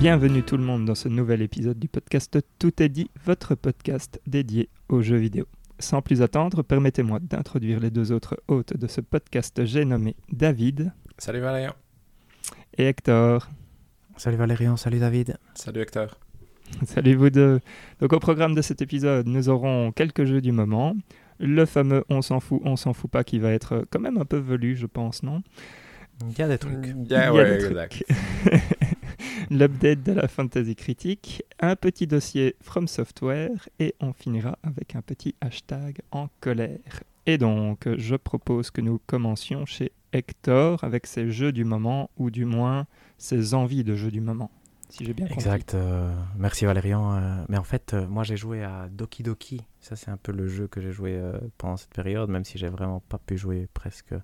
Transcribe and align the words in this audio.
Bienvenue 0.00 0.42
tout 0.42 0.56
le 0.56 0.64
monde 0.64 0.86
dans 0.86 0.94
ce 0.94 1.10
nouvel 1.10 1.42
épisode 1.42 1.78
du 1.78 1.86
podcast 1.86 2.38
Tout 2.58 2.82
est 2.82 2.88
dit, 2.88 3.10
votre 3.26 3.54
podcast 3.54 4.18
dédié 4.26 4.70
aux 4.88 5.02
jeux 5.02 5.18
vidéo. 5.18 5.44
Sans 5.78 6.00
plus 6.00 6.22
attendre, 6.22 6.62
permettez-moi 6.62 7.18
d'introduire 7.20 7.80
les 7.80 7.90
deux 7.90 8.10
autres 8.10 8.40
hôtes 8.48 8.74
de 8.74 8.86
ce 8.86 9.02
podcast. 9.02 9.62
J'ai 9.66 9.84
nommé 9.84 10.16
David. 10.32 10.94
Salut 11.18 11.40
Valérian. 11.40 11.74
Et 12.78 12.86
Hector. 12.86 13.50
Salut 14.16 14.38
Valérian, 14.38 14.78
salut 14.78 15.00
David. 15.00 15.36
Salut 15.54 15.82
Hector. 15.82 16.18
Salut 16.86 17.14
vous 17.14 17.28
deux. 17.28 17.60
Donc 18.00 18.14
au 18.14 18.20
programme 18.20 18.54
de 18.54 18.62
cet 18.62 18.80
épisode, 18.80 19.26
nous 19.26 19.50
aurons 19.50 19.92
quelques 19.92 20.24
jeux 20.24 20.40
du 20.40 20.52
moment. 20.52 20.96
Le 21.38 21.66
fameux 21.66 22.04
on 22.08 22.22
s'en 22.22 22.40
fout, 22.40 22.62
on 22.64 22.76
s'en 22.76 22.94
fout 22.94 23.10
pas 23.10 23.22
qui 23.22 23.38
va 23.38 23.50
être 23.52 23.84
quand 23.90 24.00
même 24.00 24.16
un 24.16 24.24
peu 24.24 24.38
velu, 24.38 24.76
je 24.76 24.86
pense, 24.86 25.22
non? 25.22 25.42
Il 26.26 26.38
y 26.38 26.42
a 26.42 26.48
des 26.48 26.56
trucs. 26.56 26.86
Il 26.86 27.10
y 27.10 27.14
a, 27.14 27.32
ouais, 27.34 27.58
des 27.58 27.66
exact. 27.66 28.02
L'update 29.50 30.04
de 30.04 30.12
la 30.12 30.28
fantasy 30.28 30.76
critique, 30.76 31.42
un 31.58 31.74
petit 31.74 32.06
dossier 32.06 32.54
From 32.60 32.86
Software 32.86 33.68
et 33.80 33.96
on 34.00 34.12
finira 34.12 34.56
avec 34.62 34.94
un 34.94 35.02
petit 35.02 35.34
hashtag 35.40 35.98
en 36.12 36.28
colère. 36.40 37.02
Et 37.26 37.36
donc, 37.36 37.88
je 37.96 38.14
propose 38.14 38.70
que 38.70 38.80
nous 38.80 39.00
commencions 39.06 39.66
chez 39.66 39.90
Hector 40.12 40.84
avec 40.84 41.06
ses 41.06 41.30
jeux 41.30 41.50
du 41.50 41.64
moment 41.64 42.10
ou 42.16 42.30
du 42.30 42.44
moins 42.44 42.86
ses 43.18 43.54
envies 43.54 43.82
de 43.82 43.96
jeux 43.96 44.12
du 44.12 44.20
moment 44.20 44.50
si 44.90 45.04
j'ai 45.04 45.14
bien 45.14 45.26
compris. 45.26 45.44
Exact. 45.44 45.74
Euh, 45.74 46.12
merci 46.36 46.64
Valérian. 46.64 47.16
Euh, 47.16 47.44
mais 47.48 47.58
en 47.58 47.64
fait, 47.64 47.94
euh, 47.94 48.06
moi 48.06 48.24
j'ai 48.24 48.36
joué 48.36 48.62
à 48.62 48.88
Doki 48.90 49.22
Doki. 49.22 49.62
Ça, 49.80 49.96
c'est 49.96 50.10
un 50.10 50.16
peu 50.16 50.32
le 50.32 50.48
jeu 50.48 50.66
que 50.66 50.80
j'ai 50.80 50.92
joué 50.92 51.20
pendant 51.58 51.76
cette 51.76 51.94
période, 51.94 52.28
même 52.28 52.44
si 52.44 52.58
j'ai 52.58 52.68
vraiment 52.68 53.00
pas 53.00 53.18
pu 53.18 53.38
jouer 53.38 53.68
presque 53.72 54.14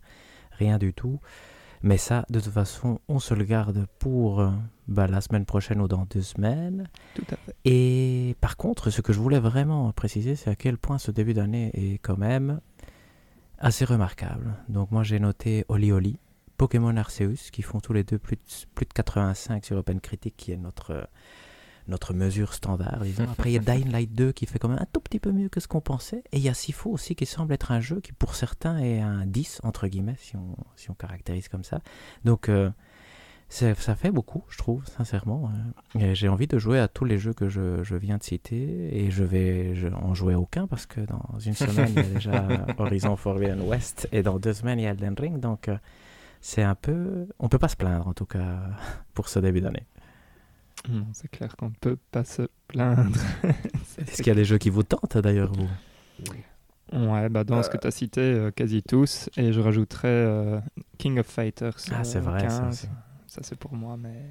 rien 0.52 0.78
du 0.78 0.92
tout. 0.92 1.20
Mais 1.87 1.98
ça, 1.98 2.27
de 2.31 2.41
toute 2.41 2.53
façon, 2.53 2.98
on 3.06 3.20
se 3.20 3.33
le 3.33 3.45
garde 3.45 3.87
pour 4.01 4.45
bah, 4.89 5.06
la 5.06 5.20
semaine 5.20 5.47
prochaine 5.47 5.81
ou 5.81 5.87
dans 5.87 6.05
deux 6.06 6.20
semaines. 6.20 6.89
Tout 7.15 7.25
à 7.31 7.37
fait. 7.37 7.55
Et 7.65 8.34
par 8.41 8.56
contre, 8.56 8.91
ce 8.91 9.03
que 9.03 9.12
je 9.12 9.20
voulais 9.20 9.39
vraiment 9.39 9.92
préciser, 9.92 10.34
c'est 10.34 10.51
à 10.51 10.57
quel 10.57 10.79
point 10.79 10.98
ce 10.98 11.12
début 11.12 11.33
d'année 11.33 11.70
est 11.75 11.98
quand 11.98 12.19
même 12.19 12.61
assez 13.59 13.84
remarquable. 13.84 14.57
Donc 14.69 14.91
moi 14.91 15.05
j'ai 15.05 15.20
noté 15.20 15.64
Oli 15.69 15.92
Oli, 15.92 16.19
Pokémon 16.57 16.97
Arceus, 16.97 17.53
qui 17.53 17.62
font 17.62 17.79
tous 17.79 17.92
les 17.92 18.03
deux 18.03 18.19
plus 18.19 18.34
de, 18.34 18.42
plus 18.75 18.87
de 18.87 18.92
85 18.92 19.64
sur 19.64 19.77
OpenCritic, 19.77 20.37
qui 20.37 20.51
est 20.51 20.57
notre, 20.57 21.09
notre 21.89 22.15
mesure 22.15 22.53
standard, 22.55 23.01
disons. 23.03 23.25
Après, 23.31 23.51
il 23.51 23.55
y 23.55 23.56
a 23.56 23.61
Dying 23.61 23.91
Light 23.91 24.12
2 24.12 24.33
qui 24.33 24.47
fait 24.47 24.59
quand 24.59 24.69
même 24.69 24.79
un 24.81 24.87
tout 24.92 25.01
petit 25.01 25.20
peu 25.20 25.33
mieux 25.33 25.48
que 25.48 25.61
ce 25.61 25.69
qu'on 25.69 25.81
pensait. 25.81 26.23
Et 26.33 26.39
il 26.39 26.42
y 26.42 26.48
a 26.48 26.55
Sifo 26.55 26.91
aussi 26.91 27.15
qui 27.15 27.27
semble 27.27 27.53
être 27.53 27.70
un 27.73 27.81
jeu 27.81 28.01
qui, 28.01 28.12
pour 28.12 28.34
certains, 28.34 28.79
est 28.79 29.01
un 29.01 29.27
10, 29.27 29.61
entre 29.62 29.87
guillemets, 29.87 30.17
si 30.19 30.37
on, 30.37 30.57
si 30.77 30.91
on 30.91 30.95
caractérise 30.95 31.48
comme 31.48 31.64
ça. 31.64 31.81
Donc, 32.25 32.48
euh, 32.48 32.70
ça 33.48 33.95
fait 33.95 34.11
beaucoup, 34.11 34.45
je 34.48 34.59
trouve, 34.59 34.84
sincèrement. 34.87 35.51
Euh. 35.95 36.14
J'ai 36.14 36.29
envie 36.29 36.48
de 36.48 36.59
jouer 36.59 36.81
à 36.81 36.89
tous 36.89 37.05
les 37.05 37.19
jeux 37.19 37.33
que 37.33 37.48
je, 37.48 37.83
je 37.84 37.95
viens 37.95 38.19
de 38.19 38.23
citer 38.23 39.05
et 39.05 39.11
je 39.11 39.23
vais 39.23 39.75
en 39.95 40.14
jouer 40.14 40.34
aucun 40.34 40.67
parce 40.67 40.87
que 40.87 41.01
dans 41.01 41.39
une 41.39 41.55
semaine, 41.55 41.89
il 41.91 41.95
y 41.95 41.98
a 41.98 42.03
déjà 42.03 42.48
Horizon 42.79 43.17
Forbidden 43.17 43.61
West 43.62 44.09
et 44.11 44.23
dans 44.23 44.39
deux 44.39 44.53
semaines, 44.53 44.81
il 44.81 44.83
y 44.83 44.87
a 44.87 44.91
Elden 44.91 45.14
Ring. 45.17 45.39
Donc, 45.39 45.69
euh, 45.69 45.77
c'est 46.41 46.62
un 46.62 46.75
peu. 46.75 47.29
On 47.39 47.48
peut 47.48 47.59
pas 47.59 47.69
se 47.69 47.77
plaindre, 47.77 48.07
en 48.09 48.14
tout 48.14 48.27
cas, 48.27 48.59
pour 49.14 49.29
ce 49.29 49.39
début 49.39 49.61
d'année. 49.61 49.87
C'est 51.12 51.30
clair 51.30 51.56
qu'on 51.56 51.70
ne 51.70 51.74
peut 51.80 51.98
pas 52.10 52.24
se 52.24 52.42
plaindre. 52.69 53.19
Est-ce 53.98 54.19
qu'il 54.19 54.28
y 54.28 54.30
a 54.30 54.34
des 54.34 54.44
jeux 54.44 54.58
qui 54.58 54.70
vous 54.70 54.83
tentent 54.83 55.18
d'ailleurs, 55.18 55.52
vous? 55.52 55.68
Ouais, 56.92 57.28
bah 57.28 57.44
dans 57.44 57.62
ce 57.62 57.70
que 57.70 57.77
tu 57.77 57.86
as 57.86 57.90
cité, 57.90 58.20
euh, 58.20 58.51
quasi 58.51 58.83
tous. 58.83 59.28
Et 59.36 59.52
je 59.52 59.61
rajouterais 59.61 60.08
euh, 60.08 60.61
King 60.98 61.18
of 61.18 61.27
Fighters. 61.27 61.77
Ah, 61.90 62.05
c'est 62.05 62.20
vrai, 62.20 62.48
ça, 62.48 62.70
ça 63.27 63.40
c'est 63.42 63.58
pour 63.58 63.73
moi, 63.74 63.96
mais. 63.96 64.23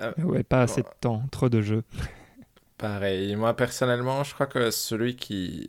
Euh, 0.00 0.12
ouais, 0.22 0.42
pas 0.42 0.62
assez 0.62 0.82
de 0.82 0.88
temps, 1.00 1.22
trop 1.30 1.48
de 1.48 1.60
jeux. 1.60 1.84
Pareil, 2.78 3.36
moi 3.36 3.54
personnellement, 3.54 4.24
je 4.24 4.32
crois 4.32 4.46
que 4.46 4.70
celui 4.70 5.14
qui 5.14 5.68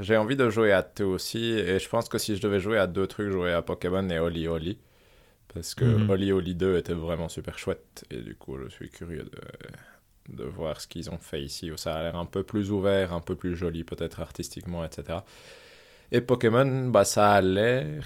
j'ai 0.00 0.16
envie 0.16 0.36
de 0.36 0.48
jouer 0.50 0.72
à 0.72 0.82
tout 0.82 1.04
aussi. 1.04 1.52
Et 1.52 1.78
je 1.78 1.88
pense 1.88 2.08
que 2.08 2.18
si 2.18 2.36
je 2.36 2.42
devais 2.42 2.60
jouer 2.60 2.78
à 2.78 2.86
deux 2.86 3.06
trucs, 3.06 3.30
jouer 3.30 3.52
à 3.52 3.62
Pokémon 3.62 4.08
et 4.08 4.18
Oli 4.18 4.48
Oli. 4.48 4.78
Parce 5.52 5.74
que 5.74 5.84
mm 5.84 6.10
Oli 6.10 6.32
Oli 6.32 6.54
2 6.54 6.78
était 6.78 6.92
vraiment 6.92 7.28
super 7.28 7.58
chouette. 7.58 8.04
Et 8.10 8.18
du 8.18 8.34
coup, 8.36 8.56
je 8.58 8.68
suis 8.68 8.88
curieux 8.88 9.24
de, 9.24 10.36
de 10.36 10.44
voir 10.44 10.80
ce 10.80 10.86
qu'ils 10.86 11.10
ont 11.10 11.18
fait 11.18 11.42
ici. 11.42 11.70
Ça 11.76 11.96
a 11.96 12.02
l'air 12.02 12.16
un 12.16 12.26
peu 12.26 12.42
plus 12.42 12.70
ouvert, 12.70 13.12
un 13.12 13.20
peu 13.20 13.36
plus 13.36 13.56
joli, 13.56 13.84
peut-être 13.84 14.20
artistiquement, 14.20 14.84
etc. 14.84 15.18
Et 16.12 16.20
Pokémon, 16.20 16.88
bah, 16.88 17.04
ça 17.04 17.32
a 17.32 17.40
l'air 17.40 18.04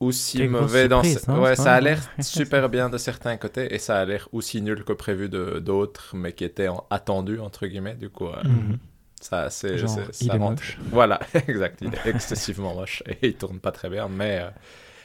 aussi 0.00 0.46
mauvais 0.46 0.88
dans. 0.88 1.02
Hein, 1.02 1.40
ouais, 1.40 1.56
ça 1.56 1.74
a 1.74 1.80
l'air 1.80 2.00
super 2.20 2.68
bien 2.68 2.90
de 2.90 2.98
certains 2.98 3.36
côtés 3.36 3.74
et 3.74 3.78
ça 3.78 4.00
a 4.00 4.04
l'air 4.04 4.28
aussi 4.32 4.60
nul 4.60 4.84
que 4.84 4.92
prévu 4.92 5.28
de 5.28 5.58
d'autres, 5.58 6.14
mais 6.14 6.32
qui 6.32 6.44
étaient 6.44 6.68
attendus, 6.90 7.40
entre 7.40 7.66
guillemets. 7.66 7.94
Du 7.94 8.10
coup. 8.10 8.28
Euh, 8.28 8.42
mhm. 8.44 8.78
Ça, 9.20 9.48
c'est, 9.48 9.78
Genre, 9.78 10.00
il 10.20 10.30
est 10.30 10.38
moche. 10.38 10.76
Voilà, 10.90 11.18
exact. 11.48 11.78
Il 11.80 11.94
est 11.94 12.06
excessivement 12.14 12.74
moche 12.74 13.02
et 13.06 13.28
il 13.28 13.34
tourne 13.34 13.58
pas 13.58 13.72
très 13.72 13.88
bien, 13.88 14.06
mais 14.06 14.40
euh, 14.42 14.50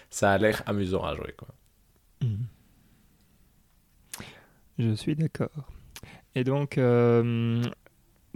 ça 0.09 0.31
a 0.31 0.37
l'air 0.37 0.63
amusant 0.65 1.03
à 1.03 1.15
jouer. 1.15 1.33
Quoi. 1.37 1.47
Mhm. 2.21 2.45
Je 4.77 4.93
suis 4.95 5.15
d'accord. 5.15 5.71
Et 6.35 6.43
donc, 6.43 6.77
euh, 6.77 7.61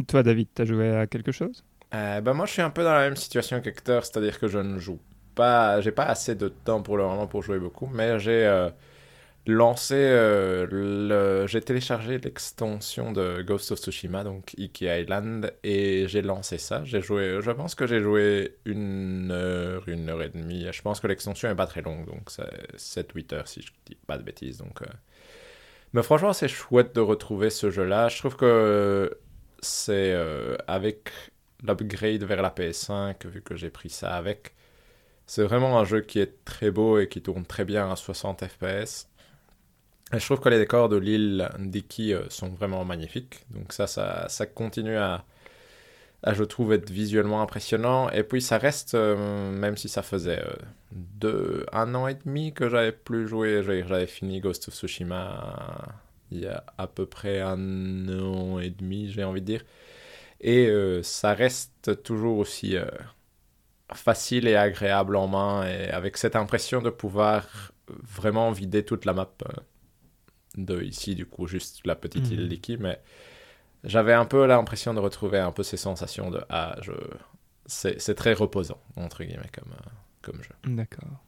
toi, 0.07 0.23
David, 0.23 0.47
tu 0.53 0.61
as 0.61 0.65
joué 0.65 0.95
à 0.95 1.07
quelque 1.07 1.31
chose? 1.31 1.63
Euh, 1.93 2.21
ben 2.21 2.33
Moi, 2.33 2.45
je 2.45 2.53
suis 2.53 2.61
un 2.61 2.69
peu 2.69 2.83
dans 2.83 2.93
la 2.93 3.01
même 3.01 3.15
situation 3.15 3.61
qu'Hector, 3.61 4.03
c'est-à-dire 4.03 4.39
que 4.39 4.47
je 4.47 4.59
ne 4.59 4.77
joue 4.79 4.99
pas, 5.35 5.79
j'ai 5.81 5.91
pas 5.91 6.05
assez 6.05 6.35
de 6.35 6.49
temps 6.49 6.81
pour 6.81 6.97
le 6.97 7.03
moment 7.03 7.27
pour 7.27 7.43
jouer 7.43 7.59
beaucoup, 7.59 7.87
mais 7.87 8.19
j'ai 8.19 8.69
lancé 9.45 9.95
euh, 9.97 10.67
le... 10.69 11.47
j'ai 11.47 11.59
téléchargé 11.61 12.17
l'extension 12.17 13.11
de 13.11 13.41
Ghost 13.41 13.71
of 13.71 13.79
Tsushima 13.79 14.23
donc 14.23 14.53
Iki 14.57 14.85
Island 14.85 15.53
et 15.63 16.07
j'ai 16.07 16.21
lancé 16.21 16.57
ça. 16.57 16.83
J'ai 16.85 17.01
joué 17.01 17.39
je 17.41 17.51
pense 17.51 17.75
que 17.75 17.85
j'ai 17.85 18.01
joué 18.01 18.55
une 18.65 19.31
heure 19.31 19.87
une 19.87 20.09
heure 20.09 20.21
et 20.21 20.29
demie. 20.29 20.67
Je 20.71 20.81
pense 20.81 20.99
que 20.99 21.07
l'extension 21.07 21.49
est 21.49 21.55
pas 21.55 21.67
très 21.67 21.81
longue 21.81 22.05
donc 22.05 22.29
c'est 22.29 22.77
7-8 22.77 23.35
heures 23.35 23.47
si 23.47 23.61
je 23.61 23.71
dis 23.85 23.95
pas 24.07 24.17
de 24.17 24.23
bêtises 24.23 24.59
donc 24.59 24.81
euh. 24.81 24.85
mais 25.93 26.03
franchement 26.03 26.33
c'est 26.33 26.47
chouette 26.47 26.95
de 26.95 27.01
retrouver 27.01 27.49
ce 27.49 27.69
jeu 27.69 27.83
là 27.83 28.07
je 28.07 28.19
trouve 28.19 28.37
que 28.37 29.17
c'est 29.59 30.13
euh, 30.13 30.55
avec 30.67 31.09
l'upgrade 31.63 32.23
vers 32.23 32.41
la 32.41 32.49
PS5 32.49 33.27
vu 33.27 33.41
que 33.41 33.55
j'ai 33.55 33.69
pris 33.69 33.89
ça 33.89 34.15
avec 34.15 34.55
c'est 35.25 35.43
vraiment 35.43 35.79
un 35.79 35.85
jeu 35.85 36.01
qui 36.01 36.19
est 36.19 36.43
très 36.45 36.71
beau 36.71 36.99
et 36.99 37.07
qui 37.07 37.21
tourne 37.21 37.45
très 37.45 37.65
bien 37.65 37.89
à 37.91 37.95
60 37.95 38.45
fps 38.45 39.07
je 40.11 40.25
trouve 40.25 40.39
que 40.39 40.49
les 40.49 40.59
décors 40.59 40.89
de 40.89 40.97
l'île 40.97 41.49
d'Iki 41.59 42.13
euh, 42.13 42.29
sont 42.29 42.49
vraiment 42.49 42.85
magnifiques. 42.85 43.45
Donc 43.51 43.73
ça, 43.73 43.87
ça, 43.87 44.45
continue 44.45 44.97
à, 44.97 45.25
à, 46.23 46.33
je 46.33 46.43
trouve, 46.43 46.73
être 46.73 46.89
visuellement 46.89 47.41
impressionnant. 47.41 48.09
Et 48.09 48.23
puis 48.23 48.41
ça 48.41 48.57
reste, 48.57 48.95
euh, 48.95 49.51
même 49.51 49.77
si 49.77 49.89
ça 49.89 50.03
faisait 50.03 50.39
euh, 50.39 50.53
deux, 50.91 51.65
un 51.71 51.95
an 51.95 52.07
et 52.07 52.15
demi 52.15 52.53
que 52.53 52.69
j'avais 52.69 52.91
plus 52.91 53.27
joué, 53.27 53.63
j'avais 53.63 54.07
fini 54.07 54.39
Ghost 54.39 54.67
of 54.67 54.75
Tsushima 54.75 55.95
il 56.31 56.39
y 56.39 56.47
a 56.47 56.63
à 56.79 56.87
peu 56.87 57.05
près 57.05 57.41
un 57.41 58.09
an 58.19 58.59
et 58.59 58.71
demi, 58.71 59.11
j'ai 59.11 59.23
envie 59.23 59.41
de 59.41 59.45
dire. 59.45 59.63
Et 60.41 60.67
ça 61.03 61.33
reste 61.35 62.01
toujours 62.03 62.39
aussi 62.39 62.75
facile 63.93 64.47
et 64.47 64.55
agréable 64.55 65.15
en 65.15 65.27
main, 65.27 65.63
et 65.67 65.89
avec 65.91 66.17
cette 66.17 66.35
impression 66.35 66.81
de 66.81 66.89
pouvoir 66.89 67.71
vraiment 67.87 68.51
vider 68.51 68.83
toute 68.83 69.05
la 69.05 69.13
map 69.13 69.29
de 70.55 70.81
ici, 70.81 71.15
du 71.15 71.25
coup, 71.25 71.47
juste 71.47 71.81
la 71.85 71.95
petite 71.95 72.29
île 72.29 72.47
liquide, 72.47 72.79
mhm. 72.79 72.87
mais 72.87 72.99
j'avais 73.83 74.13
un 74.13 74.25
peu 74.25 74.45
l'impression 74.45 74.93
de 74.93 74.99
retrouver 74.99 75.39
un 75.39 75.51
peu 75.51 75.63
ces 75.63 75.77
sensations 75.77 76.31
de 76.31 76.41
ah, 76.49 76.75
je... 76.81 76.93
c'est 77.65 78.15
très 78.15 78.33
reposant, 78.33 78.79
entre 78.95 79.23
guillemets, 79.23 79.49
comme, 79.53 79.71
euh, 79.71 79.89
comme 80.21 80.41
jeu. 80.41 80.75
D'accord. 80.75 81.23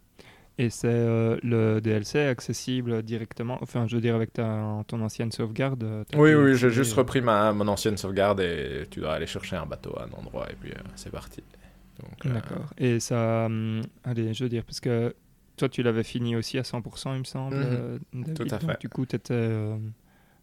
Et 0.57 0.69
c'est 0.69 0.87
euh, 0.87 1.37
le 1.43 1.81
DLC 1.81 2.17
accessible 2.19 3.03
directement, 3.03 3.57
enfin 3.61 3.87
je 3.87 3.95
veux 3.95 4.01
dire 4.01 4.15
avec 4.15 4.31
ta, 4.31 4.83
ton 4.87 5.01
ancienne 5.01 5.29
sauvegarde 5.29 5.83
euh, 5.83 6.03
Oui, 6.15 6.33
oui, 6.33 6.55
j'ai 6.55 6.69
juste 6.69 6.93
repris 6.93 7.19
ma, 7.19 7.51
mon 7.51 7.67
ancienne 7.67 7.97
sauvegarde 7.97 8.39
et 8.39 8.85
tu 8.89 9.01
dois 9.01 9.15
aller 9.15 9.27
chercher 9.27 9.57
un 9.57 9.65
bateau 9.65 9.93
à 9.99 10.03
un 10.03 10.11
endroit 10.17 10.49
et 10.49 10.55
puis 10.55 10.71
c'est 10.95 11.11
parti. 11.11 11.43
D'accord. 12.23 12.73
Et 12.77 12.99
ça, 12.99 13.45
hum, 13.45 13.81
allez, 14.03 14.33
je 14.33 14.43
veux 14.45 14.49
dire, 14.49 14.63
parce 14.63 14.79
que 14.79 15.13
toi, 15.55 15.69
tu 15.69 15.83
l'avais 15.83 16.03
fini 16.03 16.35
aussi 16.35 16.57
à 16.57 16.63
100%, 16.63 17.13
il 17.13 17.19
me 17.19 17.23
semble. 17.23 17.55
Mhm. 17.55 17.99
Euh, 18.15 18.33
tout 18.35 18.47
à 18.49 18.59
fait. 18.59 18.79
du 18.79 18.89
coup, 18.89 19.05
tu 19.05 19.15
étais 19.15 19.33
euh, 19.33 19.77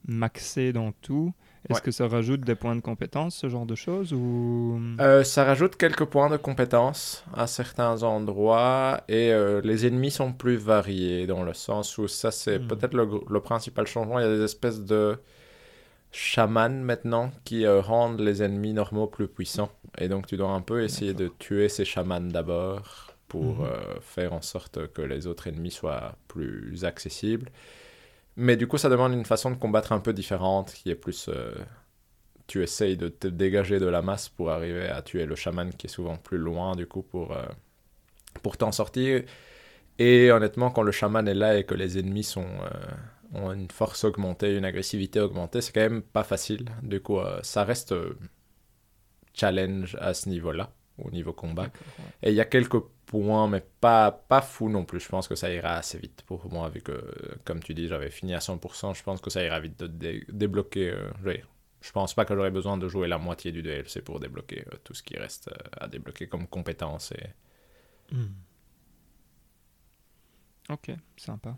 maxé 0.07 0.73
dans 0.73 0.93
tout. 0.93 1.33
Est-ce 1.69 1.81
que 1.81 1.93
ça 1.93 2.09
rajoute 2.09 2.41
des 2.41 2.57
points 2.57 2.75
de 2.75 2.81
compétence, 2.81 3.37
ce 3.37 3.49
genre 3.49 3.67
de 3.67 3.77
choses 3.77 4.13
ou... 4.13 4.81
Euh, 4.99 5.23
ça 5.23 5.45
rajoute 5.45 5.77
quelques 5.77 6.07
points 6.07 6.29
de 6.29 6.37
compétence 6.37 7.25
à 7.35 7.47
certains 7.47 8.03
endroits 8.03 9.03
et 9.09 9.33
les 9.63 9.87
ennemis 9.87 10.11
sont 10.11 10.33
plus 10.33 10.57
variés 10.57 11.29
dans 11.29 11.45
le 11.45 11.55
sens 11.55 11.99
où 11.99 12.09
ça, 12.09 12.33
c'est 12.33 12.59
hmm. 12.59 12.67
peut-être 12.67 12.95
le, 12.95 13.09
le, 13.29 13.41
principal 13.41 13.87
changement. 13.87 14.19
Il 14.19 14.23
y 14.23 14.29
a 14.29 14.37
des 14.37 14.43
espèces 14.43 14.81
de 14.81 15.17
chamans 16.11 16.69
maintenant 16.69 17.31
qui 17.45 17.65
rendent 17.65 18.21
les 18.21 18.43
ennemis 18.43 18.73
normaux 18.73 19.07
plus 19.07 19.29
puissants. 19.29 19.71
Et 19.99 20.09
donc, 20.09 20.27
tu 20.27 20.37
dois 20.37 20.51
un 20.51 20.63
peu 20.63 20.83
essayer 20.83 21.15
de 21.15 21.29
tuer 21.39 21.69
ces 21.69 21.85
chamans 21.85 22.21
d'abord 22.21 23.12
pour 23.33 23.61
mhm. 23.61 23.65
euh, 23.65 24.01
faire 24.03 24.35
en 24.35 24.43
sorte 24.43 24.93
que 24.93 25.01
les 25.01 25.27
autres 25.27 25.47
ennemis 25.47 25.71
soient 25.71 26.17
plus 26.29 26.85
accessibles. 26.85 27.51
Mais 28.37 28.59
du 28.59 28.67
coup, 28.67 28.77
ça 28.77 28.91
demande 28.91 29.15
une 29.15 29.25
façon 29.25 29.51
de 29.51 29.57
combattre 29.57 29.93
un 29.93 30.01
peu 30.01 30.13
différente, 30.13 30.75
qui 30.75 30.91
est 30.91 30.95
plus... 30.95 31.29
euh, 31.29 31.55
tu 32.47 32.63
essayes 32.63 32.99
de 32.99 33.09
te 33.09 33.29
dégager 33.29 33.79
de 33.79 33.87
la 33.87 34.03
masse 34.03 34.29
pour 34.29 34.51
arriver 34.51 34.87
à 34.87 35.01
tuer 35.01 35.25
le 35.25 35.35
chaman 35.35 35.73
qui 35.73 35.87
est 35.87 35.91
souvent 35.91 36.19
plus 36.19 36.37
loin, 36.37 36.77
du 36.77 36.87
coup, 36.87 37.01
pour, 37.01 37.33
euh, 37.33 37.47
pour 38.43 38.59
t'en 38.59 38.71
sortir. 38.71 39.23
Et 39.99 40.31
honnêtement, 40.31 40.71
quand 40.71 40.83
le 40.83 40.93
chaman 40.93 41.27
est 41.27 41.35
là 41.35 41.57
et 41.57 41.65
que 41.65 41.75
les 41.75 41.99
ennemis 41.99 42.25
sont, 42.25 42.47
ont 43.33 43.53
une 43.53 43.71
force 43.71 44.05
augmentée, 44.05 44.57
une 44.57 44.67
agressivité 44.67 45.21
augmentée, 45.21 45.63
c'est 45.63 45.73
quand 45.73 45.81
même 45.81 46.03
pas 46.03 46.25
facile. 46.25 46.67
Du 46.83 47.01
coup, 47.01 47.19
ça 47.43 47.65
reste 47.65 47.95
challenge 49.35 49.97
à 50.01 50.13
ce 50.15 50.29
niveau-là, 50.29 50.71
au 51.05 51.11
niveau 51.11 51.33
combat. 51.33 51.65
Ouais. 51.65 51.71
Et 52.23 52.31
il 52.31 52.35
y 52.35 52.41
a 52.41 52.45
quelques 52.45 52.81
points, 53.07 53.49
mais 53.49 53.63
pas, 53.81 54.11
pas 54.11 54.41
fou 54.41 54.69
non 54.69 54.85
plus. 54.85 55.01
Je 55.01 55.09
pense 55.09 55.29
que 55.29 55.35
ça 55.35 55.53
ira 55.53 55.75
assez 55.75 55.99
vite 55.99 56.23
pour 56.27 56.51
moi, 56.53 56.69
vu 56.69 56.81
que, 56.81 57.03
comme 57.45 57.61
tu 57.63 57.75
dis, 57.75 57.89
j'avais 57.89 58.11
fini 58.11 58.35
à 58.35 58.39
100%. 58.41 58.95
Je 58.95 59.03
pense 59.03 59.21
que 59.21 59.31
ça 59.31 59.43
ira 59.45 59.61
vite 59.61 59.79
de 59.81 59.87
dé- 59.87 60.25
débloquer. 60.29 60.91
euh, 60.91 61.11
je 61.81 61.91
pense 61.93 62.15
pas 62.15 62.25
que 62.25 62.35
j'aurai 62.35 62.51
besoin 62.51 62.77
de 62.77 62.89
jouer 62.89 63.09
la 63.09 63.19
moitié 63.19 63.51
du 63.53 63.63
DLC 63.63 64.03
pour 64.03 64.21
débloquer 64.21 64.65
euh, 64.73 64.77
tout 64.85 64.95
ce 64.95 65.03
qui 65.03 65.17
reste 65.19 65.49
euh, 65.49 65.69
à 65.81 65.89
débloquer 65.89 66.29
comme 66.29 66.47
compétences. 66.47 67.13
Et... 67.13 68.15
Hmm. 68.15 68.27
Ok, 70.71 70.93
sympa. 71.17 71.57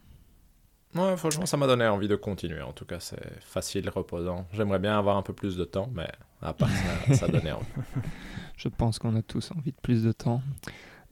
Ouais, 0.94 1.16
franchement, 1.16 1.44
ça 1.44 1.56
m'a 1.56 1.66
donné 1.66 1.86
envie 1.86 2.08
de 2.08 2.16
continuer. 2.16 2.62
En 2.62 2.72
tout 2.72 2.84
cas, 2.84 3.00
c'est 3.00 3.40
facile, 3.42 3.88
reposant. 3.90 4.46
J'aimerais 4.52 4.78
bien 4.78 4.96
avoir 4.96 5.16
un 5.16 5.22
peu 5.22 5.32
plus 5.32 5.56
de 5.56 5.64
temps, 5.64 5.90
mais 5.92 6.08
à 6.40 6.54
part 6.54 6.70
ça, 6.70 7.14
ça 7.14 7.28
donnait 7.28 7.52
envie. 7.52 7.66
Je 8.56 8.68
pense 8.68 8.98
qu'on 8.98 9.16
a 9.16 9.22
tous 9.22 9.50
envie 9.52 9.72
de 9.72 9.80
plus 9.82 10.04
de 10.04 10.12
temps. 10.12 10.42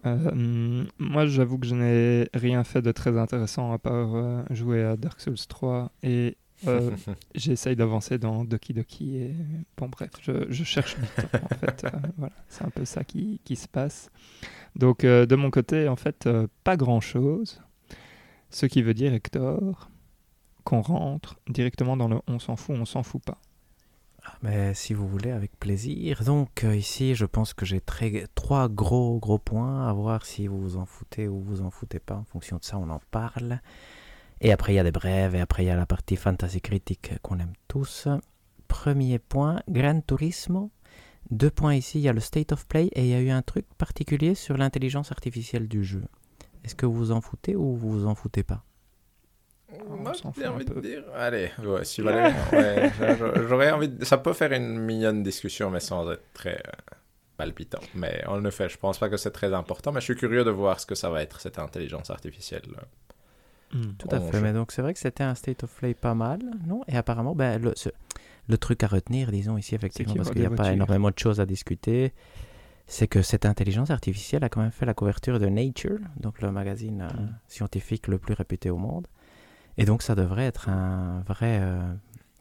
Euh, 0.04 0.84
moi, 0.98 1.26
j'avoue 1.26 1.58
que 1.58 1.66
je 1.66 1.74
n'ai 1.74 2.28
rien 2.34 2.64
fait 2.64 2.82
de 2.82 2.92
très 2.92 3.16
intéressant 3.18 3.72
à 3.72 3.78
part 3.78 4.14
euh, 4.14 4.42
jouer 4.50 4.82
à 4.82 4.96
Dark 4.96 5.20
Souls 5.20 5.36
3 5.48 5.92
et 6.02 6.36
euh, 6.66 6.90
j'essaye 7.34 7.76
d'avancer 7.76 8.18
dans 8.18 8.44
Doki 8.44 8.74
Doki. 8.74 9.16
Et 9.16 9.34
bon, 9.76 9.88
bref, 9.88 10.10
je, 10.22 10.46
je 10.48 10.64
cherche 10.64 10.96
du 10.98 11.06
temps 11.06 11.38
en 11.50 11.54
fait. 11.56 11.86
Voilà, 12.18 12.34
c'est 12.48 12.64
un 12.64 12.70
peu 12.70 12.84
ça 12.84 13.04
qui, 13.04 13.40
qui 13.44 13.56
se 13.56 13.68
passe. 13.68 14.10
Donc, 14.74 15.02
de 15.02 15.36
mon 15.36 15.50
côté, 15.50 15.88
en 15.88 15.96
fait, 15.96 16.28
pas 16.64 16.76
grand 16.76 17.00
chose. 17.00 17.60
Ce 18.50 18.66
qui 18.66 18.82
veut 18.82 18.94
dire, 18.94 19.14
Hector, 19.14 19.88
qu'on 20.64 20.80
rentre 20.80 21.38
directement 21.48 21.96
dans 21.96 22.08
le 22.08 22.18
on 22.26 22.38
s'en 22.38 22.56
fout, 22.56 22.76
on 22.78 22.84
s'en 22.84 23.02
fout 23.02 23.22
pas. 23.22 23.38
Mais 24.42 24.74
si 24.74 24.94
vous 24.94 25.06
voulez, 25.06 25.30
avec 25.30 25.58
plaisir. 25.58 26.24
Donc 26.24 26.64
euh, 26.64 26.74
ici, 26.74 27.14
je 27.14 27.24
pense 27.24 27.54
que 27.54 27.64
j'ai 27.64 27.80
trois 28.34 28.68
gros 28.68 29.18
gros 29.18 29.38
points 29.38 29.88
à 29.88 29.92
voir 29.92 30.26
si 30.26 30.46
vous 30.46 30.60
vous 30.60 30.76
en 30.76 30.86
foutez 30.86 31.28
ou 31.28 31.40
vous 31.40 31.62
en 31.62 31.70
foutez 31.70 31.98
pas. 31.98 32.16
En 32.16 32.24
fonction 32.24 32.56
de 32.56 32.64
ça, 32.64 32.78
on 32.78 32.90
en 32.90 33.00
parle. 33.10 33.60
Et 34.40 34.52
après, 34.52 34.72
il 34.72 34.76
y 34.76 34.80
a 34.80 34.84
des 34.84 34.92
brèves 34.92 35.34
et 35.36 35.40
après, 35.40 35.64
il 35.64 35.66
y 35.66 35.70
a 35.70 35.76
la 35.76 35.86
partie 35.86 36.16
fantasy 36.16 36.60
critique 36.60 37.12
qu'on 37.22 37.38
aime 37.38 37.52
tous. 37.68 38.08
Premier 38.66 39.18
point, 39.18 39.60
Gran 39.68 40.00
Turismo. 40.00 40.70
Deux 41.30 41.50
points 41.50 41.76
ici, 41.76 41.98
il 41.98 42.02
y 42.02 42.08
a 42.08 42.12
le 42.12 42.20
State 42.20 42.52
of 42.52 42.66
Play 42.66 42.88
et 42.92 43.02
il 43.02 43.08
y 43.08 43.14
a 43.14 43.20
eu 43.20 43.30
un 43.30 43.42
truc 43.42 43.66
particulier 43.78 44.34
sur 44.34 44.56
l'intelligence 44.56 45.12
artificielle 45.12 45.68
du 45.68 45.84
jeu. 45.84 46.04
Est-ce 46.64 46.74
que 46.74 46.86
vous 46.86 46.94
vous 46.94 47.12
en 47.12 47.20
foutez 47.20 47.54
ou 47.54 47.76
vous 47.76 47.90
vous 47.90 48.06
en 48.06 48.14
foutez 48.14 48.42
pas? 48.42 48.64
Moi, 49.88 50.12
j'ai 50.36 50.46
envie 50.46 50.64
de 50.64 50.80
dire. 50.80 51.02
Allez, 51.14 51.50
ouais, 51.64 51.84
si 51.84 52.02
Valérie. 52.02 52.34
ouais, 52.52 52.90
j'a- 52.98 53.46
j'aurais 53.48 53.70
envie. 53.70 53.88
de- 53.88 54.04
Ça 54.04 54.18
peut 54.18 54.32
faire 54.32 54.52
une 54.52 54.78
mignonne 54.78 55.22
discussion, 55.22 55.70
mais 55.70 55.80
sans 55.80 56.10
être 56.12 56.22
très 56.34 56.56
euh, 56.56 56.96
palpitant. 57.36 57.80
Mais 57.94 58.22
en 58.26 58.44
effet, 58.44 58.68
je 58.68 58.76
pense 58.78 58.98
pas 58.98 59.08
que 59.08 59.16
c'est 59.16 59.30
très 59.30 59.52
important. 59.54 59.92
Mais 59.92 60.00
je 60.00 60.06
suis 60.06 60.16
curieux 60.16 60.44
de 60.44 60.50
voir 60.50 60.78
ce 60.80 60.86
que 60.86 60.94
ça 60.94 61.08
va 61.10 61.22
être, 61.22 61.40
cette 61.40 61.58
intelligence 61.58 62.10
artificielle. 62.10 62.62
Hmm. 63.72 63.92
Tout 63.98 64.08
à 64.10 64.20
fait, 64.20 64.32
jeu. 64.38 64.42
mais 64.42 64.52
donc 64.52 64.70
c'est 64.70 64.82
vrai 64.82 64.92
que 64.92 64.98
c'était 65.00 65.24
un 65.24 65.34
state 65.34 65.64
of 65.64 65.74
play 65.74 65.94
pas 65.94 66.14
mal, 66.14 66.40
non? 66.66 66.82
Et 66.88 66.96
apparemment, 66.96 67.34
ben, 67.34 67.60
le, 67.60 67.72
ce- 67.74 67.88
le 68.48 68.58
truc 68.58 68.82
à 68.82 68.86
retenir, 68.86 69.32
disons 69.32 69.56
ici 69.56 69.74
effectivement, 69.74 70.12
y 70.14 70.16
parce 70.18 70.30
qu'il 70.30 70.40
n'y 70.40 70.46
a 70.46 70.50
pas 70.50 70.72
énormément 70.72 71.08
de 71.10 71.18
choses 71.18 71.40
à 71.40 71.46
discuter, 71.46 72.12
c'est 72.86 73.06
que 73.06 73.22
cette 73.22 73.46
intelligence 73.46 73.90
artificielle 73.90 74.44
a 74.44 74.50
quand 74.50 74.60
même 74.60 74.72
fait 74.72 74.84
la 74.84 74.92
couverture 74.92 75.40
de 75.40 75.46
Nature, 75.46 76.00
donc 76.18 76.42
le 76.42 76.50
magazine 76.52 77.00
euh, 77.10 77.22
Mm. 77.22 77.34
scientifique 77.48 78.08
le 78.08 78.18
plus 78.18 78.34
réputé 78.34 78.68
au 78.68 78.76
monde. 78.76 79.06
Et 79.78 79.84
donc 79.84 80.02
ça 80.02 80.14
devrait 80.14 80.44
être 80.46 80.68
un 80.68 81.20
vrai, 81.26 81.58
euh, 81.62 81.92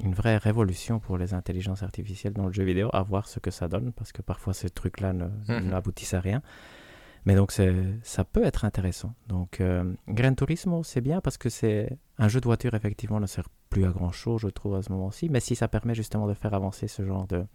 une 0.03 0.13
vraie 0.13 0.37
révolution 0.37 0.99
pour 0.99 1.17
les 1.17 1.33
intelligences 1.33 1.83
artificielles 1.83 2.33
dans 2.33 2.47
le 2.47 2.53
jeu 2.53 2.63
vidéo, 2.63 2.89
à 2.93 3.01
voir 3.03 3.27
ce 3.27 3.39
que 3.39 3.51
ça 3.51 3.67
donne, 3.67 3.91
parce 3.93 4.11
que 4.11 4.21
parfois 4.21 4.53
ces 4.53 4.69
trucs-là 4.69 5.13
Mhm. 5.13 5.69
n'aboutissent 5.69 6.13
à 6.13 6.19
rien. 6.21 6.41
Mais 7.25 7.35
donc 7.35 7.51
ça 7.51 8.23
peut 8.25 8.43
être 8.43 8.65
intéressant. 8.65 9.13
Donc 9.27 9.61
euh, 9.61 9.93
Gran 10.07 10.33
Turismo, 10.33 10.83
c'est 10.83 11.01
bien 11.01 11.21
parce 11.21 11.37
que 11.37 11.49
c'est 11.49 11.97
un 12.17 12.27
jeu 12.27 12.41
de 12.41 12.45
voiture, 12.45 12.73
effectivement, 12.73 13.19
ne 13.19 13.27
sert 13.27 13.47
plus 13.69 13.85
à 13.85 13.89
grand 13.91 14.11
chose, 14.11 14.41
je 14.41 14.47
trouve, 14.47 14.75
à 14.75 14.81
ce 14.81 14.91
moment-ci. 14.91 15.29
Mais 15.29 15.39
si 15.39 15.55
ça 15.55 15.67
permet 15.67 15.93
justement 15.95 16.27
de 16.27 16.33
faire 16.33 16.53
avancer 16.55 16.87
ce 16.87 17.05
genre 17.05 17.27
de, 17.27 17.45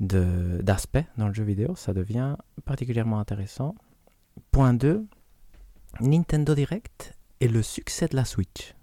de, 0.00 0.60
d'aspect 0.62 1.06
dans 1.16 1.28
le 1.28 1.34
jeu 1.34 1.44
vidéo, 1.44 1.74
ça 1.76 1.92
devient 1.94 2.36
particulièrement 2.64 3.18
intéressant. 3.18 3.74
Point 4.52 4.74
2, 4.74 5.06
Nintendo 6.00 6.54
Direct 6.54 7.16
et 7.40 7.48
le 7.48 7.62
succès 7.62 8.06
de 8.08 8.16
la 8.16 8.24
Switch. 8.24 8.74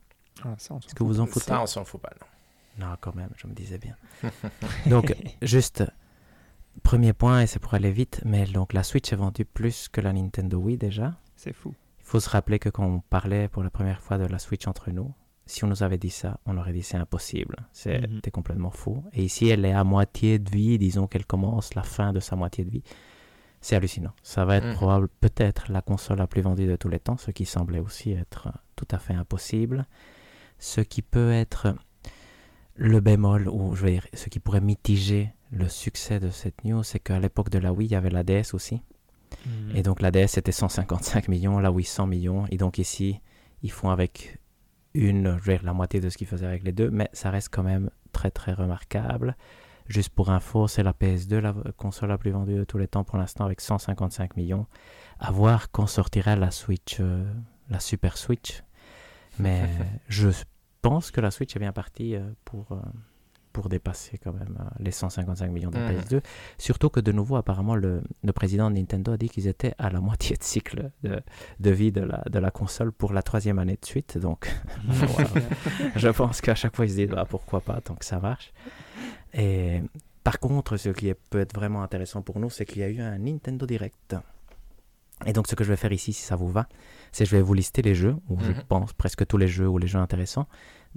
Ah, 0.44 0.56
ça, 0.58 0.74
on 0.76 0.82
s'en 0.82 0.88
Est-ce 0.88 0.96
que 0.96 1.04
vous 1.04 1.20
en 1.20 1.26
foutez 1.26 1.46
Ça, 1.46 1.62
on 1.62 1.66
s'en 1.66 1.86
fout 1.86 2.02
pas, 2.02 2.12
non. 2.20 2.86
Non, 2.88 2.96
quand 3.00 3.16
même, 3.16 3.30
je 3.38 3.48
me 3.48 3.54
disais 3.54 3.78
bien. 3.78 3.96
donc, 4.88 5.16
juste, 5.42 5.84
premier 6.84 7.14
point, 7.14 7.42
et 7.42 7.48
c'est 7.48 7.60
pour 7.60 7.74
aller 7.74 7.92
vite, 7.92 8.22
mais 8.26 8.46
donc 8.46 8.74
la 8.74 8.84
Switch 8.84 9.12
est 9.14 9.16
vendue 9.16 9.46
plus 9.46 9.88
que 9.88 10.02
la 10.02 10.12
Nintendo 10.14 10.58
Wii 10.58 10.78
déjà. 10.78 11.14
C'est 11.36 11.54
fou. 11.54 11.74
Il 12.00 12.06
faut 12.06 12.20
se 12.20 12.30
rappeler 12.30 12.60
que 12.60 12.70
quand 12.70 12.86
on 12.86 13.00
parlait 13.00 13.48
pour 13.48 13.64
la 13.64 13.70
première 13.70 14.02
fois 14.02 14.18
de 14.18 14.26
la 14.26 14.40
Switch 14.40 14.68
entre 14.68 14.92
nous, 14.92 15.14
si 15.48 15.64
on 15.64 15.68
nous 15.68 15.84
avait 15.84 15.98
dit 15.98 16.10
ça, 16.10 16.40
on 16.46 16.58
aurait 16.58 16.74
dit 16.74 16.84
c'est 16.84 16.98
impossible. 16.98 17.56
C'était 17.72 18.08
Mhm. 18.08 18.22
complètement 18.32 18.72
faux. 18.72 19.04
Et 19.14 19.24
ici, 19.24 19.48
elle 19.48 19.64
est 19.66 19.74
à 19.74 19.84
moitié 19.84 20.38
de 20.40 20.50
vie, 20.50 20.78
disons 20.78 21.08
qu'elle 21.08 21.26
commence 21.26 21.76
la 21.76 21.84
fin 21.84 22.14
de 22.14 22.20
sa 22.20 22.36
moitié 22.36 22.66
de 22.66 22.72
vie. 22.72 22.84
C'est 23.66 23.76
hallucinant. 23.76 24.12
Ça 24.22 24.46
va 24.46 24.58
être 24.58 24.68
Mhm. 24.68 24.74
probable, 24.76 25.08
peut-être 25.22 25.72
la 25.72 25.82
console 25.82 26.20
la 26.20 26.28
plus 26.28 26.42
vendue 26.44 26.68
de 26.68 26.76
tous 26.76 26.88
les 26.88 27.00
temps, 27.00 27.18
ce 27.18 27.32
qui 27.32 27.46
semblait 27.46 27.80
aussi 27.80 28.12
être 28.12 28.46
euh, 28.50 28.52
tout 28.76 28.86
à 28.92 29.00
fait 29.00 29.16
impossible. 29.16 29.88
Ce 30.60 30.82
qui 30.82 31.02
peut 31.02 31.32
être 31.32 31.74
le 32.76 33.00
bémol, 33.00 33.48
ou 33.50 33.74
je 33.74 33.84
veux 33.84 33.90
dire, 33.90 34.06
ce 34.14 34.30
qui 34.30 34.40
pourrait 34.40 34.62
mitiger 34.62 35.34
le 35.52 35.68
succès 35.68 36.20
de 36.20 36.30
cette 36.30 36.64
news, 36.64 36.84
c'est 36.84 37.00
qu'à 37.00 37.20
l'époque 37.20 37.50
de 37.50 37.58
la 37.58 37.74
Wii, 37.74 37.88
il 37.88 37.92
y 37.94 37.96
avait 37.96 38.12
la 38.12 38.22
DS 38.24 38.54
aussi. 38.54 38.84
Hmm. 39.48 39.76
Et 39.76 39.82
donc 39.82 40.00
la 40.00 40.12
DS 40.12 40.38
était 40.38 40.52
155 40.52 41.28
millions, 41.28 41.58
la 41.58 41.72
Wii 41.72 41.86
100 41.86 42.06
millions. 42.06 42.46
Et 42.52 42.58
donc 42.58 42.78
ici, 42.78 43.20
ils 43.64 43.72
font 43.72 43.90
avec 43.90 44.38
une, 44.94 45.40
je 45.40 45.44
veux 45.44 45.54
dire, 45.54 45.64
la 45.66 45.74
moitié 45.74 46.00
de 46.00 46.10
ce 46.12 46.20
qu'ils 46.20 46.28
faisaient 46.28 46.46
avec 46.46 46.64
les 46.64 46.72
deux, 46.72 46.92
mais 46.92 47.10
ça 47.14 47.32
reste 47.32 47.50
quand 47.52 47.64
même 47.64 47.90
très 48.12 48.30
très 48.30 48.54
remarquable. 48.54 49.36
Juste 49.88 50.10
pour 50.10 50.30
info, 50.32 50.68
c'est 50.68 50.84
la 50.84 50.94
PS2, 50.94 51.38
la 51.40 51.54
console 51.78 52.10
la 52.10 52.18
plus 52.18 52.32
vendue 52.32 52.56
de 52.56 52.64
tous 52.64 52.78
les 52.80 52.88
temps 52.88 53.04
pour 53.04 53.18
l'instant 53.18 53.46
avec 53.46 53.62
155 53.62 54.36
millions. 54.36 54.66
À 55.20 55.32
voir 55.32 55.70
quand 55.72 55.86
sortira 55.88 56.36
la 56.36 56.52
Switch, 56.52 56.98
euh, 57.00 57.24
la 57.70 57.80
Super 57.80 58.18
Switch. 58.18 58.64
Mais 59.40 59.70
je 60.08 60.30
pense 60.82 61.12
que 61.12 61.22
la 61.22 61.30
Switch 61.30 61.56
est 61.56 61.60
bien 61.60 61.72
partie 61.74 62.16
euh, 62.16 62.22
pour, 62.46 62.72
euh, 62.72 62.78
pour 63.54 63.70
dépasser 63.70 64.18
quand 64.18 64.34
même 64.34 64.58
les 64.80 64.92
155 64.92 65.50
millions 65.52 65.70
de 65.72 65.78
Mhm. 65.78 65.90
PS2. 66.00 66.22
Surtout 66.58 66.90
que 66.90 67.00
de 67.00 67.12
nouveau, 67.12 67.36
apparemment, 67.36 67.76
le, 67.76 68.02
le 68.24 68.34
président 68.34 68.72
de 68.72 68.76
Nintendo 68.78 69.12
a 69.14 69.18
dit 69.18 69.30
qu'ils 69.30 69.48
étaient 69.48 69.76
à 69.78 69.90
la 69.90 70.00
moitié 70.02 70.36
de 70.36 70.44
cycle 70.44 70.90
de, 71.04 71.22
de 71.60 71.70
vie 71.70 71.92
de 71.92 72.02
la, 72.02 72.24
de 72.30 72.40
la 72.40 72.50
console 72.50 72.92
pour 72.92 73.14
la 73.14 73.22
troisième 73.22 73.60
année 73.60 73.78
de 73.80 73.86
suite. 73.86 74.18
Donc, 74.18 74.50
je 75.96 76.10
pense 76.10 76.42
qu'à 76.42 76.56
chaque 76.56 76.76
fois, 76.76 76.86
ils 76.86 76.92
se 76.92 76.96
disent 76.96 77.10
bah, 77.10 77.26
pourquoi 77.30 77.62
pas 77.62 77.80
tant 77.82 77.96
que 77.96 78.06
ça 78.06 78.20
marche. 78.20 78.52
Et 79.38 79.82
par 80.24 80.40
contre, 80.40 80.78
ce 80.78 80.90
qui 80.90 81.10
est- 81.10 81.20
peut 81.30 81.40
être 81.40 81.54
vraiment 81.54 81.84
intéressant 81.84 82.22
pour 82.22 82.40
nous, 82.40 82.50
c'est 82.50 82.66
qu'il 82.66 82.82
y 82.82 82.86
a 82.86 82.90
eu 82.90 83.02
un 83.02 83.18
Nintendo 83.20 83.66
Direct. 83.66 84.16
Et 85.26 85.32
donc, 85.34 85.48
ce 85.48 85.56
que 85.56 85.64
je 85.64 85.70
vais 85.70 85.78
faire 85.78 85.94
ici, 85.94 86.12
si 86.12 86.24
ça 86.24 86.36
vous 86.36 86.50
va, 86.50 86.68
c'est 87.14 87.24
que 87.24 87.30
je 87.30 87.36
vais 87.38 87.42
vous 87.42 87.54
lister 87.54 87.82
les 87.82 87.96
jeux, 87.96 88.16
ou 88.28 88.38
je 88.42 88.52
Mhm. 88.52 88.64
pense 88.68 88.92
presque 88.94 89.26
tous 89.26 89.38
les 89.38 89.48
jeux 89.48 89.68
ou 89.68 89.78
les 89.78 89.88
jeux 89.88 90.00
intéressants. 90.00 90.48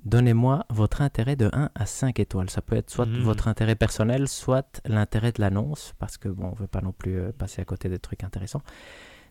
Donnez-moi 0.05 0.65
votre 0.71 1.03
intérêt 1.03 1.37
de 1.37 1.49
1 1.53 1.71
à 1.77 1.87
5 1.87 2.19
étoiles. 2.19 2.51
Ça 2.51 2.61
peut 2.63 2.75
être 2.77 2.91
soit 2.91 3.07
Mhm. 3.07 3.21
votre 3.23 3.47
intérêt 3.49 3.77
personnel, 3.77 4.27
soit 4.29 4.81
l'intérêt 4.87 5.31
de 5.33 5.41
l'annonce, 5.41 5.95
parce 5.99 6.17
que 6.17 6.29
bon, 6.29 6.49
on 6.51 6.55
veut 6.55 6.67
pas 6.67 6.81
non 6.81 6.93
plus 6.93 7.17
euh, 7.19 7.33
passer 7.33 7.63
à 7.63 7.65
côté 7.65 7.89
des 7.89 7.99
trucs 8.01 8.25
intéressants. 8.25 8.63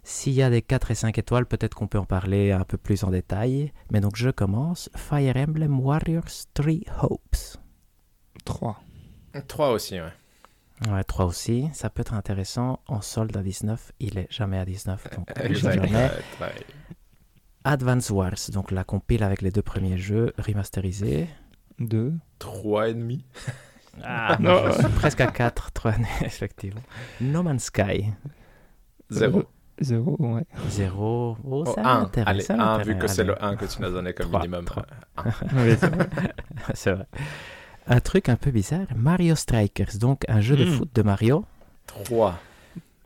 S'il 0.03 0.33
y 0.33 0.41
a 0.41 0.49
des 0.49 0.61
4 0.61 0.89
et 0.91 0.95
5 0.95 1.17
étoiles, 1.17 1.45
peut-être 1.45 1.75
qu'on 1.75 1.87
peut 1.87 1.99
en 1.99 2.05
parler 2.05 2.51
un 2.53 2.63
peu 2.63 2.77
plus 2.77 3.03
en 3.03 3.11
détail. 3.11 3.73
Mais 3.91 3.99
donc 3.99 4.15
je 4.15 4.29
commence. 4.29 4.89
Fire 4.95 5.35
Emblem 5.35 5.79
Warriors 5.81 6.23
3 6.53 6.85
Hopes. 7.01 7.57
3. 8.45 8.79
3 9.41 9.69
aussi, 9.71 9.95
ouais. 9.99 10.11
Ouais, 10.91 11.03
3 11.03 11.25
aussi. 11.25 11.69
Ça 11.73 11.89
peut 11.89 12.01
être 12.01 12.13
intéressant. 12.13 12.79
En 12.87 13.01
solde 13.01 13.35
à 13.35 13.41
19, 13.41 13.91
il 13.99 14.17
est 14.17 14.27
jamais 14.31 14.57
à 14.59 14.65
19. 14.65 15.07
Donc 15.15 15.27
jamais. 15.53 15.91
Ouais. 15.91 16.51
Advance 17.63 18.09
Wars, 18.11 18.35
donc 18.53 18.71
la 18.71 18.83
compile 18.83 19.23
avec 19.23 19.41
les 19.41 19.51
deux 19.51 19.61
premiers 19.61 19.97
jeux 19.97 20.33
remasterisés. 20.37 21.27
2. 21.79 22.13
3 22.39 22.89
et 22.89 22.93
demi. 22.93 23.25
Ah, 24.03 24.37
non. 24.39 24.67
je 24.71 24.79
suis 24.79 24.89
presque 24.93 25.21
à 25.21 25.27
4, 25.27 25.71
3, 25.73 25.93
effectivement. 26.21 26.81
No 27.21 27.43
Man's 27.43 27.65
Sky. 27.65 28.13
0. 29.09 29.43
Zéro, 29.79 30.15
ouais. 30.19 30.43
Zéro. 30.69 31.37
Oh, 31.43 31.63
Oh, 31.67 31.73
ça 31.75 31.81
un. 31.81 31.99
m'intéresse, 32.01 32.27
Allez, 32.29 32.41
ça 32.43 32.53
un, 32.53 32.57
m'intéresse. 32.57 32.87
vu 32.87 32.97
que 32.97 33.07
c'est 33.07 33.23
le 33.23 33.43
1 33.43 33.55
que 33.57 33.65
tu 33.65 33.79
nous 33.81 33.87
as 33.87 33.91
donné 33.91 34.13
comme 34.13 34.27
Trois, 34.27 34.39
minimum. 34.41 34.65
c'est 36.73 36.91
vrai. 36.93 37.05
Un 37.87 37.99
truc 38.01 38.29
un 38.29 38.35
peu 38.35 38.51
bizarre, 38.51 38.87
Mario 38.95 39.35
Strikers, 39.35 39.97
donc 39.99 40.23
un 40.27 40.41
jeu 40.41 40.55
de 40.57 40.65
Hmm. 40.65 40.67
foot 40.67 40.89
de 40.93 41.01
Mario. 41.03 41.45
3. 41.87 42.39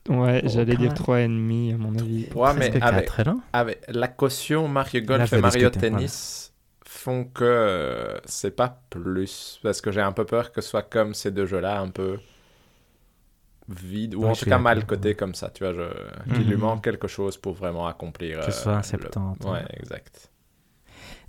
Ouais, 0.10 0.42
Oh, 0.44 0.50
j'allais 0.50 0.76
dire 0.78 0.94
putain. 0.94 1.04
3,5 1.04 1.74
à 1.74 1.78
mon 1.78 1.96
avis. 1.96 2.28
Ouais, 2.34 2.54
mais 2.56 2.72
Presque 2.72 2.78
avec, 2.82 3.06
4, 3.06 3.24
non 3.30 3.42
avec 3.54 3.82
la 3.88 4.08
caution 4.08 4.68
Mario 4.68 5.02
Golf 5.04 5.32
et 5.34 5.40
Mario 5.40 5.70
discuter, 5.70 5.80
Tennis 5.92 6.54
font 6.84 7.26
que 7.26 7.44
euh, 7.44 8.20
c'est 8.26 8.56
pas 8.56 8.82
plus. 8.90 9.60
Parce 9.62 9.80
que 9.82 9.92
j'ai 9.92 10.02
un 10.02 10.12
peu 10.12 10.26
peur 10.26 10.52
que 10.52 10.62
ce 10.62 10.70
soit 10.70 10.82
comme 10.84 11.14
ces 11.14 11.32
deux 11.32 11.46
jeux-là, 11.46 11.80
un 11.80 11.90
peu 11.90 12.20
vide, 13.70 14.16
ou 14.16 14.26
en 14.26 14.34
tout 14.34 14.46
cas 14.46 14.58
mal 14.58 14.86
coté 14.86 15.10
ouais. 15.10 15.16
comme 15.16 15.34
ça, 15.36 15.50
tu 15.50 15.64
vois, 15.64 15.74
je... 15.74 16.34
qu'il 16.34 16.48
lui 16.48 16.56
Mhm. 16.56 16.62
manque 16.62 16.84
quelque 16.84 17.08
chose 17.08 17.38
pour 17.38 17.54
vraiment 17.54 17.88
accomplir. 17.88 18.40
Que 18.40 18.52
ce 18.52 18.60
euh, 18.60 18.64
soit 18.64 18.74
un 18.74 18.78
le- 18.78 18.84
70, 18.84 19.46
Ouais, 19.46 19.52
ouais. 19.52 19.66
exact. 19.80 20.31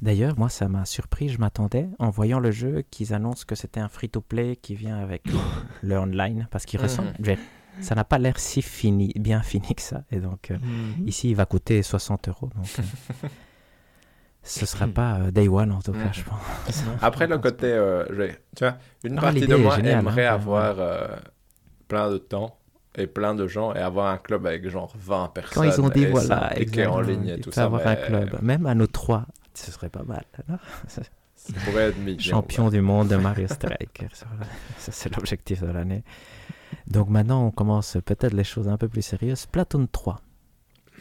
D'ailleurs, 0.02 0.36
moi, 0.38 0.48
ça 0.48 0.68
m'a 0.68 0.84
surpris. 0.84 1.28
Je 1.28 1.38
m'attendais, 1.38 1.88
en 2.00 2.10
voyant 2.10 2.40
le 2.40 2.50
jeu, 2.50 2.82
qu'ils 2.90 3.14
annoncent 3.14 3.44
que 3.46 3.54
c'était 3.54 3.80
un 3.80 3.88
free-to-play 3.88 4.56
qui 4.56 4.74
vient 4.74 4.98
avec 4.98 5.22
le 5.82 5.96
online, 5.96 6.48
parce 6.50 6.66
qu'il 6.66 6.78
Mhm. 6.80 6.84
ressemble. 6.84 7.12
dire, 7.20 7.38
Ça 7.80 7.94
n'a 7.94 8.04
pas 8.04 8.18
l'air 8.18 8.38
si 8.38 8.62
fini, 8.62 9.12
bien 9.16 9.42
fini 9.52 9.74
que 9.74 9.82
ça. 9.82 10.02
Et 10.10 10.18
donc, 10.20 10.50
euh, 10.50 10.58
Mhm. 10.58 11.06
ici, 11.08 11.30
il 11.30 11.36
va 11.36 11.46
coûter 11.46 11.82
60 11.82 12.28
euros. 12.28 12.50
Donc, 12.54 12.66
euh, 12.78 12.82
ce 14.42 14.66
sera 14.66 14.86
pas 14.88 15.18
euh, 15.20 15.30
day 15.30 15.48
one, 15.48 15.72
en 15.72 15.80
tout 15.80 15.92
cas, 15.92 16.06
Mhm. 16.08 16.12
je 16.14 16.22
pense. 16.24 16.84
Après, 17.00 17.26
le 17.26 17.38
côté. 17.38 17.66
euh, 17.72 18.04
tu 18.56 18.64
vois, 18.64 18.76
une 19.04 19.18
Ah, 19.18 19.22
partie 19.22 19.46
de 19.46 19.54
moi 19.56 19.76
géniale, 19.76 19.98
aimerait 20.00 20.26
hein, 20.26 20.34
avoir 20.34 20.76
euh, 20.80 21.16
plein 21.88 22.10
de 22.10 22.18
temps 22.18 22.58
et 22.96 23.06
plein 23.06 23.34
de 23.34 23.46
gens 23.46 23.72
et 23.74 23.78
avoir 23.78 24.08
un 24.12 24.18
club 24.18 24.46
avec 24.46 24.68
genre 24.68 24.92
20 24.96 25.28
personnes. 25.28 25.62
Quand 25.64 25.76
ils 25.76 25.80
ont 25.80 25.88
dit, 25.88 26.02
et 26.02 26.10
voilà, 26.10 26.48
s'impliquer 26.50 26.86
en 26.86 27.00
ligne 27.00 27.28
et 27.28 27.40
tout 27.40 27.52
ça. 27.52 27.64
avoir 27.64 27.82
mais 27.84 27.90
un 27.92 27.96
club, 27.96 28.38
même 28.42 28.66
à 28.66 28.74
nous 28.74 28.86
trois, 28.86 29.26
ce 29.54 29.70
serait 29.70 29.88
pas 29.90 30.02
mal. 30.04 30.24
non 30.48 30.58
Ça 30.88 31.02
pourrait 31.64 31.88
être 31.90 31.98
mignon. 31.98 32.18
Champion 32.20 32.70
du 32.70 32.80
monde 32.80 33.08
de 33.08 33.16
Mario 33.28 33.48
Strikers. 33.48 34.10
Voilà. 34.28 34.46
Ça, 34.78 34.92
c'est 34.92 35.14
l'objectif 35.16 35.60
de 35.62 35.66
l'année. 35.70 36.04
Donc 36.86 37.08
maintenant, 37.08 37.46
on 37.46 37.50
commence 37.50 37.96
peut-être 38.04 38.32
les 38.34 38.44
choses 38.44 38.68
un 38.68 38.76
peu 38.76 38.88
plus 38.88 39.02
sérieuses. 39.02 39.46
Platoon 39.46 39.86
3. 39.90 40.20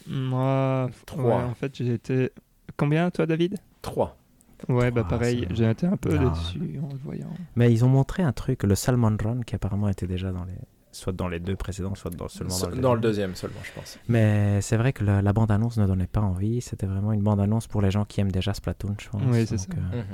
Moi, 0.08 0.90
Trois. 1.06 1.24
ouais, 1.24 1.44
en 1.44 1.54
fait, 1.54 1.76
j'ai 1.76 1.94
été. 1.94 2.32
Combien, 2.78 3.12
toi, 3.12 3.26
David? 3.26 3.58
3. 3.82 4.18
Ouais, 4.70 4.92
bah 4.92 5.04
Trois, 5.04 5.18
pareil, 5.20 5.48
j'ai 5.52 5.70
été 5.70 5.86
un 5.88 5.98
peu 5.98 6.16
Non. 6.18 6.30
déçu 6.32 6.80
en 6.84 6.90
le 6.92 7.00
voyant. 7.04 7.30
Mais 7.56 7.72
ils 7.72 7.84
ont 7.86 7.90
montré 7.90 8.24
un 8.24 8.32
truc, 8.32 8.64
le 8.64 8.76
Salmon 8.76 9.16
Run, 9.24 9.42
qui 9.42 9.56
apparemment 9.56 9.90
était 9.90 10.08
déjà 10.08 10.32
dans 10.32 10.44
les... 10.44 10.54
Soit 10.94 11.14
dans 11.14 11.28
les 11.30 11.40
deux 11.40 11.56
précédents, 11.56 11.96
soit 11.96 12.12
dans, 12.14 12.28
seulement 12.28 12.58
dans 12.60 12.70
le 12.70 12.76
Dans 12.78 12.94
le 12.94 13.00
deuxième. 13.00 13.34
seulement, 13.36 13.62
je 13.64 13.72
pense. 13.72 13.98
Mais 14.10 14.60
c'est 14.62 14.76
vrai 14.78 14.92
que 14.94 15.04
le- 15.06 15.22
la 15.22 15.34
bande-annonce 15.34 15.78
ne 15.78 15.88
donnait 15.88 16.08
pas 16.08 16.20
envie. 16.22 16.60
C'était 16.62 16.86
vraiment 16.88 17.14
une 17.14 17.22
bande-annonce 17.22 17.68
pour 17.68 17.82
les 17.82 17.92
gens 17.92 18.04
qui 18.06 18.20
aiment 18.22 18.32
déjà 18.32 18.54
Splatoon, 18.54 18.96
je 19.00 19.08
pense. 19.10 19.22
Oui, 19.26 19.46
c'est 19.48 19.58
ça. 19.58 19.68
euh, 19.94 19.98
Mhm. 20.02 20.06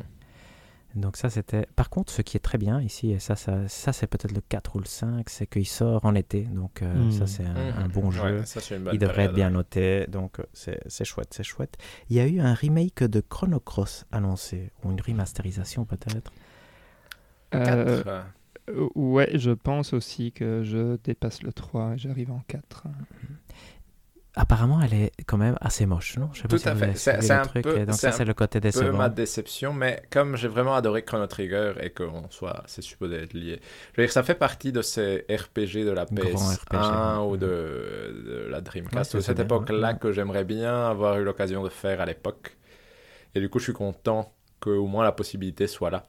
Donc 0.95 1.15
ça, 1.17 1.29
c'était... 1.29 1.67
Par 1.75 1.89
contre, 1.91 2.11
ce 2.11 2.21
qui 2.23 2.37
est 2.37 2.39
très 2.39 2.57
bien 2.57 2.81
ici, 2.81 3.11
et 3.11 3.19
ça, 3.19 3.35
ça, 3.35 3.67
ça 3.67 3.93
c'est 3.93 4.07
peut-être 4.07 4.31
le 4.31 4.41
4 4.41 4.75
ou 4.75 4.79
le 4.79 4.85
5, 4.85 5.29
c'est 5.29 5.45
qu'il 5.45 5.67
sort 5.67 6.05
en 6.05 6.15
été. 6.15 6.41
Donc 6.43 6.81
euh, 6.81 7.05
Mm. 7.05 7.11
ça, 7.11 7.27
c'est 7.27 7.45
un, 7.45 7.83
un 7.83 7.87
bon 7.87 8.05
Ouais, 8.09 8.11
jeu. 8.11 8.45
ça, 8.45 8.61
c'est 8.61 8.77
une 8.77 8.83
bonne 8.83 8.93
Il 8.95 8.99
devrait 8.99 9.23
être 9.25 9.33
bien 9.33 9.49
noté, 9.51 10.07
donc 10.07 10.37
c'est 10.53 10.79
c'est 10.87 11.05
chouette, 11.05 11.29
c'est 11.31 11.43
chouette. 11.43 11.77
Il 12.09 12.15
y 12.15 12.19
a 12.19 12.25
eu 12.27 12.39
un 12.39 12.53
remake 12.53 13.03
de 13.03 13.19
Chrono 13.21 13.59
Cross 13.59 14.05
annoncé, 14.11 14.71
ou 14.83 14.91
une 14.91 15.01
remasterisation 15.01 15.85
peut-être? 15.85 16.31
Euh, 17.53 18.23
ouais, 18.95 19.31
je 19.37 19.51
pense 19.51 19.93
aussi 19.93 20.31
que 20.31 20.63
je 20.63 20.97
dépasse 21.03 21.43
le 21.43 21.53
3 21.53 21.93
et 21.93 21.97
j'arrive 21.97 22.31
en 22.31 22.41
4. 22.47 22.83
Apparemment, 24.39 24.79
elle 24.83 24.93
est 24.93 25.11
quand 25.25 25.37
même 25.37 25.55
assez 25.61 25.87
moche, 25.87 26.15
non? 26.17 26.29
Je 26.31 26.37
sais 26.37 26.43
pas 26.43 26.49
Tout 26.49 26.57
si 26.59 26.69
à 26.69 26.75
vous 26.75 26.79
fait. 26.79 26.95
C'est- 26.95 27.31
un 27.31 27.41
truc, 27.41 27.63
peu- 27.63 27.73
donc 27.85 27.95
c'est 27.95 28.01
ça, 28.01 28.09
un 28.09 28.11
c'est 28.11 28.25
le 28.25 28.35
côté 28.35 28.59
peu 28.59 28.91
ma 28.91 29.09
déception, 29.09 29.73
mais 29.73 30.03
comme 30.11 30.35
j'ai 30.37 30.47
vraiment 30.47 30.75
adoré 30.75 31.03
Chrono 31.03 31.25
Trigger 31.25 31.73
et 31.81 31.89
qu'on 31.89 32.29
soit, 32.29 32.61
c'est 32.67 32.83
supposé 32.83 33.15
être 33.15 33.33
lié. 33.33 33.59
Je 33.95 34.01
veux 34.01 34.05
dire, 34.05 34.13
ça 34.13 34.21
fait 34.21 34.35
partie 34.35 34.71
de 34.71 34.83
ces 34.83 35.25
RPG 35.27 35.85
de 35.85 35.89
la 35.89 36.05
PS1 36.05 36.55
Grand 36.69 37.17
RPG, 37.17 37.25
ou 37.25 37.31
ouais. 37.31 37.37
de, 37.39 38.23
de 38.27 38.47
la 38.47 38.57
Ouais, 38.57 38.61
Dreamcast, 38.61 39.11
c'est 39.11 39.17
de 39.17 39.23
cette 39.23 39.39
époque-là 39.39 39.93
ouais. 39.93 39.97
que 39.99 40.11
j'aimerais 40.11 40.43
bien 40.43 40.87
avoir 40.87 41.17
eu 41.19 41.23
l'occasion 41.23 41.63
de 41.63 41.69
faire 41.69 41.99
à 41.99 42.05
l'époque. 42.05 42.57
Et 43.33 43.39
du 43.39 43.49
coup, 43.49 43.57
je 43.57 43.63
suis 43.65 43.73
content 43.73 44.31
qu'au 44.59 44.85
moins 44.85 45.03
la 45.03 45.11
possibilité 45.13 45.65
soit 45.65 45.89
là. 45.89 46.05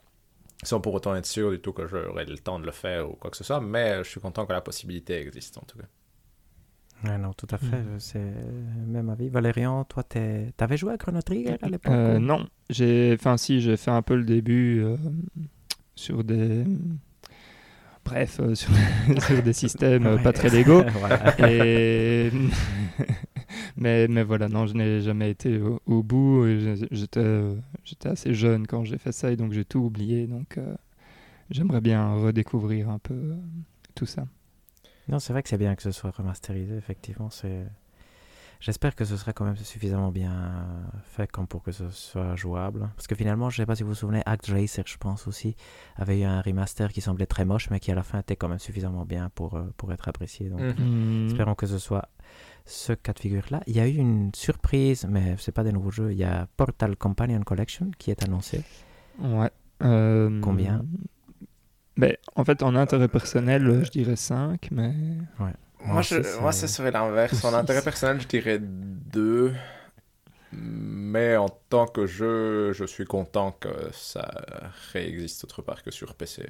Sans 0.65 0.81
pour 0.81 0.93
autant 0.95 1.15
être 1.15 1.27
sûr 1.27 1.51
du 1.53 1.61
tout 1.61 1.73
que 1.73 1.87
j'aurai 1.87 2.25
le 2.25 2.37
temps 2.39 2.59
de 2.59 2.67
le 2.67 2.73
faire 2.73 3.09
ou 3.09 3.15
quoi 3.15 3.31
que 3.31 3.37
ce 3.37 3.45
soit, 3.45 3.61
mais 3.61 3.99
je 4.03 4.09
suis 4.11 4.21
content 4.21 4.45
que 4.45 4.53
la 4.53 4.61
possibilité 4.61 5.21
existe 5.21 5.57
en 5.59 5.63
tout 5.63 5.79
cas. 5.79 5.85
Ouais, 7.05 7.17
non, 7.17 7.33
tout 7.33 7.47
à 7.53 7.59
fait, 7.59 7.77
Mm. 7.77 7.87
euh, 7.91 7.99
c'est 8.01 8.33
même 8.89 9.09
avis. 9.09 9.29
Valérian, 9.29 9.85
toi, 9.85 10.03
t'avais 10.03 10.77
joué 10.77 10.95
à 10.95 10.99
Chrono 10.99 11.23
Trigger 11.23 11.57
à 11.63 11.69
l'époque 11.69 11.93
Euh, 11.93 12.17
ou- 12.17 12.19
non, 12.19 12.45
j'ai, 12.71 13.15
enfin 13.15 13.37
si, 13.37 13.61
j'ai 13.61 13.77
fait 13.77 13.93
un 13.93 14.03
peu 14.03 14.17
le 14.17 14.25
début 14.25 14.81
euh, 14.83 14.97
sur 15.95 16.25
des, 16.25 16.65
bref, 18.05 18.41
euh, 18.41 18.57
sur, 18.57 18.71
sur 19.29 19.41
des 19.45 19.53
systèmes 19.53 20.07
euh, 20.07 20.17
Ouais. 20.17 20.23
pas 20.25 20.33
très 20.33 20.49
légaux. 20.51 20.83
Et 21.39 22.31
mais 23.77 24.09
mais 24.09 24.23
voilà, 24.23 24.49
non, 24.49 24.67
je 24.67 24.75
n'ai 24.75 25.01
jamais 25.01 25.31
été 25.31 25.61
au, 25.61 25.81
au 25.87 26.03
bout. 26.03 26.45
J'étais 26.91 27.21
euh, 27.21 27.55
j'étais 27.85 28.09
assez 28.09 28.35
jeune 28.35 28.67
quand 28.67 28.85
j'ai 28.85 28.99
fait 28.99 29.13
ça 29.13 29.31
et 29.31 29.37
donc 29.37 29.53
j'ai 29.53 29.65
tout 29.65 29.79
oublié. 29.81 30.27
Donc 30.27 30.59
euh, 30.59 30.75
j'aimerais 31.51 31.81
bien 31.81 32.15
redécouvrir 32.15 32.91
un 32.91 32.99
peu 32.99 33.15
euh, 33.15 33.37
tout 33.95 34.07
ça. 34.07 34.27
Non, 35.09 35.19
c'est 35.19 35.33
vrai 35.33 35.43
que 35.43 35.49
c'est 35.49 35.59
bien 35.59 35.75
que 35.75 35.83
ce 35.83 35.91
soit 35.91 36.11
remasterisé, 36.11 36.77
effectivement. 36.77 37.31
C'est... 37.31 37.67
J'espère 38.61 38.97
que 38.97 39.05
ce 39.05 39.17
sera 39.17 39.33
quand 39.33 39.45
même 39.45 39.57
suffisamment 39.57 40.11
bien 40.11 40.67
fait 41.05 41.31
comme 41.31 41.47
pour 41.47 41.63
que 41.63 41.71
ce 41.71 41.89
soit 41.91 42.35
jouable. 42.35 42.91
Parce 42.97 43.07
que 43.07 43.15
finalement, 43.15 43.51
je 43.51 43.55
ne 43.61 43.63
sais 43.63 43.67
pas 43.67 43.77
si 43.77 43.85
vous 43.85 43.91
vous 43.91 43.95
souvenez, 43.95 44.21
Act 44.27 44.49
Racer, 44.49 44.83
je 44.85 44.97
pense 44.99 45.29
aussi, 45.29 45.55
avait 45.97 46.21
eu 46.21 46.25
un 46.25 46.41
remaster 46.43 46.93
qui 46.93 47.01
semblait 47.01 47.25
très 47.27 47.45
moche, 47.45 47.71
mais 47.71 47.79
qui 47.79 47.93
à 47.93 47.95
la 47.95 48.03
fin 48.03 48.19
était 48.19 48.35
quand 48.35 48.49
même 48.49 48.59
suffisamment 48.59 49.05
bien 49.07 49.31
pour, 49.35 49.59
pour 49.77 49.93
être 49.93 50.09
apprécié. 50.09 50.51
Donc, 50.51 50.61
Mhm. 50.61 51.29
espérons 51.29 51.55
que 51.55 51.67
ce 51.67 51.79
soit 51.79 52.09
ce 52.69 52.93
cas 52.93 53.13
de 53.13 53.19
figure-là. 53.19 53.61
Il 53.67 53.77
y 53.77 53.81
a 53.81 53.87
eu 53.89 53.97
une 53.97 54.31
surprise, 54.35 55.07
mais 55.09 55.37
c'est 55.39 55.53
pas 55.53 55.65
des 55.65 55.73
nouveaux 55.73 55.91
jeux. 55.91 56.13
Il 56.13 56.19
y 56.19 56.25
a 56.25 56.47
Portal 56.57 56.97
Companion 56.97 57.41
Collection 57.41 57.91
qui 57.99 58.11
est 58.11 58.23
annoncé. 58.23 58.63
Ouais. 59.19 59.51
Euh, 59.83 60.41
Combien 60.43 60.85
ben, 61.97 62.17
En 62.37 62.45
fait, 62.45 62.63
en 62.63 62.75
intérêt 62.77 63.09
personnel, 63.09 63.85
je 63.85 63.91
dirais 63.91 64.17
5, 64.17 64.69
mais. 64.71 64.93
Moi, 65.39 65.53
Moi, 65.85 66.03
je, 66.03 66.23
ça, 66.23 66.41
moi, 66.41 66.53
ce 66.53 66.67
serait 66.67 66.91
l'inverse. 66.91 67.45
En 67.45 67.55
intérêt 67.55 67.83
personnel, 67.83 68.21
je 68.21 68.29
dirais 68.29 68.59
deux. 68.61 69.55
Mais 70.53 71.37
en 71.37 71.49
tant 71.49 71.87
que 71.87 72.07
jeu, 72.07 72.73
je 72.73 72.85
suis 72.85 73.05
content 73.05 73.53
que 73.53 73.69
ça 73.93 74.31
réexiste 74.93 75.45
autre 75.45 75.63
part 75.63 75.83
que 75.83 75.91
sur 75.91 76.15
PC. 76.15 76.47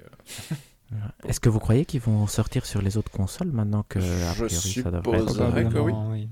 Est-ce 1.26 1.40
que 1.40 1.48
vous 1.48 1.58
croyez 1.58 1.84
qu'ils 1.84 2.00
vont 2.00 2.26
sortir 2.26 2.64
sur 2.66 2.80
les 2.82 2.96
autres 2.96 3.10
consoles 3.10 3.50
maintenant 3.52 3.84
que, 3.88 3.98
a 3.98 4.32
Je 4.34 4.44
priori, 4.46 4.82
ça 4.82 4.90
devrait 4.90 5.18
être... 5.20 5.72
que 5.72 5.78
oui. 5.78 5.92
Oui. 6.10 6.28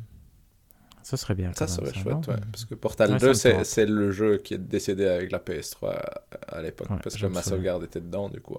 Ce 1.03 1.17
serait 1.17 1.35
bien. 1.37 1.53
Ça 1.55 1.69
serait 1.69 1.93
chouette, 1.95 2.27
ouais. 2.27 2.37
Parce 2.51 2.65
que 2.65 2.75
Portal 2.75 3.13
Ouais, 3.13 3.19
ça 3.35 3.53
2, 3.53 3.59
me 3.59 3.65
c'est 3.65 3.87
le 3.87 4.11
jeu 4.11 4.39
qui 4.39 4.55
est 4.55 4.59
décédé 4.59 5.07
avec 5.07 5.31
la 5.31 5.39
PS3 5.39 6.01
à 6.49 6.63
l'époque. 6.63 6.91
Ouais, 6.91 6.97
parce 7.03 7.17
je 7.17 7.27
que 7.27 7.33
ma 7.33 7.43
sauvegarde 7.43 7.85
était 7.85 8.01
dedans, 8.01 8.29
du 8.29 8.41
coup. 8.41 8.57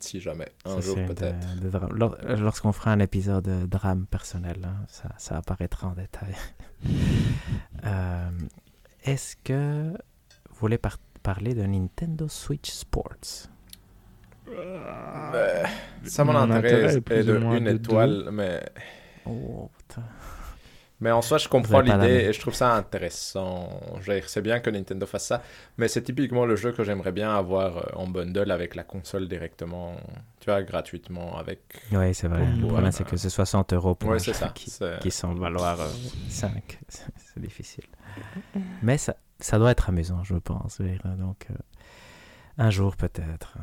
Si 0.00 0.18
jamais, 0.18 0.48
un 0.64 0.74
Ça, 0.76 0.80
jour 0.80 0.96
peut-être. 1.06 1.56
de- 1.56 1.60
de 1.60 1.70
drame. 1.70 1.92
Lors- 1.94 2.16
Lorsqu'on 2.24 2.72
fera 2.72 2.90
un 2.90 2.98
épisode 2.98 3.44
de 3.44 3.66
drame 3.66 4.06
personnel, 4.06 4.56
hein, 4.64 4.84
ça, 4.88 5.10
ça 5.18 5.36
apparaîtra 5.36 5.88
en 5.88 5.92
détail. 5.92 6.34
Euh, 7.84 8.30
Est-ce 9.04 9.36
que 9.36 9.90
vous 10.50 10.56
voulez 10.60 10.78
par- 10.78 10.98
parler 11.22 11.54
de 11.54 11.62
Nintendo 11.62 12.28
Switch 12.28 12.70
Sports? 12.70 13.48
Euh, 14.48 15.64
ça, 16.04 16.24
est 16.24 16.96
est 16.96 17.00
plus 17.00 17.26
de 17.26 17.36
une 17.36 17.64
de 17.64 17.70
étoile, 17.74 18.28
mais... 18.32 18.62
Oh, 19.26 19.70
putain. 19.78 20.02
Mais 21.02 21.10
en 21.10 21.20
soi, 21.20 21.36
je 21.38 21.48
comprends 21.48 21.80
l'idée 21.80 22.28
et 22.28 22.32
je 22.32 22.40
trouve 22.40 22.54
ça 22.54 22.76
intéressant. 22.76 23.80
C'est 24.28 24.40
bien 24.40 24.60
que 24.60 24.70
Nintendo 24.70 25.04
fasse 25.04 25.26
ça, 25.26 25.42
mais 25.76 25.88
c'est 25.88 26.02
typiquement 26.02 26.46
le 26.46 26.54
jeu 26.54 26.70
que 26.70 26.84
j'aimerais 26.84 27.10
bien 27.10 27.36
avoir 27.36 27.76
euh, 27.76 27.82
en 27.96 28.06
bundle 28.06 28.52
avec 28.52 28.76
la 28.76 28.84
console 28.84 29.26
directement, 29.26 29.96
tu 30.38 30.48
vois, 30.48 30.62
gratuitement 30.62 31.36
avec. 31.36 31.60
Oui, 31.90 32.14
c'est 32.14 32.28
vrai. 32.28 32.38
Pour 32.46 32.54
Le 32.60 32.66
problème, 32.68 32.86
euh, 32.86 32.92
c'est 32.92 33.02
que 33.04 33.16
c'est 33.16 33.30
60 33.30 33.72
euros 33.72 33.96
pour 33.96 34.10
Ouais, 34.10 34.16
un 34.16 34.18
c'est 34.20 34.26
jeu 34.32 34.38
ça. 34.38 34.50
qui, 34.54 34.72
qui 35.00 35.10
semble 35.10 35.40
valoir 35.40 35.76
5. 36.28 36.78
C'est 36.88 37.40
difficile. 37.40 37.84
Mais 38.82 38.96
ça, 38.96 39.16
ça 39.40 39.58
doit 39.58 39.72
être 39.72 39.88
amusant, 39.88 40.22
je 40.22 40.36
pense. 40.36 40.80
Donc, 40.80 41.48
euh, 41.50 41.54
un 42.58 42.70
jour 42.70 42.94
peut-être. 42.94 43.56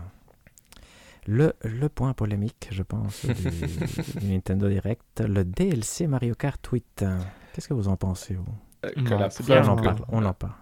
Le, 1.31 1.53
le 1.63 1.89
point 1.89 2.13
polémique, 2.13 2.69
je 2.71 2.81
pense, 2.81 3.23
du, 3.25 3.33
du 4.19 4.25
Nintendo 4.31 4.67
Direct, 4.67 5.21
le 5.27 5.43
DLC 5.45 6.07
Mario 6.07 6.33
Kart 6.33 6.65
8. 6.65 7.05
Qu'est-ce 7.53 7.67
que 7.67 7.73
vous 7.75 7.87
en 7.87 7.97
pensez 7.97 8.33
vous? 8.33 8.45
Euh, 8.85 8.89
que 8.89 8.99
Non, 9.01 9.19
la 9.19 9.29
c'est 9.29 9.43
Tiens, 9.43 9.61
bien, 9.61 9.69
on 9.69 9.73
en 9.73 9.81
parle. 9.83 9.97
On 10.07 10.25
en 10.25 10.33
parle. 10.33 10.53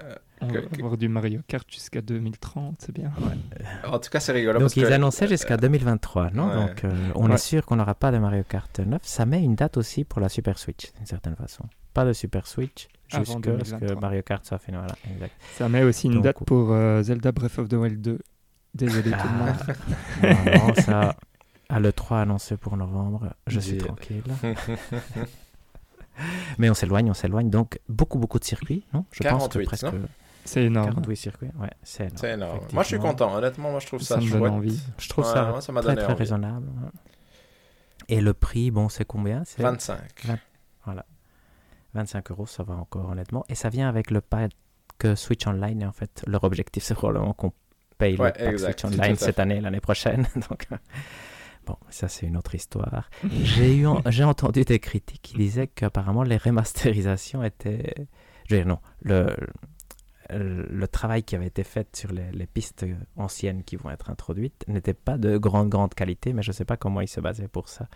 On 0.41 0.47
Que- 0.47 0.53
va 0.59 0.61
que- 0.67 0.75
avoir 0.79 0.97
du 0.97 1.07
Mario 1.07 1.39
Kart 1.47 1.65
jusqu'à 1.71 2.01
2030, 2.01 2.75
c'est 2.79 2.91
bien. 2.91 3.11
En 3.85 3.97
tout 3.99 4.09
cas, 4.09 4.19
c'est 4.19 4.33
rigolo. 4.33 4.53
Donc 4.59 4.63
parce 4.63 4.75
ils 4.75 4.83
que- 4.83 4.91
annonçaient 4.91 5.27
jusqu'à 5.27 5.55
2023, 5.55 6.31
non? 6.31 6.47
ouais. 6.49 6.55
Donc 6.55 6.83
euh, 6.83 6.91
on 7.15 7.27
Ouais. 7.29 7.35
est 7.35 7.37
sûr 7.37 7.65
qu'on 7.65 7.77
n'aura 7.77 7.95
pas 7.95 8.11
de 8.11 8.17
Mario 8.17 8.43
Kart 8.43 8.77
9. 8.79 9.01
Ça 9.03 9.25
met 9.25 9.41
une 9.41 9.55
date 9.55 9.77
aussi 9.77 10.03
pour 10.03 10.19
la 10.19 10.27
Super 10.29 10.57
Switch, 10.59 10.91
d'une 10.97 11.05
certaine 11.05 11.35
façon. 11.35 11.63
Pas 11.93 12.03
de 12.05 12.11
Super 12.13 12.45
Switch 12.45 12.87
jusqu'à 13.07 13.23
ce 13.25 13.37
que 13.37 13.41
2023. 13.51 14.01
Mario 14.01 14.21
Kart 14.21 14.45
soit. 14.45 14.59
Voilà, 14.67 14.87
exact. 15.13 15.31
Ça 15.53 15.69
met 15.69 15.83
aussi 15.83 16.07
une 16.07 16.15
Donc- 16.15 16.23
date 16.23 16.43
pour 16.45 16.71
euh, 16.73 17.01
Zelda 17.03 17.31
Breath 17.31 17.57
of 17.57 17.69
the 17.69 17.73
Wild 17.73 18.01
2. 18.01 18.19
Désolé 18.73 19.11
tout 19.11 19.27
le 19.27 19.33
monde. 19.33 19.55
Ah, 20.23 20.57
non, 20.59 20.67
non, 20.67 20.73
ça, 20.75 21.15
à 21.69 21.79
l'E3 21.79 22.21
annoncé 22.21 22.57
pour 22.57 22.77
novembre, 22.77 23.33
je 23.47 23.59
suis 23.59 23.77
tranquille. 23.77 24.23
Mais 26.57 26.69
on 26.69 26.73
s'éloigne, 26.73 27.09
on 27.09 27.13
s'éloigne. 27.13 27.49
Donc 27.49 27.79
beaucoup, 27.89 28.17
beaucoup 28.17 28.39
de 28.39 28.43
circuits, 28.43 28.83
non? 28.93 29.05
Je 29.11 29.23
pense 29.23 29.47
que 29.49 29.59
48, 29.59 29.65
presque 29.65 29.83
non? 29.83 30.07
C'est 30.45 30.63
énorme. 30.63 30.89
48 30.89 31.15
circuits. 31.17 31.49
Ouais, 31.59 31.69
c'est 31.83 32.03
énorme. 32.03 32.17
C'est 32.17 32.33
énorme. 32.33 32.59
Moi, 32.71 32.83
je 32.83 32.87
suis 32.87 32.99
content. 32.99 33.35
Honnêtement, 33.35 33.71
moi, 33.71 33.79
je 33.79 33.87
trouve 33.87 34.01
ça, 34.01 34.15
Ça 34.15 34.21
me 34.21 34.29
donne 34.29 34.39
chouette. 34.39 34.51
envie. 34.51 34.81
Je 34.97 35.09
trouve 35.09 35.25
Ouais, 35.25 35.33
ça 35.33 35.45
moi, 35.49 35.61
ça 35.61 35.71
m'a 35.73 35.81
très, 35.81 35.91
donné 35.91 36.03
très 36.03 36.13
envie. 36.13 36.19
raisonnable. 36.19 36.67
Et 38.07 38.21
le 38.21 38.33
prix, 38.33 38.71
bon, 38.71 38.87
c'est 38.89 39.05
combien? 39.05 39.43
C'est 39.45 39.61
25. 39.61 39.99
25 41.93 42.31
euros, 42.31 42.45
ça 42.45 42.63
va 42.63 42.75
encore 42.75 43.09
honnêtement. 43.09 43.43
Et 43.49 43.55
ça 43.55 43.69
vient 43.69 43.89
avec 43.89 44.11
le 44.11 44.21
pack 44.21 44.51
que 44.99 45.15
Switch 45.15 45.45
Online. 45.47 45.81
Et 45.81 45.85
en 45.85 45.91
fait, 45.91 46.23
leur 46.27 46.43
objectif, 46.43 46.83
c'est 46.83 46.93
probablement 46.93 47.33
qu'on 47.33 47.51
paye 47.97 48.17
Ouais, 48.17 48.33
le 48.39 48.47
exact, 48.49 48.85
Online 48.85 49.15
cette 49.15 49.39
année, 49.39 49.59
l'année 49.61 49.79
prochaine. 49.79 50.27
Donc, 50.49 50.67
bon, 51.65 51.75
ça, 51.89 52.07
c'est 52.07 52.25
une 52.27 52.37
autre 52.37 52.55
histoire. 52.55 53.09
J'ai 53.43 53.75
eu, 53.77 53.87
j'ai 54.07 54.23
entendu 54.23 54.63
des 54.63 54.79
critiques 54.79 55.21
qui 55.21 55.35
disaient 55.37 55.67
qu'apparemment 55.67 56.23
les 56.23 56.37
remasterisations 56.37 57.43
étaient. 57.43 58.07
Je 58.49 58.55
veux 58.55 58.61
dire, 58.61 58.67
non, 58.67 58.79
le, 59.01 59.35
le 60.29 60.87
travail 60.87 61.23
qui 61.23 61.35
avait 61.35 61.47
été 61.47 61.63
fait 61.63 61.95
sur 61.95 62.11
les, 62.11 62.31
les 62.31 62.47
pistes 62.47 62.85
anciennes 63.15 63.63
qui 63.63 63.75
vont 63.77 63.89
être 63.89 64.09
introduites 64.09 64.65
n'était 64.67 64.93
pas 64.93 65.17
de 65.17 65.37
grande, 65.37 65.69
grande 65.69 65.93
qualité, 65.93 66.33
mais 66.33 66.41
je 66.43 66.49
ne 66.49 66.53
sais 66.53 66.65
pas 66.65 66.77
comment 66.77 67.01
ils 67.01 67.07
se 67.07 67.19
basaient 67.21 67.47
pour 67.47 67.69
ça. 67.69 67.87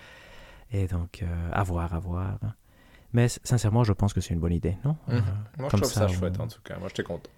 Et 0.71 0.87
donc, 0.87 1.21
euh, 1.23 1.49
à 1.51 1.63
voir, 1.63 1.93
à 1.93 1.99
voir. 1.99 2.37
Mais 3.13 3.27
sincèrement, 3.27 3.83
je 3.83 3.91
pense 3.91 4.13
que 4.13 4.21
c'est 4.21 4.33
une 4.33 4.39
bonne 4.39 4.53
idée, 4.53 4.77
non? 4.85 4.95
Mhm. 5.07 5.15
Euh, 5.17 5.21
Moi, 5.59 5.69
je 5.71 5.77
trouve 5.77 5.91
ça, 5.91 6.05
on- 6.05 6.07
chouette, 6.07 6.39
en 6.39 6.47
tout 6.47 6.61
cas. 6.63 6.77
Moi, 6.79 6.87
j'étais 6.87 7.03
content. 7.03 7.29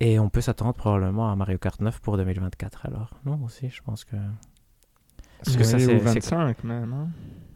Et 0.00 0.18
on 0.18 0.30
peut 0.30 0.40
s'attendre 0.40 0.72
probablement 0.74 1.30
à 1.30 1.36
Mario 1.36 1.58
Kart 1.58 1.80
9 1.80 2.00
pour 2.00 2.16
2024 2.16 2.86
alors, 2.86 3.10
non 3.26 3.42
Aussi, 3.44 3.68
je 3.68 3.82
pense 3.82 4.04
que... 4.04 4.16
Parce 5.44 5.56
que 5.56 5.64
ça, 5.64 5.76
Ouais, 5.76 5.82
c'est- 5.84 5.94
ou 5.94 5.98
c'est- 5.98 6.04
25 6.30 6.64
même. 6.64 6.92
hein. 6.92 7.08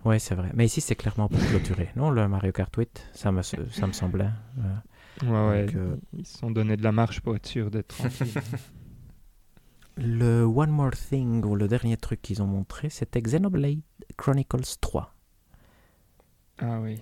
Oui, 0.04 0.20
c'est 0.20 0.34
vrai. 0.34 0.50
Mais 0.54 0.66
ici, 0.66 0.80
c'est 0.82 0.94
clairement 0.96 1.28
pour 1.28 1.40
clôturer, 1.40 1.88
non 1.96 2.10
Le 2.10 2.28
Mario 2.28 2.52
Kart 2.52 2.74
8, 2.76 3.08
ça 3.14 3.32
me, 3.32 3.40
ça 3.42 3.86
me 3.86 3.92
semblait. 3.92 4.28
euh, 4.58 4.74
Ouais, 5.22 5.48
ouais. 5.48 5.66
Donc, 5.66 5.76
euh, 5.76 5.96
Ils 6.12 6.26
se 6.26 6.38
sont 6.38 6.50
donné 6.50 6.76
de 6.76 6.82
la 6.82 6.92
marche 6.92 7.20
pour 7.20 7.36
être 7.36 7.46
sûr 7.46 7.70
d'être 7.70 7.88
tranquille. 7.96 8.34
Le 9.96 10.42
One 10.42 10.70
More 10.70 10.90
Thing, 10.90 11.44
ou 11.44 11.54
le 11.54 11.68
dernier 11.68 11.96
truc 11.96 12.20
qu'ils 12.20 12.42
ont 12.42 12.46
montré, 12.48 12.90
c'était 12.90 13.22
Xenoblade 13.22 13.78
Chronicles 14.16 14.76
3. 14.80 15.14
ah 16.58 16.80
oui. 16.80 17.00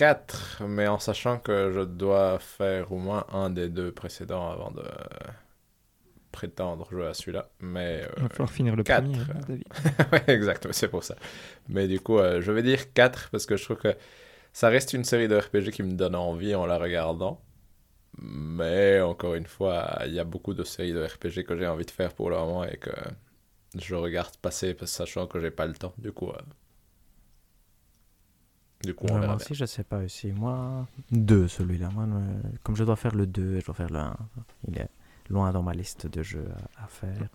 4, 0.00 0.62
mais 0.66 0.86
en 0.88 0.98
sachant 0.98 1.38
que 1.38 1.72
je 1.72 1.80
dois 1.80 2.38
faire 2.38 2.90
au 2.92 2.98
moins 2.98 3.26
un 3.32 3.50
des 3.50 3.68
deux 3.68 3.92
précédents 3.92 4.50
avant 4.50 4.70
de 4.70 4.82
prétendre 6.32 6.88
jouer 6.90 7.06
à 7.08 7.14
celui-là. 7.14 7.50
Mais. 7.60 8.04
Il 8.16 8.22
va 8.22 8.26
Euh... 8.26 8.28
falloir 8.28 8.50
finir 8.50 8.76
le 8.76 8.84
quatre. 8.84 9.10
premier, 9.10 9.18
hein, 9.18 9.40
David. 9.48 9.64
ouais, 10.12 10.24
exact, 10.28 10.68
c'est 10.72 10.88
pour 10.88 11.04
ça. 11.04 11.16
Mais 11.68 11.88
du 11.88 12.00
coup, 12.00 12.18
euh, 12.18 12.40
je 12.40 12.52
vais 12.52 12.62
dire 12.62 12.92
4 12.92 13.30
parce 13.30 13.46
que 13.46 13.56
je 13.56 13.64
trouve 13.64 13.78
que 13.78 13.96
ça 14.52 14.68
reste 14.68 14.92
une 14.94 15.04
série 15.04 15.28
de 15.28 15.36
RPG 15.36 15.70
qui 15.72 15.82
me 15.82 15.92
donne 15.94 16.14
envie 16.16 16.54
en 16.54 16.66
la 16.66 16.78
regardant. 16.78 17.42
Mais 18.22 19.00
encore 19.00 19.34
une 19.34 19.46
fois, 19.46 20.00
il 20.06 20.14
y 20.14 20.20
a 20.20 20.24
beaucoup 20.24 20.54
de 20.54 20.64
séries 20.64 20.92
de 20.92 21.04
RPG 21.04 21.44
que 21.46 21.56
j'ai 21.56 21.66
envie 21.68 21.86
de 21.86 21.90
faire 21.90 22.14
pour 22.14 22.30
le 22.30 22.36
moment 22.36 22.64
et 22.64 22.76
que 22.78 22.90
je 23.78 23.94
regarde 23.94 24.36
passer 24.38 24.76
sachant 24.84 25.26
que 25.26 25.40
j'ai 25.40 25.50
pas 25.50 25.66
le 25.66 25.74
temps. 25.74 25.94
Du 25.98 26.12
coup, 26.12 26.30
euh, 26.30 26.38
du 28.82 28.94
coup, 28.94 29.04
on 29.04 29.14
verra 29.14 29.18
moi 29.18 29.26
bien. 29.28 29.36
aussi, 29.36 29.54
je 29.54 29.64
sais 29.64 29.84
pas 29.84 29.98
aussi. 29.98 30.32
Moi, 30.32 30.86
2 31.12 31.48
celui-là. 31.48 31.90
Moi, 31.94 32.06
comme 32.62 32.76
je 32.76 32.84
dois 32.84 32.96
faire 32.96 33.14
le 33.14 33.26
2 33.26 33.56
et 33.56 33.60
je 33.60 33.66
dois 33.66 33.74
faire 33.74 33.90
le 33.90 33.98
1, 33.98 34.16
il 34.68 34.78
est 34.78 34.88
loin 35.28 35.52
dans 35.52 35.62
ma 35.62 35.72
liste 35.74 36.06
de 36.06 36.22
jeux 36.22 36.48
à, 36.78 36.84
à 36.84 36.86
faire. 36.88 37.28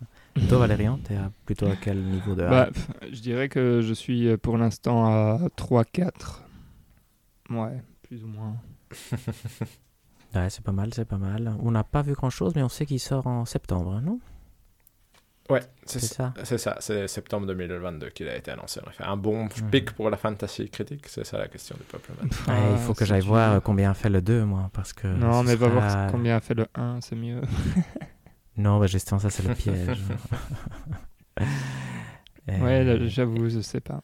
Toi, 0.48 0.58
Valérian, 0.58 0.98
t'es 0.98 1.16
à 1.16 1.30
plutôt 1.46 1.66
à 1.66 1.76
quel 1.76 2.02
niveau 2.02 2.34
de 2.34 2.42
Bah, 2.42 2.68
je 3.10 3.20
dirais 3.20 3.48
que 3.48 3.80
je 3.82 3.94
suis 3.94 4.28
euh, 4.28 4.36
pour 4.36 4.58
l'instant 4.58 5.06
à 5.06 5.38
3-4. 5.56 6.12
Ouais, 7.50 7.82
plus 8.02 8.22
ou 8.24 8.28
moins. 8.28 8.56
Ouais, 10.34 10.50
c'est 10.50 10.62
pas 10.62 10.72
mal, 10.72 10.92
c'est 10.92 11.06
pas 11.06 11.16
mal. 11.16 11.56
On 11.60 11.70
n'a 11.70 11.84
pas 11.84 12.02
vu 12.02 12.12
grand-chose, 12.12 12.54
mais 12.54 12.62
on 12.62 12.68
sait 12.68 12.84
qu'il 12.84 13.00
sort 13.00 13.26
en 13.26 13.46
septembre, 13.46 13.94
hein, 13.94 14.02
non? 14.02 14.20
Ouais, 15.48 15.60
c'est 15.84 16.00
ça. 16.00 16.34
C'est 16.42 16.58
ça, 16.58 16.76
c'est 16.80 17.06
septembre 17.06 17.46
2022 17.46 18.10
qu'il 18.10 18.28
a 18.28 18.36
été 18.36 18.50
annoncé. 18.50 18.80
en 18.84 18.90
effet. 18.90 19.04
Un 19.04 19.16
bon 19.16 19.48
pic 19.70 19.92
pour 19.92 20.10
la 20.10 20.16
fantasy 20.16 20.68
critique, 20.68 21.06
c'est 21.08 21.24
ça 21.24 21.38
la 21.38 21.48
question 21.48 21.76
du 21.76 21.84
peuple 21.84 22.10
Ah, 22.48 22.54
Il 22.72 22.78
faut 22.78 22.94
que 22.94 23.00
c'est 23.00 23.06
j'aille 23.06 23.20
voir 23.22 23.52
euh, 23.52 23.60
combien 23.60 23.94
fait 23.94 24.10
le 24.10 24.20
2, 24.20 24.44
moi, 24.44 24.70
parce 24.72 24.92
que... 24.92 25.06
Non, 25.06 25.42
mais 25.44 25.54
va 25.54 25.68
voir 25.68 26.10
combien 26.10 26.36
a 26.36 26.40
fait 26.40 26.54
le 26.54 26.66
1, 26.74 27.00
c'est 27.00 27.16
mieux. 27.16 27.40
Non, 28.58 28.80
bah, 28.80 28.86
justement, 28.86 29.18
ça, 29.18 29.28
c'est 29.30 29.46
le 29.46 29.54
piège. 29.54 29.98
Et 32.48 32.58
Ouais, 32.62 32.84
là, 32.84 33.06
j'avoue, 33.06 33.48
je 33.48 33.60
sais 33.60 33.80
pas. 33.80 34.00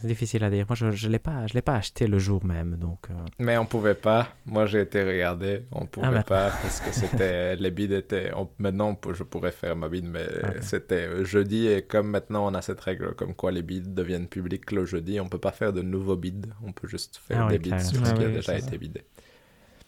C'est 0.00 0.06
difficile 0.06 0.44
à 0.44 0.50
dire. 0.50 0.64
Moi, 0.68 0.76
je 0.76 1.06
ne 1.06 1.12
l'ai 1.12 1.18
pas, 1.18 1.46
je 1.46 1.54
l'ai 1.54 1.62
pas 1.62 1.74
acheté 1.74 2.06
le 2.06 2.18
jour 2.18 2.44
même, 2.44 2.76
donc... 2.76 3.06
euh, 3.10 3.14
Mais 3.38 3.56
on 3.58 3.66
pouvait 3.66 3.94
pas. 3.94 4.28
Moi, 4.46 4.66
j'ai 4.66 4.80
été 4.82 5.02
regarder. 5.02 5.62
On 5.72 5.86
pouvait 5.86 6.08
merde. 6.10 6.26
pas 6.26 6.50
parce 6.62 6.80
que 6.80 6.92
c'était 6.92 7.56
les 7.56 7.70
bids 7.70 7.92
étaient. 7.92 8.30
on- 8.36 8.48
Maintenant, 8.58 8.98
je 9.12 9.22
pourrais 9.24 9.50
faire 9.52 9.74
ma 9.76 9.88
bid, 9.88 10.04
mais 10.04 10.26
Ok. 10.44 10.56
c'était 10.62 11.06
euh, 11.08 11.24
jeudi 11.24 11.66
et 11.66 11.82
comme 11.82 12.08
maintenant 12.10 12.46
on 12.50 12.54
a 12.54 12.62
cette 12.62 12.80
règle, 12.80 13.14
comme 13.14 13.34
quoi 13.34 13.50
les 13.52 13.62
bids 13.62 13.82
deviennent 13.88 14.28
publics 14.28 14.70
le 14.72 14.84
jeudi, 14.84 15.18
on 15.20 15.28
peut 15.28 15.38
pas 15.38 15.52
faire 15.52 15.72
de 15.72 15.82
nouveaux 15.82 16.16
bids. 16.16 16.42
On 16.64 16.72
peut 16.72 16.86
juste 16.88 17.16
faire 17.16 17.42
Ah 17.42 17.46
oui, 17.46 17.52
des 17.54 17.58
bids 17.58 17.70
clairement. 17.70 17.88
sur 17.90 18.06
ce 18.06 18.10
Ah 18.12 18.14
qui 18.14 18.22
a 18.24 18.26
oui, 18.28 18.32
déjà 18.34 18.56
été 18.56 18.78
bidé. 18.78 19.02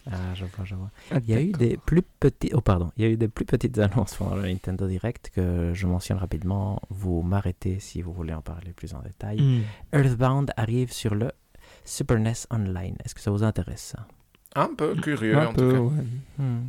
Ah, 0.09 0.33
je 0.33 0.45
vois, 0.45 0.65
je 0.65 0.75
vois. 0.75 0.89
Ah, 1.11 1.17
Il 1.23 1.29
y 1.29 1.33
a 1.35 1.41
eu 1.41 1.51
des 1.51 1.77
plus 1.77 2.01
petits... 2.01 2.49
Oh, 2.53 2.61
pardon. 2.61 2.91
Il 2.97 3.03
y 3.03 3.07
a 3.07 3.09
eu 3.09 3.17
des 3.17 3.27
plus 3.27 3.45
petites 3.45 3.77
annonces 3.79 4.15
pendant 4.15 4.35
le 4.35 4.43
Nintendo 4.47 4.87
Direct 4.87 5.29
que 5.35 5.71
je 5.73 5.85
mentionne 5.87 6.17
rapidement. 6.17 6.81
Vous 6.89 7.21
m'arrêtez 7.21 7.79
si 7.79 8.01
vous 8.01 8.11
voulez 8.13 8.33
en 8.33 8.41
parler 8.41 8.73
plus 8.73 8.93
en 8.95 9.01
détail. 9.01 9.39
Hmm. 9.41 9.61
Earthbound 9.93 10.51
arrive 10.57 10.91
sur 10.91 11.13
le 11.13 11.31
Super 11.85 12.17
NES 12.19 12.33
Online. 12.51 12.95
Est-ce 13.05 13.13
que 13.13 13.21
ça 13.21 13.31
vous 13.31 13.43
intéresse, 13.43 13.93
ça? 13.95 14.07
Un 14.55 14.73
peu 14.75 14.95
curieux 14.95 15.37
Un 15.37 15.47
en 15.47 15.53
peu, 15.53 15.69
tout 15.69 15.89
cas. 15.89 15.95
ouais. 15.95 16.03
Hmm. 16.39 16.61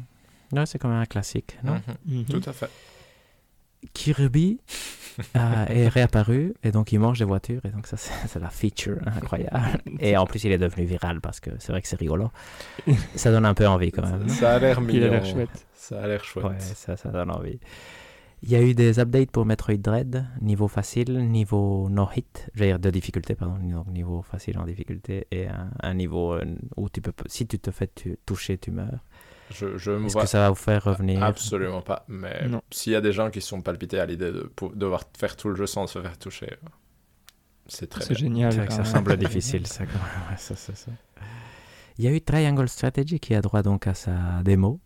Ouais, 0.53 0.67
c'est 0.67 0.79
quand 0.79 0.89
même 0.89 0.99
un 1.01 1.07
classique, 1.07 1.59
non? 1.65 1.81
Mhm, 2.07 2.19
Mhm. 2.19 2.25
Tout 2.27 2.51
à 2.51 2.53
fait. 2.53 2.69
Kirby 3.95 4.61
euh, 5.37 5.67
est 5.69 5.89
réapparu 5.89 6.55
et 6.63 6.71
donc 6.71 6.93
il 6.93 6.99
mange 6.99 7.19
des 7.19 7.25
voitures 7.25 7.61
et 7.65 7.69
donc 7.69 7.87
ça 7.87 7.97
c'est 7.99 8.39
la 8.41 8.49
feature 8.49 8.99
incroyable 9.07 9.81
et 10.01 10.17
en 10.17 10.25
plus 10.27 10.45
il 10.45 10.53
est 10.53 10.59
devenu 10.59 10.87
viral 10.87 11.21
parce 11.21 11.41
que 11.41 11.51
c'est 11.59 11.73
vrai 11.73 11.83
que 11.83 11.89
c'est 11.89 11.99
rigolo 11.99 12.31
ça 13.17 13.31
donne 13.31 13.45
un 13.45 13.55
peu 13.55 13.67
envie 13.67 13.93
quand 13.93 14.03
même 14.09 14.29
Ça 14.29 14.55
a 14.55 14.59
l'air 14.59 14.79
Il 14.81 14.87
mignon. 14.87 15.07
a 15.07 15.11
l'air 15.11 15.27
chouette. 15.27 15.67
Ça 15.75 16.03
a 16.03 16.07
l'air 16.07 16.25
chouette. 16.25 16.45
ouais 16.47 16.61
ça, 16.61 16.97
ça 16.97 17.11
donne 17.11 17.31
envie 17.31 17.59
il 18.45 18.51
y 18.51 18.57
a 18.57 18.61
eu 18.63 18.75
des 18.75 18.99
updates 18.99 19.31
pour 19.31 19.47
Metroid 19.47 19.77
Dread 19.77 20.25
niveau 20.41 20.67
facile 20.67 21.29
niveau 21.31 21.89
no 21.91 22.09
hit 22.17 22.49
je 22.55 22.61
veux 22.61 22.67
dire 22.67 22.79
de 22.81 22.91
difficulté 22.91 23.35
pardon 23.37 23.57
donc 23.59 23.87
niveau 23.89 24.23
facile 24.23 24.59
en 24.59 24.65
difficulté 24.65 25.27
et 25.31 25.47
un, 25.47 25.71
un 25.81 25.95
niveau 25.95 26.33
euh, 26.33 26.45
où 26.77 26.89
tu 26.89 27.01
peux 27.03 27.13
si 27.27 27.47
tu 27.47 27.59
te 27.61 27.71
fais 27.71 27.89
tu- 27.95 28.19
toucher 28.27 28.59
tu 28.59 28.71
meurs 28.73 28.99
Je, 29.55 29.77
je 29.79 29.93
est-ce 29.93 30.13
vois 30.13 30.23
que 30.23 30.29
ça 30.29 30.39
va 30.41 30.49
vous 30.51 30.55
faire 30.55 30.83
revenir? 30.85 31.23
Absolument 31.23 31.83
pas. 31.83 32.05
Mais 32.09 32.49
Non. 32.49 32.63
s'il 32.71 32.93
y 32.93 32.97
a 32.97 33.01
des 33.01 33.13
gens 33.13 33.31
qui 33.31 33.41
sont 33.41 33.61
palpités 33.63 34.01
à 34.01 34.07
l'idée 34.07 34.33
de 34.33 34.51
devoir 34.75 35.03
faire 35.19 35.37
tout 35.37 35.49
le 35.49 35.55
jeu 35.57 35.67
sans 35.67 35.87
se 35.87 36.01
faire 36.01 36.19
toucher, 36.19 36.53
euh, 36.53 36.69
c'est 37.67 37.89
très 37.89 38.03
C'est 38.05 38.15
génial. 38.15 38.53
C'est 38.53 38.59
vrai 38.59 38.67
que 38.69 38.75
ça 38.75 38.85
semble 38.85 39.17
difficile, 39.27 39.67
ça. 39.67 39.85
quand 39.87 39.93
même. 39.93 40.31
Ouais, 40.31 40.37
ça, 40.37 40.57
ça, 40.57 40.75
ça. 40.75 40.91
Il 41.99 42.05
y 42.05 42.09
a 42.09 42.11
eu 42.13 42.21
Triangle 42.21 42.69
Strategy 42.69 43.21
qui 43.21 43.35
a 43.35 43.41
droit 43.43 43.63
donc 43.63 43.87
à 43.87 43.95
sa 43.95 44.43
démo, 44.43 44.81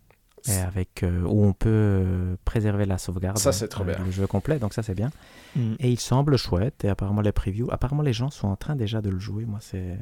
et 0.48 0.56
avec, 0.58 1.02
euh, 1.02 1.22
où 1.22 1.44
on 1.44 1.52
peut 1.52 1.68
euh, 1.70 2.36
préserver 2.44 2.84
la 2.84 2.98
sauvegarde. 2.98 3.38
Ça, 3.38 3.52
c'est 3.52 3.68
trop 3.68 3.82
avec 3.82 3.96
bien. 3.96 4.04
Le 4.04 4.10
jeu 4.12 4.26
complet, 4.26 4.58
donc 4.58 4.74
ça 4.74 4.82
c'est 4.82 4.94
bien. 4.94 5.10
Hmm. 5.56 5.74
Et 5.80 5.90
il 5.90 5.98
semble 5.98 6.36
chouette, 6.36 6.84
et 6.84 6.88
apparemment 6.88 7.20
les 7.22 7.32
previews, 7.32 7.68
apparemment 7.72 8.02
les 8.02 8.12
gens 8.12 8.30
sont 8.30 8.48
en 8.48 8.56
train 8.56 8.76
déjà 8.76 9.00
de 9.00 9.10
le 9.10 9.18
jouer. 9.18 9.44
Moi, 9.44 9.58
c'est. 9.60 9.98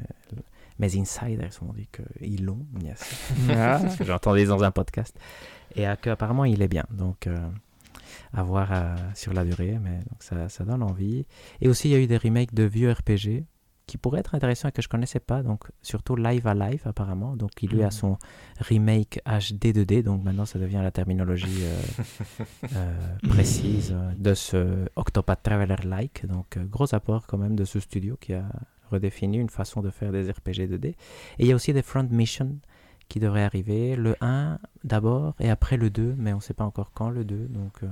Mes 0.79 0.97
insiders 0.99 1.51
m'ont 1.61 1.73
dit 1.73 1.87
qu'ils 2.19 2.43
l'ont, 2.45 2.65
yes. 2.83 3.31
Ah, 3.49 3.79
Parce 3.81 3.95
que 3.95 4.03
j'ai 4.03 4.11
entendu 4.11 4.45
dans 4.45 4.63
un 4.63 4.71
podcast. 4.71 5.17
Et 5.75 5.87
euh, 5.87 5.95
qu'apparemment 6.01 6.45
il 6.45 6.61
est 6.61 6.67
bien. 6.67 6.85
Donc, 6.91 7.27
euh, 7.27 7.37
à 8.33 8.43
voir 8.43 8.69
euh, 8.71 8.95
sur 9.13 9.33
la 9.33 9.45
durée, 9.45 9.77
mais 9.81 9.99
donc 10.09 10.21
ça, 10.21 10.49
ça 10.49 10.65
donne 10.65 10.83
envie. 10.83 11.25
Et 11.61 11.69
aussi, 11.69 11.87
il 11.89 11.91
y 11.91 11.95
a 11.95 11.99
eu 11.99 12.07
des 12.07 12.17
remakes 12.17 12.53
de 12.53 12.63
vieux 12.63 12.91
RPG 12.91 13.45
qui 13.87 13.97
pourraient 13.97 14.19
être 14.21 14.33
intéressants 14.33 14.67
et 14.69 14.71
que 14.71 14.81
je 14.81 14.89
connaissais 14.89 15.19
pas. 15.19 15.43
Donc, 15.43 15.65
surtout 15.83 16.15
Live 16.15 16.47
à 16.47 16.55
Live, 16.55 16.81
apparemment. 16.85 17.35
Donc, 17.35 17.51
il 17.61 17.69
lui 17.69 17.83
a 17.83 17.85
Mhm. 17.85 17.91
son 17.91 18.17
remake 18.59 19.21
HD 19.25 19.73
2D. 19.73 20.01
Donc, 20.03 20.23
maintenant, 20.23 20.45
ça 20.45 20.57
devient 20.59 20.79
la 20.81 20.89
terminologie 20.91 21.63
euh, 21.63 21.81
euh, 22.75 22.95
précise 23.29 23.95
de 24.17 24.33
ce 24.33 24.87
Octopath 24.95 25.43
Traveler-like. 25.43 26.25
Donc, 26.25 26.57
euh, 26.57 26.63
gros 26.65 26.93
apport 26.95 27.27
quand 27.27 27.37
même 27.37 27.55
de 27.55 27.63
ce 27.63 27.79
studio 27.79 28.17
qui 28.19 28.33
a 28.33 28.45
redéfini 28.91 29.37
une 29.37 29.49
façon 29.49 29.81
de 29.81 29.89
faire 29.89 30.11
des 30.11 30.29
RPG 30.31 30.67
2D. 30.69 30.85
Et 30.87 30.95
il 31.39 31.47
y 31.47 31.51
a 31.51 31.55
aussi 31.55 31.73
des 31.73 31.81
front 31.81 32.07
missions 32.09 32.57
qui 33.09 33.19
devrait 33.19 33.43
arriver. 33.43 33.95
Le 33.95 34.15
1 34.21 34.57
d'abord 34.83 35.35
et 35.39 35.49
après 35.49 35.77
le 35.77 35.89
2, 35.89 36.15
mais 36.17 36.33
on 36.33 36.37
ne 36.37 36.41
sait 36.41 36.53
pas 36.53 36.63
encore 36.65 36.91
quand 36.93 37.09
le 37.09 37.23
2. 37.23 37.35
Donc, 37.49 37.73
euh, 37.83 37.87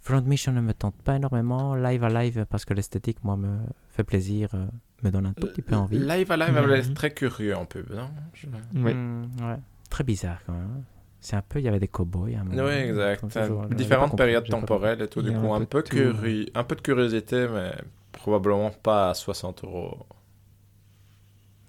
Front 0.00 0.22
Mission 0.22 0.52
ne 0.52 0.60
me 0.60 0.72
tente 0.72 0.94
pas 1.02 1.16
énormément. 1.16 1.74
Live 1.74 2.04
à 2.04 2.08
live, 2.08 2.46
parce 2.48 2.64
que 2.64 2.72
l'esthétique, 2.74 3.24
moi, 3.24 3.36
me 3.36 3.58
fait 3.88 4.04
plaisir, 4.04 4.50
euh, 4.54 4.66
me 5.02 5.10
donne 5.10 5.26
un 5.26 5.32
tout 5.32 5.48
petit 5.48 5.62
peu 5.62 5.74
envie. 5.74 5.98
Live 5.98 6.30
à 6.30 6.36
live, 6.36 6.52
Mhm. 6.54 6.70
elle 6.72 6.78
est 6.78 6.94
très 6.94 7.10
curieux 7.12 7.56
en 7.56 7.64
pub, 7.66 7.90
non? 7.90 8.08
Je- 8.32 8.46
Oui. 8.76 8.94
Hmm, 8.94 9.22
ouais. 9.40 9.56
Très 9.90 10.04
bizarre 10.04 10.38
quand 10.46 10.52
même. 10.52 10.84
C'est 11.20 11.34
un 11.34 11.42
peu, 11.42 11.58
il 11.58 11.64
y 11.64 11.68
avait 11.68 11.80
des 11.80 11.88
cowboys. 11.88 12.36
à 12.36 12.40
un 12.42 12.44
moment. 12.44 12.62
Oui, 12.66 12.70
exact. 12.72 13.20
Toujours, 13.22 13.64
Euh, 13.64 13.66
pas 13.66 13.74
Différentes 13.74 14.16
périodes 14.16 14.48
temporelles 14.48 15.02
et 15.02 15.08
tout. 15.08 15.22
Du 15.22 15.32
coup, 15.32 15.52
un 15.52 15.56
un 15.56 15.64
peu 15.64 15.82
peu, 15.82 15.96
curi- 15.96 16.48
un 16.54 16.62
peu 16.62 16.76
de 16.76 16.82
curiosité, 16.82 17.48
mais 17.52 17.72
probablement 18.16 18.70
pas 18.70 19.10
à 19.10 19.14
60 19.14 19.64
euros. 19.64 20.06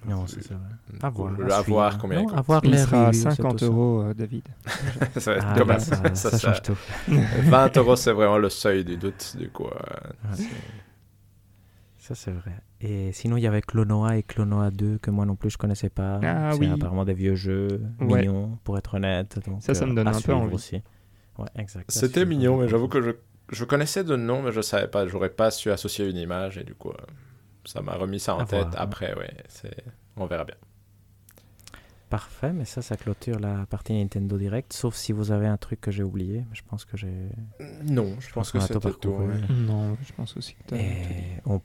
Non, 0.08 0.28
c'est 0.28 0.44
ça. 0.44 0.54
ouais. 0.56 1.00
À 1.02 1.10
voir. 1.10 1.34
À 1.50 1.56
à 1.58 1.62
voir 1.62 1.92
suivre. 1.92 2.02
combien 2.02 2.20
il 2.20 2.24
Non, 2.24 2.28
coûte. 2.30 2.38
à 2.38 2.42
voir 2.42 2.62
Il 2.64 2.72
les 2.72 2.78
sera 2.78 2.98
à 2.98 3.08
reviews, 3.08 3.14
c'est 3.30 3.36
50 3.36 3.52
tout 3.54 3.58
ça. 3.60 3.66
euros, 3.66 4.02
euh, 4.04 4.14
David. 4.14 4.44
ça 5.18 5.32
va 5.32 5.38
être 5.38 5.46
Ah, 5.50 5.56
comme 5.58 5.68
ça, 5.80 5.80
ça, 5.80 5.96
ça, 5.96 6.16
ça 6.16 6.38
ça. 6.38 6.48
change 6.54 6.62
tout. 6.62 6.78
20 7.08 7.78
euros, 7.78 7.96
c'est 7.96 8.12
vraiment 8.14 8.38
le 8.38 8.50
seuil 8.50 8.86
du 8.86 8.96
doute, 8.98 9.36
du 9.38 9.50
coup. 9.50 9.66
euh, 9.66 10.30
Ouais. 10.38 10.46
Ça, 11.98 12.16
c'est 12.16 12.32
vrai. 12.32 12.54
Et 12.80 13.12
sinon, 13.12 13.36
il 13.38 13.42
y 13.44 13.48
avait 13.48 13.62
Clonoa 13.62 14.16
et 14.18 14.24
Clonoa 14.24 14.72
2 14.72 15.00
que 15.00 15.12
moi 15.12 15.26
non 15.26 15.36
plus 15.36 15.50
je 15.50 15.58
connaissais 15.58 15.90
pas. 15.90 16.20
Ah 16.24 16.52
c'est 16.54 16.60
oui. 16.60 16.70
apparemment 16.72 17.04
des 17.04 17.14
vieux 17.16 17.36
jeux 17.36 17.82
Ouais. 18.00 18.22
mignons, 18.22 18.58
pour 18.64 18.78
être 18.78 18.94
honnête. 18.94 19.40
Donc, 19.46 19.62
Ça, 19.62 19.74
ça 19.74 19.86
me 19.86 19.92
euh, 19.92 19.96
donne 19.96 20.08
un 20.08 20.22
peu 20.22 20.34
envie. 20.34 20.54
aussi. 20.54 20.82
Ouais, 21.38 21.48
exact. 21.56 21.92
C'était 21.92 22.24
mignon, 22.26 22.58
mais 22.58 22.70
j'avoue 22.70 22.88
que 22.88 23.02
je, 23.02 23.12
je 23.52 23.64
connaissais 23.66 24.04
de 24.04 24.16
nom, 24.16 24.42
mais 24.42 24.52
je 24.52 24.62
savais 24.62 24.88
pas, 24.88 25.08
j'aurais 25.08 25.30
pas 25.30 25.52
su 25.52 25.72
associer 25.72 26.08
une 26.10 26.18
image, 26.18 26.58
et 26.58 26.64
du 26.64 26.76
coup, 26.76 26.90
euh, 26.90 26.96
ça 27.66 27.82
m'a 27.82 27.94
remis 27.96 28.20
ça 28.20 28.36
en 28.36 28.40
À 28.40 28.46
tête. 28.46 28.68
voir. 28.70 28.82
Après, 28.82 29.14
ouais, 29.18 29.34
c'est... 29.48 29.84
on 30.16 30.26
verra 30.26 30.44
bien. 30.46 30.56
Parfait, 32.10 32.54
mais 32.54 32.64
ça, 32.64 32.82
ça 32.82 32.96
clôture 32.96 33.38
la 33.38 33.66
partie 33.66 33.92
Nintendo 33.94 34.38
Direct. 34.38 34.72
Sauf 34.72 34.96
si 34.96 35.12
vous 35.12 35.32
avez 35.34 35.46
un 35.48 35.58
truc 35.58 35.82
que 35.82 35.92
j'ai 35.92 36.04
oublié. 36.04 36.46
Mais 36.50 36.56
je 36.56 36.64
pense 36.64 36.86
que 36.86 36.96
j'ai. 36.96 37.12
Non, 37.84 38.16
je 38.22 38.32
pense 38.32 38.52
que 38.54 38.62
c'était 38.62 38.80
tout. 38.94 39.10
ouais. 39.10 39.42
Non, 39.50 39.98
je 40.02 40.14
pense 40.14 40.38
aussi 40.38 40.54
que 40.56 40.64
t'as. 40.68 40.78
Et 40.78 41.42
on 41.46 41.60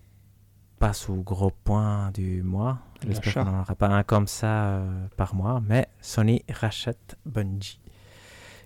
passe 0.81 1.09
au 1.09 1.15
gros 1.15 1.53
point 1.63 2.11
du 2.11 2.43
mois. 2.43 2.81
J'espère 3.07 3.35
qu'on 3.35 3.53
n'en 3.53 3.61
aura 3.61 3.77
pas 3.77 3.87
un 3.87 4.03
comme 4.03 4.27
ça 4.27 4.65
euh, 4.79 5.07
par 5.17 5.37
mois. 5.37 5.63
Mais 5.65 5.87
Sony 6.01 6.43
rachète 6.51 7.17
Bungie. 7.25 7.79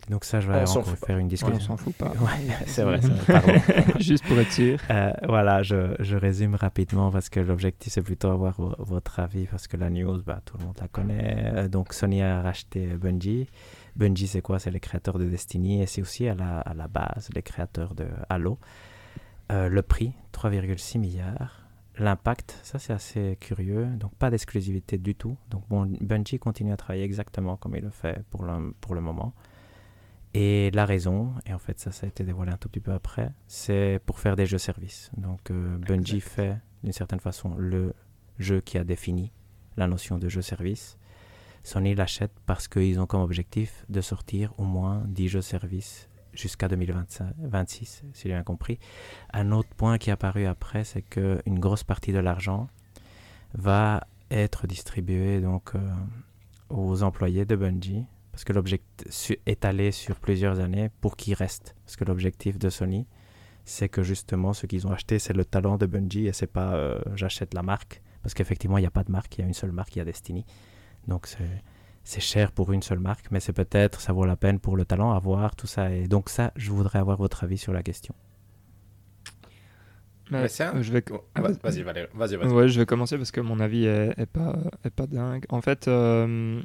Donc 0.09 0.25
ça, 0.25 0.40
je 0.40 0.49
vais 0.51 0.62
On 0.62 0.83
faire 0.83 1.09
une 1.11 1.16
Ouais, 1.16 1.23
on 1.25 1.27
discussion. 1.27 1.59
s'en 1.61 1.77
fout 1.77 1.95
pas. 1.97 2.11
Ouais, 2.11 2.47
c'est 2.66 2.83
vrai, 2.85 3.01
c'est 3.03 3.09
vrai, 3.09 3.40
pardon. 3.40 3.99
Juste 3.99 4.25
pour 4.27 4.38
être 4.38 4.53
sûr. 4.53 4.79
Euh, 4.90 5.12
voilà, 5.27 5.62
je, 5.62 5.97
je 5.99 6.16
résume 6.16 6.55
rapidement 6.55 7.11
parce 7.11 7.29
que 7.29 7.40
l'objectif 7.40 7.92
c'est 7.92 8.03
plutôt 8.03 8.29
avoir 8.29 8.55
vo- 8.61 8.75
votre 8.79 9.19
avis 9.21 9.47
parce 9.47 9.66
que 9.66 9.77
la 9.77 9.90
news, 9.90 10.23
bah, 10.25 10.40
tout 10.45 10.59
le 10.59 10.64
monde 10.64 10.77
la 10.81 10.88
connaît. 10.88 11.53
Euh, 11.55 11.69
Donc 11.69 11.92
Sony 11.92 12.23
a 12.23 12.40
racheté 12.42 12.87
Bungie. 12.87 13.49
Bungie 13.97 14.29
c'est 14.29 14.42
quoi? 14.42 14.59
C'est 14.59 14.71
les 14.71 14.81
créateurs 14.81 15.19
de 15.19 15.25
Destiny 15.25 15.83
et 15.83 15.87
c'est 15.87 16.03
aussi 16.03 16.29
à 16.29 16.35
la, 16.35 16.61
à 16.61 16.75
la 16.75 16.87
base 16.87 17.29
les 17.35 17.42
créateurs 17.42 17.95
de 17.95 18.07
Halo. 18.29 18.59
Euh, 19.53 19.69
le 19.69 19.83
prix, 19.83 20.12
3,6 20.33 20.99
milliards. 20.99 21.62
L'impact, 21.99 22.61
ça 22.62 22.79
c'est 22.79 22.92
assez 22.92 23.38
curieux. 23.40 23.87
Donc 23.87 24.14
pas 24.16 24.31
d'exclusivité 24.31 24.99
du 24.99 25.14
tout. 25.14 25.37
Donc 25.51 25.62
bon, 25.71 25.90
Bungie 26.01 26.38
continue 26.38 26.73
à 26.73 26.77
travailler 26.77 27.05
exactement 27.05 27.57
comme 27.57 27.75
il 27.75 27.83
le 27.83 27.90
fait 27.90 28.23
pour 28.31 28.45
le, 28.45 28.75
pour 28.81 28.95
le 28.95 29.01
moment. 29.01 29.33
Et 30.38 30.70
la 30.72 30.85
raison, 30.85 31.33
et 31.46 31.55
en 31.55 31.59
fait 31.59 31.81
ça, 31.81 31.92
ça 31.92 32.05
a 32.05 32.11
été 32.11 32.22
dévoilé 32.22 32.53
un 32.53 32.59
tout 32.59 32.68
petit 32.68 32.81
peu 32.81 32.92
après, 32.92 33.33
c'est 33.46 34.01
pour 34.05 34.20
faire 34.20 34.37
des 34.37 34.44
jeux 34.44 34.59
services. 34.59 35.11
Donc 35.16 35.51
euh, 35.51 35.79
Bungie 35.79 36.20
fait 36.20 36.59
d'une 36.85 36.92
certaine 36.92 37.20
façon 37.20 37.55
le 37.57 37.94
jeu 38.38 38.61
qui 38.61 38.77
a 38.77 38.85
défini 38.85 39.33
la 39.79 39.87
notion 39.87 40.18
de 40.18 40.29
jeu 40.29 40.42
service. 40.42 40.99
Sony 41.62 41.94
l'achète 41.94 42.33
parce 42.44 42.68
qu'ils 42.68 43.01
ont 43.01 43.07
comme 43.07 43.22
objectif 43.22 43.87
de 43.88 44.03
sortir 44.03 44.53
au 44.59 44.64
moins 44.64 45.05
10 45.07 45.29
jeux 45.29 45.40
services 45.40 46.11
jusqu'à 46.35 46.68
2026, 46.68 48.05
si 48.12 48.22
j'ai 48.22 48.29
bien 48.29 48.42
compris. 48.42 48.79
Un 49.33 49.53
autre 49.53 49.70
point 49.75 49.96
qui 49.96 50.11
est 50.11 50.12
apparu 50.12 50.44
après, 50.44 50.85
c'est 50.85 51.01
qu'une 51.01 51.59
grosse 51.59 51.83
partie 51.83 52.12
de 52.12 52.18
l'argent 52.18 52.68
va 53.55 54.07
être 54.31 54.66
distribuée 54.66 55.40
donc, 55.40 55.75
euh, 55.75 55.79
aux 56.68 57.03
employés 57.03 57.46
de 57.46 57.57
Bungie 57.57 58.05
parce 58.37 58.44
que 58.44 58.53
l'objectif 58.53 59.33
est 59.46 59.64
allé 59.64 59.90
sur 59.92 60.20
plusieurs 60.20 60.61
années 60.61 60.90
pour 61.01 61.16
qu'ils 61.16 61.33
restent. 61.33 61.75
Parce 61.87 61.96
que 61.96 62.05
l'objectif 62.05 62.59
de 62.59 62.68
Sony, 62.68 63.07
c'est 63.64 63.88
que 63.88 64.03
justement, 64.03 64.53
ce 64.53 64.66
qu'ils 64.66 64.87
ont 64.87 64.90
acheté, 64.92 65.18
c'est 65.18 65.33
le 65.33 65.46
talent 65.46 65.79
de 65.79 65.87
Bungie 65.87 66.27
et 66.27 66.35
c'est 66.35 66.46
pas 66.46 66.75
euh, 66.75 67.01
j'achète 67.14 67.55
la 67.55 67.62
marque. 67.62 68.03
Parce 68.22 68.35
qu'effectivement, 68.35 68.77
il 68.77 68.83
n'y 68.83 68.87
a 68.87 68.90
pas 68.90 69.05
de 69.05 69.11
marque, 69.11 69.38
il 69.38 69.40
y 69.40 69.44
a 69.44 69.46
une 69.46 69.55
seule 69.55 69.72
marque, 69.72 69.96
il 69.96 70.01
y 70.01 70.03
a 70.03 70.05
Destiny. 70.05 70.44
Donc 71.09 71.27
c'est, 72.05 72.20
cher 72.20 72.53
pour 72.53 72.72
une 72.75 72.83
seule 72.83 72.99
marque, 72.99 73.31
mais 73.31 73.40
c'est 73.40 73.55
peut-être, 73.55 74.03
ça 74.03 74.12
vaut 74.12 74.27
la 74.27 74.37
peine 74.37 74.61
pour 74.61 74.77
le 74.77 74.85
talent 74.85 75.12
à 75.12 75.18
voir, 75.18 75.57
tout 75.57 75.66
ça. 75.66 75.90
Et 75.90 76.07
donc 76.07 76.29
ça, 76.29 76.53
je 76.57 76.70
voudrais 76.72 76.99
avoir 76.99 77.16
votre 77.16 77.42
avis 77.42 77.57
sur 77.57 77.72
la 77.72 77.83
question. 77.83 78.14
Mais, 80.31 80.61
un- 80.61 80.77
euh, 80.77 80.83
je 80.83 80.92
vais... 80.92 81.03
Oh, 81.11 81.22
Ah, 81.37 81.40
va- 81.40 81.49
vas- 81.53 81.55
Vas-y, 81.62 81.83
Valérie, 81.83 82.09
vas-y, 82.12 82.37
vas-y. 82.37 82.49
Ouais, 82.53 82.68
je 82.68 82.81
vais 82.81 82.85
commencer 82.87 83.16
parce 83.16 83.31
que 83.31 83.40
mon 83.40 83.61
avis 83.61 83.87
est, 83.87 84.12
est 84.18 84.27
pas 84.27 84.59
est 84.85 84.90
pas 84.90 85.07
dingue. 85.07 85.46
En 85.49 85.62
fait, 85.62 85.88
euh, 85.88 86.61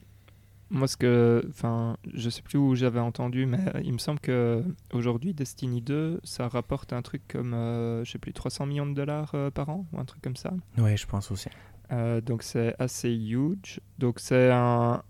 moi 0.71 0.87
ce 0.87 0.97
que, 0.97 1.45
enfin, 1.49 1.97
je 2.13 2.29
sais 2.29 2.41
plus 2.41 2.57
où 2.57 2.73
j'avais 2.75 2.99
entendu, 2.99 3.45
mais 3.45 3.59
il 3.83 3.93
me 3.93 3.97
semble 3.99 4.19
que 4.19 4.63
aujourd'hui 4.93 5.33
Destiny 5.33 5.81
2, 5.81 6.19
ça 6.23 6.47
rapporte 6.47 6.93
un 6.93 7.01
truc 7.01 7.21
comme, 7.27 7.53
euh, 7.53 8.03
je 8.05 8.11
sais 8.11 8.17
plus, 8.19 8.33
300 8.33 8.65
millions 8.65 8.87
de 8.87 8.93
dollars 8.95 9.31
euh, 9.35 9.51
par 9.51 9.69
an 9.69 9.85
ou 9.93 9.99
un 9.99 10.05
truc 10.05 10.21
comme 10.23 10.35
ça. 10.37 10.53
Oui, 10.77 10.97
je 10.97 11.05
pense 11.05 11.29
aussi. 11.31 11.49
Euh, 11.91 12.21
donc 12.21 12.41
c'est 12.41 12.73
assez 12.79 13.11
huge. 13.13 13.81
Donc 13.99 14.19
c'est 14.19 14.49
un, 14.49 15.03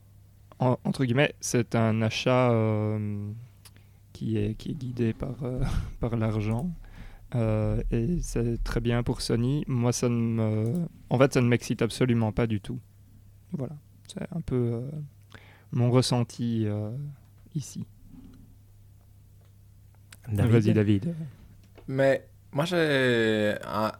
en- 0.59 0.77
entre 0.83 1.05
guillemets, 1.05 1.35
c'est 1.39 1.75
un 1.75 2.01
achat 2.01 2.51
euh, 2.51 3.31
qui 4.13 4.37
est 4.37 4.55
qui 4.55 4.71
est 4.71 4.75
guidé 4.75 5.13
par 5.13 5.43
euh, 5.43 5.61
par 5.99 6.15
l'argent. 6.17 6.71
Euh, 7.35 7.81
et 7.91 8.19
c'est 8.21 8.61
très 8.63 8.81
bien 8.81 9.03
pour 9.03 9.21
Sony. 9.21 9.63
Moi, 9.67 9.93
ça 9.93 10.09
ne 10.09 10.15
me, 10.15 10.73
en 11.09 11.17
fait, 11.17 11.33
ça 11.33 11.39
ne 11.41 11.47
m'excite 11.47 11.81
absolument 11.81 12.31
pas 12.33 12.45
du 12.45 12.59
tout. 12.59 12.79
Voilà, 13.53 13.75
c'est 14.07 14.21
un 14.35 14.41
peu 14.41 14.55
euh, 14.55 14.81
mon 15.71 15.89
ressenti 15.91 16.65
euh, 16.67 16.91
ici. 17.55 17.85
David 20.27 20.51
Vas-y, 20.51 20.73
David. 20.73 21.15
Mais 21.87 22.27
moi, 22.51 22.65
j'ai. 22.65 23.55
un- 23.65 23.91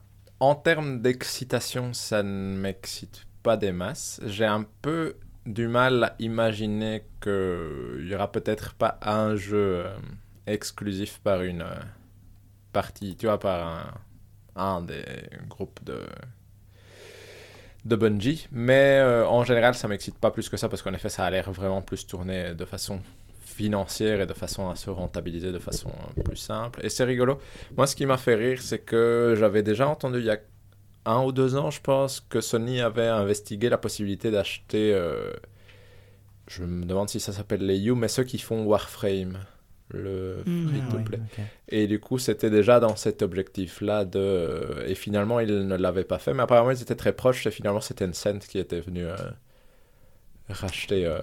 En 0.43 0.55
termes 0.55 1.01
d'excitation, 1.03 1.93
ça 1.93 2.23
ne 2.23 2.57
m'excite 2.57 3.27
pas 3.43 3.57
des 3.57 3.71
masses. 3.71 4.19
J'ai 4.25 4.45
un 4.45 4.65
peu 4.81 5.15
du 5.45 5.67
mal 5.67 6.03
à 6.03 6.15
imaginer 6.17 7.03
qu'il 7.21 8.05
n'y 8.07 8.15
aura 8.15 8.31
peut-être 8.31 8.73
pas 8.73 8.97
un 9.03 9.35
jeu 9.35 9.83
euh, 9.85 9.95
exclusif 10.47 11.19
par 11.19 11.43
une 11.43 11.61
euh, 11.61 11.75
partie, 12.73 13.15
tu 13.15 13.27
vois, 13.27 13.39
par 13.39 13.67
un, 13.67 13.93
un 14.77 14.81
des 14.81 15.05
groupes 15.47 15.83
de 15.83 15.99
de 17.85 17.95
Bungie, 17.95 18.47
mais 18.51 18.99
euh, 18.99 19.25
en 19.27 19.43
général 19.43 19.73
ça 19.73 19.87
m'excite 19.87 20.17
pas 20.17 20.31
plus 20.31 20.49
que 20.49 20.57
ça 20.57 20.69
parce 20.69 20.81
qu'en 20.81 20.93
effet 20.93 21.09
ça 21.09 21.25
a 21.25 21.31
l'air 21.31 21.51
vraiment 21.51 21.81
plus 21.81 22.05
tourné 22.05 22.53
de 22.53 22.65
façon 22.65 22.99
financière 23.51 24.21
et 24.21 24.25
de 24.25 24.33
façon 24.33 24.69
à 24.69 24.75
se 24.75 24.89
rentabiliser 24.89 25.51
de 25.51 25.59
façon 25.59 25.89
euh, 25.89 26.23
plus 26.23 26.37
simple. 26.37 26.79
Et 26.83 26.89
c'est 26.89 27.03
rigolo. 27.03 27.39
Moi, 27.77 27.85
ce 27.85 27.95
qui 27.95 28.05
m'a 28.05 28.17
fait 28.17 28.35
rire, 28.35 28.61
c'est 28.61 28.79
que 28.79 29.35
j'avais 29.37 29.61
déjà 29.61 29.87
entendu 29.87 30.19
il 30.19 30.25
y 30.25 30.31
a 30.31 30.39
un 31.05 31.23
ou 31.23 31.31
deux 31.31 31.55
ans, 31.55 31.69
je 31.71 31.81
pense, 31.81 32.21
que 32.21 32.41
Sony 32.41 32.81
avait 32.81 33.07
investigué 33.07 33.69
la 33.69 33.77
possibilité 33.77 34.31
d'acheter. 34.31 34.93
euh, 34.93 35.33
je 36.47 36.63
me 36.63 36.85
demande 36.85 37.09
si 37.09 37.19
ça 37.19 37.31
s'appelle 37.33 37.65
les 37.65 37.77
You, 37.77 37.95
mais 37.95 38.07
ceux 38.07 38.23
qui 38.23 38.37
font 38.37 38.63
Warframe, 38.63 39.37
le 39.93 40.45
Mm, 40.45 40.51
free 40.65 40.83
Ah 40.83 40.89
to 40.89 40.99
oui, 40.99 41.03
play. 41.03 41.21
Et 41.69 41.87
du 41.87 41.99
coup, 41.99 42.17
c'était 42.19 42.49
déjà 42.49 42.79
dans 42.79 42.95
cet 42.95 43.21
objectif-là 43.21 44.05
de. 44.05 44.83
Et 44.87 44.95
finalement, 44.95 45.39
ils 45.39 45.67
ne 45.67 45.75
l'avaient 45.77 46.03
pas 46.05 46.19
fait, 46.19 46.33
mais 46.33 46.43
apparemment, 46.43 46.71
ils 46.71 46.81
étaient 46.81 46.95
très 46.95 47.13
proches. 47.13 47.45
Et 47.47 47.51
finalement, 47.51 47.81
c'était 47.81 48.07
Tencent 48.07 48.39
qui 48.47 48.59
était 48.59 48.81
venu 48.81 49.05
euh, 49.05 49.15
racheter 50.49 51.05
euh, 51.05 51.19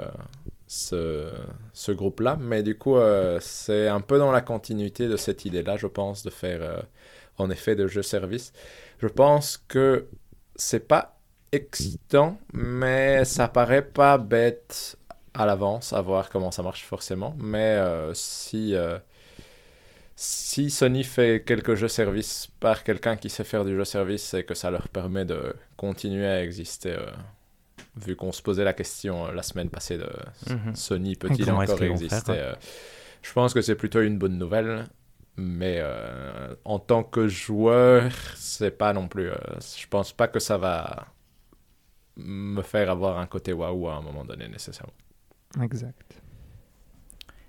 ce, 0.68 1.30
ce 1.74 1.92
groupe-là. 1.92 2.38
Mais 2.40 2.64
du 2.64 2.78
coup, 2.78 2.96
euh, 2.98 3.38
c'est 3.42 3.88
un 3.88 4.02
peu 4.02 4.18
dans 4.18 4.32
la 4.32 4.42
continuité 4.42 5.08
de 5.08 5.18
cette 5.18 5.46
idée-là, 5.46 5.78
je 5.78 5.88
pense, 5.88 6.24
de 6.24 6.30
faire 6.30 6.84
en 7.38 7.50
effet 7.50 7.76
de 7.76 7.88
jeux 7.88 8.02
service. 8.02 8.54
Je 9.00 9.08
pense 9.08 9.58
que 9.68 10.08
c'est 10.56 10.88
pas 10.88 11.20
excitant, 11.52 12.40
mais 12.54 13.24
ça 13.26 13.48
paraît 13.48 13.82
pas 13.86 14.18
bête 14.18 14.97
à 15.38 15.46
l'avance 15.46 15.92
à 15.92 16.00
voir 16.02 16.28
comment 16.30 16.50
ça 16.50 16.62
marche 16.62 16.84
forcément. 16.84 17.34
Mais 17.38 17.76
euh, 17.76 18.12
si. 18.14 18.74
euh, 18.74 18.98
si 20.20 20.68
Sony 20.70 21.04
fait 21.04 21.44
quelques 21.46 21.74
jeux 21.76 21.86
services 21.88 22.48
par 22.58 22.82
quelqu'un 22.82 23.16
qui 23.16 23.30
sait 23.30 23.44
faire 23.44 23.64
du 23.64 23.76
jeu 23.76 23.84
service, 23.84 24.22
c'est 24.24 24.42
que 24.44 24.54
ça 24.54 24.70
leur 24.70 24.88
permet 24.88 25.24
de 25.24 25.54
continuer 25.76 26.26
à 26.26 26.42
exister. 26.42 26.90
euh, 26.92 27.06
vu 27.96 28.16
qu'on 28.16 28.32
se 28.32 28.42
posait 28.42 28.64
la 28.64 28.72
question 28.72 29.30
la 29.32 29.42
semaine 29.42 29.70
passée 29.70 29.98
de 29.98 30.08
Mhm. 30.50 30.74
Sony 30.74 31.14
peut-il 31.16 31.44
encore 31.50 31.82
exister 31.82 32.32
faire, 32.34 32.34
euh, 32.52 32.54
Je 33.22 33.32
pense 33.32 33.54
que 33.54 33.60
c'est 33.62 33.76
plutôt 33.76 34.00
une 34.02 34.18
bonne 34.18 34.38
nouvelle, 34.38 34.86
mais 35.36 35.82
en 36.64 36.78
tant 36.80 37.04
que 37.04 37.28
joueur, 37.28 38.10
c'est 38.36 38.72
pas 38.76 38.92
non 38.92 39.08
plus. 39.08 39.30
je 39.76 39.86
pense 39.88 40.12
pas 40.12 40.28
que 40.28 40.40
ça 40.40 40.58
va 40.58 41.06
me 42.16 42.62
faire 42.62 42.90
avoir 42.90 43.18
un 43.18 43.26
côté 43.26 43.52
waouh 43.52 43.88
à 43.88 43.94
un 43.96 44.02
moment 44.02 44.24
donné 44.24 44.48
nécessairement. 44.48 44.92
Exact. 45.62 46.22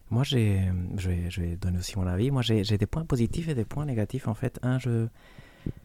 Moi, 0.10 0.24
j'ai, 0.24 0.72
je 0.98 1.10
vais, 1.10 1.30
je 1.30 1.42
vais 1.42 1.56
donner 1.56 1.78
aussi 1.78 1.98
mon 2.00 2.08
avis. 2.08 2.32
Moi, 2.32 2.42
j'ai 2.42 2.64
des 2.78 2.86
points 2.88 3.06
positifs 3.06 3.48
et 3.48 3.54
des 3.56 3.66
points 3.66 3.86
négatifs. 3.86 4.28
En 4.28 4.34
fait, 4.34 4.58
un, 4.64 4.80
je, 4.80 5.08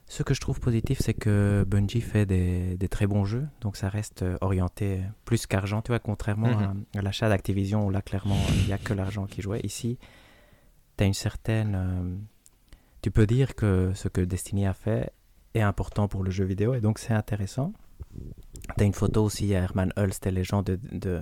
ce 0.06 0.22
que 0.22 0.32
je 0.32 0.40
trouve 0.40 0.60
positif, 0.60 0.98
c'est 1.00 1.12
que 1.12 1.64
Bungie 1.68 2.00
fait 2.00 2.24
des, 2.24 2.76
des 2.78 2.88
très 2.88 3.06
bons 3.06 3.26
jeux. 3.26 3.46
Donc, 3.60 3.76
ça 3.76 3.90
reste 3.90 4.22
euh, 4.22 4.38
orienté 4.40 5.02
plus 5.26 5.46
qu'argent. 5.46 5.82
Tu 5.82 5.88
vois, 5.92 5.98
contrairement 5.98 6.56
Mhm. 6.56 6.84
à, 6.94 6.98
à 7.00 7.02
l'achat 7.02 7.28
d'Activision 7.28 7.86
où 7.86 7.90
là, 7.90 8.00
clairement, 8.00 8.38
il 8.60 8.66
n'y 8.66 8.72
a 8.72 8.78
que 8.78 8.94
l'argent 8.94 9.26
qui 9.26 9.42
jouait. 9.42 9.60
Ici, 9.62 9.98
tu 10.96 11.04
as 11.04 11.06
une 11.06 11.14
certaine. 11.14 11.74
euh, 11.76 12.16
tu 13.02 13.10
peux 13.10 13.26
dire 13.26 13.54
que 13.54 13.92
ce 13.94 14.08
que 14.08 14.22
Destiny 14.22 14.66
a 14.66 14.72
fait 14.72 15.12
est 15.52 15.60
important 15.60 16.08
pour 16.08 16.22
le 16.24 16.30
jeu 16.30 16.44
vidéo 16.46 16.72
et 16.74 16.80
donc 16.80 16.98
c'est 16.98 17.12
intéressant. 17.12 17.74
Tu 18.78 18.82
as 18.82 18.86
une 18.86 18.94
photo 18.94 19.22
aussi 19.22 19.54
à 19.54 19.60
Herman 19.60 19.92
Hull, 19.98 20.14
c'était 20.14 20.30
les 20.30 20.42
gens 20.44 20.62
de, 20.62 20.78
de, 20.90 21.20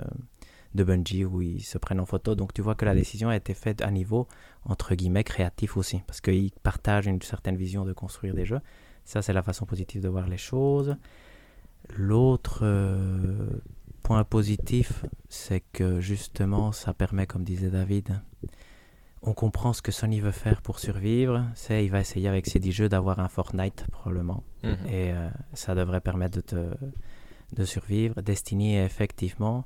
de 0.75 0.85
Bungie 0.85 1.25
où 1.25 1.43
ils 1.43 1.63
se 1.63 1.79
prennent 1.79 2.01
en 2.01 2.07
photo. 2.07 2.35
Donc 2.35 2.53
tu 2.55 2.63
vois 2.63 2.75
que 2.75 2.85
la 2.85 2.95
décision 2.95 3.29
a 3.29 3.37
été 3.37 3.55
faite 3.55 3.83
à 3.83 3.91
niveau, 3.91 4.27
entre 4.65 4.95
guillemets, 4.95 5.25
créatif 5.25 5.77
aussi. 5.77 6.03
Parce 6.07 6.21
qu'ils 6.21 6.53
partagent 6.63 7.07
une 7.07 7.23
certaine 7.23 7.57
vision 7.57 7.85
de 7.85 7.93
construire 7.93 8.35
des 8.35 8.45
jeux. 8.45 8.61
Ça, 9.05 9.23
c'est 9.23 9.33
la 9.33 9.43
façon 9.43 9.67
positive 9.67 10.03
de 10.03 10.09
voir 10.09 10.29
les 10.29 10.39
choses. 10.39 10.97
L'autre 11.97 12.61
euh, 12.63 13.49
point 14.03 14.25
positif, 14.25 15.05
c'est 15.29 15.63
que 15.73 16.01
justement, 16.01 16.73
ça 16.73 16.95
permet, 16.95 17.27
comme 17.27 17.45
disait 17.45 17.71
David, 17.71 18.21
on 19.23 19.35
comprend 19.35 19.73
ce 19.73 19.83
que 19.83 19.93
Sony 19.93 20.21
veut 20.21 20.33
faire 20.33 20.63
pour 20.63 20.79
survivre. 20.79 21.45
C'est, 21.55 21.85
il 21.85 21.91
va 21.91 22.01
essayer 22.01 22.29
avec 22.29 22.47
ces 22.47 22.59
10 22.59 22.73
jeux 22.73 22.89
d'avoir 22.89 23.21
un 23.21 23.29
Fortnite 23.29 23.87
probablement. 23.91 24.43
Mhm. 24.65 24.73
Et 24.89 25.13
euh, 25.13 25.29
ça 25.55 25.75
devrait 25.75 26.01
permettre 26.01 26.37
de, 26.37 26.41
te, 26.41 26.75
de 27.53 27.65
survivre. 27.65 28.21
Destiny, 28.23 28.77
effectivement, 28.79 29.65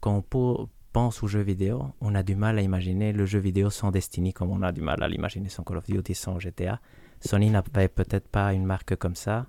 quand 0.00 0.22
on 0.34 0.68
pense 0.92 1.22
aux 1.22 1.26
jeux 1.26 1.42
vidéo, 1.42 1.92
on 2.00 2.14
a 2.14 2.22
du 2.22 2.34
mal 2.36 2.58
à 2.58 2.62
imaginer 2.62 3.12
le 3.12 3.26
jeu 3.26 3.38
vidéo 3.38 3.70
sans 3.70 3.90
Destiny, 3.90 4.32
comme 4.32 4.50
on 4.50 4.62
a 4.62 4.72
du 4.72 4.80
mal 4.80 5.02
à 5.02 5.08
l'imaginer 5.08 5.48
sans 5.48 5.62
Call 5.64 5.78
of 5.78 5.86
Duty, 5.86 6.14
sans 6.14 6.38
GTA. 6.38 6.80
Sony 7.20 7.50
n'avait 7.50 7.88
peut-être 7.88 8.28
pas 8.28 8.52
une 8.52 8.64
marque 8.64 8.96
comme 8.96 9.14
ça. 9.16 9.46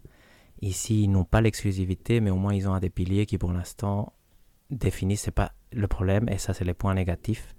Ici, 0.62 1.04
ils 1.04 1.08
n'ont 1.08 1.24
pas 1.24 1.40
l'exclusivité, 1.42 2.20
mais 2.20 2.30
au 2.32 2.36
moins 2.36 2.54
ils 2.54 2.68
ont 2.68 2.74
un 2.74 2.80
des 2.80 2.90
piliers 2.90 3.26
qui, 3.26 3.38
pour 3.38 3.54
l'instant, 3.54 4.14
définissent. 4.70 5.22
C'est 5.22 5.32
pas 5.32 5.54
le 5.72 5.88
problème, 5.88 6.28
et 6.30 6.38
ça, 6.38 6.54
c'est 6.54 6.66
les 6.66 6.74
points 6.74 6.94
négatifs. 6.96 7.56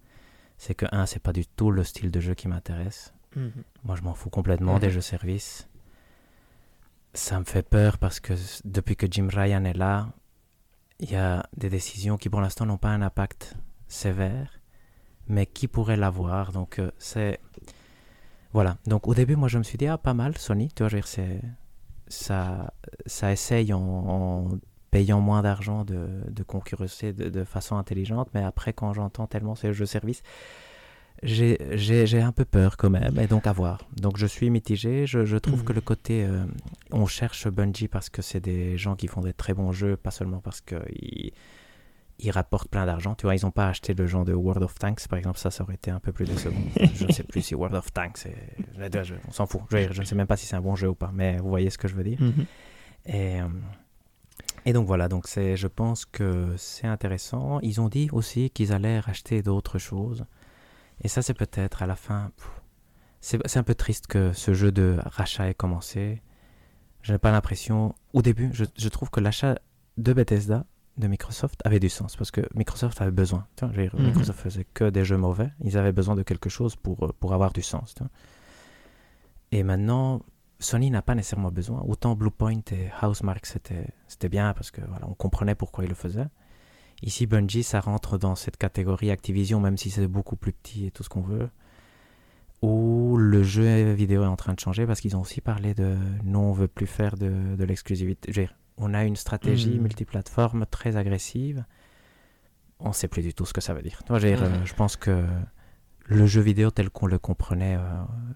C'est 0.59 0.75
que, 0.75 0.85
un, 0.93 1.07
c'est 1.07 1.23
pas 1.23 1.33
du 1.33 1.47
tout 1.47 1.71
le 1.71 1.85
style 1.85 2.11
de 2.11 2.21
jeu 2.21 2.35
qui 2.35 2.49
m'intéresse. 2.49 3.15
Moi, 3.85 3.97
je 3.97 4.03
m'en 4.03 4.15
fous 4.15 4.29
complètement 4.29 4.75
Mhm. 4.75 4.81
des 4.81 4.91
jeux 4.91 5.01
services. 5.01 5.69
Ça 7.15 7.39
me 7.41 7.45
fait 7.45 7.67
peur 7.67 7.99
parce 7.99 8.21
que 8.21 8.35
depuis 8.65 8.97
que 8.97 9.07
Jim 9.11 9.29
Ryan 9.33 9.65
est 9.65 9.77
là, 9.77 10.13
il 11.01 11.11
y 11.11 11.17
a 11.17 11.45
des 11.57 11.71
décisions 11.71 12.17
qui 12.17 12.29
pour 12.29 12.41
l'instant 12.41 12.67
n'ont 12.67 12.77
pas 12.77 12.91
un 12.91 13.03
impact 13.03 13.55
sévère, 13.89 14.61
mais 15.29 15.47
qui 15.47 15.67
pourraient 15.67 15.97
l'avoir. 15.97 16.53
Donc, 16.53 16.79
euh, 16.79 16.91
c'est. 16.99 17.41
Voilà. 18.53 18.77
Donc, 18.87 19.09
au 19.09 19.15
début, 19.15 19.37
moi, 19.37 19.49
je 19.49 19.59
me 19.59 19.63
suis 19.63 19.79
dit, 19.79 19.87
ah, 19.87 19.99
pas 19.99 20.15
mal, 20.15 20.37
Sony. 20.37 20.69
Tu 20.75 20.83
vois, 20.83 20.89
je 20.89 20.97
veux 20.97 21.01
dire, 21.01 21.09
c'est. 21.09 21.41
Ça, 22.09 22.75
ça 23.07 23.31
essaye 23.31 23.73
en, 23.73 24.49
payant 24.91 25.21
moins 25.21 25.43
d'argent 25.43 25.85
de, 25.85 26.09
de 26.29 26.43
concurrencer 26.43 27.13
de, 27.13 27.29
de 27.29 27.45
façon 27.45 27.77
intelligente, 27.77 28.29
mais 28.35 28.43
après, 28.43 28.73
quand 28.73 28.93
j'entends 28.93 29.29
tellement 29.29 29.55
ces 29.55 29.73
jeux 29.73 29.87
services, 29.87 30.25
j'ai 31.23 32.21
un 32.23 32.33
peu 32.33 32.45
peur 32.45 32.77
quand 32.77 32.91
même, 32.91 33.19
et 33.19 33.27
donc 33.27 33.47
à 33.47 33.53
voir. 33.53 33.83
Donc 34.01 34.17
je 34.17 34.27
suis 34.27 34.49
mitigé. 34.51 35.07
Je, 35.07 35.25
je 35.25 35.37
trouve 35.37 35.65
que 35.65 35.73
le 35.73 35.81
côté. 35.81 36.25
euh, 36.25 36.45
on 36.93 37.07
cherche 37.07 37.47
Bungie 37.49 37.89
parce 37.89 38.09
que 38.09 38.23
c'est 38.23 38.41
des 38.41 38.79
gens 38.79 38.97
qui 38.97 39.07
font 39.07 39.21
des 39.21 39.33
très 39.33 39.55
bons 39.55 39.73
jeux, 39.73 39.97
pas 39.97 40.11
seulement 40.11 40.39
parce 40.41 40.61
qu'ils 40.61 41.33
ils 42.23 42.31
rapportent 42.31 42.69
plein 42.69 42.85
d'argent. 42.87 43.15
Tu 43.15 43.25
vois, 43.27 43.35
ils 43.35 43.45
n'ont 43.45 43.51
pas 43.51 43.69
acheté 43.69 43.95
le 43.95 44.07
genre 44.07 44.25
de 44.25 44.35
World 44.35 44.63
of 44.63 44.75
Tanks, 44.79 45.09
par 45.09 45.19
exemple. 45.19 45.39
Ça, 45.39 45.51
ça 45.51 45.63
aurait 45.65 45.75
été 45.75 45.91
un 45.91 46.01
peu 46.01 46.13
plus 46.13 46.27
décevant. 46.27 46.61
je 46.95 47.07
ne 47.07 47.13
sais 47.13 47.23
plus 47.23 47.41
si 47.43 47.55
World 47.55 47.75
of 47.77 47.93
Tanks, 47.93 48.27
est- 48.27 49.05
je- 49.05 49.15
on 49.29 49.33
s'en 49.33 49.47
fout. 49.47 49.63
Je, 49.71 49.99
ne 50.01 50.05
sais 50.05 50.15
même 50.15 50.27
pas 50.27 50.37
si 50.37 50.47
c'est 50.47 50.57
un 50.57 50.61
bon 50.61 50.77
jeu 50.77 50.89
ou 50.89 50.95
pas, 50.95 51.11
mais 51.15 51.39
vous 51.39 51.49
voyez 51.49 51.71
ce 51.71 51.79
que 51.79 51.89
je 51.89 51.95
veux 51.95 52.05
dire. 52.05 52.21
Mhm. 52.21 52.45
Et, 53.07 53.41
euh, 53.41 53.45
et 54.67 54.73
donc 54.75 54.87
voilà, 54.87 55.09
donc 55.09 55.27
c'est, 55.29 55.57
je 55.57 55.67
pense 55.67 56.05
que 56.05 56.55
c'est 56.59 56.87
intéressant. 56.87 57.59
Ils 57.63 57.81
ont 57.81 57.89
dit 57.89 58.09
aussi 58.13 58.51
qu'ils 58.51 58.73
allaient 58.75 59.01
racheter 59.01 59.43
d'autres 59.43 59.79
choses. 59.79 60.25
Et 61.03 61.09
ça, 61.09 61.23
c'est 61.23 61.35
peut-être 61.35 61.83
à 61.83 61.87
la 61.87 61.97
fin. 61.97 62.31
C'est, 63.21 63.57
un 63.57 63.63
peu 63.63 63.75
triste 63.75 64.07
que 64.07 64.33
ce 64.33 64.55
jeu 64.55 64.73
de 64.73 64.99
rachat 65.05 65.49
ait 65.49 65.55
commencé. 65.55 66.23
Je 67.03 67.13
n'ai 67.13 67.19
pas 67.19 67.31
l'impression. 67.31 67.95
Au 68.13 68.23
début, 68.23 68.51
je, 68.53 68.65
je 68.77 68.89
trouve 68.89 69.11
que 69.11 69.21
l'achat 69.21 69.59
de 69.99 70.13
Bethesda, 70.13 70.65
de 70.97 71.07
Microsoft, 71.07 71.61
avait 71.65 71.81
du 71.81 71.89
sens. 71.89 72.17
Parce 72.17 72.31
que 72.31 72.43
Microsoft 72.55 73.01
avait 73.01 73.11
besoin. 73.11 73.47
Tu 73.57 73.67
vois, 73.67 73.75
Mhm. 73.75 74.07
Microsoft 74.07 74.41
faisait 74.41 74.67
que 74.73 74.89
des 74.91 75.05
jeux 75.05 75.17
mauvais. 75.19 75.51
Ils 75.63 75.77
avaient 75.77 75.93
besoin 75.93 76.15
de 76.17 76.23
quelque 76.23 76.49
chose 76.49 76.77
pour, 76.77 77.05
euh, 77.05 77.13
pour 77.19 77.35
avoir 77.35 77.53
du 77.53 77.63
sens. 77.63 77.95
tu 77.95 78.03
vois. 78.03 78.11
Et 79.53 79.63
maintenant, 79.63 80.23
Sony 80.59 80.91
n'a 80.91 81.03
pas 81.03 81.15
nécessairement 81.15 81.51
besoin. 81.51 81.83
Autant 81.87 82.15
Bluepoint 82.15 82.61
et 82.73 82.91
Housemarque, 83.03 83.47
c'était, 83.47 83.87
c'était 84.07 84.29
bien 84.29 84.53
parce 84.53 84.71
que 84.71 84.83
voilà, 84.83 85.07
on 85.09 85.15
comprenait 85.15 85.55
pourquoi 85.55 85.85
ils 85.85 85.89
le 85.89 85.95
faisaient. 85.95 86.29
Ici, 87.03 87.27
Bungie, 87.27 87.63
ça 87.63 87.81
rentre 87.81 88.19
dans 88.19 88.35
cette 88.35 88.57
catégorie 88.57 89.11
Activision, 89.11 89.59
même 89.61 89.77
si 89.79 89.91
c'est 89.91 90.07
beaucoup 90.07 90.37
plus 90.37 90.53
petit 90.53 90.87
et 90.87 90.91
tout 90.91 91.03
ce 91.03 91.09
qu'on 91.09 91.23
veut. 91.23 91.49
Où 92.63 93.17
le 93.17 93.43
jeu 93.43 93.93
vidéo 93.93 94.23
est 94.23 94.27
en 94.27 94.37
train 94.37 94.53
de 94.53 94.61
changer 94.61 94.87
parce 94.87 95.01
qu'ils 95.01 95.17
ont 95.17 95.23
aussi 95.23 95.41
parlé 95.41 95.73
de 95.73 95.97
non, 96.25 96.51
on 96.51 96.53
veut 96.53 96.69
plus 96.69 96.87
faire 96.87 97.17
de, 97.17 97.57
de 97.57 97.65
l'exclusivité. 97.65 98.33
Je 98.33 98.43
on 98.83 98.93
a 98.95 99.05
une 99.05 99.17
stratégie 99.17 99.75
Mhm. 99.77 99.83
multiplateforme 99.83 100.65
très 100.71 100.97
agressive. 100.97 101.65
On 102.79 102.93
sait 102.93 103.09
plus 103.09 103.23
du 103.23 103.35
tout 103.35 103.45
ce 103.45 103.53
que 103.53 103.61
ça 103.61 103.75
veut 103.75 103.83
dire. 103.83 104.03
Moi, 104.09 104.19
je, 104.19 104.29
euh, 104.29 104.65
je 104.65 104.73
pense 104.75 104.97
que 104.97 105.25
le 106.07 106.27
jeu 106.27 106.41
vidéo 106.41 106.71
tel 106.71 106.89
qu'on 106.91 107.07
le 107.07 107.19
comprenait, 107.19 107.77
euh, 107.77 107.83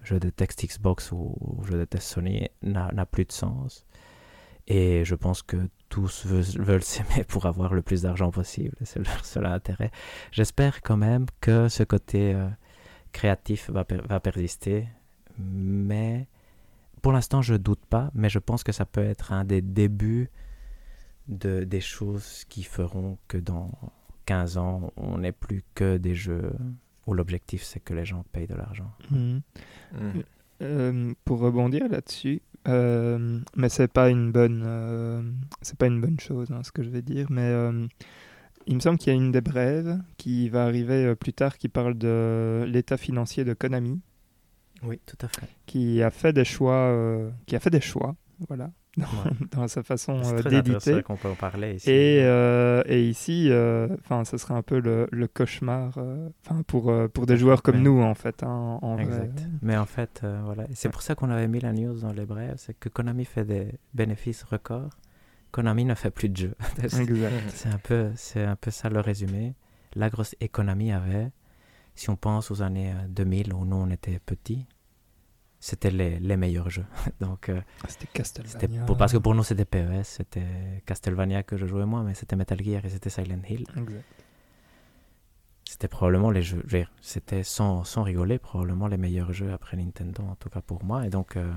jeu 0.03 0.19
de 0.19 0.29
texte 0.29 0.63
Xbox 0.65 1.11
ou, 1.11 1.35
ou 1.41 1.63
jeu 1.65 1.77
de 1.79 1.85
test 1.85 2.07
Sony, 2.07 2.47
n'a 2.61 3.05
plus 3.07 3.25
de 3.25 3.31
sens. 3.31 3.84
Et 4.67 5.05
je 5.05 5.13
pense 5.15 5.43
que 5.43 5.57
tous 5.89 6.25
veulent, 6.25 6.81
s'aimer 6.83 7.23
pour 7.27 7.45
avoir 7.45 7.73
le 7.73 7.81
plus 7.83 8.01
d'argent 8.01 8.31
possible. 8.31 8.75
C'est 8.83 8.99
leur 9.05 9.23
seul 9.25 9.45
intérêt. 9.45 9.91
J'espère 10.31 10.81
quand 10.81 10.97
même 10.97 11.27
que 11.39 11.69
ce 11.69 11.83
côté 11.83 12.33
euh, 12.33 12.47
créatif 13.11 13.69
va, 13.69 13.83
per- 13.85 14.01
va 14.09 14.19
persister. 14.19 14.87
Mais 15.37 16.27
pour 17.03 17.11
l'instant, 17.11 17.41
je 17.43 17.53
doute 17.55 17.85
pas. 17.85 18.09
Mais 18.15 18.29
je 18.29 18.39
pense 18.39 18.63
que 18.63 18.71
ça 18.71 18.85
peut 18.85 19.03
être 19.03 19.31
un 19.31 19.45
des 19.45 19.61
débuts 19.61 20.29
de, 21.27 21.63
des 21.63 21.81
choses 21.81 22.43
qui 22.49 22.63
feront 22.63 23.17
que 23.27 23.37
dans 23.37 23.71
15 24.25 24.57
ans, 24.57 24.91
on 24.97 25.19
n'est 25.19 25.31
plus 25.31 25.63
que 25.75 25.97
des 25.97 26.15
jeux 26.15 26.53
où 27.05 27.13
l'objectif 27.13 27.61
c'est 27.63 27.79
que 27.79 27.93
les 27.93 28.05
gens 28.05 28.23
payent 28.31 28.47
de 28.47 28.55
l'argent. 28.55 28.91
Mhm. 29.11 29.41
Mhm. 29.93 30.23
Euh, 30.61 31.13
pour 31.25 31.39
rebondir 31.39 31.87
là-dessus, 31.89 32.41
euh, 32.67 33.39
mais 33.55 33.69
c'est 33.69 33.87
pas 33.91 34.09
une 34.09 34.31
bonne, 34.31 34.63
euh, 34.65 35.21
c'est 35.61 35.77
pas 35.77 35.87
une 35.87 36.01
bonne 36.01 36.19
chose, 36.19 36.51
hein, 36.51 36.61
ce 36.63 36.71
que 36.71 36.83
je 36.83 36.89
vais 36.89 37.01
dire. 37.01 37.27
Mais 37.29 37.41
euh, 37.43 37.87
il 38.67 38.75
me 38.75 38.79
semble 38.79 38.97
qu'il 38.97 39.13
y 39.13 39.15
a 39.15 39.19
une 39.19 39.31
des 39.31 39.41
brèves 39.41 39.99
qui 40.17 40.49
va 40.49 40.63
arriver 40.65 41.15
plus 41.15 41.33
tard, 41.33 41.57
qui 41.57 41.69
parle 41.69 41.97
de 41.97 42.65
l'état 42.67 42.97
financier 42.97 43.43
de 43.43 43.53
Konami, 43.53 44.01
Oui, 44.83 44.99
tout 45.05 45.17
à 45.21 45.27
fait. 45.27 45.47
qui 45.65 46.01
a 46.01 46.09
fait 46.09 46.33
des 46.33 46.45
choix, 46.45 46.95
qui 47.45 47.55
a 47.55 47.59
fait 47.59 47.69
des 47.69 47.81
choix, 47.81 48.15
voilà, 48.47 48.71
dans, 48.97 49.03
Ouais. 49.05 49.31
dans 49.51 49.67
sa 49.67 49.83
façon 49.83 50.21
C'est 50.23 50.45
euh, 50.45 50.49
d'éditer. 50.49 51.03
qu'on 51.03 51.15
peut 51.15 51.29
en 51.29 51.35
parler 51.35 51.75
ici. 51.75 51.89
Et, 51.89 52.19
euh, 52.23 52.81
et 52.85 53.07
ici, 53.07 53.47
euh, 53.49 53.87
enfin, 53.99 54.23
ce 54.25 54.37
serait 54.37 54.53
un 54.53 54.61
peu 54.61 54.79
le, 54.79 55.07
le 55.11 55.27
cauchemar, 55.27 55.97
enfin, 56.45 56.61
pour 56.67 56.91
pour 57.13 57.25
des 57.25 57.37
joueurs 57.37 57.61
comme 57.61 57.75
Ouais. 57.75 57.81
nous 57.81 58.01
en 58.01 58.13
fait, 58.15 58.43
hein, 58.43 58.79
en 58.81 58.95
vrai. 58.95 59.03
Exact. 59.05 59.43
Mais 59.61 59.77
en 59.77 59.85
fait, 59.85 60.21
voilà. 60.43 60.63
C'est 60.73 60.89
pour 60.89 61.01
ça 61.01 61.15
qu'on 61.15 61.29
avait 61.29 61.47
mis 61.47 61.59
la 61.59 61.73
news 61.73 61.99
dans 61.99 62.13
les 62.13 62.25
brèves, 62.25 62.55
c'est 62.57 62.77
que 62.79 62.89
Konami 62.89 63.25
fait 63.25 63.45
des 63.45 63.67
bénéfices 63.93 64.43
records. 64.43 64.89
Konami 65.51 65.85
ne 65.85 65.95
fait 65.95 66.11
plus 66.11 66.29
de 66.29 66.35
jeux. 66.37 66.55
Exact. 66.83 67.31
c'est 67.49 67.69
un 67.69 67.77
peu, 67.77 68.11
c'est 68.15 68.43
un 68.43 68.55
peu 68.55 68.71
ça 68.71 68.89
le 68.89 68.99
résumé. 68.99 69.53
La 69.95 70.09
grosse 70.09 70.35
économie 70.41 70.91
avait, 70.91 71.31
si 71.95 72.09
on 72.09 72.17
pense 72.17 72.51
aux 72.51 72.61
années 72.61 72.91
euh, 72.91 73.07
2000 73.07 73.53
où 73.53 73.63
nous 73.63 73.77
on 73.77 73.89
était 73.89 74.19
petits, 74.25 74.65
c'était 75.65 75.89
les, 75.89 76.19
les 76.19 76.37
meilleurs 76.37 76.69
jeux. 76.69 76.85
Donc 77.19 77.49
euh, 77.49 77.59
C'était 77.87 78.05
c'était 78.23 78.47
Castlevania. 78.47 78.85
pour, 78.85 78.97
parce 78.97 79.11
que 79.13 79.17
pour 79.17 79.33
nous 79.33 79.41
c'était 79.41 79.65
PES, 79.65 80.03
c'était 80.03 80.83
Castlevania 80.85 81.41
que 81.41 81.57
je 81.57 81.65
jouais 81.65 81.87
moi, 81.87 82.03
mais 82.03 82.13
c'était 82.13 82.35
Metal 82.35 82.63
Gear 82.63 82.85
et 82.85 82.89
c'était 82.89 83.09
Silent 83.09 83.41
Hill. 83.49 83.65
C'était 85.67 85.87
probablement 85.87 86.29
les 86.29 86.43
jeux, 86.43 86.63
c'était 87.01 87.41
sans, 87.41 87.83
sans 87.83 88.03
rigoler, 88.03 88.37
probablement 88.37 88.87
les 88.87 88.97
meilleurs 88.97 89.33
jeux 89.33 89.51
après 89.51 89.75
Nintendo, 89.75 90.21
en 90.21 90.35
tout 90.35 90.49
cas 90.49 90.61
pour 90.61 90.83
moi. 90.83 91.07
Et 91.07 91.09
donc, 91.09 91.35
euh, 91.35 91.51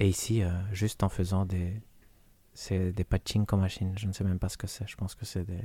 et 0.00 0.08
ici, 0.08 0.42
euh, 0.42 0.50
juste 0.72 1.04
en 1.04 1.08
faisant 1.08 1.46
des, 1.46 1.80
c'est 2.54 2.90
des 2.90 3.04
pachinko 3.04 3.56
machines, 3.56 3.96
je 3.96 4.08
ne 4.08 4.12
sais 4.12 4.24
même 4.24 4.40
pas 4.40 4.48
ce 4.48 4.56
que 4.58 4.66
c'est. 4.66 4.88
Je 4.88 4.96
pense 4.96 5.14
que 5.14 5.24
c'est 5.24 5.44
des, 5.44 5.62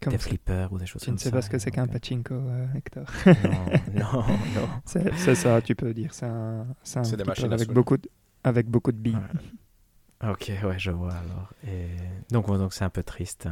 des 0.00 0.18
ça. 0.18 0.28
flippers 0.28 0.72
ou 0.72 0.78
des 0.78 0.86
choses 0.86 1.00
Tu 1.02 1.06
comme 1.06 1.14
ne 1.14 1.18
sais 1.18 1.30
ça. 1.30 1.36
pas 1.36 1.42
ce 1.42 1.50
que 1.50 1.58
c'est 1.58 1.70
qu'un 1.70 1.86
pachinko, 1.86 2.34
euh, 2.34 2.66
Hector. 2.74 3.04
Non, 3.26 3.32
non, 3.94 4.22
non. 4.54 4.68
C'est 4.84 5.14
c'est 5.16 5.34
ça, 5.34 5.60
tu 5.62 5.74
peux 5.74 5.92
dire. 5.94 6.12
C'est 6.14 6.26
un, 6.26 6.66
c'est 6.82 6.98
un 6.98 7.04
C'est 7.04 7.16
des 7.16 7.24
machines 7.24 7.52
avec 7.52 7.70
beaucoup 7.70 7.96
de, 7.96 8.08
avec 8.42 8.68
beaucoup 8.68 8.92
de 8.92 8.98
billes. 8.98 9.16
Ouais. 10.22 10.30
Ok, 10.30 10.50
ouais, 10.64 10.78
je 10.78 10.90
vois 10.90 11.12
alors. 11.12 11.50
Et 11.66 11.88
donc, 12.30 12.46
donc 12.46 12.72
c'est 12.72 12.84
un 12.84 12.90
peu 12.90 13.02
triste. 13.02 13.48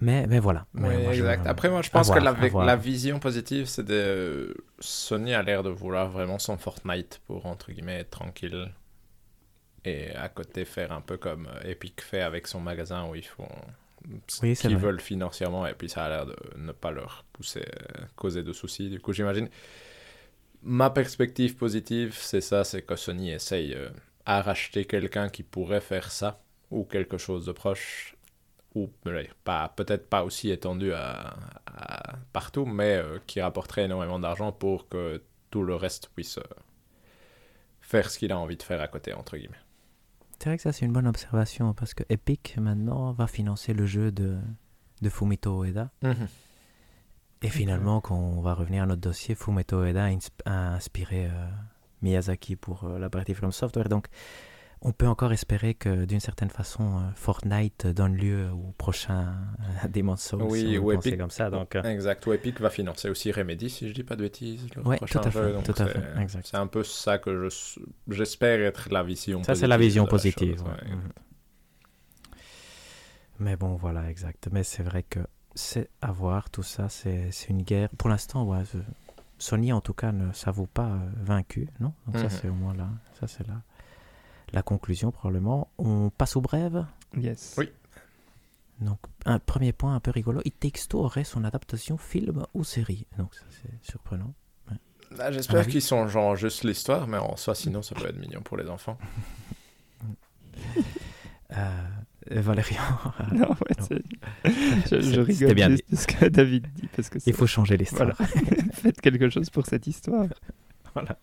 Mais, 0.00 0.26
mais 0.26 0.38
voilà. 0.38 0.66
Mais 0.72 0.88
Oui, 0.96 1.02
moi, 1.02 1.12
je- 1.12 1.18
exact. 1.20 1.46
Après, 1.46 1.68
moi, 1.68 1.82
je 1.82 1.90
pense 1.90 2.06
voir, 2.06 2.18
que 2.18 2.24
la, 2.24 2.64
la 2.64 2.76
vision 2.76 3.18
positive, 3.18 3.66
c'est 3.66 3.84
de. 3.84 4.56
Sony 4.78 5.34
a 5.34 5.42
l'air 5.42 5.62
de 5.62 5.68
vouloir 5.68 6.08
vraiment 6.10 6.38
son 6.38 6.56
Fortnite 6.56 7.20
pour, 7.26 7.44
entre 7.46 7.70
guillemets, 7.72 8.00
être 8.00 8.10
tranquille. 8.10 8.72
Et 9.84 10.10
à 10.14 10.28
côté, 10.28 10.64
faire 10.64 10.92
un 10.92 11.00
peu 11.02 11.16
comme 11.18 11.48
Epic 11.64 12.00
fait 12.02 12.20
avec 12.22 12.46
son 12.46 12.60
magasin 12.60 13.06
où 13.08 13.14
ils 13.14 13.24
font 13.26 13.48
Oui, 14.08 14.56
qu'ils 14.56 14.76
veulent 14.76 15.00
financièrement. 15.00 15.66
Et 15.66 15.74
puis, 15.74 15.88
ça 15.88 16.04
a 16.04 16.08
l'air 16.08 16.26
de 16.26 16.36
ne 16.56 16.72
pas 16.72 16.90
leur 16.90 17.24
pousser, 17.32 17.60
euh, 17.66 18.04
causer 18.16 18.42
de 18.42 18.52
soucis. 18.52 18.90
Du 18.90 19.00
coup, 19.00 19.12
j'imagine. 19.12 19.48
Ma 20.62 20.90
perspective 20.90 21.56
positive, 21.56 22.14
c'est 22.14 22.40
ça 22.42 22.64
c'est 22.64 22.82
que 22.82 22.94
Sony 22.96 23.30
essaye 23.30 23.74
euh, 23.74 23.88
à 24.26 24.42
racheter 24.42 24.84
quelqu'un 24.84 25.28
qui 25.30 25.42
pourrait 25.42 25.80
faire 25.80 26.10
ça 26.12 26.42
ou 26.70 26.84
quelque 26.84 27.16
chose 27.18 27.46
de 27.46 27.52
proche 27.52 28.14
ou 28.74 28.90
pas 29.44 29.68
peut-être 29.76 30.08
pas 30.08 30.24
aussi 30.24 30.50
étendu 30.50 30.92
à, 30.92 31.36
à- 31.66 32.16
partout 32.32 32.66
mais 32.66 32.96
euh, 32.96 33.18
qui 33.26 33.40
rapporterait 33.40 33.84
énormément 33.86 34.18
d'argent 34.20 34.52
pour 34.52 34.88
que 34.88 35.22
tout 35.50 35.62
le 35.64 35.74
reste 35.76 36.10
puisse 36.14 36.38
euh, 36.38 36.42
faire 37.80 38.10
ce 38.10 38.18
qu'il 38.18 38.32
a 38.32 38.38
envie 38.38 38.56
de 38.56 38.62
faire 38.62 38.80
à 38.80 38.88
côté 38.88 39.12
entre 39.12 39.36
guillemets 39.36 39.58
C'est 40.42 40.48
vrai 40.48 40.56
que 40.56 40.62
ça, 40.62 40.72
c'est 40.72 40.86
une 40.86 40.92
bonne 40.92 41.06
observation 41.06 41.74
parce 41.74 41.92
que 41.92 42.02
Epic, 42.08 42.56
maintenant, 42.58 43.12
va 43.12 43.26
financer 43.26 43.74
le 43.74 43.84
jeu 43.84 44.10
de, 44.10 44.38
de 45.02 45.08
Fumito 45.10 45.62
Ueda. 45.64 45.90
Et 47.42 47.48
finalement, 47.50 48.00
quand 48.00 48.16
on 48.16 48.40
va 48.40 48.54
revenir 48.54 48.82
à 48.84 48.86
notre 48.86 49.02
dossier, 49.02 49.34
Fumito 49.34 49.82
Ueda 49.84 50.04
a, 50.04 50.08
insp- 50.10 50.30
a 50.46 50.74
inspiré 50.74 51.26
euh, 51.26 51.48
Miyazaki 52.02 52.56
pour 52.56 52.84
euh, 52.84 52.98
la 52.98 53.10
partie 53.10 53.34
From 53.34 53.52
Software. 53.52 53.88
Donc, 53.90 54.06
on 54.82 54.92
peut 54.92 55.06
encore 55.06 55.32
espérer 55.32 55.74
que 55.74 56.04
d'une 56.06 56.20
certaine 56.20 56.48
façon, 56.50 56.98
euh, 56.98 57.10
Fortnite 57.14 57.86
donne 57.86 58.14
lieu 58.16 58.50
au 58.50 58.72
prochain 58.78 59.34
euh, 59.84 59.88
Demon's 59.92 60.22
Souls. 60.22 60.42
Oui, 60.42 60.78
ou 60.78 60.92
Epic. 60.92 61.18
comme 61.18 61.30
ça. 61.30 61.50
Donc, 61.50 61.76
euh, 61.76 61.82
exact 61.82 62.26
ou 62.26 62.32
Epic 62.32 62.60
va 62.60 62.70
financer 62.70 63.10
aussi 63.10 63.30
Remedy 63.32 63.68
si 63.70 63.88
je 63.88 63.92
dis 63.92 64.04
pas 64.04 64.16
de 64.16 64.22
bêtises 64.22 64.66
prochain 64.96 65.20
tout 65.20 65.28
à 65.28 65.30
fait, 65.30 65.54
c'est- 65.86 65.92
fait, 65.92 66.22
exact. 66.22 66.46
c'est 66.50 66.56
un 66.56 66.66
peu 66.66 66.82
ça 66.82 67.18
que 67.18 67.48
je 67.48 67.80
j'espère 68.08 68.60
être 68.60 68.88
la 68.90 69.02
vision 69.02 69.42
ça, 69.42 69.54
c'est 69.54 69.66
la 69.66 69.76
vision 69.78 70.06
positive. 70.06 70.56
chose, 70.58 70.62
ouais. 70.66 70.88
ouais. 70.90 70.96
Mhm. 70.96 71.08
Mais 73.38 73.56
bon, 73.56 73.74
voilà, 73.76 74.10
exact. 74.10 74.48
Mais 74.52 74.62
c'est 74.64 74.82
vrai 74.82 75.02
que 75.02 75.20
c'est 75.54 75.88
à 76.02 76.12
voir, 76.12 76.50
tout 76.50 76.62
ça, 76.62 76.88
c'est 76.88 77.30
c'est 77.32 77.48
une 77.48 77.62
guerre. 77.62 77.88
Pour 77.96 78.08
l'instant, 78.10 78.44
ouais, 78.44 78.62
Sony, 79.38 79.72
en 79.72 79.80
tout 79.80 79.94
cas, 79.94 80.12
ne 80.12 80.32
s'avoue 80.32 80.66
pas 80.66 80.98
vaincu, 81.16 81.68
non? 81.80 81.92
Donc 82.06 82.16
ça, 82.18 82.24
Mhm. 82.24 82.30
c'est 82.30 82.48
au 82.48 82.54
moins 82.54 82.74
là. 82.74 82.88
Ça, 83.18 83.26
c'est 83.26 83.46
la, 83.48 83.54
la 84.52 84.62
conclusion, 84.62 85.10
probablement. 85.12 85.68
On 85.78 86.10
passe 86.10 86.36
aux 86.36 86.40
brèves. 86.40 86.84
Yes. 87.16 87.54
Oui. 87.58 87.70
Donc, 88.80 88.98
un 89.26 89.38
premier 89.38 89.72
point 89.72 89.94
un 89.94 90.00
peu 90.00 90.10
rigolo. 90.10 90.40
It 90.44 90.58
Takes 90.58 90.88
Two 90.88 91.00
aurait 91.00 91.24
son 91.24 91.44
adaptation 91.44 91.96
film 91.98 92.44
ou 92.54 92.64
série. 92.64 93.06
Donc, 93.18 93.34
ça, 93.34 93.42
c'est 93.50 93.90
surprenant. 93.90 94.32
Là, 95.16 95.26
Un 95.26 95.32
j'espère 95.32 95.66
qu'ils 95.66 95.82
sont 95.82 96.06
genre 96.06 96.36
juste 96.36 96.62
l'histoire 96.62 97.08
mais 97.08 97.18
en 97.18 97.34
soi 97.36 97.56
sinon 97.56 97.82
ça 97.82 97.96
peut 97.96 98.06
être 98.06 98.16
mignon 98.20 98.42
pour 98.42 98.56
les 98.56 98.68
enfants 98.70 98.96
Euh, 101.56 101.86
Valérian, 102.30 102.80
Non, 103.32 103.48
ouais, 103.48 103.76
Non. 103.80 103.86
c'est- 103.88 104.04
je, 104.88 105.00
je 105.00 105.10
C'était 105.10 105.20
rigole 105.22 105.54
bien 105.54 105.70
juste 105.70 105.90
de 105.90 105.96
ce 105.96 106.06
que 106.06 106.26
David 106.26 106.68
dit 106.74 106.88
parce 106.94 107.08
que 107.10 107.18
il 107.26 107.32
faut 107.34 107.46
changer 107.48 107.76
l'histoire. 107.76 108.12
Voilà. 108.16 108.30
Faites 108.72 109.00
quelque 109.00 109.28
chose 109.30 109.50
pour 109.50 109.66
cette 109.66 109.88
histoire. 109.88 110.26
Voilà. 110.94 111.18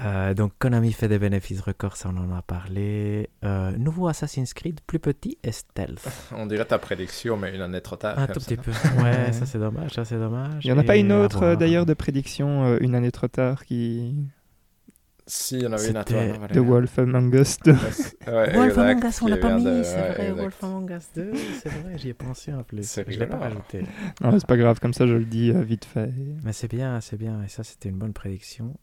Euh, 0.00 0.34
donc 0.34 0.52
Konami 0.58 0.92
fait 0.92 1.08
des 1.08 1.18
bénéfices 1.18 1.60
records, 1.60 1.96
ça 1.96 2.10
on 2.12 2.16
en 2.18 2.36
a 2.36 2.42
parlé. 2.42 3.30
Euh, 3.44 3.70
nouveau 3.78 4.08
Assassin's 4.08 4.52
Creed, 4.54 4.80
plus 4.86 4.98
petit 4.98 5.38
et 5.42 5.52
stealth. 5.52 6.06
on 6.32 6.46
dirait 6.46 6.64
ta 6.66 6.78
prédiction 6.78 7.36
mais 7.36 7.54
une 7.54 7.62
année 7.62 7.80
trop 7.80 7.96
tard 7.96 8.18
Un 8.18 8.26
tout 8.26 8.40
ça. 8.40 8.46
petit 8.46 8.56
peu. 8.56 8.70
Ouais, 9.02 9.32
ça 9.32 9.46
c'est 9.46 9.58
dommage, 9.58 9.92
ça 9.92 10.04
c'est 10.04 10.18
dommage. 10.18 10.64
Il 10.64 10.68
n'y 10.70 10.72
en 10.72 10.78
a 10.78 10.84
pas 10.84 10.96
une 10.96 11.12
autre 11.12 11.42
euh, 11.42 11.56
d'ailleurs 11.56 11.86
de 11.86 11.94
prédiction 11.94 12.64
euh, 12.66 12.78
une 12.80 12.94
année 12.94 13.10
trop 13.12 13.28
tard 13.28 13.64
qui. 13.64 14.14
si 15.26 15.56
il 15.56 15.62
y 15.62 15.66
en 15.66 15.72
avait 15.72 15.88
une 15.90 15.96
à 15.96 16.04
toi 16.04 16.18
C'était 16.20 16.38
non, 16.38 16.46
The 16.48 16.68
Wolf 16.68 16.98
Among 16.98 17.34
Us 17.34 17.56
2. 17.64 17.72
Ouais, 17.72 17.78
Wolf 18.54 18.66
exact, 18.70 18.78
Among 18.78 19.04
Us, 19.04 19.22
on 19.22 19.26
l'a 19.28 19.36
pas 19.38 19.56
mis, 19.56 19.64
de- 19.64 19.82
c'est 19.82 19.94
ouais, 19.96 20.08
vrai, 20.12 20.22
exact. 20.28 20.40
Wolf 20.40 20.64
Among 20.64 20.90
Us 20.90 21.08
2, 21.14 21.32
c'est 21.62 21.68
vrai, 21.70 21.92
j'y 21.98 22.08
ai 22.10 22.14
pensé 22.14 22.52
en 22.52 22.62
plus. 22.62 22.86
C'est 22.86 23.10
Je 23.10 23.18
l'ai 23.18 23.26
pas 23.26 23.38
rajouté. 23.38 23.84
Non, 24.20 24.38
c'est 24.38 24.46
pas 24.46 24.56
grave, 24.56 24.78
comme 24.78 24.92
ça 24.94 25.06
je 25.06 25.14
le 25.14 25.24
dis 25.24 25.52
vite 25.52 25.84
fait. 25.84 26.10
Mais 26.44 26.52
c'est 26.52 26.68
bien, 26.70 27.00
c'est 27.00 27.16
bien, 27.16 27.42
et 27.42 27.48
ça 27.48 27.64
c'était 27.64 27.88
une 27.88 27.98
bonne 27.98 28.12
prédiction. 28.12 28.74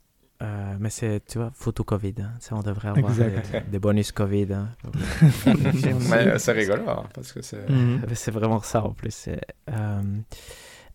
Euh, 0.43 0.75
mais 0.79 0.89
c'est, 0.89 1.21
tu 1.25 1.37
vois, 1.37 1.51
photo 1.53 1.83
Covid, 1.85 2.15
hein. 2.19 2.31
ça 2.39 2.55
on 2.55 2.61
devrait 2.61 2.89
avoir 2.89 3.13
des, 3.13 3.31
des 3.71 3.79
bonus 3.79 4.11
Covid. 4.11 4.53
hein. 4.53 4.69
Mais 5.45 6.27
euh, 6.27 6.37
c'est 6.37 6.51
rigolo 6.51 6.83
hein, 6.89 7.03
parce 7.13 7.31
que 7.31 7.41
c'est 7.41 7.69
Mhm. 7.69 8.01
Mais 8.07 8.15
C'est 8.15 8.31
vraiment 8.31 8.61
ça 8.61 8.83
en 8.83 8.91
plus. 8.93 9.11
c'est, 9.11 9.39
euh, 9.69 10.01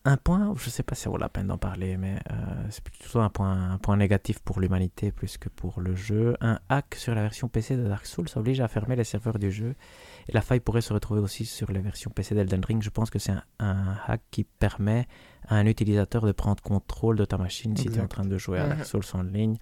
un 0.04 0.16
point, 0.16 0.54
je 0.56 0.70
sais 0.70 0.82
pas 0.82 0.94
si 0.94 1.02
ça 1.02 1.10
vaut 1.10 1.18
la 1.18 1.28
peine 1.28 1.48
d'en 1.48 1.58
parler, 1.58 1.96
mais 1.96 2.16
euh, 2.30 2.34
c'est 2.70 2.82
plutôt 2.82 3.20
un 3.20 3.28
point, 3.30 3.72
un 3.72 3.78
point 3.78 3.96
négatif 3.96 4.38
pour 4.40 4.60
l'humanité 4.60 5.12
plus 5.12 5.36
que 5.38 5.48
pour 5.48 5.80
le 5.80 5.94
jeu. 5.94 6.36
Un 6.40 6.58
hack 6.68 6.94
sur 6.94 7.14
la 7.14 7.22
version 7.22 7.48
PC 7.48 7.76
de 7.76 7.86
Dark 7.88 8.06
Souls 8.06 8.28
oblige 8.36 8.60
à 8.60 8.68
fermer 8.68 8.96
les 8.96 9.04
serveurs 9.04 9.38
du 9.38 9.50
jeu. 9.50 9.74
Et 10.28 10.32
la 10.32 10.40
faille 10.42 10.60
pourrait 10.60 10.80
se 10.82 10.92
retrouver 10.92 11.20
aussi 11.20 11.46
sur 11.46 11.70
les 11.72 11.80
versions 11.80 12.10
PC 12.10 12.34
d'Elden 12.34 12.62
Ring. 12.64 12.82
Je 12.82 12.90
pense 12.90 13.08
que 13.10 13.18
c'est 13.18 13.32
un, 13.32 13.42
un 13.60 13.96
hack 14.06 14.20
qui 14.30 14.44
permet 14.44 15.06
à 15.46 15.56
un 15.56 15.64
utilisateur 15.66 16.26
de 16.26 16.32
prendre 16.32 16.62
contrôle 16.62 17.16
de 17.16 17.24
ta 17.24 17.38
machine 17.38 17.74
si 17.76 17.86
tu 17.86 17.96
es 17.96 18.00
en 18.00 18.08
train 18.08 18.24
de 18.26 18.36
jouer 18.36 18.58
à 18.58 18.64
Mhm. 18.64 18.68
Dark 18.70 18.84
Souls 18.84 19.04
en 19.14 19.22
ligne. 19.22 19.56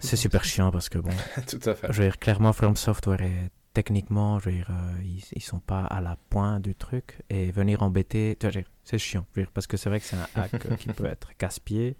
C'est 0.00 0.16
super 0.16 0.44
chiant 0.44 0.70
parce 0.70 0.88
que 0.88 0.98
bon, 0.98 1.10
tout 1.48 1.58
à 1.68 1.74
fait 1.74 1.88
je 1.90 1.98
veux 2.02 2.08
dire, 2.08 2.18
clairement, 2.18 2.52
From 2.52 2.76
Software 2.76 3.22
est 3.22 3.50
techniquement, 3.74 4.38
je 4.38 4.50
veux 4.50 4.56
dire, 4.56 4.68
euh, 4.70 4.92
ils, 5.02 5.24
ils 5.32 5.42
sont 5.42 5.58
pas 5.58 5.84
à 5.86 6.00
la 6.00 6.16
pointe 6.30 6.62
du 6.62 6.74
truc 6.74 7.22
et 7.30 7.50
venir 7.50 7.82
embêter, 7.82 8.38
c'est 8.84 8.98
chiant, 8.98 9.24
je 9.34 9.40
veux 9.40 9.46
dire, 9.46 9.52
parce 9.52 9.66
que 9.66 9.76
c'est 9.76 9.88
vrai 9.88 9.98
que 9.98 10.06
c'est 10.06 10.16
un 10.16 10.28
hack 10.42 10.76
qui 10.76 10.88
peut 10.90 11.06
être 11.06 11.34
casse-pied, 11.38 11.96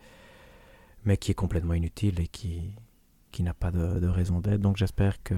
mais 1.05 1.17
qui 1.17 1.31
est 1.33 1.35
complètement 1.35 1.75
inutile 1.75 2.21
et 2.21 2.29
qui, 2.29 2.77
qui 3.33 3.43
n'a 3.43 3.55
pas 3.55 3.71
de, 3.73 3.99
de 3.99 4.07
raison 4.07 4.39
d'être. 4.41 4.61
Donc 4.61 4.77
j'espère 4.77 5.23
que 5.23 5.35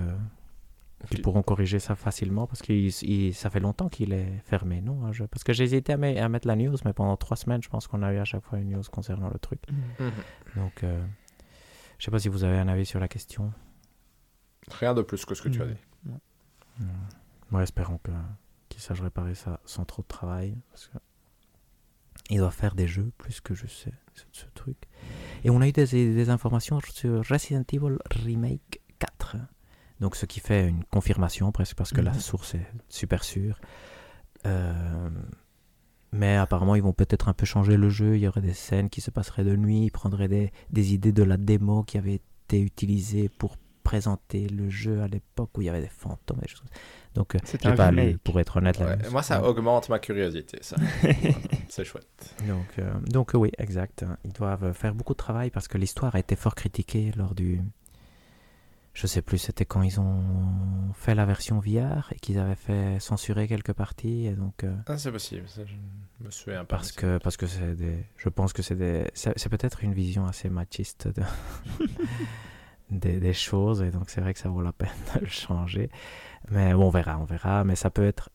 qu'ils 1.11 1.23
pourront 1.23 1.43
corriger 1.43 1.79
ça 1.79 1.95
facilement 1.95 2.47
parce 2.47 2.63
que 2.63 2.91
ça 3.33 3.51
fait 3.51 3.61
longtemps 3.61 3.89
qu'il 3.89 4.13
est 4.13 4.41
fermé, 4.45 4.81
non 4.81 5.13
jeu 5.13 5.27
Parce 5.27 5.45
que 5.45 5.53
j'ai 5.53 5.65
hésité 5.65 5.93
à, 5.93 5.97
me- 5.97 6.17
à 6.19 6.29
mettre 6.29 6.47
la 6.49 6.57
news, 6.57 6.77
mais 6.85 6.93
pendant 6.93 7.17
trois 7.17 7.37
semaines, 7.37 7.63
je 7.63 7.69
pense 7.69 7.87
qu'on 7.87 8.03
a 8.03 8.13
eu 8.13 8.19
à 8.19 8.25
chaque 8.25 8.45
fois 8.45 8.59
une 8.59 8.71
news 8.71 8.83
concernant 8.91 9.29
le 9.31 9.39
truc. 9.39 9.61
Mhm. 9.71 10.07
Mhm. 10.07 10.13
Donc, 10.63 10.85
euh, 10.85 11.05
je 11.99 12.05
sais 12.05 12.11
pas 12.11 12.19
si 12.19 12.29
vous 12.29 12.45
avez 12.45 12.59
un 12.59 12.69
avis 12.69 12.87
sur 12.87 13.01
la 13.01 13.09
question. 13.09 13.53
rien 14.71 14.95
de 14.95 15.03
plus 15.03 15.25
que 15.25 15.35
ce 15.35 15.43
que 15.43 15.49
tu 15.49 15.61
as 15.63 15.67
Mhm. 15.67 15.73
dit 15.73 16.13
Hmm. 16.81 17.55
Ouais, 17.57 17.63
espérons 17.63 17.99
que 17.99 18.11
qu'il 18.69 18.81
sache 18.81 19.01
réparer 19.01 19.35
ça 19.37 19.61
sans 19.65 19.85
trop 19.85 20.03
de 20.03 20.09
travail. 20.09 20.57
Parce 20.71 20.89
que 20.89 20.99
il 22.31 22.39
doit 22.39 22.51
faire 22.51 22.75
des 22.75 22.89
jeux 22.89 23.13
plus 23.19 23.41
que 23.41 23.55
je 23.55 23.67
sais 23.67 23.93
ce, 24.15 24.25
ce 24.33 24.47
truc. 24.55 24.77
Et 25.45 25.51
on 25.51 25.61
a 25.61 25.69
eu 25.69 25.73
des, 25.73 25.87
des 25.87 26.31
informations 26.31 26.81
sur 26.81 27.25
Resident 27.29 27.63
Evil 27.73 27.99
Remake 28.25 28.61
4. 28.71 28.84
Donc 30.01 30.17
ce 30.17 30.27
qui 30.27 30.41
fait 30.41 30.69
une 30.69 30.85
confirmation 30.85 31.53
presque 31.53 31.77
parce 31.77 31.93
que 31.93 32.01
la 32.01 32.13
Mhm. 32.13 32.19
source 32.21 32.55
est 32.55 32.67
super 32.89 33.23
sûre. 33.25 33.61
Euh, 34.47 35.09
mais 36.13 36.37
apparemment 36.37 36.75
ils 36.75 36.83
vont 36.83 36.93
peut-être 36.93 37.29
un 37.29 37.33
peu 37.33 37.47
changer 37.47 37.77
le 37.77 37.89
jeu. 37.91 38.17
Il 38.17 38.21
y 38.23 38.29
aurait 38.29 38.41
des 38.41 38.55
scènes 38.55 38.91
qui 38.91 39.01
se 39.01 39.11
passeraient 39.11 39.45
de 39.45 39.57
nuit. 39.57 39.85
Ils 39.87 39.91
prendraient 39.91 40.29
des, 40.29 40.53
des 40.71 40.95
idées 40.95 41.13
de 41.13 41.23
la 41.23 41.37
démo 41.37 41.83
qui 41.83 41.99
avait 41.99 42.21
été 42.47 42.61
utilisée 42.61 43.29
pour 43.29 43.57
présenter 43.83 44.49
le 44.49 44.71
jeu 44.71 45.03
à 45.03 45.09
l'époque 45.09 45.51
où 45.57 45.61
il 45.61 45.67
y 45.67 45.69
avait 45.69 45.83
des 45.83 45.89
fantômes 45.89 46.39
et 46.39 46.43
des 46.43 46.49
choses. 46.49 46.61
comme 46.61 46.69
ça. 46.73 46.81
Donc, 47.15 47.35
euh, 47.35 47.39
C'est 47.45 47.63
j'ai 47.63 47.69
un 47.69 47.75
pas 47.75 47.91
lu, 47.91 48.19
pour 48.19 48.41
être 48.41 48.57
honnête. 48.57 48.79
Ouais, 48.81 48.97
moi 49.11 49.23
ça 49.23 49.41
Ouais. 49.43 49.47
augmente 49.49 49.89
ma 49.91 49.99
curiosité 49.99 50.59
ça 50.63 50.77
c'est 51.69 51.85
chouette 51.85 52.35
Donc, 52.49 52.67
euh, 52.79 52.93
donc 53.07 53.33
oui, 53.35 53.51
exact. 53.59 54.05
Ils 54.25 54.33
doivent 54.33 54.73
faire 54.73 54.95
beaucoup 54.95 55.13
de 55.13 55.19
travail 55.19 55.51
parce 55.51 55.69
que 55.69 55.79
l'histoire 55.79 56.15
a 56.15 56.19
été 56.19 56.35
fort 56.37 56.55
critiquée 56.55 57.13
lors 57.17 57.35
du. 57.35 57.61
Je 58.95 59.07
sais 59.09 59.23
plus, 59.23 59.39
c'était 59.39 59.65
quand 59.65 59.83
ils 59.83 59.99
ont 60.01 60.23
fait 60.95 61.17
la 61.17 61.25
version 61.27 61.59
VR 61.59 62.13
et 62.13 62.19
qu'ils 62.21 62.39
avaient 62.39 62.55
fait 62.55 63.01
censurer 63.01 63.49
quelques 63.49 63.73
parties. 63.73 64.27
Et 64.27 64.33
donc, 64.37 64.63
euh, 64.63 64.73
ah, 64.87 64.97
c'est 64.97 65.11
possible 65.11 65.49
ça, 65.49 65.63
je 65.67 66.25
me 66.25 66.31
souviens 66.31 66.65
pas 66.65 66.77
parce 66.77 66.93
que 66.93 67.19
parce 67.19 67.37
que 67.37 67.47
c'est 67.49 67.75
des. 67.75 68.05
Je 68.17 68.29
pense 68.29 68.53
que 68.53 68.63
c'est 68.63 68.77
des. 68.77 69.11
C'est 69.13 69.37
c'est 69.37 69.49
peut-être 69.49 69.83
une 69.83 69.95
vision 69.95 70.27
assez 70.27 70.49
machiste 70.49 71.09
de. 71.09 71.23
des, 72.91 73.19
des 73.19 73.33
choses 73.33 73.83
et 73.83 73.91
donc 73.91 74.11
c'est 74.11 74.21
vrai 74.21 74.33
que 74.35 74.39
ça 74.39 74.49
vaut 74.49 74.63
la 74.63 74.73
peine 74.73 74.89
de 75.17 75.21
le 75.21 75.27
changer. 75.27 75.91
Mais 76.51 76.73
bon, 76.75 76.87
on 76.87 76.91
verra, 76.91 77.19
on 77.19 77.25
verra. 77.25 77.65
Mais 77.65 77.75
ça 77.77 77.91
peut 77.91 78.05
être. 78.05 78.31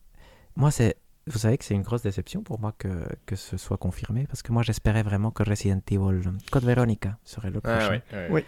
Moi, 0.55 0.71
c'est. 0.71 0.97
Vous 1.27 1.37
savez 1.37 1.59
que 1.59 1.63
c'est 1.63 1.75
une 1.75 1.83
grosse 1.83 2.01
déception 2.01 2.41
pour 2.41 2.59
moi 2.59 2.73
que, 2.75 3.05
que 3.27 3.35
ce 3.35 3.55
soit 3.55 3.77
confirmé 3.77 4.25
parce 4.25 4.41
que 4.41 4.51
moi 4.51 4.63
j'espérais 4.63 5.03
vraiment 5.03 5.29
que 5.29 5.43
Resident 5.43 5.79
Evil 5.91 6.23
Code 6.51 6.63
Veronica 6.63 7.19
serait 7.23 7.51
le 7.51 7.61
prochain. 7.61 7.99
ah, 8.11 8.15
oui, 8.15 8.17
oui, 8.17 8.25
Oui. 8.31 8.45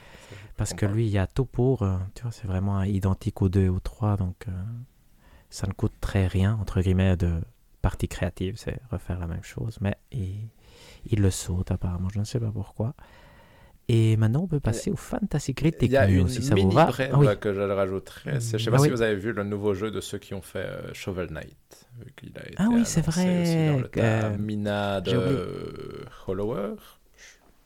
Parce 0.62 0.74
que 0.74 0.86
lui, 0.86 1.06
il 1.06 1.12
y 1.12 1.18
a 1.18 1.28
tout 1.28 1.46
pour. 1.46 1.82
euh, 1.84 1.98
tu 2.16 2.24
vois, 2.24 2.32
c'est 2.32 2.48
vraiment 2.48 2.84
identique 2.84 3.42
aux 3.42 3.50
deux 3.50 3.64
et 3.64 3.70
aux 3.70 3.80
trois. 3.80 4.16
Donc, 4.18 4.36
euh, 4.48 4.52
ça 5.50 5.68
ne 5.68 5.74
coûte 5.74 5.94
très 6.02 6.28
rien, 6.28 6.58
entre 6.62 6.82
guillemets, 6.82 7.18
de 7.18 7.42
partie 7.82 8.08
créative. 8.08 8.56
C'est 8.58 8.80
refaire 8.92 9.20
la 9.20 9.28
même 9.28 9.44
chose. 9.44 9.78
Mais 9.82 9.96
il, 10.12 10.48
il 11.06 11.22
le 11.22 11.32
saute, 11.32 11.72
apparemment. 11.72 12.10
Je 12.14 12.20
ne 12.20 12.24
sais 12.26 12.40
pas 12.40 12.52
pourquoi. 12.52 12.94
Et 13.88 14.16
maintenant, 14.16 14.44
on 14.44 14.48
peut 14.48 14.60
passer 14.62 14.90
au 14.92 14.96
Fantasy 14.96 15.54
Critic 15.54 15.90
Il 15.90 15.92
y 15.94 15.98
a 15.98 16.08
News, 16.08 16.22
une 16.22 16.28
si 16.30 16.42
ça 16.44 16.56
vous 16.56 16.70
va. 16.70 16.90
Ah 17.12 17.18
oui. 17.18 17.28
que 17.42 17.54
je 17.54 17.60
rajouterais. 17.60 18.40
c'est- 18.40 18.58
Je 18.58 18.64
sais 18.66 18.70
Ah 18.70 18.74
pas 18.74 18.78
si 18.78 18.86
oui. 18.86 18.90
vous 18.92 19.02
avez 19.02 19.16
vu 19.16 19.34
le 19.34 19.44
nouveau 19.44 19.74
jeu 19.74 19.92
de 19.92 20.00
ceux 20.00 20.20
qui 20.20 20.34
ont 20.34 20.42
fait 20.42 20.60
euh, 20.60 20.94
Shovel 20.94 21.30
Knight. 21.32 21.90
vu 22.00 22.14
qu'il 22.16 22.32
a 22.38 22.46
été 22.46 22.56
Ah 22.58 22.68
oui, 22.72 22.84
c'est 22.86 23.02
vrai, 23.02 23.42
aussi 23.42 23.56
dans 23.68 23.80
le 23.80 23.90
euh, 23.98 24.38
Mina 24.38 25.02
de 25.02 26.06
Hollower, 26.28 26.76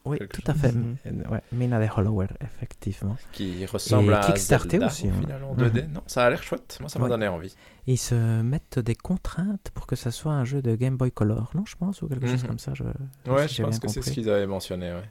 Oui, 0.05 0.19
tout 0.31 0.41
à 0.45 0.53
fait. 0.53 0.71
Mhm. 0.71 0.97
Ouais, 1.31 1.41
Mina 1.51 1.79
de 1.79 1.87
Hollower, 1.95 2.27
effectivement. 2.41 3.17
qui 3.31 3.65
ressemble 3.65 4.11
Et 4.11 4.15
à 4.15 4.19
Kickstarter 4.21 4.69
Zelda, 4.71 4.85
aussi, 4.87 5.09
au 5.09 5.13
final, 5.13 5.43
en 5.43 5.53
Mhm. 5.53 5.57
2D. 5.69 5.87
Non, 5.93 6.01
ça 6.07 6.25
a 6.25 6.29
l'air 6.29 6.43
chouette. 6.43 6.77
Moi, 6.79 6.89
ça 6.89 6.99
m'a 6.99 7.05
Ouais. 7.05 7.09
donné 7.11 7.27
envie. 7.27 7.55
Ils 7.87 7.97
se 7.97 8.41
mettent 8.41 8.79
des 8.79 8.95
contraintes 8.95 9.71
pour 9.73 9.87
que 9.87 9.95
ça 9.95 10.11
soit 10.11 10.33
un 10.33 10.45
jeu 10.45 10.61
de 10.61 10.75
Game 10.75 10.95
Boy 10.97 11.11
Color, 11.11 11.51
non, 11.55 11.65
je 11.65 11.75
pense, 11.75 12.01
ou 12.01 12.07
quelque 12.07 12.27
chose 12.27 12.43
Mhm. 12.43 12.47
comme 12.49 12.59
ça. 12.59 12.73
Je, 12.75 12.83
Ouais, 13.29 13.47
si 13.47 13.55
je 13.55 13.63
pense 13.63 13.79
que 13.79 13.87
c'est 13.87 14.01
ce 14.01 14.11
qu'ils 14.11 14.29
avaient 14.29 14.47
mentionné. 14.47 14.91
Ouais. 14.93 15.03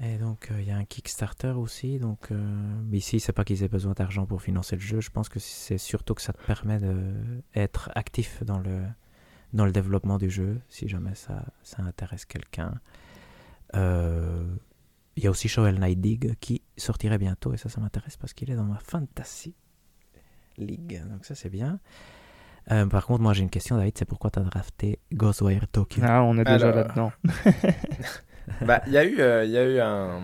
Et 0.00 0.16
donc, 0.18 0.48
euh, 0.52 0.60
il 0.60 0.68
y 0.68 0.70
a 0.70 0.76
un 0.76 0.84
Kickstarter 0.84 1.54
aussi. 1.56 1.98
Donc, 1.98 2.30
euh, 2.30 2.36
mais 2.88 2.98
ici, 2.98 3.18
c'est 3.18 3.32
pas 3.32 3.44
qu'ils 3.44 3.64
aient 3.64 3.68
besoin 3.68 3.94
d'argent 3.94 4.26
pour 4.26 4.40
financer 4.42 4.76
le 4.76 4.80
jeu. 4.82 5.00
Je 5.00 5.10
pense 5.10 5.28
que 5.28 5.40
c'est 5.40 5.78
surtout 5.78 6.14
que 6.14 6.22
ça 6.22 6.32
te 6.32 6.44
permet 6.46 6.78
d'être 7.54 7.90
actif 7.96 8.44
dans 8.44 8.58
le, 8.60 8.82
dans 9.52 9.64
le 9.64 9.72
développement 9.72 10.18
du 10.18 10.30
jeu, 10.30 10.60
si 10.68 10.86
jamais 10.88 11.14
ça, 11.14 11.42
ça 11.62 11.82
intéresse 11.82 12.26
quelqu'un. 12.26 12.74
Euh, 13.74 14.44
Il 15.16 15.24
y 15.24 15.26
a 15.26 15.30
aussi 15.30 15.48
Shovel 15.48 15.78
Knight 15.78 16.00
Dig 16.00 16.36
qui 16.40 16.62
sortirait 16.76 17.18
bientôt. 17.18 17.52
Et 17.52 17.56
ça, 17.56 17.68
ça 17.68 17.80
m'intéresse 17.80 18.16
parce 18.16 18.32
qu'il 18.32 18.50
est 18.50 18.56
dans 18.56 18.64
ma 18.64 18.78
Fantasy 18.78 19.54
League. 20.56 21.02
Donc, 21.10 21.24
ça, 21.24 21.34
c'est 21.34 21.50
bien. 21.50 21.80
Euh, 22.70 22.86
par 22.86 23.06
contre, 23.06 23.22
moi, 23.22 23.32
j'ai 23.32 23.42
une 23.42 23.50
question, 23.50 23.76
David. 23.76 23.96
C'est 23.98 24.04
pourquoi 24.04 24.30
tu 24.30 24.38
as 24.38 24.42
drafté 24.42 24.98
Ghostwire 25.12 25.66
Tokyo? 25.68 26.02
Ah, 26.04 26.22
on 26.22 26.36
est 26.38 26.44
déjà 26.44 26.68
Alors, 26.68 26.74
là-dedans. 26.86 27.12
Bah, 28.62 28.80
il 28.86 28.94
y 28.94 28.96
a 28.96 29.04
eu, 29.04 29.20
euh, 29.20 29.44
il 29.44 29.50
y 29.50 29.58
a 29.58 29.64
eu 29.64 29.78
un, 29.78 30.20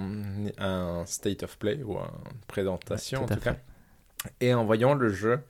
un 0.57 1.05
state 1.05 1.43
of 1.43 1.59
play 1.59 1.83
ou 1.83 1.99
une 1.99 2.41
présentation 2.49 3.19
Ouais, 3.25 3.33
en 3.33 3.35
tout 3.37 3.41
cas. 3.43 3.57
Et 4.41 4.55
en 4.55 4.65
voyant 4.65 4.95
le 4.95 5.11
jeu, 5.11 5.41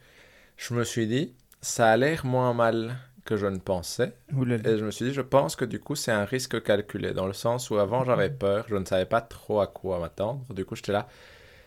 je 0.57 0.75
me 0.75 0.83
suis 0.83 1.07
dit, 1.07 1.35
ça 1.61 1.93
a 1.93 1.97
l'air 1.97 2.27
moins 2.27 2.53
mal 2.53 2.97
que 3.25 3.37
je 3.37 3.47
ne 3.47 3.59
pensais. 3.59 4.15
Et 4.65 4.79
je 4.79 4.85
me 4.85 4.91
suis 4.91 5.07
dit, 5.07 5.13
je 5.13 5.21
pense 5.21 5.57
que 5.57 5.65
du 5.65 5.81
coup, 5.81 5.95
c'est 5.95 6.13
un 6.13 6.25
risque 6.25 6.63
calculé, 6.63 7.13
dans 7.13 7.27
le 7.27 7.33
sens 7.33 7.71
où 7.71 7.79
avant, 7.79 8.05
j'avais 8.05 8.31
peur, 8.31 8.67
je 8.69 8.77
ne 8.77 8.85
savais 8.85 9.07
pas 9.07 9.21
trop 9.21 9.61
à 9.61 9.67
quoi 9.67 9.99
m'attendre. 9.99 10.45
Du 10.53 10.65
coup, 10.65 10.77
j'étais 10.77 10.93
là, 10.93 11.09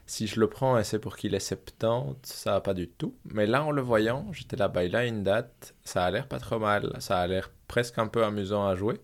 si 0.06 0.28
je 0.28 0.40
le 0.40 0.48
prends 0.48 0.78
et 0.78 0.84
c'est 0.84 1.00
pour 1.00 1.18
qu'il 1.18 1.36
ait 1.36 1.40
70, 1.40 2.18
ça 2.24 2.52
va 2.52 2.62
pas 2.62 2.74
du 2.74 2.88
tout. 2.88 3.16
Mais 3.26 3.46
là, 3.46 3.64
en 3.64 3.72
le 3.72 3.82
voyant, 3.82 4.28
j'étais 4.32 4.56
là, 4.56 4.68
bah, 4.68 4.84
il 4.84 4.96
a 4.96 5.06
une 5.06 5.24
date, 5.24 5.76
ça 5.84 6.06
a 6.06 6.12
l'air 6.12 6.28
pas 6.28 6.40
trop 6.40 6.60
mal, 6.60 6.96
ça 7.00 7.20
a 7.20 7.28
l'air 7.28 7.52
presque 7.68 7.98
un 7.98 8.08
peu 8.08 8.24
amusant 8.24 8.68
à 8.68 8.76
jouer. 8.76 9.00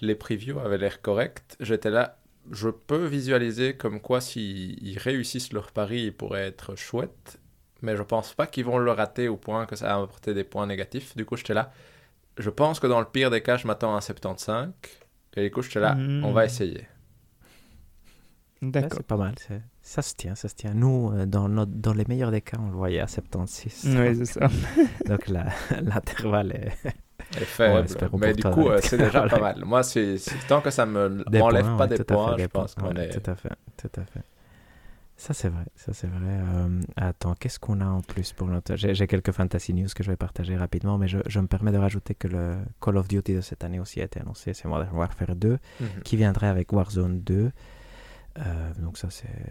Les 0.00 0.14
previews 0.14 0.60
avaient 0.60 0.78
l'air 0.78 1.02
corrects. 1.02 1.56
J'étais 1.60 1.90
là, 1.90 2.18
je 2.50 2.68
peux 2.68 3.04
visualiser 3.04 3.76
comme 3.76 4.00
quoi 4.00 4.20
s'ils 4.20 4.98
réussissent 4.98 5.52
leur 5.52 5.72
pari, 5.72 6.04
il 6.04 6.14
pourrait 6.14 6.46
être 6.46 6.76
chouette. 6.76 7.39
Mais 7.82 7.96
je 7.96 8.02
pense 8.02 8.34
pas 8.34 8.46
qu'ils 8.46 8.64
vont 8.64 8.78
le 8.78 8.90
rater 8.92 9.28
au 9.28 9.36
point 9.36 9.66
que 9.66 9.76
ça 9.76 9.86
va 9.86 10.02
apporter 10.02 10.34
des 10.34 10.44
points 10.44 10.66
négatifs. 10.66 11.16
Du 11.16 11.24
coup, 11.24 11.36
j'étais 11.36 11.54
là, 11.54 11.72
je 12.38 12.50
pense 12.50 12.78
que 12.80 12.86
dans 12.86 13.00
le 13.00 13.06
pire 13.06 13.30
des 13.30 13.42
cas, 13.42 13.56
je 13.56 13.66
m'attends 13.66 13.94
à 13.94 13.98
un 13.98 14.00
75. 14.00 14.70
Et 15.36 15.44
du 15.44 15.50
coup, 15.50 15.62
j'étais 15.62 15.80
là, 15.80 15.94
Mhm. 15.94 16.24
on 16.24 16.32
va 16.32 16.44
essayer. 16.44 16.86
Ouais, 18.62 18.70
D'accord. 18.70 18.98
c'est 18.98 19.06
pas 19.06 19.16
mal. 19.16 19.34
c'est- 19.38 19.62
Ça 19.82 20.02
se 20.02 20.14
tient, 20.14 20.34
ça 20.34 20.48
se 20.48 20.54
tient. 20.54 20.74
Nous, 20.74 21.10
euh, 21.14 21.24
dans, 21.24 21.48
notre- 21.48 21.72
dans 21.72 21.94
les 21.94 22.04
meilleurs 22.06 22.30
des 22.30 22.42
cas, 22.42 22.58
on 22.60 22.66
le 22.68 22.76
voyait 22.76 23.00
à 23.00 23.06
76. 23.06 23.86
Oui, 23.98 24.14
c'est 24.16 24.24
ça. 24.26 24.48
Donc 25.06 25.28
la- 25.28 25.46
l'intervalle 25.82 26.52
est. 26.52 26.92
Faible. 27.32 27.86
mais 28.18 28.34
du 28.34 28.42
toi, 28.42 28.50
coup, 28.50 28.68
euh, 28.68 28.78
c'est 28.82 28.98
déjà 28.98 29.22
pas 29.28 29.38
mal. 29.40 29.64
Moi, 29.64 29.82
c'est 29.82 30.18
c'est- 30.18 30.46
tant 30.48 30.60
que 30.60 30.70
ça 30.70 30.84
me 30.84 31.24
Des 31.30 31.38
m'enlève 31.38 31.64
points, 31.64 31.76
pas 31.76 31.84
ouais, 31.86 31.96
des 31.96 32.04
points, 32.04 32.26
fait, 32.26 32.32
je 32.32 32.42
des 32.44 32.48
pense 32.48 32.74
points, 32.74 32.88
qu'on 32.90 32.96
ouais, 32.96 33.06
est. 33.08 33.20
Tout 33.20 33.30
à 33.30 33.34
fait, 33.34 33.52
tout 33.78 33.90
à 34.00 34.04
fait. 34.04 34.20
Ça, 35.20 35.34
c'est 35.34 35.50
vrai, 35.50 35.66
ça, 35.76 35.92
c'est 35.92 36.06
vrai. 36.06 36.18
Euh, 36.40 36.80
attends, 36.96 37.34
qu'est-ce 37.34 37.58
qu'on 37.58 37.82
a 37.82 37.86
en 37.86 38.00
plus 38.00 38.32
pour 38.32 38.46
notre... 38.46 38.74
J'ai 38.76 38.94
j'ai 38.94 39.06
quelques 39.06 39.32
fantasy 39.32 39.74
news 39.74 39.88
que 39.94 40.02
je 40.02 40.10
vais 40.10 40.16
partager 40.16 40.56
rapidement, 40.56 40.96
mais 40.96 41.08
je, 41.08 41.18
je 41.26 41.40
me 41.40 41.46
permets 41.46 41.72
de 41.72 41.76
rajouter 41.76 42.14
que 42.14 42.26
le 42.26 42.56
Call 42.80 42.96
of 42.96 43.06
Duty 43.06 43.34
de 43.34 43.40
cette 43.42 43.62
année 43.62 43.78
aussi 43.80 44.00
a 44.00 44.04
été 44.04 44.18
annoncé, 44.18 44.54
c'est 44.54 44.66
Modern 44.66 44.96
Warfare 44.96 45.36
2, 45.36 45.58
Mhm. 45.80 45.86
qui 46.04 46.16
viendrait 46.16 46.46
avec 46.46 46.72
Warzone 46.72 47.20
2. 47.20 47.52
Euh, 48.38 48.72
donc 48.78 48.96
ça. 48.96 49.08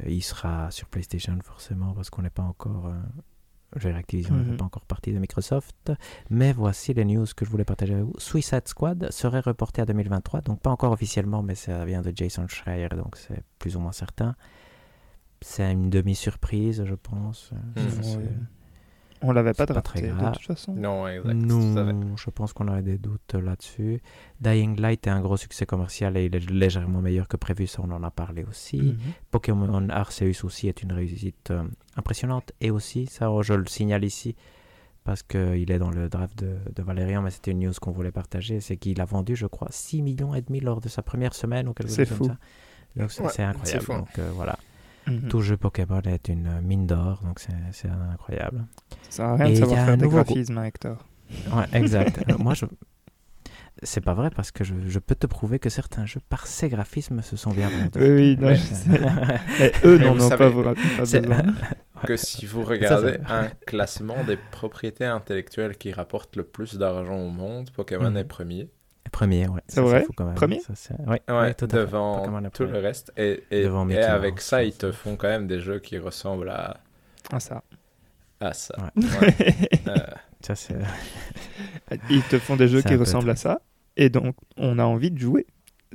Il 0.07 0.24
sera 0.24 0.72
sur 0.72 0.88
PlayStation, 0.88 1.38
forcément, 1.43 1.93
parce 1.93 2.09
qu'on 2.09 2.24
n'est 2.24 2.32
pas 2.32 2.41
encore... 2.43 2.88
Euh... 2.88 3.80
dire, 3.80 3.95
Activision 3.95 4.34
ne 4.34 4.39
Mhm. 4.41 4.49
fait 4.51 4.57
pas 4.57 4.65
encore 4.65 4.86
partie 4.86 5.13
de 5.13 5.20
Microsoft. 5.20 5.91
Mais 6.32 6.51
voici 6.51 6.95
les 6.95 7.05
news 7.05 7.28
que 7.36 7.45
je 7.45 7.49
voulais 7.51 7.63
partager 7.65 7.93
avec 7.93 8.05
vous. 8.05 8.15
Suicide 8.17 8.67
Squad 8.67 9.11
serait 9.11 9.41
reporté 9.41 9.84
à 9.84 9.86
2023, 9.86 10.41
donc 10.41 10.61
pas 10.61 10.72
encore 10.72 10.91
officiellement, 10.93 11.43
mais 11.43 11.53
ça 11.53 11.86
vient 11.86 12.01
de 12.01 12.11
Jason 12.15 12.47
Schreier, 12.47 12.89
donc 12.89 13.17
c'est 13.17 13.43
plus 13.59 13.76
ou 13.76 13.80
moins 13.80 13.91
certain. 13.91 14.36
C'est 15.42 15.72
une 15.72 15.90
demi-surprise, 15.90 16.84
je 16.86 16.96
pense. 16.96 17.52
Ouais. 17.78 18.24
On 19.22 19.34
l'avait 19.34 19.52
pas 19.54 19.66
c'est 19.68 19.74
pas 19.74 19.82
très 19.82 20.00
drafté 20.02 20.14
de 20.14 20.18
grave. 20.18 20.34
toute 20.38 20.46
façon. 20.46 20.74
Non, 20.76 21.06
exact. 21.06 21.34
Non, 21.34 22.16
je 22.16 22.30
pense 22.30 22.54
qu'on 22.54 22.70
aurait 22.70 22.84
des 22.84 22.98
doutes 22.98 23.34
là-dessus. 23.34 24.02
Dying 24.40 24.80
Light 24.80 25.08
est 25.08 25.10
un 25.10 25.20
gros 25.20 25.36
succès 25.36 25.66
commercial 25.66 26.16
et 26.16 26.26
il 26.26 26.36
est 26.36 26.50
légèrement 26.50 27.02
meilleur 27.02 27.28
que 27.28 27.36
prévu, 27.36 27.68
ça 27.68 27.82
on 27.86 27.92
en 27.92 28.02
a 28.04 28.12
parlé 28.12 28.46
aussi. 28.46 28.78
Mhm. 28.82 28.98
Pokémon 29.30 29.90
Arceus 29.90 30.46
aussi 30.46 30.70
est 30.70 30.84
une 30.84 30.94
réussite 30.94 31.52
euh, 31.52 31.64
impressionnante. 31.98 32.54
Et 32.62 32.72
aussi, 32.72 33.08
ça 33.08 33.30
je 33.42 33.54
le 33.54 33.66
signale 33.68 34.06
ici, 34.06 34.38
parce 35.04 35.22
qu'il 35.22 35.70
est 35.70 35.80
dans 35.80 35.92
le 35.92 36.08
draft 36.08 36.40
de, 36.40 36.56
de 36.74 36.82
Valérian, 36.84 37.22
mais 37.22 37.32
c'était 37.32 37.52
une 37.52 37.60
news 37.60 37.74
qu'on 37.82 37.92
voulait 37.92 38.12
partager, 38.12 38.62
c'est 38.62 38.78
qu'il 38.78 39.02
a 39.02 39.06
vendu, 39.06 39.36
je 39.36 39.48
crois, 39.48 39.68
6 39.70 40.02
millions 40.02 40.34
et 40.34 40.42
demi 40.42 40.62
lors 40.62 40.80
de 40.80 40.88
sa 40.88 41.02
première 41.02 41.34
semaine 41.34 41.68
ou 41.68 41.74
quelque 41.74 41.92
C'est 41.92 42.06
chose 42.06 42.18
fou. 42.18 42.28
comme 42.28 42.36
ça. 42.36 42.40
Donc 42.96 43.12
c'est 43.12 43.24
Ouais, 43.24 43.30
c'est 43.34 43.44
incroyable. 43.44 43.86
Donc 43.86 44.18
euh, 44.18 44.32
voilà, 44.34 44.58
Mhm. 45.10 45.28
tout 45.30 45.41
jeu 45.41 45.57
Pokémon 45.57 46.01
est 46.01 46.28
une 46.30 46.62
mine 46.62 46.86
d'or, 46.88 47.22
donc 47.24 47.39
c'est 47.39 47.89
incroyable. 48.12 48.66
Ça 49.03 49.10
sert 49.10 49.26
à 49.26 49.36
rien 49.36 49.45
de 49.45 49.49
il 49.51 49.53
y 49.53 49.57
savoir 49.57 49.86
faire 49.86 49.97
des 49.97 50.07
graphismes, 50.07 50.57
hein, 50.57 50.64
Hector. 50.66 51.05
Ouais, 51.53 51.66
exact. 51.74 52.24
Moi, 52.39 52.53
je... 52.53 52.66
C'est 53.82 54.01
pas 54.01 54.14
vrai 54.14 54.30
parce 54.30 54.51
que 54.51 54.66
je, 54.66 54.74
je 54.88 54.99
peux 54.99 55.16
te 55.16 55.26
prouver 55.26 55.57
que 55.57 55.70
certains 55.70 56.05
jeux, 56.05 56.20
par 56.28 56.47
ces 56.47 56.68
graphismes, 56.68 57.22
se 57.22 57.38
sont 57.38 57.51
bien 57.51 57.70
vendus. 57.70 57.91
Oui, 57.97 58.10
oui, 58.10 58.38
non, 58.38 58.47
Mais- 58.47 58.55
je 58.55 58.62
sais. 58.62 59.01
Et 59.62 59.72
eux 59.88 59.97
n'en 59.99 60.20
ont 60.20 60.30
pas, 60.30 60.49
vous- 60.49 60.64
pas. 60.64 60.74
Que 62.05 62.16
si 62.18 62.45
vous 62.45 62.64
regardez 62.64 63.18
un 63.28 63.47
classement 63.66 64.24
des 64.26 64.38
propriétés 64.51 65.05
intellectuelles 65.05 65.78
qui 65.78 65.91
rapportent 65.91 66.36
le 66.38 66.43
plus 66.43 66.78
d'argent 66.78 67.18
au 67.18 67.30
monde, 67.30 67.70
Pokémon 67.72 68.10
Mhm. 68.12 68.18
est 68.18 68.24
premier. 68.26 68.70
Premier, 69.12 69.47
ouais. 69.47 69.62
C'est 69.68 69.82
vrai? 69.82 70.03
fou 70.03 70.14
quand 70.16 70.26
même. 70.26 70.36
Premier? 70.36 70.60
Ça, 70.60 70.74
c'est- 70.76 70.93
ouais, 71.01 71.22
Ouais, 71.28 71.34
ouais, 71.39 71.53
tout 71.53 71.66
à 71.66 71.70
fait. 71.70 71.78
devant 71.78 72.43
est 72.43 72.49
tout 72.51 72.64
le 72.66 72.80
reste. 72.80 73.12
Et, 73.18 73.43
et, 73.51 73.64
Devant 73.64 73.88
et 73.89 73.97
avec 74.01 74.36
Mouse, 74.36 74.41
ça, 74.43 74.64
ils 74.64 74.74
te 74.74 74.88
c'est- 74.91 74.97
font 74.97 75.16
quand 75.16 75.28
même 75.28 75.47
des 75.47 75.60
jeux 75.60 75.80
qui 75.80 75.97
ressemblent 75.97 76.49
à, 76.49 76.78
Ah, 77.32 77.39
ça. 77.39 77.64
à 78.39 78.53
ça. 78.53 78.76
Ouais. 78.78 79.03
Ouais. 79.03 79.36
Euh, 79.88 80.05
Ça, 80.41 80.55
c'est... 80.55 80.76
Ils 82.10 82.24
te 82.24 82.39
font 82.39 82.55
des 82.55 82.68
jeux 82.68 82.82
C'est 82.82 82.89
qui 82.89 82.95
ressemblent 82.95 83.30
à 83.30 83.36
ça, 83.36 83.62
et 83.97 84.10
donc 84.10 84.36
on 84.57 84.78
a 84.80 84.84
envie 84.86 85.12
de 85.12 85.18
jouer. 85.20 85.45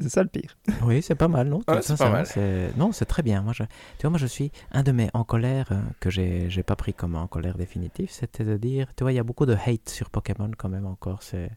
C'est 0.01 0.09
ça 0.09 0.23
le 0.25 0.29
pire. 0.29 0.57
Oui, 0.83 1.03
c'est 1.03 1.15
pas 1.15 1.29
mal, 1.29 1.49
non? 1.49 1.61
Ouais, 1.69 1.81
c'est 1.81 1.97
pas 1.97 2.11
mal. 2.11 2.27
c'est- 2.27 2.77
Non, 2.77 2.91
c'est 2.91 3.05
très 3.05 3.23
bien. 3.23 3.43
Moi, 3.43 3.53
je... 3.53 3.63
Tu 3.63 4.03
vois, 4.03 4.11
moi, 4.11 4.19
je 4.19 4.27
suis 4.27 4.51
un 4.73 4.83
de 4.83 4.91
mes 4.91 5.09
en 5.15 5.23
colère 5.23 5.69
euh, 5.71 5.81
que 6.01 6.11
j'ai 6.11 6.51
j'ai 6.51 6.65
pas 6.65 6.75
pris 6.77 6.93
comme 6.93 7.15
en 7.15 7.29
colère 7.29 7.57
définitive, 7.57 8.11
c'était 8.11 8.43
de 8.45 8.57
dire, 8.57 8.89
tu 8.97 9.05
vois, 9.05 9.13
il 9.13 9.15
y 9.15 9.21
a 9.21 9.23
beaucoup 9.23 9.47
de 9.47 9.55
hate 9.55 9.89
sur 9.89 10.11
Pokémon 10.11 10.51
quand 10.59 10.69
même 10.69 10.85
encore. 10.87 11.23
C'est 11.23 11.49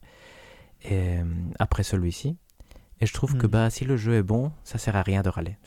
et, 0.84 1.17
euh, 1.19 1.23
après 1.59 1.84
celui-ci, 1.84 2.38
et 2.99 3.05
je 3.05 3.13
trouve 3.13 3.38
que 3.38 3.45
Mhm. 3.45 3.51
bah 3.51 3.69
si 3.69 3.86
le 3.86 3.97
jeu 3.97 4.15
est 4.15 4.23
bon, 4.23 4.51
ça 4.63 4.78
sert 4.78 4.95
à 4.95 5.01
rien 5.03 5.21
de 5.21 5.30
râler. 5.30 5.57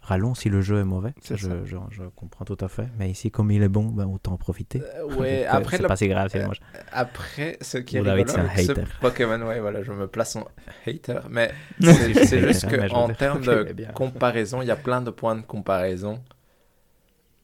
Râlons 0.00 0.34
si 0.34 0.48
le 0.48 0.60
jeu 0.60 0.80
est 0.80 0.84
mauvais. 0.84 1.14
Je, 1.30 1.36
ça. 1.36 1.64
je, 1.64 1.76
je 1.90 2.02
comprends 2.16 2.44
tout 2.44 2.56
à 2.60 2.66
fait. 2.68 2.88
Mais 2.98 3.08
ici, 3.08 3.30
comme 3.30 3.52
il 3.52 3.62
est 3.62 3.68
bon, 3.68 3.84
ben, 3.86 4.06
autant 4.06 4.32
en 4.32 4.36
profiter. 4.36 4.82
euh, 4.82 5.04
ouais, 5.16 5.46
après, 5.46 5.76
c'est 5.76 5.86
pas 5.86 5.94
si 5.96 6.08
grave. 6.08 6.28
c'est 6.32 6.42
je- 6.42 6.60
après, 6.90 7.56
ce 7.60 7.78
qui 7.78 7.96
est 7.98 8.00
rigolo 8.00 8.26
ce 8.26 8.72
hater. 8.72 8.84
Pokémon, 9.00 9.40
ouais, 9.46 9.60
voilà, 9.60 9.82
je 9.84 9.92
me 9.92 10.08
place 10.08 10.34
en 10.34 10.48
hater, 10.86 11.20
mais 11.30 11.52
c'est 11.80 12.40
juste 12.40 12.68
qu'en 12.88 13.08
termes 13.10 13.44
de 13.44 13.72
bien. 13.72 13.88
comparaison, 13.92 14.60
il 14.60 14.66
y 14.66 14.72
a 14.72 14.76
plein 14.76 15.02
de 15.02 15.10
points 15.10 15.36
de 15.36 15.42
comparaison 15.42 16.20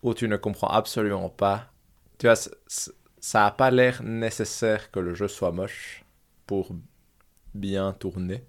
où 0.02 0.14
tu 0.14 0.28
ne 0.28 0.36
comprends 0.36 0.68
absolument 0.68 1.28
pas. 1.28 1.66
Tu 2.18 2.26
vois, 2.26 2.36
ça 2.36 3.44
n'a 3.44 3.50
pas 3.50 3.70
l'air 3.70 4.02
nécessaire 4.02 4.90
que 4.90 5.00
le 5.00 5.14
jeu 5.14 5.28
soit 5.28 5.52
moche 5.52 6.04
pour 6.48 6.74
bien 7.54 7.92
tourner. 7.92 8.42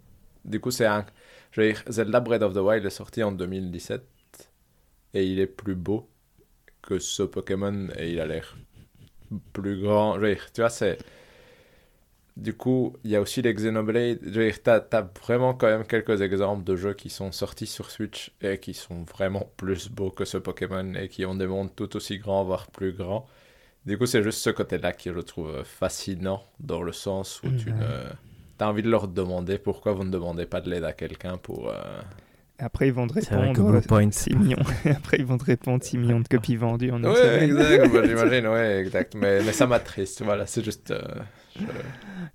Du 0.46 0.60
coup, 0.60 0.72
c'est 0.72 0.88
un. 0.88 1.06
Je 1.52 1.62
veux 1.62 1.72
dire, 1.72 1.84
Zelda 1.88 2.20
Breath 2.22 2.42
of 2.42 2.54
the 2.54 2.58
Wild 2.58 2.86
est 2.86 2.90
sorti 2.90 3.22
en 3.22 3.32
2017 3.32 4.02
et 5.14 5.26
il 5.26 5.40
est 5.40 5.48
plus 5.48 5.76
beau 5.76 6.10
que 6.82 6.98
ce 6.98 7.24
Pokémon 7.24 7.90
et 7.98 8.14
il 8.14 8.20
a 8.20 8.26
l'air 8.26 8.58
plus 9.54 9.82
grand. 9.82 10.20
Je 10.20 10.26
dire, 10.26 10.52
tu 10.54 10.62
vois, 10.62 10.70
c'est. 10.70 10.98
Du 12.38 12.54
coup, 12.54 12.96
il 13.04 13.12
y 13.12 13.18
a 13.18 13.22
aussi 13.22 13.42
les 13.42 13.54
Xenoblade. 13.54 14.20
Je 14.24 14.40
veux 14.40 14.50
dire, 14.50 14.64
t'as 14.64 15.02
vraiment 15.22 15.54
quand 15.54 15.68
même 15.68 15.86
quelques 15.86 16.22
exemples 16.22 16.64
de 16.64 16.78
jeux 16.78 16.94
qui 16.94 17.10
sont 17.10 17.34
sortis 17.34 17.68
sur 17.68 17.92
Switch 17.92 18.32
et 18.42 18.60
qui 18.60 18.74
sont 18.74 19.04
vraiment 19.04 19.52
plus 19.58 19.90
beaux 19.90 20.10
que 20.12 20.24
ce 20.24 20.38
Pokémon 20.38 20.94
et 20.94 21.10
qui 21.10 21.26
ont 21.26 21.36
des 21.36 21.48
mondes 21.48 21.76
tout 21.76 21.98
aussi 21.98 22.18
grands, 22.18 22.46
voire 22.46 22.68
plus 22.68 22.94
grands. 22.94 23.28
Du 23.86 23.98
coup, 23.98 24.06
c'est 24.06 24.22
juste 24.24 24.40
ce 24.40 24.50
côté-là 24.50 24.92
que 24.94 25.14
je 25.14 25.20
trouve 25.20 25.64
fascinant 25.64 26.44
dans 26.60 26.82
le 26.84 26.92
sens 26.92 27.42
où 27.44 27.50
tu. 27.52 27.72
T'as 28.58 28.68
envie 28.68 28.84
de 28.84 28.90
leur 28.90 29.08
demander 29.08 29.58
pourquoi 29.58 29.94
vous 29.94 30.04
ne 30.04 30.12
demandez 30.12 30.46
pas 30.46 30.60
de 30.60 30.70
l'aide 30.70 30.84
à 30.84 30.92
quelqu'un 30.92 31.38
pour... 31.38 31.70
euh, 31.70 32.02
après, 32.62 32.88
ils 32.88 32.94
vont 32.94 33.08
te 33.08 33.14
C'est 33.22 33.34
vrai 33.34 33.54
que 33.54 33.62
répondre 33.62 33.70
euh, 33.70 33.80
Bluepoint. 33.80 34.12
6 34.12 34.36
millions. 34.36 34.58
Après, 34.86 35.16
ils 35.18 35.26
vont 35.26 35.38
te 35.38 35.46
répondre 35.46 35.82
6 35.82 35.98
millions 35.98 36.20
de 36.20 36.28
copies 36.28 36.58
vendues 36.58 36.92
en 36.92 37.00
semaine. 37.02 37.44
exact, 37.44 37.90
bah, 37.94 38.02
j'imagine, 38.06 38.48
ouais, 38.48 38.80
exact. 38.82 39.16
Mais, 39.16 39.42
mais 39.44 39.54
ça 39.54 39.66
m'attriste, 39.66 40.24
voilà, 40.24 40.46
c'est 40.46 40.62
juste. 40.64 40.92
euh, 40.92 41.02
je- 41.60 41.66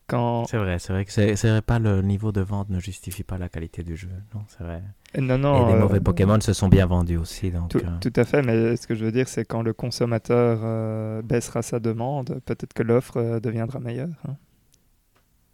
Quand... 0.07 0.45
C'est 0.47 0.59
vrai, 0.59 0.79
c'est 0.79 0.93
vrai 0.93 1.05
que 1.05 1.12
c'est 1.12 1.35
c'est 1.37 1.49
vrai 1.49 1.62
pas 1.62 1.79
le 1.79 2.03
niveau 2.03 2.31
de 2.33 2.41
vente 2.43 2.68
ne 2.68 2.79
justifie 2.81 3.22
pas 3.25 3.39
la 3.39 3.49
qualité 3.49 3.83
du 3.83 3.97
jeu. 3.97 4.11
Non, 4.35 4.43
c'est 4.49 4.62
vrai. 4.62 4.83
Non, 5.18 5.62
Et 5.62 5.68
les 5.68 5.75
euh, 5.75 5.79
mauvais 5.79 6.01
Pokémon 6.01 6.41
se 6.41 6.53
sont 6.53 6.68
bien 6.68 6.87
vendus 6.87 7.16
aussi. 7.16 7.51
Donc, 7.51 7.70
Tout, 7.70 7.79
euh, 7.79 7.99
tout 8.01 8.12
à 8.16 8.25
fait, 8.25 8.43
mais 8.43 8.77
ce 8.77 8.87
que 8.87 8.95
je 8.95 9.05
veux 9.05 9.12
dire, 9.12 9.29
c'est 9.29 9.45
quand 9.45 9.62
le 9.62 9.72
consommateur 9.72 10.61
euh, 10.62 11.22
baissera 11.22 11.62
sa 11.62 11.79
demande, 11.81 12.41
peut-être 12.45 12.72
que 12.75 12.83
l'offre 12.83 13.16
euh, 13.18 13.41
deviendra 13.41 13.79
meilleure. 13.81 14.09
hein. 14.29 14.37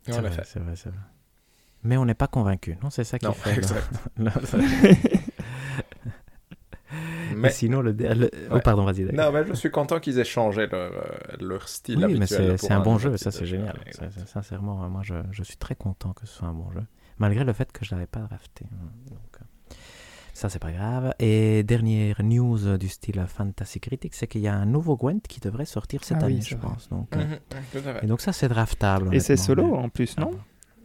c'est 0.06 0.12
vrai, 0.20 0.30
c'est 0.44 0.58
vrai, 0.60 0.74
c'est 0.76 0.88
vrai. 0.88 0.98
Mais 1.82 1.96
on 1.96 2.04
n'est 2.04 2.14
pas 2.14 2.26
convaincu. 2.26 2.76
Non, 2.82 2.90
c'est 2.90 3.04
ça 3.04 3.18
qui 3.18 3.26
Non, 3.26 3.32
fait. 3.32 3.52
exact. 3.56 3.86
le- 4.18 4.30
Mais, 7.36 7.48
Et 7.48 7.52
sinon, 7.52 7.80
le, 7.80 7.92
le- 7.92 8.30
Oh, 8.50 8.54
Ouais. 8.54 8.60
pardon, 8.60 8.84
vas-y. 8.84 9.04
non, 9.04 9.30
mais 9.32 9.44
je 9.46 9.54
suis 9.54 9.70
content 9.70 10.00
qu'ils 10.00 10.18
aient 10.18 10.24
changé 10.24 10.66
leur, 10.66 10.92
euh, 10.92 11.36
leur 11.40 11.68
style 11.68 11.98
Oui, 11.98 12.04
habituel. 12.04 12.20
mais 12.48 12.56
c'est 12.58 12.66
c'est 12.66 12.72
un 12.72 12.80
bon 12.80 12.98
jeu, 12.98 13.16
ça 13.16 13.30
c'est 13.30 13.46
génial. 13.46 13.76
ouais, 13.84 13.92
c'est- 13.92 14.26
Sincèrement, 14.26 14.88
moi 14.88 15.02
je, 15.04 15.14
je 15.32 15.42
suis 15.42 15.56
très 15.56 15.74
content 15.74 16.12
que 16.12 16.26
ce 16.26 16.34
soit 16.34 16.48
un 16.48 16.54
bon 16.54 16.70
jeu, 16.72 16.82
malgré 17.18 17.44
le 17.44 17.52
fait 17.52 17.70
que 17.72 17.84
je 17.84 17.94
l'avais 17.94 18.06
pas 18.06 18.20
drafté. 18.20 18.64
Donc, 19.08 19.18
euh, 19.40 19.74
ça 20.32 20.48
c'est 20.48 20.58
pas 20.58 20.72
grave. 20.72 21.12
Et 21.18 21.62
dernière 21.64 22.22
news 22.22 22.66
euh, 22.66 22.78
du 22.78 22.88
style 22.88 23.22
Fantasy 23.28 23.80
Critic, 23.80 24.14
c'est 24.14 24.26
qu'il 24.26 24.40
y 24.40 24.48
a 24.48 24.54
un 24.54 24.66
nouveau 24.66 24.96
Gwent 24.96 25.20
qui 25.28 25.40
devrait 25.40 25.64
sortir 25.66 26.02
cette 26.04 26.18
Ah 26.22 26.26
année, 26.26 26.40
c'est 26.40 26.50
je 26.50 26.56
vrai. 26.56 26.68
pense. 26.68 26.88
Donc, 26.88 27.08
euh, 27.14 27.18
Mhm, 27.24 27.82
fait. 27.82 28.04
Et 28.04 28.06
donc 28.06 28.20
ça 28.20 28.32
c'est 28.32 28.48
draftable. 28.48 29.14
Et 29.14 29.20
c'est 29.20 29.36
solo 29.36 29.64
mais- 29.64 29.78
en 29.78 29.88
plus, 29.88 30.16
non 30.18 30.30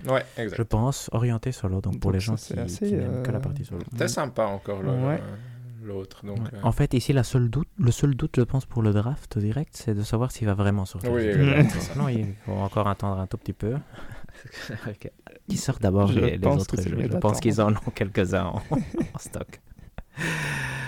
Ouais, 0.10 0.24
Je 0.38 0.42
exact. 0.44 0.64
pense 0.66 1.10
orienté 1.14 1.52
solo, 1.52 1.82
donc 1.82 2.00
pour 2.00 2.12
Donc 2.12 2.14
les 2.14 2.20
gens 2.20 2.36
qui, 2.36 2.42
c'est 2.44 2.60
assez, 2.60 2.86
qui 2.86 2.94
n'aiment 2.94 3.24
que 3.24 3.32
la 3.32 3.38
euh, 3.38 3.42
partie 3.42 3.64
solo. 3.66 3.82
C'était 3.92 4.08
sympa 4.10 4.44
encore 4.46 4.84
le- 4.84 4.92
Ouais. 4.92 5.20
L'autre. 5.86 6.26
Donc, 6.26 6.40
Ouais. 6.40 6.50
euh, 6.56 6.60
En 6.64 6.72
fait, 6.72 6.94
ici, 6.94 7.14
la 7.14 7.24
seule 7.24 7.50
doute, 7.50 7.68
le 7.78 7.92
seul 7.92 8.16
doute, 8.16 8.34
je 8.38 8.42
pense, 8.42 8.66
pour 8.66 8.82
le 8.82 8.92
draft 8.94 9.38
direct, 9.38 9.72
c'est 9.74 9.94
de 9.94 10.04
savoir 10.04 10.32
s'il 10.32 10.48
va 10.48 10.54
vraiment 10.54 10.86
sortir. 10.86 11.12
Oui. 11.12 11.26
Non, 11.96 12.10
il 12.10 12.34
faut 12.46 12.54
encore 12.54 12.88
attendre 12.88 13.20
un 13.20 13.28
tout 13.28 13.38
petit 13.38 13.54
peu. 13.54 13.76
Qu'ils 15.48 15.60
sortent 15.60 15.82
d'abord 15.82 16.12
les, 16.12 16.38
autres 16.46 16.82
jeux. 16.82 16.98
Je 17.12 17.18
pense 17.18 17.40
qu'ils 17.40 17.62
en 17.62 17.72
ont 17.72 17.92
quelques-uns 17.94 18.46
en, 18.46 18.62
en 18.72 19.20
stock. 19.20 19.62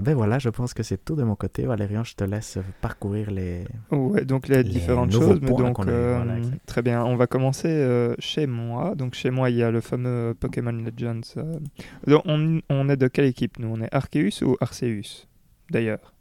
Ben 0.00 0.14
voilà, 0.14 0.38
je 0.38 0.48
pense 0.48 0.74
que 0.74 0.82
c'est 0.82 1.04
tout 1.04 1.14
de 1.16 1.22
mon 1.22 1.34
côté. 1.36 1.64
Valérian, 1.66 2.04
je 2.04 2.14
te 2.14 2.24
laisse 2.24 2.58
parcourir 2.80 3.30
les. 3.30 3.64
Ouais, 3.90 4.24
donc 4.24 4.48
les, 4.48 4.62
Les 4.62 4.64
différentes 4.64 5.12
choses. 5.12 5.38
Mais 5.42 5.48
donc, 5.50 5.78
euh, 5.86 6.16
voilà, 6.24 6.40
très 6.66 6.82
bien. 6.82 7.04
On 7.04 7.16
va 7.16 7.26
commencer 7.26 7.68
euh, 7.68 8.14
chez 8.18 8.46
moi. 8.46 8.94
Donc, 8.94 9.14
chez 9.14 9.30
moi, 9.30 9.50
il 9.50 9.56
y 9.56 9.62
a 9.62 9.70
le 9.70 9.80
fameux 9.80 10.34
Pokémon 10.38 10.72
Legends. 10.72 11.20
euh. 11.36 11.58
Donc, 12.06 12.22
on, 12.26 12.60
on 12.68 12.88
est 12.88 12.96
de 12.96 13.08
quelle 13.08 13.26
équipe 13.26 13.58
Nous, 13.58 13.68
on 13.68 13.80
est 13.80 13.92
Arceus 13.94 14.42
ou 14.44 14.56
Arceus 14.60 15.26
D'ailleurs? 15.70 16.12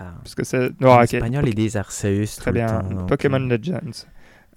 Ah, 0.00 0.14
Parce 0.22 0.34
que 0.34 0.44
c'est. 0.44 0.70
en 0.82 1.02
espagnol, 1.02 1.46
ils 1.46 1.54
disent 1.54 1.76
Arceus. 1.76 2.26
Très 2.38 2.50
tout 2.50 2.54
le 2.58 2.64
bien. 2.64 2.66
temps, 2.66 2.88
donc, 2.88 3.08
Pokémon 3.08 3.38
Legends. 3.38 4.06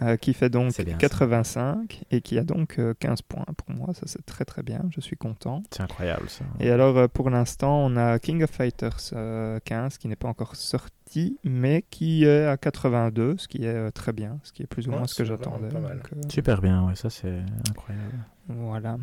Euh, 0.02 0.16
qui 0.18 0.34
fait 0.34 0.50
donc 0.50 0.72
C'est 0.74 0.84
bien 0.84 0.94
ça. 0.96 1.00
85 1.00 2.04
et 2.12 2.22
qui 2.22 2.38
a 2.38 2.44
donc 2.44 2.78
euh, 2.80 2.94
15 3.00 3.22
points 3.24 3.46
pour 3.58 3.76
moi. 3.76 3.94
Ça, 3.94 4.02
c'est 4.06 4.26
très 4.26 4.46
très 4.46 4.64
bien. 4.64 4.82
Je 4.96 5.02
suis 5.02 5.18
content. 5.18 5.64
C'est 5.72 5.82
incroyable 5.84 6.30
ça. 6.30 6.46
Et 6.60 6.70
alors, 6.70 6.98
euh, 6.98 7.08
pour 7.08 7.30
l'instant, 7.30 7.80
on 7.86 7.96
a 7.98 8.20
King 8.20 8.44
of 8.44 8.50
Fighters 8.52 8.98
euh, 9.14 9.60
15 9.66 9.98
qui 9.98 10.08
n'est 10.08 10.16
pas 10.16 10.28
encore 10.28 10.56
sorti, 10.56 11.38
mais 11.44 11.84
qui 11.90 12.26
est 12.26 12.46
à 12.46 12.58
82, 12.58 13.36
ce 13.38 13.48
qui 13.48 13.64
est 13.64 13.68
euh, 13.68 13.92
très 13.92 14.14
bien, 14.14 14.40
ce 14.44 14.52
qui 14.54 14.64
est 14.64 14.68
plus 14.68 14.88
ou 14.88 14.92
Ouais, 14.92 14.98
moins 14.98 15.08
ce 15.08 15.16
que 15.16 15.24
j'attendais. 15.26 15.70
euh, 15.76 16.22
Super 16.30 16.62
bien, 16.62 16.86
ouais, 16.88 16.96
ça 16.96 17.10
c'est 17.10 17.40
incroyable. 17.70 18.18
voilà. 18.50 18.98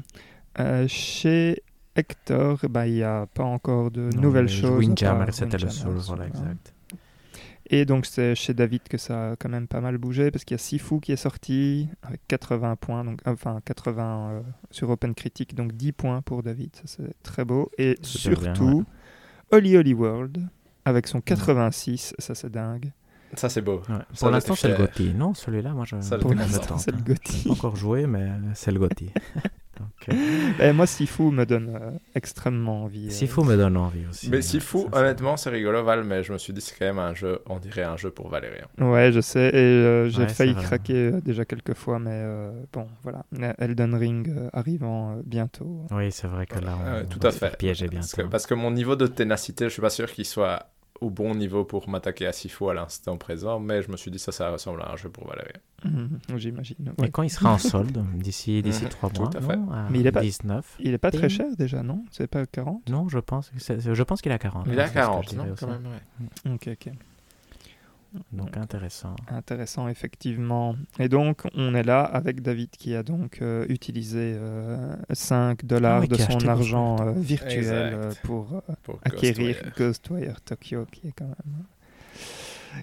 Euh, 0.61 0.87
chez 0.87 1.63
Hector, 1.97 2.59
eh 2.65 2.69
ben, 2.69 2.87
il 2.87 2.95
n'y 2.95 3.03
a 3.03 3.27
pas 3.27 3.45
encore 3.45 3.91
de 3.91 4.11
Non, 4.15 4.23
nouvelles 4.23 4.45
le 4.45 4.51
choses. 4.51 4.87
Windjammer, 4.87 5.27
c'était 5.33 5.59
le 5.59 5.69
seul, 5.71 5.93
voilà, 5.93 6.03
voilà. 6.05 6.27
exact. 6.27 6.74
Et 7.71 7.85
donc, 7.85 8.07
c'est 8.07 8.35
chez 8.35 8.53
David 8.53 8.83
que 8.89 8.99
ça 8.99 9.33
a 9.33 9.37
quand 9.37 9.49
même 9.49 9.67
pas 9.67 9.81
mal 9.81 9.97
bougé, 9.97 10.31
parce 10.31 10.45
qu'il 10.45 10.55
y 10.55 10.61
a 10.61 10.63
Sifu 10.63 11.01
qui 11.01 11.13
est 11.13 11.17
sorti 11.17 11.89
avec 12.03 12.21
80 12.29 12.77
points, 12.77 13.05
donc, 13.05 13.21
enfin 13.25 13.61
80 13.65 14.31
euh, 14.31 14.41
sur 14.71 14.91
Open 14.91 15.15
Critic, 15.15 15.55
donc 15.55 15.73
10 15.73 15.93
points 15.93 16.21
pour 16.23 16.43
David, 16.43 16.71
ça 16.77 16.83
c'est 16.85 17.23
très 17.23 17.45
beau. 17.45 17.71
Et 17.79 17.97
surtout, 18.03 18.85
Holy 19.51 19.77
Holy 19.77 19.95
World 19.95 20.47
avec 20.85 21.07
son 21.07 21.21
86, 21.21 22.15
ça 22.19 22.35
c'est 22.35 22.51
dingue. 22.51 22.93
Ça, 23.37 23.49
c'est 23.49 23.63
beau. 23.63 23.83
Ouais. 23.89 23.97
Pour 24.19 24.31
l'instant, 24.31 24.55
c'est 24.55 24.69
le. 24.69 24.77
Gotti. 24.77 25.13
Non, 25.13 25.35
celui-là, 25.35 25.73
moi, 25.73 25.85
je. 25.85 26.01
Ça, 26.01 26.19
Pour 26.19 26.35
l'instant, 26.35 26.79
c'est 26.79 26.93
le. 26.93 27.03
Gotti. 27.03 27.49
Pas 27.49 27.51
encore 27.51 27.75
joué, 27.75 28.07
mais 28.07 28.31
c'est 28.55 28.71
le 28.71 28.79
Gotti. 28.79 29.11
Donc, 29.79 30.09
euh, 30.09 30.15
Et 30.59 30.73
moi, 30.73 30.87
Sifu 30.87 31.31
me 31.31 31.45
donne 31.47 31.71
euh, 31.81 31.91
extrêmement 32.15 32.85
envie. 32.85 33.09
euh, 33.09 33.11
Sifu 33.11 33.43
me 33.43 33.57
donne 33.57 33.77
envie 33.77 34.07
aussi. 34.07 34.31
Mais 34.31 34.37
ouais, 34.37 34.43
si 34.43 34.61
fou, 34.61 34.89
ça, 34.93 34.93
c'est- 34.93 34.99
honnêtement, 34.99 35.37
c'est 35.37 35.51
rigolo, 35.51 35.85
Val, 35.85 36.05
mais 36.05 36.23
je 36.23 36.33
me 36.33 36.39
suis 36.39 36.53
dit, 36.53 36.61
c'est 36.61 36.77
quand 36.79 36.85
même 36.87 36.99
un 36.99 37.15
jeu, 37.15 37.41
on 37.47 37.59
dirait 37.59 37.83
un 37.85 37.97
jeu 37.97 38.11
pour 38.11 38.29
Valérien. 38.29 38.67
Ouais, 38.79 39.13
je 39.13 39.21
sais, 39.21 39.51
et 39.51 39.57
euh, 39.57 40.09
j'ai 40.09 40.27
Ouais, 40.27 40.29
failli 40.29 40.57
craquer 40.57 41.13
euh, 41.13 41.21
déjà 41.21 41.45
quelques 41.45 41.75
fois, 41.75 41.99
mais 42.01 42.11
euh, 42.13 42.65
bon, 42.73 42.89
voilà. 43.03 43.25
Elden 43.59 43.95
Ring 43.95 44.29
euh, 44.29 44.51
arrivant 44.53 45.13
euh, 45.19 45.23
bientôt. 45.25 45.87
Oui, 45.91 46.11
c'est 46.13 46.27
vrai 46.27 46.47
que 46.47 46.59
là, 46.59 46.77
on, 46.79 46.85
Ouais, 46.85 47.07
on 47.13 47.17
tout 47.17 47.19
va 47.19 47.29
à 47.29 47.31
se 47.31 47.39
faire 47.39 47.51
fait. 47.51 47.57
piéger 47.57 47.89
Parce 47.95 48.15
que, 48.15 48.23
bientôt. 48.23 48.29
parce 48.29 48.47
que 48.47 48.55
mon 48.55 48.71
niveau 48.71 48.97
de 48.97 49.07
ténacité, 49.07 49.67
je 49.67 49.71
suis 49.71 49.83
pas 49.83 49.91
sûr 49.91 50.11
qu'il 50.13 50.25
soit 50.27 50.74
au 51.05 51.11
bon 51.11 51.35
niveau 51.35 51.65
pour 51.65 51.89
m'attaquer 51.89 52.27
à 52.27 52.33
Sifu 52.33 52.69
à 52.71 52.75
l'instant 52.75 53.17
présent, 53.17 53.61
mais 53.61 53.83
je 53.83 53.91
me 53.91 53.97
suis 53.97 54.11
dit, 54.11 54.19
ça, 54.19 54.33
ça 54.33 54.51
ressemble 54.51 54.83
à 54.83 54.93
un 54.93 54.97
jeu 54.97 55.09
pour 55.11 55.27
Valérien. 55.29 55.61
Mhm, 55.85 56.19
J'imagine. 56.39 56.93
Et 56.99 57.03
ouais. 57.03 57.11
quand 57.11 57.23
il 57.23 57.31
sera 57.31 57.53
en 57.53 57.59
solde, 57.59 58.03
d'ici 58.15 58.63
d'ici 58.63 58.85
Mhm, 58.85 58.89
trois 58.91 59.11
tout 59.11 59.21
mois, 59.23 59.31
à 59.37 59.41
fait. 59.41 59.57
non, 59.57 59.71
à 59.71 59.89
Mais 59.91 60.01
il 60.01 60.07
est 60.07 60.13
pas- 60.13 60.21
19. 60.23 60.77
Il 60.81 60.95
est 60.95 60.99
pas 60.99 61.11
très 61.11 61.29
cher 61.29 61.47
déjà, 61.59 61.83
non? 61.83 62.05
C'est 62.11 62.27
pas 62.27 62.47
40 62.47 62.89
Non, 62.89 63.09
je 63.09 63.19
pense 63.19 63.51
je 63.57 64.03
pense 64.03 64.23
qu'il 64.23 64.33
est 64.33 64.35
à 64.35 64.39
40. 64.39 64.67
Il 64.67 64.81
hein, 64.81 64.87
je 64.87 64.93
40, 64.93 65.27
dirais 65.29 65.47
non 65.49 65.55
quand 65.59 65.67
même, 65.69 65.87
ouais. 65.87 66.53
Ok, 66.55 66.69
ok. 66.73 66.93
Donc 68.33 68.57
intéressant. 68.57 69.17
Intéressant, 69.29 69.89
effectivement. 69.89 70.77
Et 70.99 71.09
donc, 71.09 71.43
on 71.55 71.75
est 71.75 71.83
là 71.83 72.03
avec 72.03 72.43
David 72.43 72.71
qui 72.71 72.95
a 72.95 73.03
donc 73.03 73.41
euh, 73.43 73.67
utilisé 73.69 74.35
euh, 74.37 74.95
5 75.13 75.65
dollars 75.65 76.03
Ah 76.05 76.07
de 76.07 76.15
son 76.17 76.47
argent 76.49 76.97
euh, 77.01 77.13
virtuel 77.13 77.59
Exact. 77.59 77.95
euh, 77.95 78.13
pour 78.23 78.53
euh, 78.55 78.75
Pour 78.83 78.99
acquérir 79.05 79.57
Ghostwire. 79.57 79.73
Ghostwire 79.77 80.41
Tokyo, 80.43 80.87
qui 80.93 81.09
est 81.09 81.13
quand 81.13 81.27
même... 81.27 81.65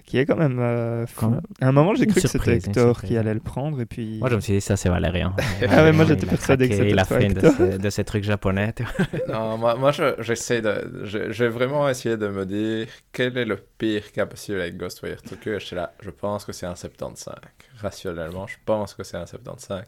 Qui 0.06 0.18
est 0.18 0.26
quand 0.26 0.36
même 0.36 0.58
euh. 0.60 1.06
Quand 1.16 1.30
même. 1.30 1.40
À 1.60 1.68
un 1.68 1.72
moment, 1.72 1.94
j'ai 1.94 2.06
cru 2.06 2.20
que 2.20 2.28
c'était 2.28 2.56
Hector 2.56 3.02
qui 3.02 3.16
allait 3.16 3.34
le 3.34 3.40
prendre, 3.40 3.80
et 3.80 3.86
puis... 3.86 4.18
Moi, 4.18 4.28
je 4.30 4.36
me 4.36 4.40
suis 4.40 4.54
dit, 4.54 4.60
ça, 4.60 4.76
c'est 4.76 4.88
Valérien. 4.88 5.34
Ah 5.68 5.82
ouais, 5.84 5.92
moi, 5.92 6.04
j'étais 6.04 6.26
persuadé 6.26 6.68
que 6.68 6.74
c'était 6.74 6.90
Il 6.90 6.98
a 6.98 7.04
fait 7.04 7.28
de 7.28 7.76
de 7.78 7.90
ces 7.90 8.04
trucs 8.04 8.24
japonais. 8.24 8.74
Non, 9.28 9.56
moi, 9.58 9.74
moi 9.76 9.92
je- 9.92 10.14
j'essaie 10.20 10.60
de. 10.62 11.00
je- 11.04 11.30
J'ai 11.30 11.48
vraiment 11.48 11.88
essayé 11.88 12.16
de 12.16 12.28
me 12.28 12.44
dire 12.46 12.86
quel 13.12 13.36
est 13.38 13.44
le 13.44 13.56
pire 13.78 14.10
cas 14.12 14.26
possible 14.26 14.60
avec 14.60 14.76
Ghostwire 14.76 15.20
Tokyo. 15.22 15.52
Et 15.54 15.60
j'étais 15.60 15.76
là, 15.76 15.92
je 16.00 16.10
pense 16.10 16.44
que 16.44 16.52
c'est 16.52 16.66
un 16.66 16.74
75. 16.76 17.34
Rationnellement, 17.78 18.46
je 18.46 18.56
pense 18.64 18.94
que 18.94 19.02
c'est 19.04 19.16
un 19.16 19.26
75. 19.26 19.84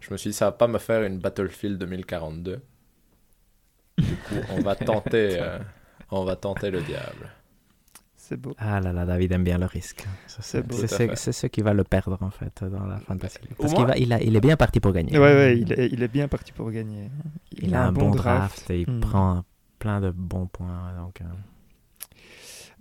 Je 0.00 0.12
me 0.12 0.16
suis 0.16 0.30
dit, 0.30 0.36
ça 0.36 0.46
va 0.46 0.52
pas 0.52 0.68
me 0.68 0.78
faire 0.78 1.02
une 1.02 1.18
Battlefield 1.18 1.78
2042. 1.78 2.60
Du 3.98 4.04
coup, 4.16 4.34
on 4.56 4.60
va 4.60 4.74
tenter, 4.90 5.38
euh, 5.40 5.58
on 6.10 6.24
va 6.24 6.36
tenter 6.36 6.70
le 6.70 6.80
diable. 6.82 7.30
C'est 8.28 8.36
beau. 8.36 8.54
Ah 8.58 8.78
là 8.80 8.92
là, 8.92 9.06
David 9.06 9.32
aime 9.32 9.44
bien 9.44 9.56
le 9.56 9.64
risque. 9.64 10.04
C'est 10.26 10.62
c'est 11.16 11.32
ce 11.32 11.46
qui 11.46 11.62
va 11.62 11.72
le 11.72 11.82
perdre, 11.84 12.18
en 12.20 12.30
fait, 12.30 12.62
dans 12.62 12.84
la 12.84 12.98
fantasy. 12.98 13.38
Au 13.58 13.62
Parce 13.62 13.72
moins- 13.72 13.86
qu'il 13.86 13.86
va- 13.86 13.96
il, 13.98 14.12
a- 14.12 14.22
il 14.22 14.36
est 14.36 14.40
bien 14.40 14.56
parti 14.56 14.80
pour 14.80 14.92
gagner. 14.92 15.12
Ouais, 15.18 15.34
ouais, 15.34 15.58
il 15.58 15.72
est, 15.72 15.86
il 15.90 16.02
est 16.02 16.08
bien 16.08 16.28
parti 16.28 16.52
pour 16.52 16.70
gagner. 16.70 17.10
Il 17.52 17.74
a 17.74 17.86
un 17.86 17.92
bon 17.92 18.10
draft 18.10 18.68
et 18.70 18.82
il 18.82 18.90
Hmm. 18.90 19.00
prend 19.00 19.44
plein 19.78 20.00
de 20.02 20.10
bons 20.10 20.46
points. 20.46 20.92
Donc, 20.98 21.22
euh, 21.22 21.24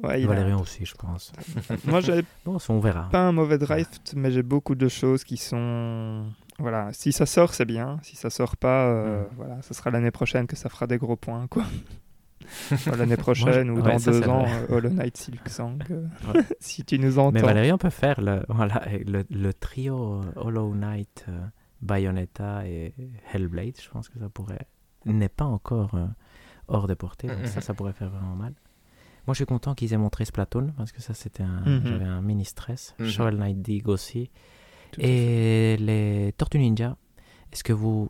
Ouais, 0.04 0.22
il 0.22 0.26
a- 0.26 0.28
Valérien 0.28 0.58
aussi, 0.60 0.86
je 0.86 0.93
pense. 0.95 1.32
Moi, 1.86 2.02
j'avais 2.02 2.24
Bon, 2.45 2.60
ça, 2.60 2.72
on 2.74 2.80
verra. 2.80 3.10
pas 3.10 3.22
un 3.28 3.32
mauvais 3.32 3.58
draft, 3.58 4.14
mais 4.16 4.30
j'ai 4.32 4.43
beaucoup 4.43 4.76
de 4.76 4.88
choses 4.89 5.24
qui 5.24 5.38
sont. 5.38 6.26
Voilà, 6.60 6.91
si 6.93 7.12
ça 7.12 7.26
sort, 7.26 7.54
c'est 7.54 7.66
bien. 7.66 8.00
Si 8.04 8.16
ça 8.16 8.30
sort 8.30 8.58
pas, 8.58 8.86
euh, 8.88 9.22
Mm. 9.24 9.28
voilà, 9.38 9.62
ce 9.62 9.74
sera 9.74 9.89
l'année 9.91 10.12
prochaine 10.12 10.45
que 10.45 10.56
ça 10.56 10.70
fera 10.70 10.86
des 10.88 10.98
gros 10.98 11.16
points, 11.16 11.48
quoi. 11.48 11.64
L'année 12.98 13.18
prochaine 13.18 13.70
ou 13.72 13.78
ouais, 13.78 13.82
dans 13.93 14.00
ça, 14.00 14.12
deux 14.12 14.28
ans, 14.28 14.43
vrai. 14.43 14.52
euh, 14.70 14.76
Hollow 14.78 14.89
Knight 14.89 15.18
Silksong. 15.18 15.84
euh, 15.91 16.08
Ouais. 16.34 16.41
si 16.60 16.84
tu 16.84 17.00
nous 17.00 17.20
entends. 17.20 17.32
Mais 17.32 17.41
Valérien 17.41 17.78
peut 17.78 17.89
faire 17.89 18.22
le, 18.22 18.43
voilà, 18.50 18.84
le, 19.06 19.24
le 19.30 19.54
trio 19.54 20.22
Hollow 20.36 20.74
Knight, 20.74 21.26
euh, 21.30 21.39
Bayonetta 21.82 22.68
et 22.68 22.93
Hellblade. 23.34 23.76
Je 23.82 23.89
pense 23.89 24.10
que 24.10 24.20
ça 24.20 24.30
pourrait. 24.30 24.68
n'est 25.06 25.30
pas 25.30 25.45
encore 25.45 25.95
euh, 25.95 26.06
hors 26.68 26.88
de 26.88 26.93
portée. 26.93 27.28
Donc 27.28 27.45
ça, 27.48 27.62
ça 27.62 27.74
pourrait 27.74 27.93
faire 27.93 28.10
vraiment 28.10 28.36
mal. 28.36 28.54
Moi, 29.26 29.34
je 29.34 29.39
suis 29.39 29.45
content 29.45 29.76
qu'ils 29.76 29.91
aient 29.93 29.98
montré 29.98 30.24
Splatoon 30.26 30.72
parce 30.78 30.91
que 30.91 31.02
ça, 31.02 31.14
c'était 31.14 31.43
un. 31.43 31.62
Mhm. 31.66 31.82
J'avais 31.86 32.06
un 32.06 32.22
mini 32.22 32.45
stress. 32.45 32.95
Mhm. 33.00 33.08
Shovel 33.08 33.36
Knight 33.38 33.62
Dig 33.62 33.88
aussi. 33.89 34.30
Tout. 34.91 35.02
Et 35.04 35.76
les 35.78 36.34
Tortues 36.38 36.60
Ninja. 36.60 36.95
Est-ce 37.52 37.64
que 37.64 37.74
vous. 37.74 38.10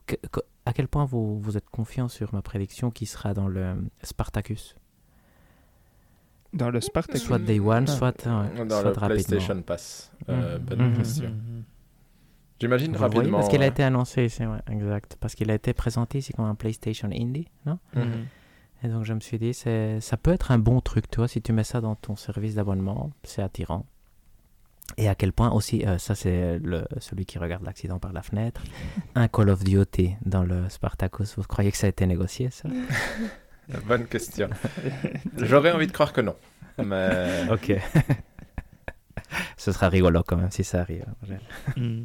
À 0.68 0.74
quel 0.74 0.88
point 0.88 1.05
vous, 1.05 1.39
vous 1.39 1.57
êtes 1.57 1.70
confiant 1.70 2.07
sur 2.07 2.34
ma 2.34 2.41
prédiction 2.41 2.91
qui 2.91 3.05
sera 3.05 3.34
dans 3.34 3.47
le 3.47 3.76
Spartacus? 4.03 4.76
Dans 6.53 6.70
le 6.70 6.80
Spartacus. 6.82 7.24
Soit 7.24 7.39
Day 7.39 7.59
One, 7.59 7.86
Ah. 7.88 7.91
soit, 7.91 8.26
ouais, 8.26 8.65
Dans 8.65 8.82
soit 8.82 8.84
le 8.84 8.89
rapidement. 8.89 9.07
PlayStation 9.07 9.61
Pass. 9.61 10.11
Euh, 10.30 10.57
Mhm. 10.59 10.65
bonne 10.65 10.89
Mhm. 10.91 10.97
question. 10.97 11.30
Mhm. 11.30 11.63
J'imagine 12.59 12.91
Vous 12.93 12.97
voyez, 12.97 13.15
rapidement. 13.15 13.38
Parce 13.38 13.49
qu'il 13.49 13.59
a 13.61 13.65
ouais. 13.65 13.68
été 13.70 13.84
annoncé 13.84 14.26
ici, 14.26 14.45
ouais, 14.45 14.57
exact. 14.72 15.18
Parce 15.20 15.36
qu'il 15.36 15.51
a 15.51 15.53
été 15.53 15.74
présenté 15.74 16.18
ici 16.20 16.34
comme 16.34 16.45
un 16.45 16.55
PlayStation 16.55 17.09
Indie, 17.11 17.47
non? 17.65 17.78
Et 18.84 18.88
donc 18.89 19.03
je 19.05 19.13
me 19.13 19.20
suis 19.20 19.38
dit, 19.39 19.53
c'est, 19.53 19.99
ça 20.01 20.18
peut 20.18 20.32
être 20.32 20.51
un 20.51 20.57
bon 20.59 20.82
truc, 20.82 21.09
tu 21.09 21.18
vois, 21.18 21.28
si 21.28 21.41
tu 21.41 21.51
mets 21.51 21.63
ça 21.63 21.82
dans 21.82 21.95
ton 21.95 22.15
service 22.15 22.55
d'abonnement, 22.55 23.11
c'est 23.24 23.41
attirant. 23.41 23.86
Et 24.98 25.08
à 25.08 25.16
quel 25.16 25.32
point 25.32 25.52
aussi, 25.52 25.86
euh, 25.86 26.00
ça 26.00 26.16
c'est 26.16 26.58
le, 26.58 26.86
celui 27.00 27.26
qui 27.26 27.38
regarde 27.38 27.64
l'accident 27.64 28.00
par 28.00 28.14
la 28.14 28.24
fenêtre, 28.24 28.64
un 29.14 29.28
Call 29.28 29.50
of 29.50 29.64
Duty 29.64 30.16
dans 30.26 30.43
le 30.43 30.68
Spartacus, 30.70 31.36
vous 31.38 31.43
croyez 31.43 31.72
que 31.72 31.78
ça 31.78 31.86
a 31.86 31.89
été 31.89 32.08
négocié 32.08 32.50
ça? 32.50 32.68
Bonne 33.86 34.08
question. 34.08 34.50
J'aurais 35.38 35.72
envie 35.72 35.88
de 35.88 35.91
croire 35.91 36.14
que 36.14 36.22
non. 36.22 36.36
Mais 36.84 37.43
Ok. 37.52 37.74
Ce 39.58 39.72
sera 39.72 39.89
rigolo 39.89 40.24
quand 40.26 40.38
même 40.38 40.52
si 40.52 40.64
ça 40.64 40.82
arrive. 40.82 41.06
Mm. 41.76 42.04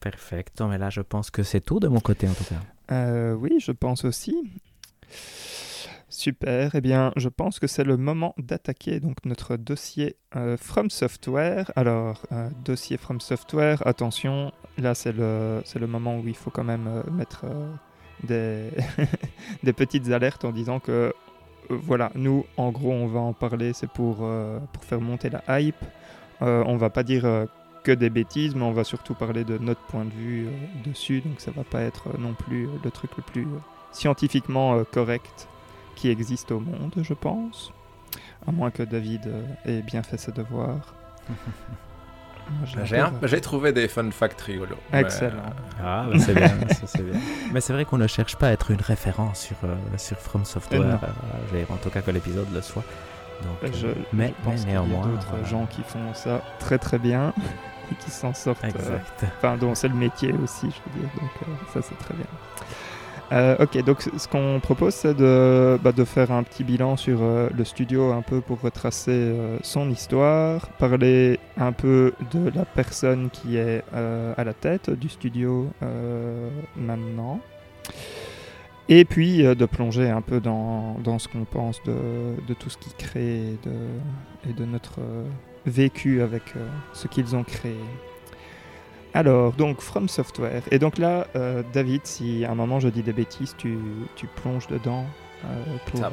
Perfect. 0.00 0.60
Mais 0.62 0.78
là, 0.78 0.90
je 0.90 1.00
pense 1.00 1.30
que 1.30 1.42
c'est 1.42 1.60
tout 1.60 1.80
de 1.80 1.88
mon 1.88 2.00
côté 2.00 2.28
en 2.28 2.34
tout 2.34 2.44
cas. 2.44 2.94
Euh, 2.94 3.34
oui, 3.34 3.58
je 3.60 3.72
pense 3.72 4.04
aussi. 4.04 4.34
Super. 6.12 6.74
Eh 6.74 6.82
bien, 6.82 7.10
je 7.16 7.30
pense 7.30 7.58
que 7.58 7.66
c'est 7.66 7.84
le 7.84 7.96
moment 7.96 8.34
d'attaquer 8.36 9.00
donc 9.00 9.24
notre 9.24 9.56
dossier 9.56 10.16
euh, 10.36 10.58
From 10.58 10.90
Software. 10.90 11.72
Alors, 11.74 12.20
euh, 12.32 12.50
dossier 12.66 12.98
From 12.98 13.18
Software, 13.18 13.84
attention, 13.86 14.52
là 14.76 14.94
c'est 14.94 15.12
le, 15.12 15.86
moment 15.86 16.18
où 16.18 16.28
il 16.28 16.36
faut 16.36 16.50
quand 16.50 16.64
même 16.64 16.86
euh, 16.86 17.02
mettre 17.10 17.46
des, 18.24 19.72
petites 19.72 20.10
alertes 20.10 20.44
en 20.44 20.52
disant 20.52 20.80
que, 20.80 21.14
voilà, 21.70 22.12
nous, 22.14 22.44
en 22.58 22.72
gros, 22.72 22.92
on 22.92 23.06
va 23.06 23.20
en 23.20 23.32
parler, 23.32 23.72
c'est 23.72 23.88
pour, 23.90 24.16
pour 24.16 24.84
faire 24.84 25.00
monter 25.00 25.30
la 25.30 25.60
hype. 25.60 25.82
On 26.42 26.76
va 26.76 26.90
pas 26.90 27.04
dire 27.04 27.46
que 27.84 27.92
des 27.92 28.10
bêtises, 28.10 28.54
mais 28.54 28.64
on 28.64 28.72
va 28.72 28.84
surtout 28.84 29.14
parler 29.14 29.44
de 29.44 29.56
notre 29.56 29.80
point 29.86 30.04
de 30.04 30.10
vue 30.10 30.46
dessus, 30.84 31.22
donc 31.22 31.40
ça 31.40 31.52
va 31.52 31.64
pas 31.64 31.80
être 31.80 32.18
non 32.18 32.34
plus 32.34 32.68
le 32.84 32.90
truc 32.90 33.12
le 33.16 33.22
plus 33.22 33.46
scientifiquement 33.92 34.84
correct 34.84 35.48
qui 35.96 36.08
existe 36.10 36.50
au 36.52 36.60
monde, 36.60 36.92
je 37.00 37.14
pense. 37.14 37.72
À 38.46 38.52
moins 38.52 38.70
que 38.70 38.82
David 38.82 39.26
euh, 39.26 39.42
ait 39.66 39.82
bien 39.82 40.02
fait 40.02 40.16
ses 40.18 40.32
devoirs. 40.32 40.94
J'ai 42.84 42.98
un- 42.98 43.12
trouvé 43.40 43.72
des 43.72 43.86
fun 43.88 44.10
facts 44.10 44.40
rigolos. 44.42 44.74
euh, 44.74 44.76
Mais, 44.92 45.00
Excellent. 45.02 45.42
Ah, 45.82 46.06
bah, 46.10 46.18
c'est 46.18 46.34
bien, 46.34 46.48
ça, 46.70 46.86
c'est 46.86 47.02
bien. 47.02 47.18
Mais 47.52 47.60
c'est 47.60 47.72
vrai 47.72 47.84
qu'on 47.84 47.98
ne 47.98 48.06
cherche 48.08 48.36
pas 48.36 48.48
à 48.48 48.50
être 48.52 48.72
une 48.72 48.80
référence 48.80 49.40
sur, 49.40 49.56
euh, 49.64 49.76
sur 49.96 50.18
From 50.18 50.44
Software, 50.44 50.80
Euh, 51.02 51.56
euh, 51.56 51.64
en 51.70 51.76
tout 51.76 51.88
cas 51.90 52.02
que 52.02 52.10
l'épisode 52.10 52.52
le 52.52 52.60
soit. 52.60 52.82
Donc, 53.42 53.62
Euh, 53.62 53.68
Je, 53.72 53.86
euh, 53.86 53.94
je 54.12 54.16
mais, 54.16 54.34
pense 54.44 54.54
mais 54.54 54.60
qu'il 54.60 54.66
y 54.68 54.70
a 54.70 54.80
néanmoins. 54.80 55.06
d'autres 55.06 55.26
voilà. 55.30 55.44
gens 55.44 55.66
qui 55.66 55.82
font 55.82 56.12
ça 56.14 56.42
très 56.58 56.78
très 56.78 56.98
bien 56.98 57.32
et 57.92 57.94
qui 58.04 58.10
s'en 58.10 58.34
sortent. 58.34 58.64
euh, 58.64 58.68
Exact. 58.68 59.24
Enfin, 59.38 59.56
dont 59.56 59.74
c'est 59.76 59.88
le 59.88 59.94
métier 59.94 60.32
aussi, 60.32 60.66
je 60.68 60.90
veux 60.92 61.00
dire. 61.00 61.10
Donc, 61.20 61.30
euh, 61.48 61.52
ça, 61.72 61.80
c'est 61.80 61.98
très 61.98 62.14
bien. 62.14 62.26
Euh, 63.32 63.56
ok, 63.60 63.82
donc 63.84 64.02
ce 64.02 64.28
qu'on 64.28 64.60
propose, 64.60 64.94
c'est 64.94 65.14
de, 65.14 65.78
bah, 65.82 65.92
de 65.92 66.04
faire 66.04 66.30
un 66.32 66.42
petit 66.42 66.64
bilan 66.64 66.98
sur 66.98 67.20
euh, 67.22 67.48
le 67.56 67.64
studio, 67.64 68.12
un 68.12 68.20
peu 68.20 68.42
pour 68.42 68.60
retracer 68.60 69.10
euh, 69.10 69.56
son 69.62 69.90
histoire, 69.90 70.68
parler 70.72 71.40
un 71.56 71.72
peu 71.72 72.12
de 72.30 72.50
la 72.54 72.66
personne 72.66 73.30
qui 73.30 73.56
est 73.56 73.82
à 73.92 74.44
la 74.44 74.52
tête 74.52 74.90
du 74.90 75.08
studio 75.08 75.68
maintenant, 76.76 77.40
et 78.88 79.04
puis 79.04 79.42
de 79.42 79.64
plonger 79.66 80.10
un 80.10 80.20
peu 80.20 80.40
dans, 80.40 81.18
ce 81.18 81.28
qu'on 81.28 81.44
pense 81.44 81.82
de, 81.84 82.54
tout 82.54 82.68
ce 82.68 82.76
qu'ils 82.76 82.94
créent 82.94 83.52
et 83.52 83.58
de, 83.64 84.50
et 84.50 84.52
de 84.52 84.64
notre 84.64 85.00
vécu 85.64 86.20
avec 86.20 86.42
ce 86.92 87.08
qu'ils 87.08 87.34
ont 87.34 87.44
créé. 87.44 87.76
Alors, 89.14 89.52
donc, 89.52 89.80
From 89.80 90.08
Software. 90.08 90.62
Et 90.70 90.78
donc 90.78 90.98
là, 90.98 91.26
euh, 91.36 91.62
David, 91.72 92.02
si 92.04 92.44
à 92.44 92.52
un 92.52 92.54
moment 92.54 92.80
je 92.80 92.88
dis 92.88 93.02
des 93.02 93.12
bêtises, 93.12 93.54
tu, 93.58 93.78
tu 94.16 94.26
plonges 94.26 94.66
dedans 94.68 95.04
euh, 95.44 95.76
pour, 95.86 96.04
euh, 96.04 96.08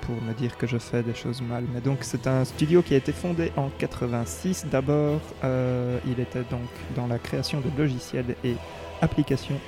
pour 0.00 0.14
me 0.22 0.32
dire 0.32 0.56
que 0.56 0.66
je 0.66 0.78
fais 0.78 1.02
des 1.02 1.14
choses 1.14 1.42
mal. 1.42 1.64
Mais 1.74 1.80
donc, 1.80 1.98
c'est 2.00 2.26
un 2.26 2.44
studio 2.44 2.82
qui 2.82 2.94
a 2.94 2.96
été 2.96 3.12
fondé 3.12 3.52
en 3.56 3.68
86. 3.78 4.66
D'abord, 4.70 5.20
euh, 5.44 5.98
il 6.06 6.20
était 6.20 6.44
donc 6.50 6.68
dans 6.96 7.06
la 7.06 7.18
création 7.18 7.60
de 7.60 7.68
logiciels 7.76 8.36
et 8.44 8.54
applications 9.02 9.58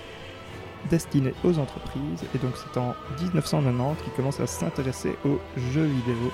destinées 0.89 1.35
aux 1.45 1.59
entreprises. 1.59 2.25
Et 2.35 2.39
donc, 2.39 2.53
c'est 2.57 2.79
en 2.79 2.95
1990 3.21 4.03
qu'ils 4.03 4.13
commencent 4.13 4.41
à 4.41 4.47
s'intéresser 4.47 5.17
aux 5.25 5.39
jeux 5.73 5.87
vidéo. 5.87 6.33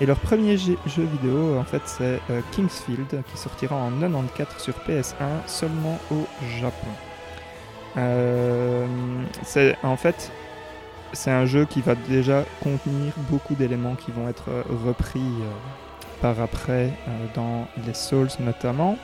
Et 0.00 0.06
leur 0.06 0.18
premier 0.18 0.56
jeu 0.56 0.76
vidéo, 0.96 1.58
en 1.58 1.64
fait, 1.64 1.82
c'est 1.84 2.20
euh, 2.30 2.40
Kingsfield, 2.52 3.22
qui 3.30 3.36
sortira 3.36 3.76
en 3.76 3.90
94 3.90 4.56
sur 4.58 4.74
PS1 4.88 5.46
seulement 5.46 5.98
au 6.10 6.26
Japon. 6.58 6.88
Euh, 7.98 8.86
c'est 9.42 9.76
en 9.82 9.98
fait, 9.98 10.32
c'est 11.12 11.30
un 11.30 11.44
jeu 11.44 11.66
qui 11.66 11.82
va 11.82 11.96
déjà 12.08 12.44
contenir 12.62 13.12
beaucoup 13.30 13.54
d'éléments 13.54 13.94
qui 13.94 14.10
vont 14.10 14.26
être 14.28 14.48
euh, 14.48 14.62
repris 14.86 15.34
par 16.22 16.40
après 16.40 16.92
dans 17.34 17.66
les 17.86 17.94
Souls 17.94 18.28
notamment. 18.40 18.96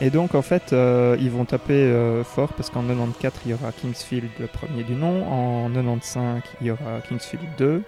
Et 0.00 0.08
donc 0.08 0.34
en 0.34 0.42
fait, 0.42 0.74
ils 1.20 1.30
vont 1.30 1.44
taper 1.44 1.90
fort 2.24 2.52
parce 2.54 2.68
qu'en 2.70 2.82
94 2.82 3.34
il 3.46 3.52
y 3.52 3.54
aura 3.54 3.72
Kingsfield 3.72 4.28
le 4.38 4.46
premier 4.46 4.82
du 4.82 4.94
nom, 4.94 5.26
en 5.30 5.70
95 5.70 6.42
il 6.60 6.66
y 6.66 6.70
aura 6.70 7.00
Kingsfield 7.08 7.44
2 7.56 7.82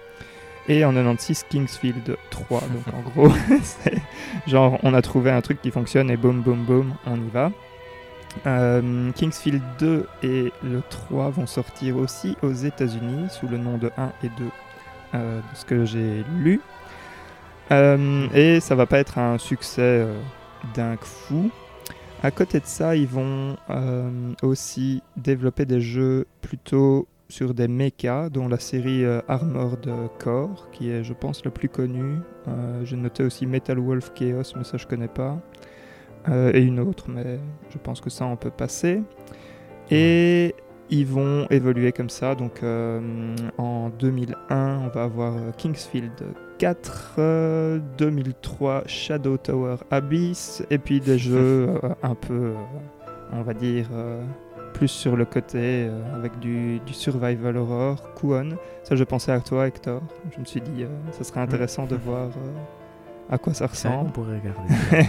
et 0.67 0.85
en 0.85 0.93
96 0.93 1.45
Kingsfield 1.49 2.17
3. 2.29 2.61
Donc 2.61 2.93
en 2.93 3.09
gros, 3.09 3.33
c'est 3.63 3.97
genre 4.47 4.79
on 4.83 4.93
a 4.93 5.01
trouvé 5.01 5.31
un 5.31 5.41
truc 5.41 5.61
qui 5.61 5.71
fonctionne 5.71 6.09
et 6.09 6.17
boum 6.17 6.41
boum 6.41 6.63
boum, 6.63 6.93
on 7.05 7.15
y 7.15 7.29
va. 7.31 7.51
Euh, 8.45 9.11
Kingsfield 9.13 9.61
2 9.79 10.07
et 10.23 10.51
le 10.61 10.81
3 10.89 11.29
vont 11.29 11.47
sortir 11.47 11.95
aussi 11.95 12.35
aux 12.41 12.51
États-Unis 12.51 13.29
sous 13.29 13.47
le 13.47 13.57
nom 13.57 13.77
de 13.77 13.91
1 13.97 14.11
et 14.23 14.29
2 14.37 14.43
euh, 15.13 15.39
de 15.39 15.55
ce 15.55 15.65
que 15.65 15.85
j'ai 15.85 16.23
lu. 16.39 16.59
Euh, 17.71 18.27
et 18.33 18.59
ça 18.59 18.75
va 18.75 18.85
pas 18.85 18.99
être 18.99 19.17
un 19.17 19.37
succès 19.37 20.05
dingue 20.73 20.99
fou. 21.01 21.49
À 22.23 22.31
côté 22.31 22.59
de 22.59 22.65
ça, 22.65 22.95
ils 22.95 23.07
vont 23.07 23.55
aussi 24.41 25.01
développer 25.15 25.65
des 25.65 25.79
jeux 25.79 26.27
plutôt 26.41 27.07
sur 27.27 27.53
des 27.53 27.67
mechas, 27.67 28.29
dont 28.29 28.47
la 28.47 28.59
série 28.59 29.03
euh, 29.03 29.21
Armored 29.27 29.89
Core, 30.19 30.69
qui 30.71 30.89
est, 30.89 31.03
je 31.03 31.13
pense, 31.13 31.43
le 31.43 31.51
plus 31.51 31.69
connu. 31.69 32.19
Euh, 32.47 32.85
J'ai 32.85 32.97
noté 32.97 33.23
aussi 33.23 33.45
Metal 33.45 33.79
Wolf 33.79 34.13
Chaos, 34.13 34.53
mais 34.55 34.63
ça, 34.63 34.77
je 34.77 34.85
connais 34.85 35.07
pas. 35.07 35.41
Euh, 36.29 36.51
et 36.53 36.61
une 36.61 36.79
autre, 36.79 37.05
mais 37.09 37.39
je 37.69 37.77
pense 37.77 38.01
que 38.01 38.09
ça, 38.09 38.25
on 38.25 38.35
peut 38.35 38.51
passer. 38.51 39.01
Et 39.91 40.55
ils 40.89 41.05
vont 41.05 41.47
évoluer 41.49 41.91
comme 41.91 42.09
ça. 42.09 42.35
Donc, 42.35 42.63
euh, 42.63 43.35
en 43.57 43.89
2001, 43.89 44.79
on 44.79 44.87
va 44.89 45.03
avoir 45.03 45.33
Kingsfield 45.57 46.11
4, 46.57 47.15
euh, 47.19 47.79
2003 47.97 48.83
Shadow 48.85 49.37
Tower 49.37 49.77
Abyss, 49.91 50.63
et 50.69 50.77
puis 50.77 50.99
des 50.99 51.17
jeux 51.19 51.69
un 52.01 52.15
peu, 52.15 52.53
on 53.31 53.41
va 53.41 53.53
dire, 53.53 53.89
plus 54.75 54.87
sur 54.89 55.15
le 55.15 55.25
côté, 55.25 55.87
euh, 55.87 56.15
avec 56.15 56.37
du, 56.39 56.79
du 56.85 56.93
survival 56.93 57.57
horror, 57.57 58.13
Kuon. 58.15 58.49
Ça, 58.83 58.95
je 58.95 59.03
pensais 59.03 59.31
à 59.31 59.39
toi, 59.39 59.67
Hector. 59.67 60.01
Je 60.35 60.39
me 60.39 60.45
suis 60.45 60.61
dit, 60.61 60.83
euh, 60.83 60.87
ça 61.11 61.23
serait 61.23 61.39
intéressant 61.39 61.85
de 61.85 61.95
voir 62.05 62.27
euh, 62.27 63.31
à 63.33 63.37
quoi 63.37 63.53
ça 63.53 63.67
Ça, 63.69 63.89
on 63.89 63.91
ressemble. 64.03 64.11
pourrait 64.11 64.39
regarder. 64.39 65.07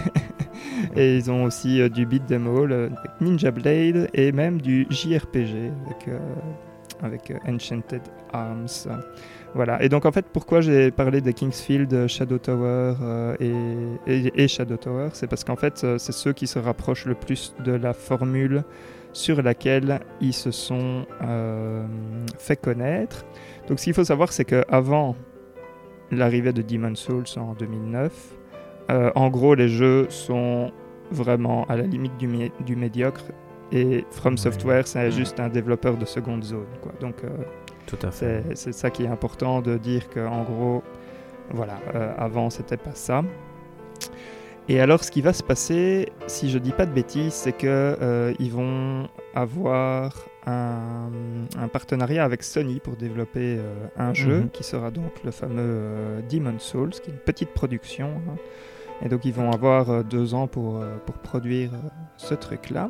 et 0.97 1.17
ils 1.17 1.31
ont 1.31 1.45
aussi 1.45 1.89
du 1.91 2.07
beat 2.07 2.27
them 2.27 2.47
all 2.47 2.73
avec 2.73 2.93
Ninja 3.21 3.51
Blade 3.51 4.09
et 4.15 4.33
même 4.33 4.61
du 4.61 4.87
JRPG 4.91 5.71
avec, 5.87 6.09
avec 7.03 7.33
Enchanted 7.47 8.03
Arms. 8.33 8.89
Voilà. 9.55 9.83
Et 9.83 9.89
donc 9.89 10.05
en 10.07 10.13
fait, 10.13 10.27
pourquoi 10.33 10.61
j'ai 10.61 10.91
parlé 10.91 11.21
des 11.21 11.33
Kingsfield, 11.33 12.07
Shadow 12.09 12.39
Tower 12.39 12.95
euh, 13.03 13.37
et, 13.41 13.53
et- 14.27 14.43
et 14.45 14.49
Shadow 14.49 14.77
Tower, 14.77 15.09
c'est 15.13 15.27
parce 15.27 15.45
qu'en 15.45 15.57
fait, 15.57 15.85
c'est 15.99 16.13
ceux 16.13 16.33
qui 16.33 16.47
se 16.47 16.59
rapprochent 16.59 17.07
le 17.07 17.15
plus 17.15 17.55
de 17.65 17.73
la 17.73 17.93
formule 17.95 18.65
sur 19.17 19.41
laquelle 19.43 20.01
ils 20.21 20.35
se 20.35 20.51
sont 20.51 21.07
euh, 21.23 21.87
fait 22.39 22.57
connaître. 22.57 23.25
Donc 23.67 23.79
ce 23.79 23.85
qu'il 23.85 23.95
faut 23.95 24.05
savoir, 24.05 24.31
c'est 24.31 24.45
qu'avant 24.45 25.17
l'arrivée 26.11 26.53
de 26.53 26.61
Demon's 26.61 27.01
Souls 27.01 27.25
en 27.39 27.55
2009, 27.55 28.13
euh, 28.91 29.11
en 29.15 29.31
gros, 29.31 29.55
les 29.55 29.69
jeux 29.69 30.07
sont 30.11 30.71
vraiment 31.11 31.65
à 31.65 31.77
la 31.77 31.85
limite 31.85 32.17
du, 32.19 32.29
mé- 32.29 32.53
du 32.65 32.77
médiocre. 32.77 33.25
Et 33.73 34.05
From. 34.11 34.37
Software, 34.37 34.87
c'est 34.87 35.11
juste 35.11 35.41
un 35.41 35.49
développeur 35.49 35.97
de 35.97 36.05
seconde 36.05 36.45
zone. 36.45 36.67
Quoi. 36.83 36.93
Donc, 37.01 37.25
euh, 37.25 37.29
Tout 37.87 37.99
à 38.03 38.11
fait. 38.11 38.45
c'est 38.55 38.73
ça 38.73 38.91
qui 38.91 39.05
est 39.05 39.09
important 39.09 39.63
de 39.63 39.79
dire 39.79 40.09
qu'en 40.11 40.43
gros, 40.45 40.83
voilà, 41.51 41.79
avant, 42.19 42.51
c'était 42.51 42.77
pas 42.77 42.95
ça. 42.95 43.25
Et 44.69 44.81
alors, 44.81 45.05
ce 45.05 45.11
qui 45.13 45.21
va 45.23 45.33
se 45.33 45.45
passer, 45.45 46.09
si 46.27 46.51
je 46.51 46.59
dis 46.59 46.73
pas 46.73 46.87
de 46.87 46.91
bêtises, 46.93 47.33
c'est 47.35 47.53
que 47.53 47.67
euh, 48.03 48.35
ils 48.41 48.51
vont 48.51 49.09
avoir 49.35 50.13
un, 50.47 51.09
un 51.57 51.69
partenariat 51.69 52.25
avec 52.25 52.43
Sony 52.43 52.81
pour 52.81 52.97
développer 52.97 53.59
euh, 53.59 53.87
un 53.97 54.13
jeu 54.13 54.41
Mhm. 54.41 54.51
qui 54.51 54.65
sera 54.65 54.91
donc 54.91 55.13
le 55.25 55.31
fameux 55.31 55.61
euh, 55.63 56.21
Demon's 56.29 56.63
Souls, 56.63 56.91
qui 56.91 57.11
est 57.11 57.13
une 57.13 57.19
petite 57.21 57.51
production. 57.51 58.09
hein. 58.29 58.35
Et 59.05 59.09
donc 59.09 59.25
ils 59.25 59.33
vont 59.35 59.53
avoir 59.53 59.91
euh, 59.91 60.03
deux 60.03 60.35
ans 60.35 60.47
pour, 60.49 60.79
euh, 60.83 60.97
pour 61.05 61.17
produire 61.19 61.71
euh, 61.75 61.89
ce 62.17 62.35
truc-là. 62.35 62.89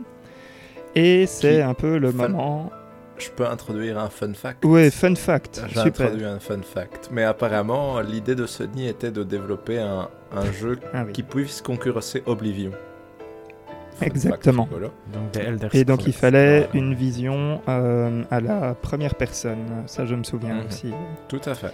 Et 0.95 1.27
c'est 1.27 1.57
Qui- 1.57 1.61
un 1.63 1.75
peu 1.75 1.99
le 1.99 2.11
Fun- 2.11 2.29
moment... 2.29 2.71
Je 3.19 3.31
peux 3.31 3.47
introduire 3.47 3.99
un 3.99 4.11
fun 4.11 4.33
fact. 4.35 4.63
Oui, 4.65 4.91
fun 4.91 5.15
fact. 5.15 5.63
J'ai 5.73 5.81
introduit 5.81 6.25
un 6.27 6.39
fun 6.39 6.61
fact. 6.63 7.09
Mais 7.11 7.25
apparemment, 7.25 8.01
l'idée 8.01 8.35
de 8.35 8.45
Sony 8.47 8.89
était 8.89 9.11
de 9.11 9.23
développer 9.25 9.79
un, 9.79 10.09
un 10.35 10.51
jeu 10.53 10.79
Ah 10.95 11.05
oui. 11.07 11.13
qui 11.13 11.23
puisse 11.23 11.61
concurrencer 11.63 12.23
Oblivion. 12.27 12.71
Exactement. 14.03 14.65
rigolo. 14.65 14.91
Donc 15.13 15.31
des 15.33 15.41
Elder 15.41 15.69
Et 15.73 15.85
donc 15.85 16.07
il 16.07 16.13
fallait 16.13 16.65
Voilà. 16.71 16.75
une 16.75 16.95
vision 16.95 17.63
euh, 17.69 18.23
à 18.31 18.41
la 18.41 18.75
première 18.75 19.15
personne. 19.15 19.85
Ça, 19.87 20.05
je 20.05 20.15
me 20.15 20.23
souviens 20.23 20.55
Mhm. 20.57 20.67
aussi. 20.67 20.93
Tout 21.29 21.41
à 21.47 21.55
fait. 21.55 21.73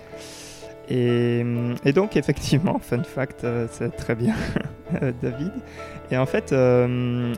Et, 0.89 1.45
et 1.85 1.93
donc, 1.93 2.17
effectivement, 2.17 2.79
fun 2.83 3.03
fact, 3.03 3.45
euh, 3.45 3.67
c'est 3.71 3.91
très 3.97 4.15
bien, 4.15 4.35
euh, 5.03 5.13
David. 5.23 5.53
Et 6.11 6.17
en 6.17 6.27
fait, 6.27 6.53
euh, 6.53 7.35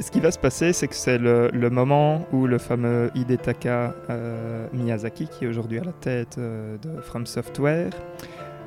ce 0.00 0.10
qui 0.10 0.20
va 0.20 0.30
se 0.30 0.38
passer, 0.38 0.72
c'est 0.72 0.88
que 0.88 0.94
c'est 0.94 1.18
le, 1.18 1.48
le 1.52 1.70
moment 1.70 2.26
où 2.32 2.46
le 2.46 2.58
fameux 2.58 3.10
Hidetaka 3.14 3.94
euh, 4.10 4.66
Miyazaki, 4.72 5.28
qui 5.28 5.44
est 5.44 5.48
aujourd'hui 5.48 5.78
à 5.78 5.84
la 5.84 5.92
tête 5.92 6.36
euh, 6.38 6.76
de 6.78 7.00
From 7.00 7.26
Software, 7.26 7.90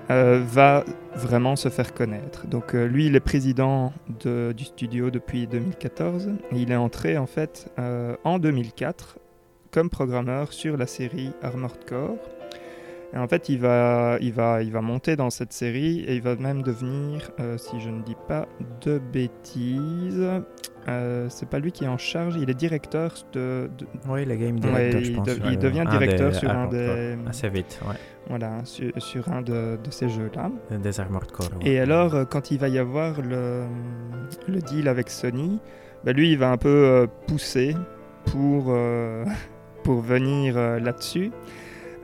euh, 0.10 0.42
va 0.46 0.84
vraiment 1.16 1.56
se 1.56 1.70
faire 1.70 1.94
connaître. 1.94 2.48
Donc, 2.48 2.74
euh, 2.76 2.86
lui, 2.86 3.06
il 3.08 3.16
est 3.16 3.20
président 3.22 3.94
de- 4.24 4.54
du 4.56 4.66
studio 4.66 5.10
depuis 5.12 5.48
2014. 5.48 6.30
Et 6.52 6.58
il 6.58 6.72
est 6.72 6.76
entré, 6.76 7.18
en 7.18 7.28
fait, 7.28 7.72
euh, 7.80 8.16
en 8.24 8.40
2004 8.40 9.18
comme 9.72 9.90
programmeur 9.90 10.52
sur 10.52 10.76
la 10.76 10.86
série 10.88 11.32
Armored 11.42 11.86
Core. 11.88 12.18
Et 13.14 13.18
en 13.18 13.28
fait, 13.28 13.48
il 13.50 13.60
va, 13.60 14.18
il, 14.22 14.34
va, 14.34 14.64
il 14.64 14.72
va 14.72 14.82
monter 14.82 15.16
dans 15.16 15.30
cette 15.30 15.54
série 15.54 16.00
et 16.02 16.16
il 16.16 16.22
va 16.22 16.36
même 16.36 16.62
devenir, 16.62 17.32
si 17.58 17.80
je 17.82 17.90
ne 17.90 18.02
dis 18.02 18.16
pas 18.28 18.48
de 18.86 19.00
bêtises, 19.00 20.26
euh, 20.88 21.28
c'est 21.30 21.48
pas 21.48 21.60
lui 21.60 21.72
qui 21.72 21.84
est 21.84 21.88
en 21.88 21.98
charge, 21.98 22.36
il 22.40 22.50
est 22.50 22.54
directeur 22.54 23.14
de. 23.34 23.70
de- 23.78 23.86
Oui, 24.10 24.26
le 24.26 24.36
game 24.36 24.56
Ouais, 24.56 24.90
director, 24.90 25.02
je 25.02 25.10
il 25.12 25.16
pense. 25.16 25.26
de- 25.28 25.40
il 25.52 25.58
devient 25.60 25.80
un 25.82 25.86
directeur 25.86 26.32
des 26.32 26.38
sur 26.38 26.50
un 26.50 26.64
Core. 26.64 26.72
des- 26.72 27.16
Assez 27.28 27.50
vite, 27.50 27.80
ouais. 27.88 27.96
voilà, 28.28 28.64
sur, 28.66 28.92
sur 28.98 29.30
un 29.30 29.42
de, 29.42 29.78
de 29.84 29.92
ces 29.92 30.10
jeux-là. 30.10 30.50
Des 30.78 31.00
Armored 31.00 31.32
Core. 31.32 31.50
ouais. 31.62 31.70
Et 31.70 31.80
alors, 31.80 32.16
euh, 32.16 32.26
quand 32.26 32.52
il 32.52 32.58
va 32.60 32.68
y 32.70 32.80
avoir 32.80 33.22
le, 33.22 33.64
le 34.48 34.60
deal 34.60 34.88
avec 34.88 35.10
Sony, 35.10 35.60
bah 36.04 36.14
lui, 36.14 36.32
il 36.32 36.38
va 36.38 36.50
un 36.52 36.58
peu 36.58 36.70
euh, 36.70 37.08
pousser 37.28 37.76
pour, 38.26 38.66
euh, 38.70 39.24
pour 39.84 40.02
venir 40.02 40.56
là-dessus. 40.58 41.32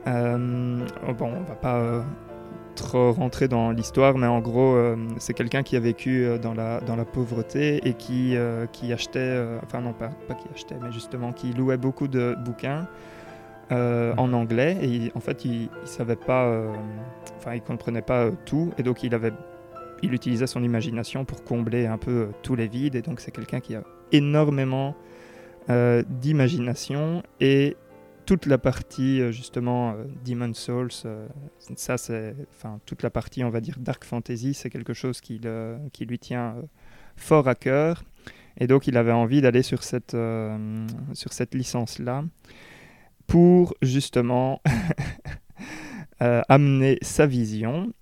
Oh, 0.06 1.12
bon, 1.18 1.32
on 1.36 1.42
va 1.42 1.54
pas 1.60 2.04
trop 2.78 3.12
rentrer 3.12 3.48
dans 3.48 3.70
l'histoire, 3.72 4.16
mais 4.16 4.26
en 4.26 4.40
gros, 4.40 4.74
euh, 4.74 4.96
c'est 5.18 5.34
quelqu'un 5.34 5.62
qui 5.62 5.76
a 5.76 5.80
vécu 5.80 6.24
euh, 6.24 6.38
dans, 6.38 6.54
la, 6.54 6.80
dans 6.80 6.96
la 6.96 7.04
pauvreté 7.04 7.86
et 7.86 7.94
qui, 7.94 8.36
euh, 8.36 8.66
qui 8.66 8.92
achetait, 8.92 9.38
enfin 9.62 9.80
non, 9.80 9.92
pas, 9.92 10.10
pas 10.26 10.34
qui 10.34 10.46
achetait, 10.54 10.76
mais 10.82 10.90
justement 10.92 11.32
qui 11.32 11.52
louait 11.52 11.76
beaucoup 11.76 12.08
de 12.08 12.34
bouquins 12.44 12.86
en 13.70 14.32
anglais. 14.32 14.78
Et 14.80 14.86
il- 14.86 15.12
en 15.14 15.20
fait, 15.20 15.44
il, 15.44 15.68
il 15.82 15.88
savait 15.88 16.16
pas, 16.16 16.50
enfin, 17.36 17.54
il 17.54 17.60
comprenait 17.60 18.00
pas 18.02 18.30
tout, 18.46 18.70
et 18.78 18.82
donc 18.82 19.02
il 19.02 19.14
avait 19.14 19.32
il 20.02 20.14
utilisait 20.14 20.46
son 20.46 20.62
imagination 20.62 21.24
pour 21.24 21.42
combler 21.44 21.86
un 21.86 21.98
peu 21.98 22.28
tous 22.42 22.54
les 22.54 22.68
vides. 22.68 22.94
Et 22.94 23.02
donc 23.02 23.20
c'est 23.20 23.32
quelqu'un 23.32 23.60
qui 23.60 23.74
a 23.74 23.82
énormément 24.12 24.94
d'imagination 25.68 27.22
et 27.40 27.76
toute 28.28 28.44
la 28.44 28.58
partie 28.58 29.22
euh, 29.22 29.32
justement 29.32 29.92
euh, 29.92 30.04
Demon 30.26 30.52
Souls 30.52 30.90
euh, 31.06 31.26
ça 31.76 31.96
c'est 31.96 32.36
enfin 32.54 32.78
toute 32.84 33.02
la 33.02 33.08
partie 33.08 33.42
on 33.42 33.48
va 33.48 33.62
dire 33.62 33.76
dark 33.78 34.04
fantasy 34.04 34.52
c'est 34.52 34.68
quelque 34.68 34.92
chose 34.92 35.22
qui, 35.22 35.38
le- 35.38 35.78
lui 36.00 36.18
tient 36.18 36.56
fort 37.16 37.48
à 37.48 37.54
cœur. 37.54 38.04
Et 38.58 38.66
donc 38.66 38.86
il 38.86 38.98
avait 38.98 39.12
envie 39.12 39.40
d'aller 39.40 39.62
sur 39.62 39.82
cette 39.82 40.12
euh, 40.12 40.86
sur 41.14 41.32
cette 41.32 41.54
licence 41.54 41.98
là 41.98 42.22
pour 43.26 43.74
justement 43.80 44.60
amener 46.20 46.98
sa 47.00 47.26
vision 47.26 47.92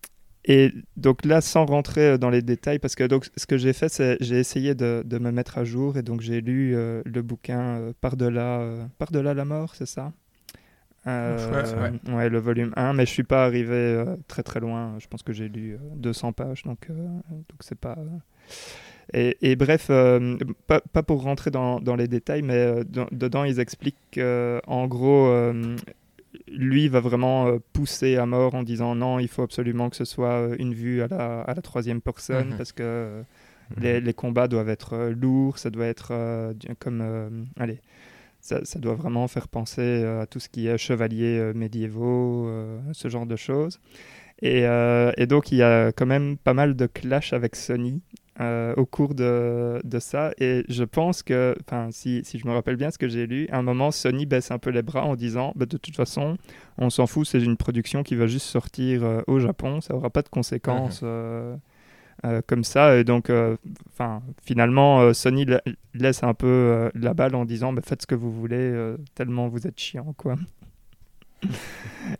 et 0.46 0.72
donc 0.96 1.24
là, 1.24 1.40
sans 1.40 1.66
rentrer 1.66 2.02
euh, 2.12 2.18
dans 2.18 2.30
les 2.30 2.42
détails, 2.42 2.78
parce 2.78 2.94
que 2.94 3.04
donc, 3.04 3.26
ce 3.36 3.46
que 3.46 3.58
j'ai 3.58 3.72
fait, 3.72 3.88
c'est 3.88 4.16
j'ai 4.20 4.38
essayé 4.38 4.74
de, 4.74 5.02
de 5.04 5.18
me 5.18 5.30
mettre 5.32 5.58
à 5.58 5.64
jour 5.64 5.96
et 5.98 6.02
donc 6.02 6.20
j'ai 6.22 6.40
lu 6.40 6.76
euh, 6.76 7.02
le 7.04 7.22
bouquin 7.22 7.60
euh, 7.80 7.92
Par-delà 8.00 8.60
euh, 8.60 8.86
Par-delà 8.98 9.34
la 9.34 9.44
mort, 9.44 9.74
c'est 9.74 9.86
ça? 9.86 10.12
Euh, 11.06 11.90
Ouais, 12.08 12.14
ouais, 12.14 12.28
le 12.28 12.38
volume 12.38 12.72
1, 12.76 12.92
mais 12.92 13.06
je 13.06 13.12
suis 13.12 13.22
pas 13.24 13.44
arrivé 13.44 14.04
très 14.28 14.42
très 14.42 14.60
loin. 14.60 14.96
Je 14.98 15.06
pense 15.08 15.22
que 15.22 15.32
j'ai 15.32 15.48
lu 15.48 15.74
euh, 15.74 15.78
200 15.96 16.32
pages, 16.32 16.64
donc 16.64 16.88
donc 16.90 17.44
c'est 17.60 17.78
pas. 17.78 17.96
Et, 19.12 19.36
et 19.40 19.56
bref, 19.56 19.86
euh, 19.90 20.36
pas, 20.66 20.80
pas 20.80 21.02
pour 21.02 21.22
rentrer 21.22 21.50
dans, 21.50 21.80
dans 21.80 21.96
les 21.96 22.08
détails, 22.08 22.42
mais 22.42 22.54
euh, 22.56 22.84
dans- 22.84 23.06
dedans 23.12 23.44
ils 23.44 23.60
expliquent 23.60 23.96
qu'en 24.14 24.86
gros, 24.88 25.28
lui 26.56 26.88
va 26.88 27.00
vraiment 27.00 27.46
euh, 27.46 27.58
pousser 27.72 28.16
à 28.16 28.26
mort 28.26 28.54
en 28.54 28.62
disant 28.64 28.94
non, 28.94 29.18
il 29.20 29.28
faut 29.28 29.42
absolument 29.42 29.90
que 29.90 29.96
ce 29.96 30.04
soit 30.04 30.32
euh, 30.40 30.56
une 30.58 30.74
vue 30.74 31.02
à 31.02 31.06
la, 31.08 31.42
à 31.42 31.54
la 31.54 31.62
troisième 31.62 32.00
personne 32.00 32.48
Mhm. 32.50 32.56
parce 32.56 32.72
que 32.72 32.82
euh, 32.82 33.22
les, 33.78 34.00
les 34.00 34.14
combats 34.14 34.48
doivent 34.48 34.68
être 34.68 35.10
lourds, 35.10 35.58
ça 35.58 35.70
doit 35.70 35.86
être 35.86 36.08
euh, 36.12 36.52
comme. 36.78 37.00
euh, 37.02 37.28
allez. 37.58 37.80
Ça, 38.40 38.64
ça 38.64 38.78
doit 38.78 38.94
vraiment 38.94 39.26
faire 39.28 39.48
penser 39.48 40.04
à 40.04 40.26
tout 40.26 40.38
ce 40.38 40.48
qui 40.48 40.68
est 40.68 40.78
chevaliers 40.78 41.52
médiévaux, 41.52 42.48
ce 42.92 43.08
genre 43.08 43.26
de 43.26 43.34
choses. 43.36 43.80
Et, 44.42 44.66
euh, 44.66 45.12
et 45.16 45.26
donc, 45.26 45.50
il 45.52 45.58
y 45.58 45.62
a 45.62 45.92
quand 45.92 46.06
même 46.06 46.36
pas 46.36 46.54
mal 46.54 46.76
de 46.76 46.86
clash 46.86 47.32
avec 47.32 47.56
Sony 47.56 48.02
euh, 48.40 48.74
au 48.76 48.84
cours 48.84 49.14
de, 49.14 49.80
de 49.82 49.98
ça. 49.98 50.32
Et 50.38 50.64
je 50.68 50.84
pense 50.84 51.22
que, 51.22 51.56
si, 51.90 52.20
si 52.24 52.38
je 52.38 52.46
me 52.46 52.52
rappelle 52.52 52.76
bien 52.76 52.90
ce 52.90 52.98
que 52.98 53.08
j'ai 53.08 53.26
lu, 53.26 53.48
à 53.50 53.58
un 53.58 53.62
moment, 53.62 53.90
Sony 53.90 54.26
baisse 54.26 54.50
un 54.50 54.58
peu 54.58 54.70
les 54.70 54.82
bras 54.82 55.04
en 55.04 55.16
disant 55.16 55.52
bah, 55.56 55.64
de 55.64 55.76
toute 55.78 55.96
façon, 55.96 56.36
on 56.76 56.90
s'en 56.90 57.06
fout, 57.06 57.26
c'est 57.26 57.40
une 57.42 57.56
production 57.56 58.02
qui 58.02 58.14
va 58.14 58.26
juste 58.26 58.46
sortir 58.46 59.04
euh, 59.04 59.22
au 59.26 59.38
Japon, 59.38 59.80
ça 59.80 59.94
n'aura 59.94 60.10
pas 60.10 60.22
de 60.22 60.28
conséquences. 60.28 61.02
comme 62.46 62.64
ça 62.64 62.96
et 62.96 63.04
donc 63.04 63.30
finalement 64.44 65.12
Sony 65.14 65.44
la- 65.44 65.62
laisse 65.94 66.22
un 66.24 66.34
peu 66.34 66.90
la 66.94 67.14
balle 67.14 67.34
en 67.34 67.44
disant 67.44 67.72
bah, 67.72 67.82
faites 67.84 68.02
ce 68.02 68.06
que 68.06 68.14
vous 68.16 68.32
voulez 68.32 68.94
tellement 69.14 69.48
vous 69.48 69.66
êtes 69.66 69.78
chiant 69.78 70.12
quoi 70.16 70.34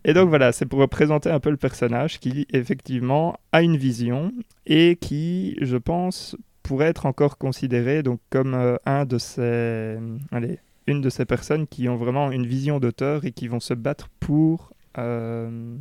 et 0.05 0.13
donc 0.13 0.29
voilà 0.29 0.53
c'est 0.53 0.67
pour 0.67 0.79
représenter 0.81 1.31
un 1.31 1.41
peu 1.41 1.51
le 1.51 1.57
personnage 1.57 2.19
qui 2.21 2.47
effectivement 2.53 3.39
a 3.53 3.63
une 3.63 3.77
vision 3.77 4.33
et 4.67 4.97
qui 4.97 5.57
je 5.61 5.77
pense 5.77 6.37
pourrait 6.63 6.87
être 6.87 7.07
encore 7.07 7.39
considéré 7.39 8.03
donc 8.03 8.21
comme 8.31 8.55
euh, 8.55 8.77
un 8.85 9.05
de 9.05 9.19
ces 9.19 9.99
allez 10.33 10.59
une 10.87 11.01
de 11.01 11.11
ces 11.11 11.25
personnes 11.25 11.67
qui 11.67 11.89
ont 11.89 11.97
vraiment 11.97 12.31
une 12.31 12.47
vision 12.47 12.79
d'auteur 12.79 13.25
et 13.25 13.33
qui 13.33 13.49
vont 13.49 13.61
se 13.61 13.75
battre 13.75 14.09
pour 14.21 14.73
euh, 14.99 15.77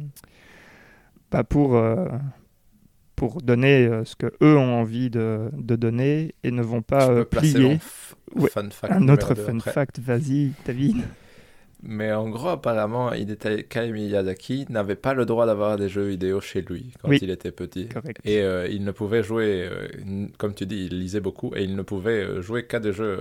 bah, 1.31 1.43
pour 1.43 1.75
euh, 1.75 2.07
pour 3.15 3.41
donner 3.41 3.85
euh, 3.85 4.03
ce 4.03 4.15
que 4.15 4.33
eux 4.41 4.57
ont 4.57 4.79
envie 4.79 5.09
de, 5.09 5.49
de 5.53 5.75
donner 5.75 6.35
et 6.43 6.51
ne 6.51 6.61
vont 6.61 6.81
pas 6.81 7.23
plier. 7.25 7.79
Ouais, 8.35 8.49
Un 8.89 9.07
autre 9.07 9.35
fun 9.35 9.59
fact, 9.59 9.99
vas-y, 9.99 10.51
David. 10.65 10.97
Mais 11.87 12.11
en 12.11 12.29
gros, 12.29 12.49
apparemment, 12.49 13.13
Hidetaka 13.13 13.85
Miyazaki 13.87 14.65
n'avait 14.69 14.95
pas 14.95 15.13
le 15.13 15.25
droit 15.25 15.45
d'avoir 15.45 15.77
des 15.77 15.87
jeux 15.89 16.07
vidéo 16.07 16.41
chez 16.41 16.61
lui 16.61 16.91
quand 17.01 17.09
Oui. 17.09 17.19
il 17.21 17.29
était 17.29 17.51
petit. 17.51 17.87
Correct. 17.89 18.19
Et 18.25 18.41
euh, 18.41 18.67
il 18.67 18.83
ne 18.83 18.91
pouvait 18.91 19.23
jouer, 19.23 19.69
euh, 19.71 20.27
comme 20.37 20.53
tu 20.55 20.65
dis, 20.65 20.87
il 20.91 20.99
lisait 20.99 21.19
beaucoup 21.19 21.53
et 21.55 21.63
il 21.63 21.75
ne 21.75 21.81
pouvait 21.83 22.23
euh, 22.23 22.41
jouer 22.41 22.65
qu'à 22.65 22.79
des 22.79 22.91
jeux 22.93 23.19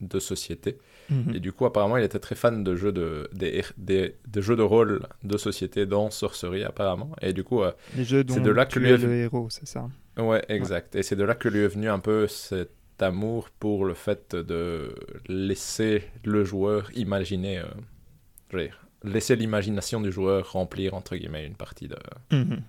de 0.00 0.18
société. 0.20 0.78
Mhm. 1.10 1.32
Et 1.34 1.40
du 1.40 1.52
coup, 1.52 1.66
apparemment, 1.66 1.96
il 1.96 2.04
était 2.04 2.18
très 2.20 2.34
fan 2.36 2.62
de 2.62 2.76
jeux 2.76 2.92
de, 2.92 3.28
des, 3.32 3.62
des, 3.78 4.14
des 4.28 4.42
jeux 4.42 4.54
de 4.56 4.62
rôle 4.62 5.00
de 5.24 5.36
société 5.36 5.86
dans 5.86 6.10
Sorcery, 6.10 6.62
apparemment. 6.62 7.10
Et 7.20 7.32
du 7.32 7.42
coup, 7.42 7.62
euh, 7.62 7.72
Les 7.96 8.04
jeux 8.04 8.22
dont 8.22 8.34
c'est 8.34 8.40
de 8.40 8.50
là 8.50 8.64
que 8.66 8.72
tu 8.72 8.80
lui 8.80 8.90
es 8.90 8.94
est- 8.94 8.98
le 8.98 9.12
héros, 9.14 9.48
c'est 9.50 9.66
ça? 9.66 9.88
ouais, 10.18 10.44
exact. 10.48 10.94
Et 10.94 11.02
c'est 11.02 11.16
de 11.16 11.24
là 11.24 11.34
que 11.34 11.48
lui 11.48 11.60
est 11.60 11.68
venu 11.68 11.88
un 11.88 11.98
peu 11.98 12.26
cet 12.28 12.70
amour 13.02 13.50
pour 13.58 13.84
le 13.84 13.94
fait 13.94 14.34
de 14.36 14.94
laisser 15.28 16.04
le 16.24 16.44
joueur 16.44 16.90
imaginer, 16.96 17.58
euh, 17.58 18.68
laisser 19.04 19.36
l'imagination 19.36 20.00
du 20.00 20.10
joueur 20.12 20.52
remplir, 20.52 20.94
entre 20.94 21.16
guillemets, 21.16 21.46
une 21.46 21.54
partie 21.54 21.88
de, 21.88 21.96
Mhm. 22.32 22.62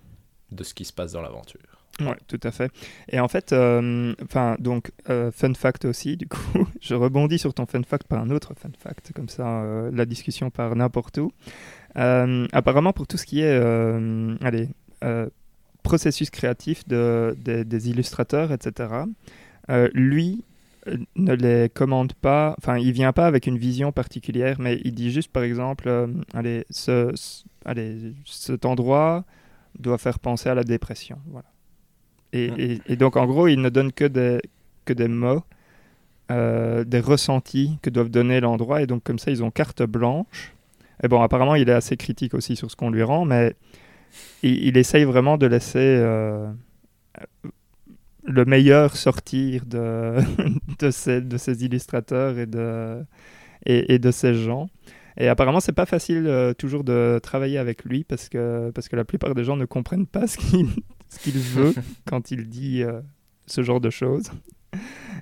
de 0.51 0.63
ce 0.63 0.73
qui 0.73 0.85
se 0.85 0.93
passe 0.93 1.11
dans 1.13 1.21
l'aventure. 1.21 1.59
Ouais, 2.01 2.15
tout 2.27 2.39
à 2.43 2.51
fait. 2.51 2.71
Et 3.09 3.19
en 3.19 3.27
fait, 3.27 3.51
euh, 3.51 4.13
enfin, 4.23 4.55
donc, 4.59 4.91
euh, 5.09 5.31
fun 5.31 5.53
fact 5.53 5.83
aussi, 5.83 6.15
du 6.15 6.27
coup, 6.27 6.37
je 6.81 6.95
rebondis 6.95 7.39
sur 7.39 7.53
ton 7.53 7.65
fun 7.65 7.81
fact 7.83 8.07
par 8.07 8.21
un 8.21 8.29
autre 8.29 8.53
fun 8.55 8.69
fact, 8.77 9.11
comme 9.13 9.27
ça, 9.27 9.63
euh, 9.63 9.91
la 9.93 10.05
discussion 10.05 10.49
part 10.49 10.75
n'importe 10.77 11.17
où. 11.17 11.31
Apparemment, 11.95 12.93
pour 12.93 13.05
tout 13.07 13.17
ce 13.17 13.25
qui 13.25 13.41
est, 13.41 13.57
allez, 14.41 14.69
processus 15.83 16.29
créatif 16.29 16.87
de, 16.87 17.35
des 17.43 17.89
illustrateurs, 17.89 18.51
etc., 18.53 18.89
euh, 19.69 19.89
lui 19.93 20.43
euh, 20.87 20.97
ne 21.15 21.33
les 21.33 21.69
commande 21.69 22.13
pas, 22.13 22.55
enfin, 22.59 22.77
il 22.77 22.91
vient 22.93 23.13
pas 23.13 23.27
avec 23.27 23.47
une 23.47 23.57
vision 23.57 23.91
particulière, 23.91 24.57
mais 24.59 24.79
il 24.85 24.93
dit 24.93 25.11
juste, 25.11 25.31
par 25.31 25.43
exemple, 25.43 25.87
euh, 25.87 26.07
allez, 26.33 26.65
ce, 26.69 27.11
ce- 27.15 27.43
allez, 27.65 28.13
cet 28.25 28.65
endroit 28.65 29.25
doit 29.79 29.97
faire 29.97 30.19
penser 30.19 30.49
à 30.49 30.55
la 30.55 30.63
dépression, 30.63 31.19
voilà. 31.27 31.47
Et, 32.33 32.45
et- 32.57 32.81
et 32.87 32.95
donc, 32.95 33.17
en 33.17 33.25
gros, 33.25 33.47
il 33.47 33.61
ne 33.61 33.69
donne 33.69 33.91
que 33.91 34.05
des, 34.05 34.39
que 34.85 34.93
des 34.93 35.07
mots, 35.07 35.43
euh, 36.31 36.83
des 36.83 36.99
ressentis 36.99 37.77
que 37.81 37.89
doivent 37.89 38.09
donner 38.09 38.39
l'endroit. 38.39 38.81
Et 38.81 38.87
donc, 38.87 39.03
comme 39.03 39.19
ça, 39.19 39.31
ils 39.31 39.43
ont 39.43 39.51
carte 39.51 39.81
blanche. 39.83 40.53
Et 41.03 41.07
bon, 41.07 41.21
apparemment, 41.21 41.55
il 41.55 41.69
est 41.69 41.73
assez 41.73 41.97
critique 41.97 42.33
aussi 42.35 42.55
sur 42.55 42.69
ce 42.69 42.75
qu'on 42.75 42.91
lui 42.91 43.03
rend, 43.03 43.25
mais 43.25 43.55
il, 44.43 44.65
il 44.67 44.77
essaye 44.77 45.05
vraiment 45.05 45.37
de 45.37 45.47
laisser 45.47 45.77
le 48.25 48.45
meilleur 48.45 48.95
sortir 48.95 49.65
de, 49.65 50.15
de, 50.79 50.91
ces, 50.91 51.21
de 51.21 51.37
ces 51.37 51.63
illustrateurs 51.63 52.37
et 52.37 52.45
de, 52.45 53.03
et, 53.65 53.93
et 53.95 53.99
de 53.99 54.11
ces 54.11 54.33
gens. 54.33 54.69
Et 55.17 55.27
apparemment, 55.27 55.59
c'est 55.59 55.73
pas 55.73 55.85
facile 55.85 56.27
euh, 56.27 56.53
toujours 56.53 56.83
de 56.83 57.19
travailler 57.21 57.57
avec 57.57 57.83
lui 57.83 58.03
parce 58.03 58.29
que, 58.29 58.71
parce 58.73 58.87
que 58.87 58.95
la 58.95 59.03
plupart 59.03 59.35
des 59.35 59.43
gens 59.43 59.57
ne 59.57 59.65
comprennent 59.65 60.07
pas 60.07 60.27
ce 60.27 60.37
qu'il 60.37 60.67
ce 61.09 61.19
qu'il 61.19 61.39
veut 61.39 61.73
quand 62.07 62.31
il 62.31 62.47
dit 62.47 62.83
euh, 62.83 63.01
ce 63.47 63.61
genre 63.63 63.81
de 63.81 63.89
choses. 63.89 64.29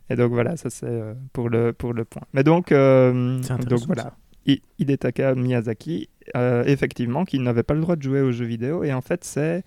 Et 0.09 0.15
donc 0.15 0.31
voilà, 0.31 0.57
ça 0.57 0.69
c'est 0.69 0.85
euh, 0.85 1.13
pour, 1.33 1.49
le, 1.49 1.73
pour 1.73 1.93
le 1.93 2.05
point. 2.05 2.23
Mais 2.33 2.43
donc, 2.43 2.71
donc 2.71 3.79
voilà, 3.87 4.13
I- 4.45 4.61
Hidetaka 4.79 5.33
Miyazaki, 5.35 6.09
effectivement, 6.35 7.25
qui 7.25 7.39
n'avait 7.39 7.63
pas 7.63 7.73
le 7.73 7.81
droit 7.81 7.95
de 7.95 8.03
jouer 8.03 8.21
aux 8.21 8.31
jeux 8.31 8.45
vidéo. 8.45 8.83
Et 8.83 8.93
en 8.93 9.01
fait, 9.01 9.23
c'est 9.23 9.63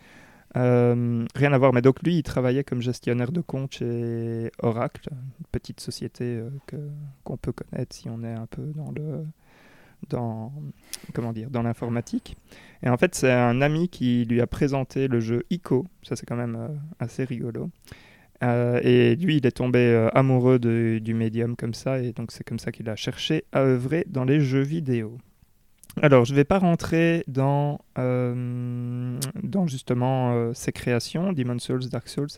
euh, 0.57 1.27
rien 1.35 1.53
à 1.53 1.59
voir. 1.59 1.73
Mais 1.73 1.83
donc 1.83 2.03
lui, 2.03 2.17
il 2.17 2.23
travaillait 2.23 2.65
comme 2.65 2.83
gestionnaire 2.83 3.33
de 3.33 3.41
compte 3.41 3.75
chez 3.75 4.51
Oracle, 4.61 5.09
une 5.13 5.47
petite 5.53 5.81
société 5.81 6.25
euh, 6.25 6.51
qu'on 7.25 7.37
peut 7.37 7.53
connaître 7.53 7.95
si 7.95 8.09
on 8.09 8.23
est 8.25 8.33
un 8.33 8.47
peu 8.47 8.73
dans 8.75 8.91
le 8.91 9.25
dans 10.09 10.53
comment 11.15 11.33
dire 11.33 11.51
dans 11.51 11.63
l'informatique. 11.63 12.37
Et 12.83 12.89
en 12.89 12.97
fait, 12.97 13.15
c'est 13.15 13.33
un 13.33 13.61
ami 13.61 13.89
qui 13.89 14.25
lui 14.25 14.41
a 14.41 14.47
présenté 14.47 15.09
le 15.09 15.21
jeu 15.21 15.45
Ico. 15.51 15.87
Ça, 16.03 16.17
c'est 16.17 16.27
quand 16.27 16.37
même 16.37 16.57
euh, 16.57 16.69
assez 16.99 17.25
rigolo. 17.25 17.71
Et 18.43 19.17
lui, 19.17 19.37
il 19.37 19.45
est 19.45 19.51
tombé 19.51 20.09
amoureux 20.15 20.59
du 20.59 21.13
médium 21.13 21.57
comme 21.57 21.75
ça, 21.75 21.99
et 21.99 22.13
donc 22.13 22.33
c'est 22.33 22.43
comme 22.43 22.59
ça 22.59 22.73
qu'il 22.73 22.89
a 22.89 22.97
cherché 22.97 23.45
à 23.53 23.61
œuvrer 23.61 24.07
dans 24.09 24.25
les 24.25 24.41
jeux 24.41 24.63
vidéo. 24.63 25.19
Alors, 26.03 26.25
je 26.25 26.33
ne 26.33 26.37
vais 26.37 26.45
pas 26.45 26.59
rentrer 26.59 27.25
dans, 27.29 27.79
euh, 27.99 29.19
justement 29.67 30.33
euh, 30.33 30.55
ses 30.55 30.73
créations, 30.73 31.35
Demon's 31.35 31.63
Souls, 31.63 31.89
Dark 31.91 32.09
Souls, 32.09 32.29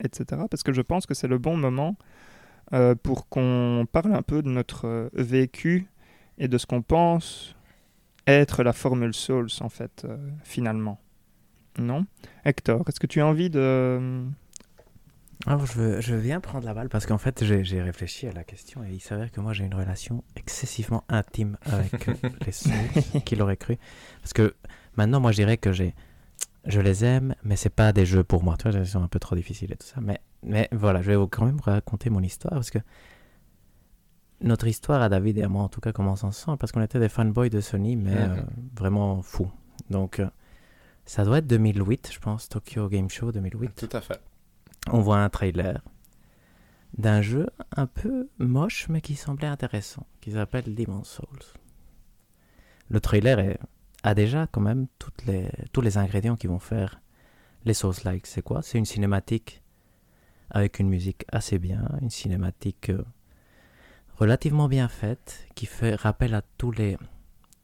etc., 0.00 0.42
parce 0.50 0.62
que 0.62 0.72
je 0.72 0.82
pense 0.82 1.06
que 1.06 1.14
c'est 1.14 1.28
le 1.28 1.38
bon 1.38 1.56
moment 1.56 1.96
euh, 2.74 2.94
pour 2.94 3.28
qu'on 3.28 3.86
parle 3.90 4.14
un 4.14 4.22
peu 4.22 4.42
de 4.42 4.50
notre 4.50 5.08
vécu 5.14 5.86
et 6.36 6.46
de 6.46 6.58
ce 6.58 6.66
qu'on 6.66 6.82
pense 6.82 7.56
être 8.26 8.62
la 8.62 8.74
formule 8.74 9.14
Souls, 9.14 9.48
en 9.60 9.70
fait, 9.70 10.06
finalement. 10.44 11.00
Non? 11.78 12.04
Hector, 12.44 12.82
est-ce 12.86 13.00
que 13.00 13.06
tu 13.06 13.20
as 13.22 13.26
envie 13.26 13.48
de... 13.48 14.26
Alors, 15.44 15.66
je, 15.66 16.14
viens 16.14 16.40
prendre 16.40 16.64
la 16.64 16.72
balle 16.72 16.88
parce 16.88 17.06
qu'en 17.06 17.18
fait, 17.18 17.44
j'ai 17.44 17.82
réfléchi 17.82 18.26
à 18.26 18.32
la 18.32 18.42
question 18.42 18.82
et 18.82 18.92
il 18.92 19.00
s'avère 19.00 19.30
que 19.30 19.40
moi, 19.40 19.52
j'ai 19.52 19.64
une 19.64 19.74
relation 19.74 20.24
excessivement 20.34 21.04
intime 21.08 21.58
avec 21.66 22.06
les 22.46 22.52
Souls, 22.52 22.72
qui 23.24 23.36
l'aurait 23.36 23.58
cru. 23.58 23.76
Parce 24.22 24.32
que 24.32 24.54
maintenant, 24.96 25.20
moi, 25.20 25.32
je 25.32 25.36
dirais 25.36 25.58
que 25.58 25.72
j'ai, 25.72 25.94
je 26.64 26.80
les 26.80 27.04
aime, 27.04 27.34
mais 27.44 27.56
c'est 27.56 27.70
pas 27.70 27.92
des 27.92 28.06
jeux 28.06 28.24
pour 28.24 28.42
moi. 28.42 28.56
Tu 28.56 28.68
vois, 28.68 28.80
ils 28.80 28.86
sont 28.86 29.02
un 29.02 29.08
peu 29.08 29.18
trop 29.18 29.36
difficiles 29.36 29.72
et 29.72 29.76
tout 29.76 29.86
ça. 29.86 30.00
Mais, 30.00 30.20
mais 30.42 30.68
voilà, 30.72 31.02
je 31.02 31.08
vais 31.08 31.16
vous 31.16 31.28
quand 31.28 31.44
même 31.44 31.60
raconter 31.60 32.08
mon 32.08 32.22
histoire 32.22 32.54
parce 32.54 32.70
que 32.70 32.78
notre 34.40 34.66
histoire 34.66 35.02
à 35.02 35.08
David 35.08 35.38
et 35.38 35.42
à 35.42 35.48
moi, 35.48 35.62
en 35.62 35.68
tout 35.68 35.80
cas, 35.80 35.92
commence 35.92 36.24
ensemble 36.24 36.58
parce 36.58 36.72
qu'on 36.72 36.82
était 36.82 36.98
des 36.98 37.08
fanboys 37.08 37.50
de 37.50 37.60
Sony, 37.60 37.96
mais 37.96 38.16
euh, 38.16 38.36
vraiment 38.74 39.22
fous. 39.22 39.50
Donc, 39.90 40.18
euh, 40.18 40.28
ça 41.04 41.24
doit 41.24 41.38
être 41.38 41.46
2008, 41.46 42.10
je 42.12 42.18
pense, 42.18 42.48
Tokyo 42.48 42.88
Game 42.88 43.08
Show 43.08 43.32
2008 43.32 43.74
Tout 43.76 43.96
à 43.96 44.00
fait. 44.00 44.20
On 44.92 45.00
voit 45.00 45.18
un 45.18 45.28
trailer 45.28 45.82
d'un 46.96 47.20
jeu 47.20 47.48
un 47.76 47.86
peu 47.86 48.28
moche 48.38 48.88
mais 48.88 49.00
qui 49.00 49.16
semblait 49.16 49.48
intéressant, 49.48 50.06
qui 50.20 50.32
s'appelle 50.32 50.74
Demon's 50.74 51.08
Souls. 51.08 51.58
Le 52.88 53.00
trailer 53.00 53.58
a 54.02 54.14
déjà 54.14 54.46
quand 54.46 54.60
même 54.60 54.86
tous 54.98 55.80
les 55.82 55.98
ingrédients 55.98 56.36
qui 56.36 56.46
vont 56.46 56.60
faire 56.60 57.00
les 57.64 57.74
Souls-like. 57.74 58.26
C'est 58.26 58.42
quoi? 58.42 58.62
C'est 58.62 58.78
une 58.78 58.86
cinématique 58.86 59.62
avec 60.50 60.78
une 60.78 60.88
musique 60.88 61.24
assez 61.32 61.58
bien, 61.58 61.84
une 62.00 62.10
cinématique 62.10 62.90
euh, 62.90 63.04
relativement 64.14 64.68
bien 64.68 64.88
faite, 64.88 65.48
qui 65.54 65.66
fait 65.66 65.96
rappel 65.96 66.34
à 66.34 66.42
tous 66.56 66.70
les 66.70 66.96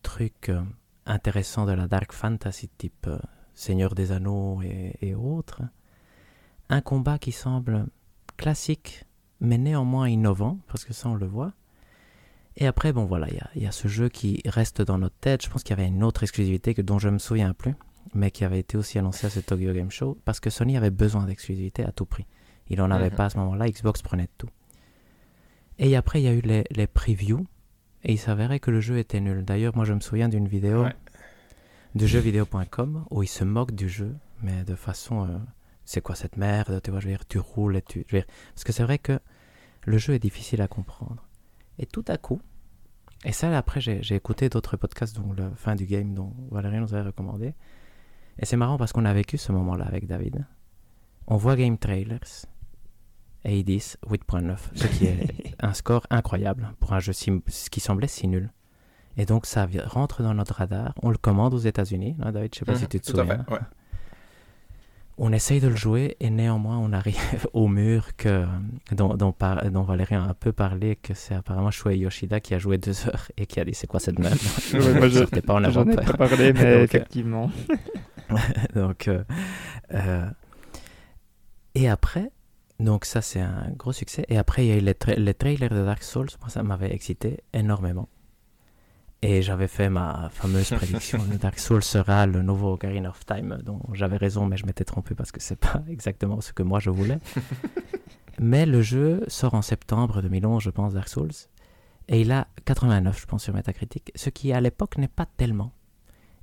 trucs 0.03 0.49
euh, 0.49 0.63
intéressants 1.07 1.65
de 1.65 1.73
la 1.73 1.87
Dark 1.87 2.13
Fantasy 2.13 2.69
type 2.69 3.07
euh, 3.07 3.19
Seigneur 3.55 3.95
des 3.95 4.13
Anneaux 4.13 4.61
et 4.63 5.15
autres 5.15 5.63
un 6.73 6.81
combat 6.81 7.19
qui 7.19 7.33
semble 7.33 7.87
classique, 8.37 9.05
mais 9.41 9.59
néanmoins 9.59 10.09
innovant, 10.09 10.59
parce 10.69 10.85
que 10.85 10.93
ça 10.93 11.09
on 11.09 11.15
le 11.15 11.27
voit. 11.27 11.53
Et 12.57 12.67
après, 12.67 12.93
bon 12.93 13.05
voilà, 13.05 13.29
il 13.29 13.35
y 13.35 13.39
a- 13.41 13.51
il 13.57 13.63
y, 13.63 13.67
a 13.67 13.73
ce 13.73 13.89
jeu 13.89 14.09
qui 14.09 14.41
reste 14.47 14.83
dans 14.83 14.99
notre 14.99 15.17
tête. 15.17 15.43
Je 15.45 15.49
pense 15.51 15.63
qu'il 15.63 15.77
y 15.77 15.81
avait 15.81 15.89
une 15.89 16.03
autre 16.05 16.23
exclusivité 16.23 16.75
que, 16.75 16.83
dont 16.83 16.99
je 16.99 17.09
ne 17.09 17.15
me 17.15 17.19
souviens 17.19 17.53
plus, 17.55 17.75
mais 18.15 18.31
qui 18.31 18.45
avait 18.45 18.59
été 18.59 18.77
aussi 18.77 18.99
annoncée 18.99 19.27
à 19.27 19.31
ce 19.31 19.41
Tokyo 19.41 19.73
Game 19.73 19.91
Show, 19.91 20.19
parce 20.25 20.39
que 20.41 20.51
Sony 20.51 20.77
avait 20.77 20.91
besoin 20.91 21.25
d'exclusivité 21.25 21.85
à 21.85 21.93
tout 21.93 22.05
prix. 22.05 22.27
Il 22.69 22.79
n'en 22.79 22.91
avait 22.91 23.11
Mhm. 23.11 23.17
pas 23.17 23.25
à 23.27 23.31
ce 23.31 23.39
moment-là, 23.39 23.69
Xbox 23.71 24.03
prenait 24.03 24.29
tout. 24.39 24.49
Et 25.79 25.97
après, 25.97 26.21
il 26.21 26.25
y 26.25 26.29
a 26.29 26.33
eu 26.35 26.41
les, 26.43 26.65
les 26.71 26.87
previews, 26.87 27.47
et 28.05 28.13
il 28.13 28.19
s'avérait 28.19 28.61
que 28.61 28.71
le 28.71 28.81
jeu 28.81 28.99
était 28.99 29.21
nul. 29.21 29.45
D'ailleurs, 29.45 29.75
moi 29.77 29.85
je 29.85 29.93
me 29.95 30.01
souviens 30.01 30.29
d'une 30.29 30.47
vidéo 30.49 30.83
Ouais. 30.85 30.95
de 31.95 32.07
jeuxvideo.com 32.07 33.05
où 33.11 33.23
il 33.23 33.29
se 33.29 33.45
moque 33.45 33.73
du 33.73 33.89
jeu, 33.89 34.15
mais 34.43 34.65
de 34.65 34.75
façon... 34.75 35.27
euh, 35.27 35.39
c'est 35.85 36.01
quoi 36.01 36.15
cette 36.15 36.37
merde 36.37 36.81
Tu 36.83 36.91
vois, 36.91 37.01
je 37.01 37.07
veux 37.07 37.13
dire, 37.13 37.27
tu 37.27 37.39
roules 37.39 37.77
et 37.77 37.83
tu... 37.83 38.05
je 38.09 38.17
veux 38.17 38.23
dire, 38.23 38.31
parce 38.55 38.65
que 38.65 38.73
c'est 38.73 38.83
vrai 38.85 38.99
que 38.99 39.19
le 39.85 39.99
jeu 39.99 40.15
est 40.15 40.19
difficile 40.19 40.63
à 40.63 40.69
comprendre. 40.69 41.27
Et 41.79 41.87
tout 41.87 42.05
à 42.09 42.17
coup, 42.19 42.41
et 43.25 43.33
ça 43.33 43.57
après 43.57 43.81
j'ai 43.81 44.15
écouté 44.15 44.49
d'autres 44.49 44.77
podcasts, 44.77 45.17
dont 45.17 45.33
le 45.33 45.51
fin 45.57 45.75
du 45.75 45.87
game, 45.87 46.13
dont 46.15 46.33
Valérie 46.51 46.79
nous 46.81 46.93
avait 46.95 47.07
recommandé. 47.07 47.55
Et 48.39 48.47
c'est 48.47 48.57
marrant 48.57 48.79
parce 48.79 48.93
qu'on 48.93 49.05
a 49.05 49.13
vécu 49.13 49.39
ce 49.39 49.53
moment-là 49.53 49.85
avec 49.87 50.07
David. 50.07 50.45
On 51.27 51.37
voit 51.37 51.57
Game 51.57 51.79
Trailers 51.79 52.47
et 53.45 53.59
ils 53.59 53.65
disent 53.65 53.97
8.9, 54.09 54.57
ce 54.75 54.87
qui 54.87 55.07
est 55.07 55.55
un 55.61 55.73
score 55.75 56.07
incroyable 56.11 56.73
pour 56.81 56.93
un 56.93 57.01
jeu 57.01 57.13
si- 57.13 57.43
qui 57.71 57.81
semblait 57.81 58.09
si 58.09 58.29
nul. 58.29 58.51
Et 59.17 59.27
donc 59.27 59.47
ça 59.47 59.69
rentre 59.87 60.23
dans 60.23 60.35
notre 60.35 60.55
radar. 60.55 60.95
On 61.03 61.11
le 61.11 61.19
commande 61.19 61.53
aux 61.55 61.59
États-Unis. 61.59 62.17
hein, 62.23 62.33
David, 62.33 62.55
je 62.55 62.61
sais 62.61 62.65
pas 62.65 62.75
si 62.77 62.83
Mhm, 62.85 62.89
tu 62.89 63.01
te 63.01 63.11
Tout 63.13 63.19
à 63.21 63.23
souviens. 63.25 63.45
fait. 63.45 63.53
Ouais. 63.53 63.61
On 65.19 65.33
essaye 65.33 65.61
de 65.61 65.69
le 65.69 65.77
jouer 65.77 66.17
et 66.21 66.31
néanmoins 66.31 66.79
on 66.79 66.93
arrive 66.93 67.47
au 67.53 67.69
mur 67.69 68.17
que, 68.17 68.47
dont, 68.93 69.15
dont, 69.15 69.33
par- 69.33 69.71
dont 69.71 69.83
Valérie 69.83 70.15
a 70.15 70.23
un 70.23 70.35
peu 70.35 70.53
parlé, 70.53 70.97
que 70.97 71.13
c'est 71.15 71.35
apparemment 71.35 71.71
Shuei 71.71 71.99
Yoshida 71.99 72.41
qui 72.41 72.55
a 72.55 72.59
joué 72.59 72.79
deux 72.79 73.07
heures 73.07 73.31
et 73.37 73.47
qui 73.47 73.61
a 73.61 73.65
dit 73.65 73.75
c'est 73.75 73.87
quoi 73.87 74.01
cette 74.01 74.19
merde? 74.19 74.39
Ouais, 74.73 74.95
moi, 74.95 75.09
je- 75.09 75.25
pas 75.41 75.55
en 75.55 75.59
J'en 75.71 75.87
ai 75.87 75.93
avant-peur. 75.93 76.17
pas 76.17 76.29
parlé, 76.29 76.53
mais 76.53 76.75
Donc, 76.75 76.85
effectivement. 76.85 77.51
donc, 78.75 79.09
euh, 79.09 79.23
euh, 79.93 80.27
et 81.75 81.89
après, 81.89 82.31
donc 82.81 83.05
ça 83.05 83.21
c'est 83.21 83.41
un 83.41 83.71
gros 83.77 83.93
succès. 83.93 84.25
Et 84.29 84.39
après 84.39 84.65
il 84.65 84.69
y 84.69 84.73
a 84.73 84.77
eu 84.77 84.81
les, 84.81 84.93
tra- 84.95 85.17
les 85.19 85.35
trailers 85.35 85.69
de 85.71 85.85
Dark 85.85 86.03
Souls, 86.03 86.29
moi 86.41 86.49
ça 86.49 86.63
m'avait 86.63 86.93
excité 86.93 87.41
énormément. 87.53 88.09
Et 89.25 89.41
j'avais 89.41 89.69
fait 89.69 89.89
ma 89.89 90.31
fameuse 90.33 90.71
prédiction, 90.77 91.19
Dark 91.41 91.59
Souls 91.59 91.85
sera 91.85 92.27
le 92.27 92.43
nouveau 92.43 92.73
Ocarina 92.73 93.11
of 93.11 93.25
Time, 93.25 93.61
dont 93.65 93.81
j'avais 93.93 94.17
raison, 94.17 94.47
mais 94.47 94.57
je 94.57 94.67
m'étais 94.67 94.85
trompé 94.85 95.15
parce 95.15 95.31
que 95.31 95.41
c'est 95.41 95.57
pas 95.57 95.83
exactement 95.89 96.41
ce 96.41 96.53
que 96.53 96.65
moi 96.65 96.81
je 96.81 96.91
voulais. 96.91 97.19
mais 98.41 98.67
le 98.67 98.83
jeu 98.83 99.23
sort 99.29 99.55
en 99.55 99.63
septembre 99.63 100.23
2011, 100.23 100.61
je 100.61 100.71
pense, 100.71 100.95
Dark 100.95 101.09
Souls, 101.09 101.31
et 102.09 102.21
il 102.21 102.33
a 102.33 102.49
89, 102.65 103.21
je 103.21 103.27
pense, 103.27 103.45
sur 103.45 103.55
Metacritic, 103.55 104.11
ce 104.17 104.29
qui 104.29 104.53
à 104.53 104.61
l'époque 104.61 104.99
n'est 104.99 105.09
pas 105.09 105.27
tellement. 105.37 105.73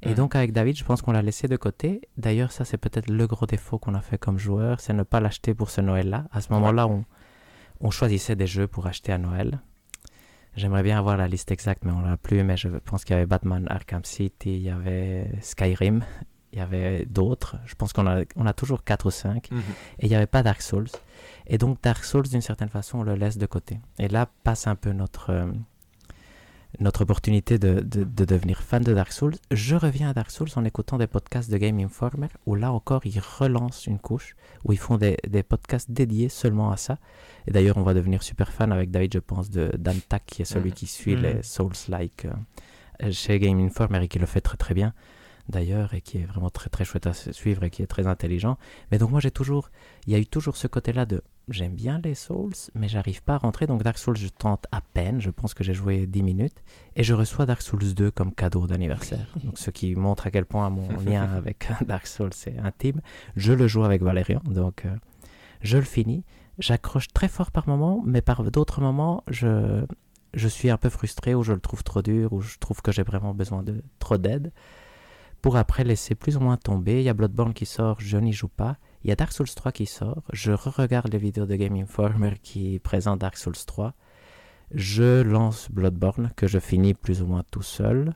Et 0.01 0.13
donc 0.13 0.33
avec 0.35 0.53
David, 0.53 0.77
je 0.77 0.85
pense 0.85 1.01
qu'on 1.01 1.11
l'a 1.11 1.21
laissé 1.21 1.49
de 1.49 1.57
côté. 1.57 1.99
D'ailleurs, 2.15 2.53
ça 2.53 2.63
c'est 2.63 2.77
peut-être 2.77 3.09
le 3.09 3.27
gros 3.27 3.45
défaut 3.45 3.77
qu'on 3.77 3.95
a 3.95 4.01
fait 4.01 4.17
comme 4.17 4.37
joueur, 4.37 4.79
c'est 4.79 4.93
ne 4.93 5.03
pas 5.03 5.19
l'acheter 5.19 5.53
pour 5.53 5.69
ce 5.69 5.81
Noël-là. 5.81 6.25
À 6.31 6.39
ce 6.39 6.53
moment-là, 6.53 6.87
on, 6.87 7.03
on 7.81 7.91
choisissait 7.91 8.37
des 8.37 8.47
jeux 8.47 8.67
pour 8.67 8.87
acheter 8.87 9.11
à 9.11 9.17
Noël. 9.17 9.59
J'aimerais 10.55 10.83
bien 10.83 10.97
avoir 10.97 11.15
la 11.15 11.27
liste 11.27 11.51
exacte, 11.51 11.83
mais 11.85 11.91
on 11.91 12.01
l'a 12.01 12.17
plus. 12.17 12.43
Mais 12.43 12.57
je 12.57 12.69
pense 12.69 13.05
qu'il 13.05 13.13
y 13.13 13.17
avait 13.17 13.25
Batman 13.25 13.65
Arkham 13.69 14.03
City, 14.03 14.55
il 14.55 14.61
y 14.61 14.69
avait 14.69 15.31
Skyrim, 15.41 16.03
il 16.51 16.59
y 16.59 16.61
avait 16.61 17.05
d'autres. 17.05 17.57
Je 17.65 17.75
pense 17.75 17.93
qu'on 17.93 18.07
a, 18.07 18.23
on 18.35 18.45
a 18.45 18.53
toujours 18.53 18.83
4 18.83 19.05
ou 19.05 19.11
5. 19.11 19.51
Mhm. 19.51 19.59
Et 19.99 20.05
il 20.05 20.09
n'y 20.09 20.15
avait 20.15 20.27
pas 20.27 20.43
Dark 20.43 20.61
Souls. 20.61 20.89
Et 21.47 21.57
donc 21.57 21.81
Dark 21.81 22.03
Souls, 22.03 22.27
d'une 22.27 22.41
certaine 22.41 22.69
façon, 22.69 22.99
on 22.99 23.03
le 23.03 23.15
laisse 23.15 23.37
de 23.37 23.45
côté. 23.45 23.79
Et 23.99 24.07
là 24.07 24.27
passe 24.43 24.67
un 24.67 24.75
peu 24.75 24.91
notre, 24.91 25.31
euh, 25.31 25.51
notre 26.79 27.01
opportunité 27.01 27.57
de, 27.57 27.79
de- 27.79 28.03
de 28.03 28.25
devenir 28.25 28.61
fan 28.61 28.83
de 28.83 28.93
Dark 28.93 29.11
Souls. 29.11 29.33
Je 29.51 29.75
reviens 29.75 30.09
à 30.09 30.13
Dark 30.13 30.29
Souls 30.29 30.49
en 30.55 30.63
écoutant 30.65 30.97
des 30.97 31.07
podcasts 31.07 31.49
de 31.49 31.57
Game 31.57 31.79
Informer, 31.79 32.27
où 32.45 32.55
là 32.55 32.71
encore, 32.71 33.05
ils 33.05 33.19
relancent 33.19 33.87
une 33.87 33.97
couche, 33.99 34.35
où 34.63 34.71
ils 34.73 34.77
font 34.77 34.97
des, 34.97 35.17
des 35.27 35.41
podcasts 35.43 35.89
dédiés 35.91 36.29
seulement 36.29 36.71
à 36.71 36.77
ça. 36.77 36.97
Et 37.47 37.51
d'ailleurs, 37.51 37.77
on 37.77 37.83
va 37.83 37.93
devenir 37.95 38.21
super 38.21 38.51
fan 38.51 38.71
avec 38.71 38.91
David, 38.91 39.13
je 39.13 39.19
pense, 39.19 39.49
de 39.49 39.71
Dan 39.77 39.97
Tak, 40.07 40.23
qui 40.27 40.41
est 40.43 40.45
celui 40.45 40.69
Mhm. 40.69 40.75
qui 40.75 40.85
suit 40.87 41.15
Mhm. 41.15 41.21
les 41.23 41.43
Souls-like 41.43 42.27
euh, 43.03 43.11
chez 43.11 43.39
Game 43.39 43.59
Informer 43.59 44.03
et 44.03 44.07
qui 44.07 44.19
le 44.19 44.25
fait 44.27 44.41
très 44.41 44.57
très 44.57 44.73
bien. 44.73 44.93
d'ailleurs, 45.51 45.95
et 45.95 46.01
qui 46.01 46.19
est 46.19 46.25
vraiment 46.25 46.51
très 46.51 46.69
très 46.69 46.85
chouette 46.85 47.07
à 47.07 47.13
suivre 47.13 47.63
et 47.63 47.71
qui 47.71 47.81
est 47.81 47.87
très 47.87 48.05
intelligent. 48.05 48.59
Mais 48.91 48.99
donc 48.99 49.09
moi 49.09 49.19
j'ai 49.19 49.31
toujours, 49.31 49.71
il 50.05 50.13
y 50.13 50.15
a 50.15 50.19
eu 50.19 50.27
toujours 50.27 50.55
ce 50.55 50.67
côté-là 50.67 51.07
de 51.07 51.23
j'aime 51.53 51.73
bien 51.73 51.99
les 52.03 52.15
Souls, 52.15 52.53
mais 52.75 52.87
j'arrive 52.87 53.23
pas 53.23 53.35
à 53.35 53.37
rentrer. 53.37 53.67
Donc 53.67 53.83
Dark 53.83 53.97
Souls, 53.97 54.17
je 54.17 54.27
tente 54.27 54.65
à 54.71 54.81
peine. 54.81 55.21
Je 55.21 55.29
pense 55.29 55.53
que 55.53 55.63
j'ai 55.63 55.73
joué 55.73 56.05
10 56.05 56.23
minutes. 56.23 56.63
Et 56.95 57.03
je 57.03 57.13
reçois 57.13 57.45
Dark 57.45 57.61
Souls 57.61 57.93
2 57.93 58.11
comme 58.11 58.33
cadeau 58.33 58.67
d'anniversaire. 58.67 59.27
Donc 59.43 59.57
ce 59.57 59.69
qui 59.69 59.95
montre 59.95 60.27
à 60.27 60.31
quel 60.31 60.45
point 60.45 60.69
mon 60.69 60.87
lien 60.99 61.23
avec 61.35 61.67
Dark 61.85 62.07
Souls 62.07 62.31
est 62.47 62.57
intime. 62.59 63.01
Je 63.35 63.53
le 63.53 63.67
joue 63.67 63.83
avec 63.83 64.01
Valérian. 64.01 64.41
Donc 64.45 64.85
euh, 64.85 64.95
je 65.61 65.77
le 65.77 65.83
finis. 65.83 66.23
J'accroche 66.57 67.07
très 67.07 67.27
fort 67.29 67.51
par 67.51 67.67
moments, 67.67 68.01
mais 68.05 68.21
par 68.21 68.43
d'autres 68.51 68.81
moments, 68.81 69.23
je, 69.27 69.85
je 70.33 70.47
suis 70.47 70.69
un 70.69 70.77
peu 70.77 70.89
frustré 70.89 71.33
ou 71.33 71.43
je 71.43 71.53
le 71.53 71.59
trouve 71.59 71.83
trop 71.83 72.01
dur 72.01 72.33
ou 72.33 72.41
je 72.41 72.57
trouve 72.57 72.81
que 72.81 72.91
j'ai 72.91 73.03
vraiment 73.03 73.33
besoin 73.33 73.63
de 73.63 73.81
trop 73.99 74.17
d'aide. 74.17 74.51
Pour 75.41 75.55
après 75.55 75.85
laisser 75.85 76.15
plus 76.15 76.35
ou 76.35 76.41
moins 76.41 76.57
tomber. 76.57 76.99
Il 76.99 77.03
y 77.03 77.09
a 77.09 77.13
Bloodborne 77.13 77.53
qui 77.53 77.65
sort, 77.65 78.01
je 78.01 78.17
n'y 78.17 78.33
joue 78.33 78.49
pas. 78.49 78.75
Il 79.03 79.09
y 79.09 79.13
a 79.13 79.15
Dark 79.15 79.31
Souls 79.31 79.47
3 79.47 79.71
qui 79.71 79.85
sort. 79.85 80.23
Je 80.33 80.51
re-regarde 80.51 81.11
les 81.11 81.17
vidéos 81.17 81.45
de 81.45 81.55
Game 81.55 81.75
Informer 81.75 82.33
qui 82.41 82.79
présentent 82.79 83.19
Dark 83.19 83.37
Souls 83.37 83.53
3. 83.65 83.93
Je 84.73 85.21
lance 85.21 85.71
Bloodborne 85.71 86.31
que 86.35 86.47
je 86.47 86.59
finis 86.59 86.93
plus 86.93 87.21
ou 87.21 87.27
moins 87.27 87.43
tout 87.49 87.61
seul. 87.61 88.13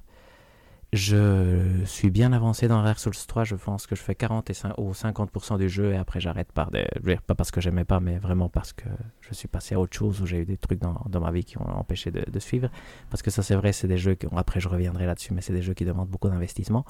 Je 0.91 1.83
suis 1.85 2.11
bien 2.11 2.33
avancé 2.33 2.67
dans 2.67 2.83
Dark 2.83 2.99
Souls 2.99 3.15
3. 3.15 3.45
Je 3.45 3.55
pense 3.55 3.87
que 3.87 3.95
je 3.95 4.01
fais 4.01 4.13
40 4.13 4.49
et 4.51 4.53
5, 4.53 4.77
ou 4.77 4.91
50% 4.91 5.57
du 5.57 5.67
jeu 5.67 5.93
et 5.93 5.95
après 5.95 6.19
j'arrête 6.19 6.51
par 6.51 6.69
des. 6.69 6.85
Pas 7.25 7.33
parce 7.33 7.49
que 7.49 7.61
j'aimais 7.61 7.85
pas, 7.85 7.99
mais 7.99 8.19
vraiment 8.19 8.47
parce 8.49 8.73
que 8.73 8.85
je 9.21 9.33
suis 9.33 9.47
passé 9.47 9.73
à 9.73 9.79
autre 9.79 9.97
chose 9.97 10.21
ou 10.21 10.27
j'ai 10.27 10.39
eu 10.39 10.45
des 10.45 10.57
trucs 10.57 10.79
dans, 10.79 11.01
dans, 11.09 11.19
ma 11.19 11.31
vie 11.31 11.45
qui 11.45 11.57
ont 11.57 11.67
empêché 11.67 12.11
de, 12.11 12.29
de 12.29 12.39
suivre. 12.39 12.69
Parce 13.09 13.23
que 13.23 13.31
ça, 13.31 13.41
c'est 13.41 13.55
vrai, 13.55 13.71
c'est 13.71 13.87
des 13.87 13.97
jeux 13.97 14.13
qui. 14.13 14.27
Après, 14.35 14.59
je 14.59 14.67
reviendrai 14.67 15.07
là-dessus, 15.07 15.33
mais 15.33 15.41
c'est 15.41 15.53
des 15.53 15.63
jeux 15.63 15.73
qui 15.73 15.85
demandent 15.85 16.09
beaucoup 16.09 16.29
d'investissement. 16.29 16.85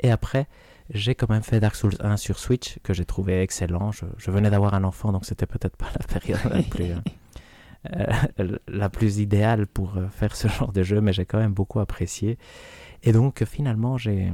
Et 0.00 0.10
après, 0.10 0.48
j'ai 0.90 1.14
quand 1.14 1.30
même 1.30 1.42
fait 1.42 1.60
Dark 1.60 1.76
Souls 1.76 1.96
1 2.00 2.16
sur 2.16 2.38
Switch, 2.38 2.78
que 2.82 2.92
j'ai 2.92 3.04
trouvé 3.04 3.40
excellent. 3.40 3.90
Je, 3.92 4.30
venais 4.30 4.50
d'avoir 4.50 4.74
un 4.74 4.84
enfant, 4.84 5.12
donc 5.12 5.24
c'était 5.24 5.46
peut-être 5.46 5.76
pas 5.76 5.90
la 5.98 6.06
période 6.06 6.40
la 6.44 6.62
plus, 6.62 6.92
euh, 7.92 8.58
la 8.68 8.88
plus 8.90 9.18
idéale 9.18 9.66
pour 9.66 9.96
euh, 9.96 10.08
faire 10.08 10.36
ce 10.36 10.48
genre 10.48 10.72
de 10.72 10.82
jeu, 10.82 11.00
mais 11.00 11.12
j'ai 11.12 11.24
quand 11.24 11.38
même 11.38 11.54
beaucoup 11.54 11.80
apprécié. 11.80 12.38
Et 13.02 13.12
donc 13.12 13.44
finalement, 13.44 13.96
j'ai 13.96 14.32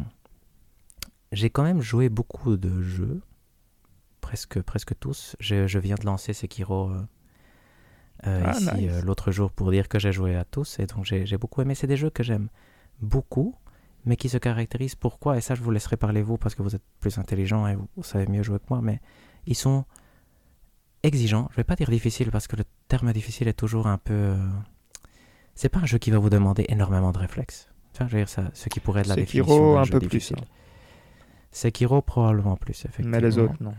j'ai 1.32 1.48
quand 1.48 1.62
même 1.62 1.80
joué 1.80 2.08
beaucoup 2.08 2.56
de 2.56 2.82
jeux, 2.82 3.20
presque, 4.20 4.60
presque 4.62 4.98
tous. 4.98 5.36
Je, 5.38 5.68
je 5.68 5.78
viens 5.78 5.94
de 5.94 6.04
lancer 6.04 6.32
Sekiro 6.32 6.90
euh, 8.26 8.42
ah, 8.44 8.50
ici 8.50 8.88
l'autre 9.04 9.30
jour 9.30 9.52
pour 9.52 9.70
dire 9.70 9.88
que 9.88 10.00
j'ai 10.00 10.10
joué 10.10 10.34
à 10.34 10.44
tous, 10.44 10.80
et 10.80 10.86
donc 10.86 11.04
j'ai 11.04 11.38
beaucoup 11.38 11.62
aimé. 11.62 11.76
C'est 11.76 11.86
des 11.86 11.96
jeux 11.96 12.10
que 12.10 12.24
j'aime 12.24 12.48
beaucoup 13.00 13.54
mais 14.04 14.16
qui 14.16 14.28
se 14.28 14.38
caractérisent 14.38 14.94
pourquoi, 14.94 15.36
et 15.36 15.40
ça 15.40 15.54
je 15.54 15.62
vous 15.62 15.70
laisserai 15.70 15.96
parler 15.96 16.22
vous 16.22 16.38
parce 16.38 16.54
que 16.54 16.62
vous 16.62 16.74
êtes 16.74 16.82
plus 17.00 17.18
intelligent 17.18 17.66
et 17.66 17.76
vous, 17.76 18.02
savez 18.02 18.26
mieux 18.26 18.42
jouer 18.42 18.58
que 18.58 18.64
moi, 18.70 18.80
mais 18.82 19.00
ils 19.46 19.54
sont 19.54 19.84
exigeants. 21.02 21.48
Je 21.50 21.56
vais 21.56 21.64
pas 21.64 21.76
dire 21.76 21.90
difficile 21.90 22.30
parce 22.30 22.46
que 22.46 22.56
le 22.56 22.64
terme 22.88 23.12
difficile 23.12 23.48
est 23.48 23.58
toujours 23.58 23.86
un 23.86 23.98
peu. 23.98 24.14
Euh, 24.14 24.48
c'est 25.54 25.68
pas 25.68 25.80
un 25.80 25.86
jeu 25.86 25.98
qui 25.98 26.10
va 26.10 26.18
vous 26.18 26.30
demander 26.30 26.64
énormément 26.68 27.12
de 27.12 27.18
réflexes. 27.18 27.68
Enfin, 27.94 28.06
je 28.06 28.12
veux 28.12 28.20
dire 28.20 28.28
ça, 28.28 28.50
ce 28.54 28.68
qui 28.68 28.80
pourrait 28.80 29.00
être 29.00 29.08
la 29.08 29.16
définition 29.16 29.78
un 29.78 29.86
peu 29.86 29.98
difficile. 29.98 30.36
plus. 30.36 30.46
Sekiro 31.52 32.00
probablement 32.00 32.56
plus, 32.56 32.84
effectivement. 32.84 33.10
Mais 33.10 33.20
les 33.20 33.38
autres 33.38 33.56
non. 33.60 33.74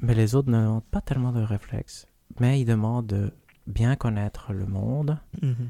Mais 0.00 0.14
les 0.14 0.34
autres 0.34 0.50
ne 0.50 0.58
demandent 0.58 0.84
pas 0.84 1.00
tellement 1.00 1.32
de 1.32 1.42
réflexes, 1.42 2.08
mais 2.40 2.60
ils 2.60 2.64
demandent 2.64 3.06
de 3.06 3.32
bien 3.66 3.96
connaître 3.96 4.52
le 4.52 4.66
monde. 4.66 5.18
Mhm 5.42 5.68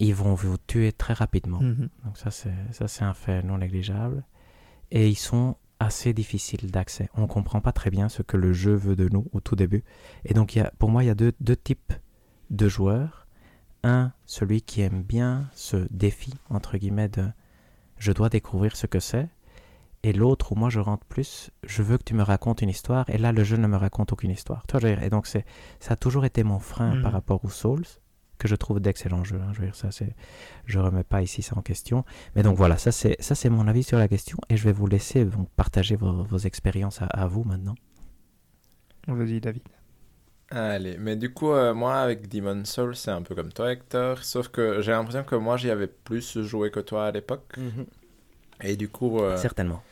ils 0.00 0.14
vont 0.14 0.34
vous 0.34 0.56
tuer 0.58 0.92
très 0.92 1.12
rapidement. 1.12 1.60
Mhm. 1.60 1.88
Donc 2.04 2.16
ça 2.16 2.30
c'est 2.30 2.54
ça 2.72 2.88
c'est 2.88 3.04
un 3.04 3.14
fait 3.14 3.42
non 3.42 3.58
négligeable. 3.58 4.24
Et 4.90 5.08
ils 5.08 5.18
sont 5.18 5.56
assez 5.78 6.12
difficiles 6.12 6.70
d'accès. 6.70 7.08
On 7.14 7.22
ne 7.22 7.26
comprend 7.26 7.60
pas 7.60 7.72
très 7.72 7.90
bien 7.90 8.08
ce 8.08 8.22
que 8.22 8.36
le 8.36 8.52
jeu 8.52 8.74
veut 8.74 8.96
de 8.96 9.08
nous 9.08 9.28
au 9.32 9.40
tout 9.40 9.56
début. 9.56 9.84
Et 10.24 10.34
donc 10.34 10.54
il 10.54 10.58
y 10.58 10.62
a, 10.62 10.72
pour 10.78 10.90
moi 10.90 11.04
il 11.04 11.06
y 11.06 11.10
a 11.10 11.14
deux, 11.14 11.32
deux 11.40 11.56
types 11.56 11.92
de 12.50 12.68
joueurs. 12.68 13.26
Un, 13.82 14.12
celui 14.26 14.60
qui 14.60 14.82
aime 14.82 15.02
bien 15.02 15.48
ce 15.54 15.86
défi 15.90 16.34
entre 16.48 16.76
guillemets 16.76 17.08
de 17.08 17.26
je 17.96 18.12
dois 18.12 18.28
découvrir 18.30 18.76
ce 18.76 18.86
que 18.86 19.00
c'est. 19.00 19.28
Et 20.02 20.14
l'autre 20.14 20.52
où 20.52 20.54
moi 20.54 20.70
je 20.70 20.80
rentre 20.80 21.04
plus, 21.04 21.50
je 21.62 21.82
veux 21.82 21.98
que 21.98 22.04
tu 22.04 22.14
me 22.14 22.22
racontes 22.22 22.62
une 22.62 22.70
histoire. 22.70 23.08
Et 23.10 23.18
là 23.18 23.32
le 23.32 23.44
jeu 23.44 23.58
ne 23.58 23.66
me 23.66 23.76
raconte 23.76 24.12
aucune 24.12 24.30
histoire. 24.30 24.66
Toi, 24.66 24.80
et 24.82 25.10
donc 25.10 25.26
c'est 25.26 25.44
ça 25.78 25.92
a 25.92 25.96
toujours 25.96 26.24
été 26.24 26.42
mon 26.42 26.58
frein 26.58 26.92
par 27.02 27.10
mhm. 27.10 27.16
rapport 27.16 27.44
aux 27.44 27.50
Souls 27.50 27.84
que 28.40 28.48
je 28.48 28.56
trouve 28.56 28.80
d'excellents 28.80 29.22
jeux. 29.22 29.40
Hein. 29.40 29.52
Je 29.52 29.60
veux 29.60 29.66
dire, 29.66 29.76
ça, 29.76 29.92
c'est, 29.92 30.14
je 30.66 30.78
remets 30.78 31.04
pas 31.04 31.22
ici 31.22 31.42
ça 31.42 31.56
en 31.56 31.62
question. 31.62 32.04
Mais 32.34 32.42
donc 32.42 32.56
voilà, 32.56 32.76
ça 32.76 32.90
c'est, 32.90 33.16
ça 33.20 33.34
c'est 33.34 33.50
mon 33.50 33.68
avis 33.68 33.82
sur 33.82 33.98
la 33.98 34.08
question 34.08 34.38
et 34.48 34.56
je 34.56 34.64
vais 34.64 34.72
vous 34.72 34.86
laisser 34.86 35.24
donc, 35.24 35.48
partager 35.50 35.94
vos, 35.94 36.24
vos 36.24 36.38
expériences 36.38 37.00
à, 37.02 37.26
vous 37.26 37.44
maintenant. 37.44 37.74
Vas-y, 39.06 39.40
David. 39.40 39.62
Allez, 40.50 40.96
mais 40.98 41.14
du 41.14 41.32
coup, 41.32 41.52
euh, 41.52 41.74
moi 41.74 42.00
avec 42.00 42.28
Demon 42.28 42.64
Soul, 42.64 42.96
c'est 42.96 43.12
un 43.12 43.22
peu 43.22 43.36
comme 43.36 43.52
toi, 43.52 43.70
Hector, 43.70 44.24
sauf 44.24 44.48
que 44.48 44.80
j'ai 44.80 44.90
l'impression 44.90 45.22
que 45.22 45.36
moi 45.36 45.56
j'y 45.56 45.70
avais 45.70 45.86
plus 45.86 46.40
joué 46.40 46.72
que 46.72 46.80
toi 46.80 47.06
à 47.06 47.10
l'époque. 47.12 47.56
Mhm. 47.56 47.86
Et 48.62 48.76
du 48.76 48.88
coup. 48.88 49.20
Euh, 49.20 49.36
Certainement. 49.36 49.82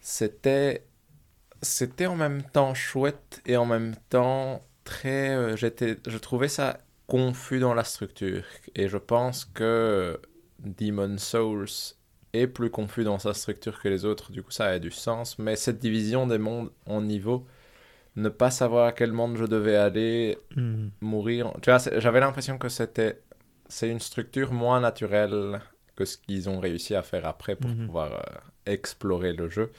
C'était. 0.00 0.86
C'était 1.62 2.06
en 2.06 2.16
même 2.16 2.42
temps 2.42 2.74
chouette 2.74 3.42
et 3.46 3.56
en 3.56 3.66
même 3.66 3.94
temps 4.08 4.62
très. 4.84 5.30
Euh, 5.30 5.56
j'étais, 5.56 5.98
je 6.06 6.18
trouvais 6.18 6.48
ça 6.48 6.78
confus 7.06 7.60
dans 7.60 7.74
la 7.74 7.84
structure. 7.84 8.44
Et 8.74 8.88
je 8.88 8.98
pense 8.98 9.44
que 9.44 10.20
Demon 10.58 11.18
Souls 11.18 11.66
est 12.32 12.46
plus 12.46 12.70
confus 12.70 13.04
dans 13.04 13.18
sa 13.18 13.34
structure 13.34 13.80
que 13.80 13.88
les 13.88 14.04
autres, 14.04 14.30
du 14.32 14.42
coup 14.42 14.50
ça 14.50 14.66
a 14.66 14.78
du 14.78 14.90
sens. 14.90 15.38
Mais 15.38 15.56
cette 15.56 15.78
division 15.78 16.26
des 16.26 16.38
mondes 16.38 16.70
en 16.86 17.02
niveau, 17.02 17.46
ne 18.16 18.28
pas 18.28 18.50
savoir 18.50 18.86
à 18.86 18.92
quel 18.92 19.12
monde 19.12 19.36
je 19.36 19.44
devais 19.44 19.76
aller, 19.76 20.38
hmm. 20.56 20.88
mourir. 21.00 21.52
Tu 21.62 21.70
vois, 21.70 21.78
j'avais 21.98 22.20
l'impression 22.20 22.58
que 22.58 22.68
c'était 22.68 23.20
c'est 23.68 23.88
une 23.88 24.00
structure 24.00 24.52
moins 24.52 24.80
naturelle 24.80 25.60
que 25.96 26.04
ce 26.04 26.18
qu'ils 26.18 26.48
ont 26.48 26.60
réussi 26.60 26.94
à 26.94 27.02
faire 27.02 27.26
après 27.26 27.56
pour 27.56 27.70
hmm. 27.70 27.86
pouvoir 27.86 28.12
euh, 28.12 28.72
explorer 28.72 29.32
le 29.32 29.48
jeu. 29.48 29.70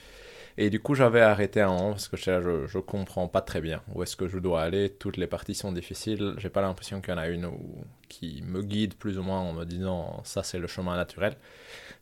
Et 0.59 0.71
du 0.71 0.79
coup, 0.79 0.95
j'avais 0.95 1.21
arrêté 1.21 1.61
un 1.61 1.67
moment 1.67 1.91
parce 1.91 2.07
que 2.07 2.17
je, 2.17 2.41
je, 2.41 2.67
je 2.67 2.79
comprends 2.79 3.27
pas 3.27 3.41
très 3.41 3.61
bien 3.61 3.83
où 3.93 4.01
est-ce 4.01 4.15
que 4.15 4.27
je 4.27 4.39
dois 4.39 4.63
aller. 4.63 4.89
Toutes 4.89 5.17
les 5.17 5.27
parties 5.27 5.53
sont 5.53 5.71
difficiles. 5.71 6.33
J'ai 6.37 6.49
pas 6.49 6.61
l'impression 6.61 6.99
qu'il 6.99 7.13
y 7.13 7.13
en 7.13 7.19
a 7.19 7.27
une 7.27 7.45
où, 7.45 7.85
qui 8.09 8.41
me 8.43 8.63
guide 8.63 8.95
plus 8.95 9.19
ou 9.19 9.23
moins 9.23 9.39
en 9.39 9.53
me 9.53 9.65
disant 9.65 10.21
ça 10.23 10.41
c'est 10.41 10.57
le 10.57 10.67
chemin 10.67 10.95
naturel. 10.95 11.35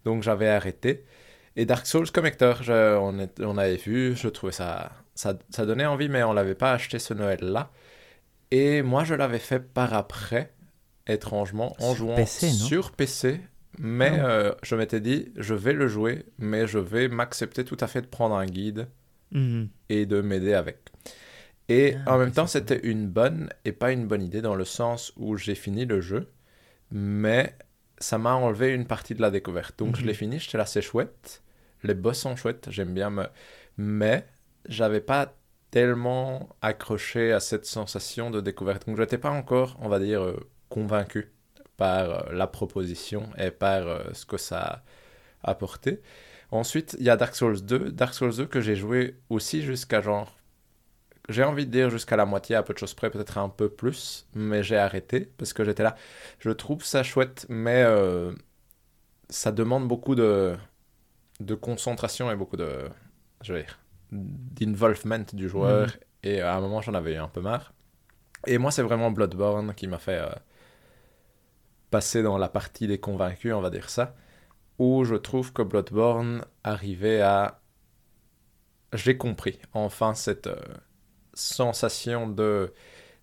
Donc 0.05 0.23
j'avais 0.23 0.47
arrêté. 0.47 1.03
Et 1.57 1.65
Dark 1.65 1.85
Souls 1.85 2.11
Connector, 2.11 2.61
on, 2.69 3.27
on, 3.39 3.57
avait 3.57 3.77
vu, 3.77 4.15
je 4.15 4.27
trouvais 4.27 4.51
ça, 4.51 4.91
ça, 5.15 5.37
ça 5.49 5.65
donnait 5.65 5.85
envie, 5.85 6.09
mais 6.09 6.23
on 6.23 6.33
l'avait 6.33 6.55
pas 6.55 6.73
acheté 6.73 6.99
ce 6.99 7.13
Noël-là. 7.13 7.71
Et 8.51 8.81
moi, 8.81 9.05
je 9.05 9.15
l'avais 9.15 9.39
fait 9.39 9.59
par 9.59 9.93
après, 9.93 10.53
étrangement, 11.07 11.75
en 11.79 11.95
jouant 11.95 12.25
sur 12.25 12.91
PC 12.91 13.41
mais 13.77 14.19
euh, 14.19 14.53
je 14.63 14.75
m'étais 14.75 15.01
dit, 15.01 15.31
je 15.35 15.53
vais 15.53 15.73
le 15.73 15.87
jouer, 15.87 16.25
mais 16.37 16.67
je 16.67 16.79
vais 16.79 17.07
m'accepter 17.07 17.63
tout 17.63 17.77
à 17.79 17.87
fait 17.87 18.01
de 18.01 18.07
prendre 18.07 18.35
un 18.35 18.45
guide 18.45 18.87
mhm. 19.31 19.69
et 19.89 20.05
de 20.05 20.21
m'aider 20.21 20.53
avec. 20.53 20.79
Et 21.67 21.95
ah, 22.05 22.15
en 22.15 22.19
même 22.19 22.31
temps, 22.31 22.47
c'était 22.47 22.79
une 22.79 23.07
bonne 23.07 23.49
et 23.65 23.71
pas 23.71 23.91
une 23.91 24.07
bonne 24.07 24.21
idée 24.21 24.41
dans 24.41 24.55
le 24.55 24.65
sens 24.65 25.13
où 25.17 25.35
j'ai 25.35 25.55
fini 25.55 25.85
le 25.85 25.99
jeu, 25.99 26.31
mais 26.91 27.55
ça 27.97 28.17
m'a 28.17 28.33
enlevé 28.33 28.73
une 28.73 28.85
partie 28.85 29.15
de 29.15 29.21
la 29.21 29.31
découverte. 29.31 29.77
Donc 29.79 29.95
je 29.95 30.01
mhm. 30.01 30.07
l'ai 30.07 30.13
fini, 30.13 30.39
j'étais 30.39 30.57
là, 30.57 30.65
c'est 30.65 30.81
chouette. 30.81 31.41
Les 31.83 31.93
boss 31.93 32.19
sont 32.19 32.35
chouettes, 32.35 32.67
j'aime 32.69 32.93
bien 32.93 33.09
me... 33.09 33.25
Mais 33.77 34.25
j'avais 34.67 35.01
pas 35.01 35.35
tellement 35.69 36.55
accroché 36.61 37.33
à 37.33 37.39
cette 37.39 37.65
sensation 37.65 38.31
de 38.31 38.41
découverte. 38.41 38.87
Donc 38.87 38.95
je 38.95 39.01
n'étais 39.01 39.17
pas 39.17 39.31
encore, 39.31 39.77
on 39.81 39.89
va 39.89 39.99
dire, 39.99 40.23
euh, 40.23 40.39
convaincu 40.69 41.34
par 41.77 42.29
euh, 42.29 42.33
la 42.33 42.47
proposition 42.47 43.29
et 43.37 43.51
par 43.51 43.87
euh, 43.87 44.03
ce 44.13 44.25
que 44.25 44.37
ça 44.37 44.83
a 45.43 45.51
apporté. 45.51 46.01
Ensuite, 46.51 46.95
il 46.99 47.05
y 47.05 47.09
a 47.09 47.17
Dark 47.17 47.35
Souls 47.35 47.61
2. 47.61 47.91
Dark 47.91 48.13
Souls 48.13 48.35
2 48.35 48.45
que 48.47 48.61
j'ai 48.61 48.75
joué 48.75 49.17
aussi 49.29 49.61
jusqu'à 49.61 50.01
genre. 50.01 50.37
J'ai 51.27 51.43
envie 51.43 51.65
de 51.65 51.71
dire 51.71 51.89
jusqu'à 51.89 52.15
la 52.15 52.25
moitié, 52.25 52.55
à 52.55 52.63
peu 52.63 52.73
de 52.73 52.77
choses 52.77 52.93
près, 52.93 53.09
peut-être 53.09 53.37
un 53.39 53.49
peu 53.49 53.67
plus, 53.69 54.27
mais 54.35 54.61
j'ai 54.63 54.77
arrêté 54.77 55.31
parce 55.37 55.53
que 55.53 55.63
j'étais 55.65 55.83
là. 55.83 55.95
Je 56.39 56.51
trouve 56.51 56.83
ça 56.85 57.01
chouette, 57.03 57.47
mais 57.49 57.83
euh, 57.83 58.31
ça 59.29 59.51
demande 59.51 59.87
beaucoup 59.87 60.15
de, 60.15 60.55
de 61.39 61.55
concentration 61.55 62.31
et 62.31 62.35
beaucoup 62.35 62.57
de. 62.57 62.89
Je 63.41 63.53
vais 63.53 63.63
dire. 63.63 63.79
d'involvement 64.11 65.25
du 65.33 65.49
joueur. 65.49 65.87
Mhm. 65.87 65.93
Et 66.23 66.41
à 66.41 66.55
un 66.55 66.61
moment, 66.61 66.81
j'en 66.81 66.93
avais 66.93 67.17
un 67.17 67.27
peu 67.27 67.41
marre. 67.41 67.73
Et 68.47 68.57
moi, 68.57 68.71
c'est 68.71 68.83
vraiment 68.83 69.11
Bloodborne 69.11 69.73
qui 69.75 69.87
m'a 69.87 69.97
fait 69.99 70.21
passer 71.91 72.23
dans 72.23 72.37
la 72.37 72.49
partie 72.49 72.87
des 72.87 72.99
convaincus, 72.99 73.53
on 73.53 73.61
va 73.61 73.69
dire 73.69 73.89
ça, 73.89 74.15
où 74.79 75.03
je 75.03 75.15
trouve 75.15 75.53
que 75.53 75.61
Bloodborne 75.61 76.45
arrivait 76.63 77.21
à... 77.21 77.61
J'ai 78.93 79.17
compris, 79.17 79.59
enfin, 79.73 80.13
cette 80.13 80.47
euh, 80.47 80.55
sensation 81.33 82.27
de 82.27 82.73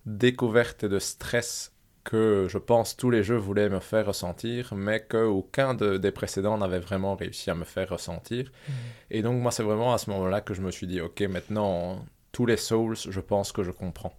découverte 0.06 0.84
et 0.84 0.88
de 0.88 0.98
stress 0.98 1.72
que 2.04 2.46
je 2.48 2.58
pense 2.58 2.96
tous 2.96 3.10
les 3.10 3.22
jeux 3.22 3.36
voulaient 3.36 3.68
me 3.68 3.78
faire 3.78 4.06
ressentir, 4.06 4.74
mais 4.74 5.04
qu'aucun 5.04 5.74
de, 5.74 5.96
des 5.98 6.10
précédents 6.10 6.58
n'avait 6.58 6.80
vraiment 6.80 7.14
réussi 7.14 7.50
à 7.50 7.54
me 7.54 7.64
faire 7.64 7.90
ressentir. 7.90 8.50
Mhm. 8.68 8.74
Et 9.10 9.22
donc 9.22 9.40
moi 9.40 9.52
c'est 9.52 9.62
vraiment 9.62 9.94
à 9.94 9.98
ce 9.98 10.10
moment-là 10.10 10.40
que 10.40 10.54
je 10.54 10.62
me 10.62 10.70
suis 10.70 10.86
dit, 10.86 11.00
ok 11.00 11.20
maintenant 11.22 12.04
tous 12.32 12.46
les 12.46 12.56
Souls, 12.56 12.96
je 12.96 13.20
pense 13.20 13.52
que 13.52 13.62
je 13.62 13.70
comprends 13.70 14.14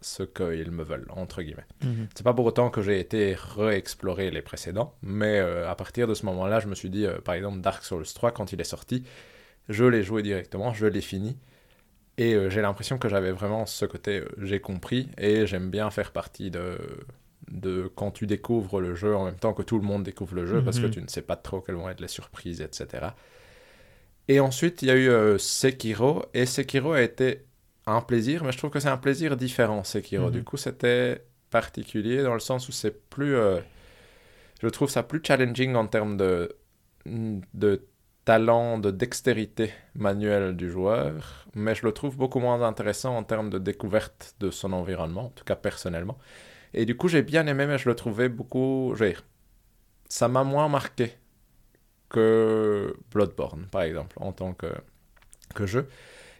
ce 0.00 0.22
qu'ils 0.22 0.70
me 0.70 0.82
veulent, 0.84 1.06
entre 1.10 1.42
guillemets. 1.42 1.66
Mhm. 1.82 2.08
C'est 2.14 2.22
pas 2.24 2.34
pour 2.34 2.46
autant 2.46 2.70
que 2.70 2.82
j'ai 2.82 3.00
été 3.00 3.36
réexplorer 3.56 4.30
les 4.30 4.42
précédents, 4.42 4.94
mais 5.02 5.38
euh, 5.40 5.68
à 5.68 5.74
partir 5.74 6.06
de 6.06 6.14
ce 6.14 6.24
moment-là, 6.26 6.60
je 6.60 6.68
me 6.68 6.74
suis 6.74 6.90
dit, 6.90 7.04
euh, 7.06 7.18
par 7.20 7.34
exemple, 7.34 7.60
Dark 7.60 7.82
Souls 7.84 8.06
3, 8.06 8.30
quand 8.32 8.52
il 8.52 8.60
est 8.60 8.64
sorti, 8.64 9.04
je 9.68 9.84
l'ai 9.84 10.02
joué 10.02 10.22
directement, 10.22 10.72
je 10.72 10.86
l'ai 10.86 11.00
fini, 11.00 11.36
et 12.18 12.34
euh, 12.34 12.50
j'ai 12.50 12.62
l'impression 12.62 12.98
que 12.98 13.08
j'avais 13.08 13.32
vraiment 13.32 13.66
ce 13.66 13.86
côté, 13.86 14.22
j'ai 14.40 14.60
compris, 14.60 15.08
et 15.18 15.46
j'aime 15.46 15.70
bien 15.70 15.90
faire 15.90 16.12
partie 16.12 16.50
de, 16.50 16.78
de 17.50 17.90
quand 17.94 18.10
tu 18.12 18.26
découvres 18.26 18.80
le 18.80 18.94
jeu 18.94 19.16
en 19.16 19.24
même 19.24 19.36
temps 19.38 19.52
que 19.54 19.62
tout 19.62 19.78
le 19.78 19.84
monde 19.84 20.04
découvre 20.04 20.34
le 20.36 20.46
jeu, 20.46 20.62
parce 20.62 20.78
que 20.80 20.86
Mhm. 20.86 20.92
tu 20.92 21.02
ne 21.02 21.08
sais 21.08 21.22
pas 21.22 21.36
trop 21.36 21.60
quelles 21.60 21.76
vont 21.76 21.88
être 21.88 22.00
les 22.00 22.08
surprises, 22.08 22.60
etc. 22.60 23.16
Et 24.28 24.40
ensuite, 24.40 24.82
il 24.82 24.88
y 24.88 24.90
a 24.90 24.96
eu 24.96 25.38
Sekiro, 25.38 26.24
et 26.34 26.44
Sekiro 26.46 26.92
a 26.92 27.02
été 27.02 27.44
un 27.90 28.00
plaisir, 28.00 28.44
mais 28.44 28.52
je 28.52 28.58
trouve 28.58 28.70
que 28.70 28.80
c'est 28.80 28.88
un 28.88 28.96
plaisir 28.96 29.36
différent, 29.36 29.84
Sekiro. 29.84 30.26
Mhm. 30.26 30.32
Du 30.32 30.44
coup, 30.44 30.56
c'était 30.56 31.24
particulier 31.50 32.22
dans 32.22 32.34
le 32.34 32.40
sens 32.40 32.68
où 32.68 32.72
c'est 32.72 33.08
plus... 33.08 33.34
euh, 33.34 33.60
je 34.62 34.68
trouve 34.68 34.90
ça 34.90 35.02
plus 35.02 35.20
challenging 35.24 35.74
en 35.74 35.86
termes 35.86 36.16
de, 36.16 36.56
de 37.06 37.86
talent, 38.24 38.78
de 38.78 38.90
dextérité 38.90 39.72
manuelle 39.94 40.56
du 40.56 40.70
joueur, 40.70 41.46
mais 41.54 41.74
je 41.74 41.86
le 41.86 41.92
trouve 41.92 42.16
beaucoup 42.16 42.40
moins 42.40 42.60
intéressant 42.62 43.16
en 43.16 43.22
termes 43.24 43.50
de 43.50 43.58
découverte 43.58 44.34
de 44.40 44.50
son 44.50 44.72
environnement, 44.72 45.26
en 45.26 45.30
tout 45.30 45.44
cas 45.44 45.56
personnellement. 45.56 46.18
Et 46.74 46.84
du 46.84 46.96
coup, 46.96 47.08
j'ai 47.08 47.22
bien 47.22 47.46
aimé, 47.46 47.66
mais 47.66 47.78
je 47.78 47.88
le 47.88 47.94
trouvais 47.94 48.28
beaucoup... 48.28 48.92
je 48.94 49.04
veux 49.04 49.10
dire, 49.10 49.24
ça 50.08 50.28
m'a 50.28 50.44
moins 50.44 50.68
marqué 50.68 51.12
que 52.10 52.94
Bloodborne, 53.10 53.66
par 53.70 53.82
exemple, 53.82 54.16
en 54.20 54.32
tant 54.32 54.52
que, 54.52 54.66
que 55.54 55.66
jeu. 55.66 55.88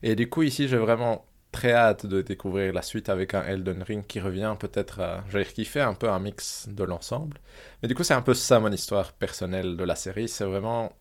Et 0.02 0.14
du 0.14 0.28
coup, 0.28 0.42
ici, 0.42 0.68
j'ai 0.68 0.76
vraiment 0.76 1.26
très 1.52 1.72
hâte 1.72 2.06
de 2.06 2.22
découvrir 2.22 2.72
la 2.72 2.82
suite 2.82 3.08
avec 3.08 3.34
un 3.34 3.42
Elden 3.42 3.82
Ring 3.82 4.06
qui 4.06 4.20
revient 4.20 4.56
peut-être 4.58 5.00
à... 5.00 5.24
Veux 5.28 5.42
dire, 5.42 5.52
qui 5.52 5.64
fait 5.64 5.80
un 5.80 5.94
peu 5.94 6.10
un 6.10 6.18
mix 6.18 6.68
de 6.68 6.84
l'ensemble. 6.84 7.38
Mais 7.82 7.88
du 7.88 7.94
coup, 7.94 8.04
c'est 8.04 8.14
un 8.14 8.22
peu 8.22 8.34
ça 8.34 8.60
mon 8.60 8.70
histoire 8.72 9.12
personnelle 9.12 9.76
de 9.76 9.84
la 9.84 9.96
série. 9.96 10.28
C'est 10.28 10.44
vraiment 10.44 10.92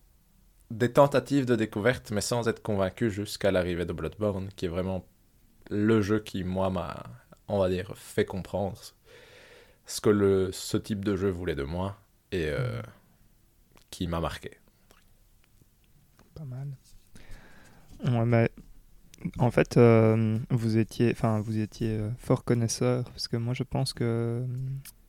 des 0.72 0.92
tentatives 0.92 1.46
de 1.46 1.56
découverte, 1.56 2.12
mais 2.12 2.22
sans 2.22 2.48
être 2.48 2.62
convaincu 2.62 3.10
jusqu'à 3.10 3.52
l'arrivée 3.52 3.86
de 3.86 3.94
Bloodborne, 3.94 4.50
qui 4.56 4.66
est 4.66 4.70
vraiment 4.70 5.06
le 5.70 6.02
jeu 6.02 6.20
qui, 6.20 6.44
moi, 6.44 6.70
m'a, 6.70 7.04
on 7.48 7.60
va 7.60 7.70
dire, 7.70 7.92
fait 7.96 8.26
comprendre 8.26 8.80
ce 9.86 10.02
que 10.02 10.10
le, 10.10 10.52
ce 10.52 10.78
type 10.78 11.04
de 11.04 11.16
jeu 11.16 11.30
voulait 11.30 11.56
de 11.56 11.64
moi 11.64 11.98
et 12.32 12.50
euh, 12.50 12.82
qui 13.90 14.08
m'a 14.08 14.20
marqué. 14.20 14.58
Pas 16.36 16.44
mal. 16.44 16.68
Ouais, 18.06 18.26
mais 18.26 18.52
en 19.38 19.52
fait, 19.52 19.78
euh, 19.78 20.38
vous 20.50 20.78
étiez, 20.78 21.12
enfin, 21.12 21.40
vous 21.40 21.60
étiez 21.60 21.92
euh, 21.92 22.10
fort 22.18 22.44
connaisseur, 22.44 23.06
parce 23.06 23.28
que 23.28 23.38
moi, 23.38 23.54
je 23.54 23.64
pense 23.64 23.94
que 23.94 24.04
euh, 24.04 24.46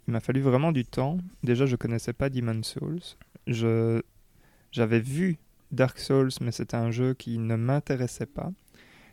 il 0.07 0.13
m'a 0.13 0.21
fallu 0.21 0.41
vraiment 0.41 0.73
du 0.73 0.85
temps. 0.85 1.19
Déjà, 1.43 1.67
je 1.67 1.77
connaissais 1.77 2.13
pas 2.13 2.31
Demon 2.31 2.63
Souls. 2.63 3.01
Je, 3.47 4.03
j'avais 4.73 5.01
vu 5.01 5.39
Dark 5.73 5.99
Souls, 5.99 6.31
mais 6.41 6.53
c'était 6.53 6.77
un 6.77 6.91
jeu 6.91 7.15
qui 7.15 7.39
ne 7.39 7.57
m'intéressait 7.57 8.27
pas. 8.27 8.51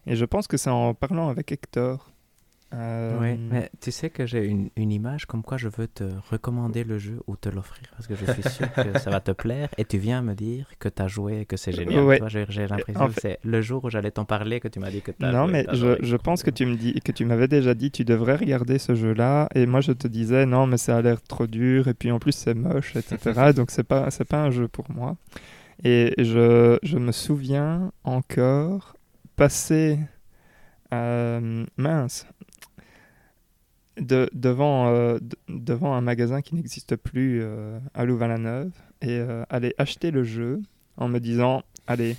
Et 0.07 0.15
je 0.15 0.25
pense 0.25 0.47
que 0.47 0.57
c'est 0.57 0.69
en 0.69 0.93
parlant 0.93 1.29
avec 1.29 1.51
Hector. 1.51 2.11
Euh, 2.73 3.19
Oui, 3.21 3.37
mais 3.49 3.69
tu 3.79 3.91
sais 3.91 4.09
que 4.09 4.25
j'ai 4.25 4.45
une, 4.45 4.69
une 4.75 4.91
image 4.91 5.25
comme 5.27 5.43
quoi 5.43 5.57
je 5.57 5.69
veux 5.69 5.87
te 5.87 6.03
recommander 6.31 6.83
le 6.83 6.97
jeu 6.97 7.21
ou 7.27 7.35
te 7.35 7.47
l'offrir 7.47 7.87
parce 7.91 8.07
que 8.07 8.15
je 8.15 8.29
suis 8.31 8.43
sûr 8.43 8.67
que 8.73 8.97
ça 8.99 9.11
va 9.11 9.19
te 9.21 9.31
plaire 9.31 9.69
et 9.77 9.85
tu 9.85 9.97
viens 9.97 10.21
me 10.21 10.33
dire 10.33 10.67
que 10.79 10.89
tu 10.89 11.01
as 11.01 11.07
joué 11.07 11.41
et 11.41 11.45
que 11.45 11.57
c'est 11.57 11.71
génial. 11.71 12.03
Ouais. 12.03 12.19
J'ai 12.49 12.67
l'impression 12.67 13.03
En 13.03 13.07
que 13.07 13.13
fait- 13.13 13.21
c'est 13.21 13.39
le 13.43 13.61
jour 13.61 13.85
où 13.85 13.89
j'allais 13.89 14.11
t'en 14.11 14.25
parler 14.25 14.59
que 14.59 14.67
tu 14.67 14.79
m'as 14.79 14.89
dit 14.89 15.01
que 15.01 15.11
tu 15.11 15.23
as 15.23 15.31
Non, 15.31 15.43
joué, 15.43 15.51
mais 15.51 15.65
je, 15.73 16.15
pense 16.15 16.43
que 16.43 16.49
tu 16.49 16.65
me 16.65 16.75
dis 16.75 16.93
que 17.01 17.11
tu 17.11 17.23
m'avais 17.25 17.47
déjà 17.47 17.73
dit 17.73 17.91
tu 17.91 18.03
devrais 18.03 18.35
regarder 18.35 18.79
ce 18.79 18.95
jeu-là 18.95 19.47
et 19.53 19.65
moi 19.67 19.81
je 19.81 19.91
te 19.91 20.07
disais 20.07 20.45
non 20.45 20.65
mais 20.67 20.77
ça 20.77 20.97
a 20.97 21.01
l'air 21.01 21.21
trop 21.21 21.47
dur 21.47 21.87
et 21.87 21.93
puis 21.93 22.11
en 22.11 22.19
plus 22.19 22.31
c'est 22.33 22.55
moche 22.55 22.95
etc 22.95 23.51
donc 23.55 23.69
c'est 23.71 23.83
pas 23.83 24.09
c'est 24.11 24.25
pas 24.25 24.41
un 24.43 24.49
jeu 24.49 24.67
pour 24.67 24.89
moi 24.91 25.17
et 25.83 26.13
je, 26.17 26.79
je 26.83 26.97
me 26.97 27.11
souviens 27.11 27.91
encore 28.03 28.95
passer 29.35 29.99
euh, 30.93 31.65
mince 31.77 32.25
de, 33.99 34.29
devant 34.33 34.87
euh, 34.89 35.17
de- 35.19 35.37
devant 35.47 35.93
un 35.93 36.01
magasin 36.01 36.41
qui 36.41 36.55
n'existe 36.55 36.95
plus 36.95 37.41
euh, 37.41 37.79
à 37.93 38.05
Louvain-la-Neuve 38.05 38.71
et 39.01 39.09
euh, 39.11 39.43
aller 39.49 39.73
acheter 39.77 40.11
le 40.11 40.23
jeu 40.23 40.61
en 40.97 41.07
me 41.07 41.19
disant 41.19 41.63
allez 41.87 42.15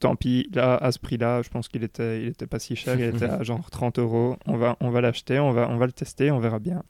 tant 0.00 0.16
pis, 0.16 0.50
là, 0.52 0.76
à 0.76 0.92
ce 0.92 0.98
prix-là, 0.98 1.42
je 1.42 1.48
pense 1.48 1.68
qu'il 1.68 1.82
était, 1.84 2.22
il 2.22 2.28
était 2.28 2.46
pas 2.46 2.58
si 2.58 2.76
cher, 2.76 2.98
il 2.98 3.04
était 3.14 3.24
à 3.26 3.42
genre 3.44 3.70
30 3.70 3.98
euros. 4.00 4.36
On 4.46 4.56
va, 4.56 4.76
on 4.80 4.90
va 4.90 5.00
l'acheter, 5.00 5.38
on 5.38 5.52
va, 5.52 5.68
on 5.70 5.76
va 5.76 5.86
le 5.86 5.92
tester, 5.92 6.30
on 6.30 6.40
verra 6.40 6.58
bien. 6.58 6.82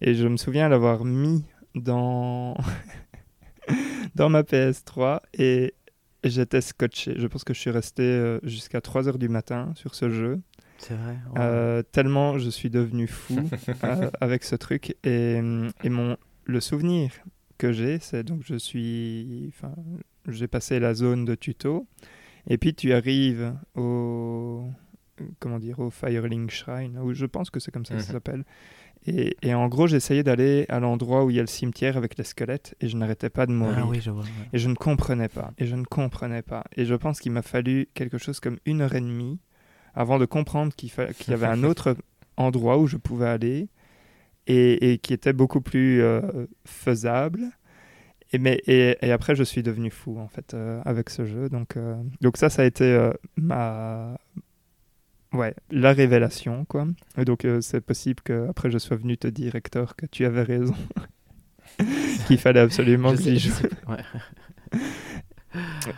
Et 0.00 0.14
je 0.14 0.26
me 0.26 0.36
souviens 0.36 0.68
l'avoir 0.68 1.04
mis 1.04 1.44
dans, 1.74 2.56
dans 4.14 4.28
ma 4.30 4.42
PS3 4.42 5.20
et 5.34 5.74
j'étais 6.24 6.60
scotché. 6.60 7.14
Je 7.18 7.26
pense 7.26 7.44
que 7.44 7.54
je 7.54 7.60
suis 7.60 7.70
resté 7.70 8.38
jusqu'à 8.42 8.80
3 8.80 9.08
heures 9.08 9.18
du 9.18 9.28
matin 9.28 9.72
sur 9.76 9.94
ce 9.94 10.10
jeu. 10.10 10.40
C'est 10.80 10.94
vrai. 10.94 11.16
oh. 11.30 11.38
Euh, 11.38 11.82
tellement 11.82 12.38
je 12.38 12.48
suis 12.50 12.70
devenu 12.70 13.06
fou 13.06 13.38
euh, 13.84 14.10
avec 14.20 14.44
ce 14.44 14.56
truc. 14.56 14.96
Et, 15.04 15.40
et 15.84 15.88
mon, 15.88 16.16
le 16.44 16.60
souvenir 16.60 17.12
que 17.58 17.72
j'ai, 17.72 17.98
c'est 18.00 18.22
donc 18.24 18.42
je 18.44 18.56
suis. 18.56 19.52
Enfin, 19.54 19.74
j'ai 20.28 20.48
passé 20.48 20.80
la 20.80 20.94
zone 20.94 21.24
de 21.24 21.34
tuto. 21.34 21.86
Et 22.48 22.56
puis 22.58 22.74
tu 22.74 22.92
arrives 22.92 23.54
au. 23.76 24.64
Comment 25.38 25.58
dire 25.58 25.78
Au 25.80 25.90
Firelink 25.90 26.50
Shrine, 26.50 26.98
où 26.98 27.12
je 27.12 27.26
pense 27.26 27.50
que 27.50 27.60
c'est 27.60 27.70
comme 27.70 27.84
ça 27.84 27.94
que 27.94 28.00
ça 28.00 28.06
Mhm. 28.08 28.12
s'appelle. 28.14 28.44
Et, 29.06 29.36
et 29.42 29.52
en 29.54 29.68
gros, 29.68 29.86
j'essayais 29.86 30.22
d'aller 30.22 30.64
à 30.70 30.78
l'endroit 30.80 31.24
où 31.24 31.30
il 31.30 31.36
y 31.36 31.38
a 31.38 31.42
le 31.42 31.46
cimetière 31.46 31.96
avec 31.98 32.16
les 32.18 32.24
squelettes 32.24 32.74
et 32.80 32.88
je 32.88 32.96
n'arrêtais 32.96 33.28
pas 33.30 33.44
de 33.46 33.52
mourir. 33.52 33.76
Ah 33.82 33.86
oui, 33.86 34.00
je 34.00 34.10
vois. 34.10 34.22
ouais. 34.22 34.28
Et 34.54 34.58
je 34.58 34.68
ne 34.68 34.74
comprenais 34.74 35.28
pas. 35.28 35.52
Et 35.58 35.66
je 35.66 35.74
ne 35.76 35.84
comprenais 35.84 36.40
pas. 36.42 36.64
Et 36.76 36.84
je 36.86 36.94
pense 36.94 37.20
qu'il 37.20 37.32
m'a 37.32 37.42
fallu 37.42 37.88
quelque 37.94 38.16
chose 38.18 38.40
comme 38.40 38.58
une 38.66 38.80
heure 38.82 38.94
et 38.94 39.00
demie 39.00 39.38
avant 39.94 40.18
de 40.18 40.24
comprendre 40.24 40.74
qu'il 40.74 40.90
y 41.28 41.32
avait 41.32 41.46
un 41.46 41.64
autre 41.64 41.96
endroit 42.36 42.78
où 42.78 42.86
je 42.86 42.96
pouvais 42.96 43.28
aller 43.28 43.68
et, 44.46 44.92
et 44.92 44.98
qui 44.98 45.12
était 45.12 45.32
beaucoup 45.32 45.60
plus 45.60 46.02
euh, 46.02 46.20
faisable. 46.64 47.50
Et, 48.32 48.38
mais, 48.38 48.60
et, 48.66 48.96
et 49.02 49.12
après, 49.12 49.34
je 49.34 49.42
suis 49.42 49.62
devenu 49.62 49.90
fou, 49.90 50.18
en 50.18 50.28
fait, 50.28 50.54
euh, 50.54 50.80
avec 50.84 51.10
ce 51.10 51.24
jeu. 51.24 51.48
Donc, 51.48 51.76
euh, 51.76 51.96
donc 52.20 52.36
ça, 52.36 52.48
ça 52.48 52.62
a 52.62 52.64
été 52.64 52.84
euh, 52.84 53.12
ma... 53.36 54.16
Ouais, 55.32 55.54
la 55.70 55.92
révélation, 55.92 56.64
quoi. 56.64 56.86
Et 57.16 57.24
donc, 57.24 57.46
c'est 57.60 57.80
possible 57.80 58.20
qu'après, 58.24 58.70
je 58.70 58.78
sois 58.78 58.96
venu 58.96 59.16
te 59.16 59.28
dire, 59.28 59.54
Hector, 59.54 59.94
que 59.94 60.06
tu 60.06 60.24
avais 60.24 60.42
raison. 60.42 60.74
Qu'il 62.26 62.38
fallait 62.38 62.60
absolument 62.60 63.14
Je 63.14 63.22
que 63.22 63.22
j'y 63.22 63.38
je 63.38 63.50
joue. 63.50 63.54
ouais. 63.88 64.04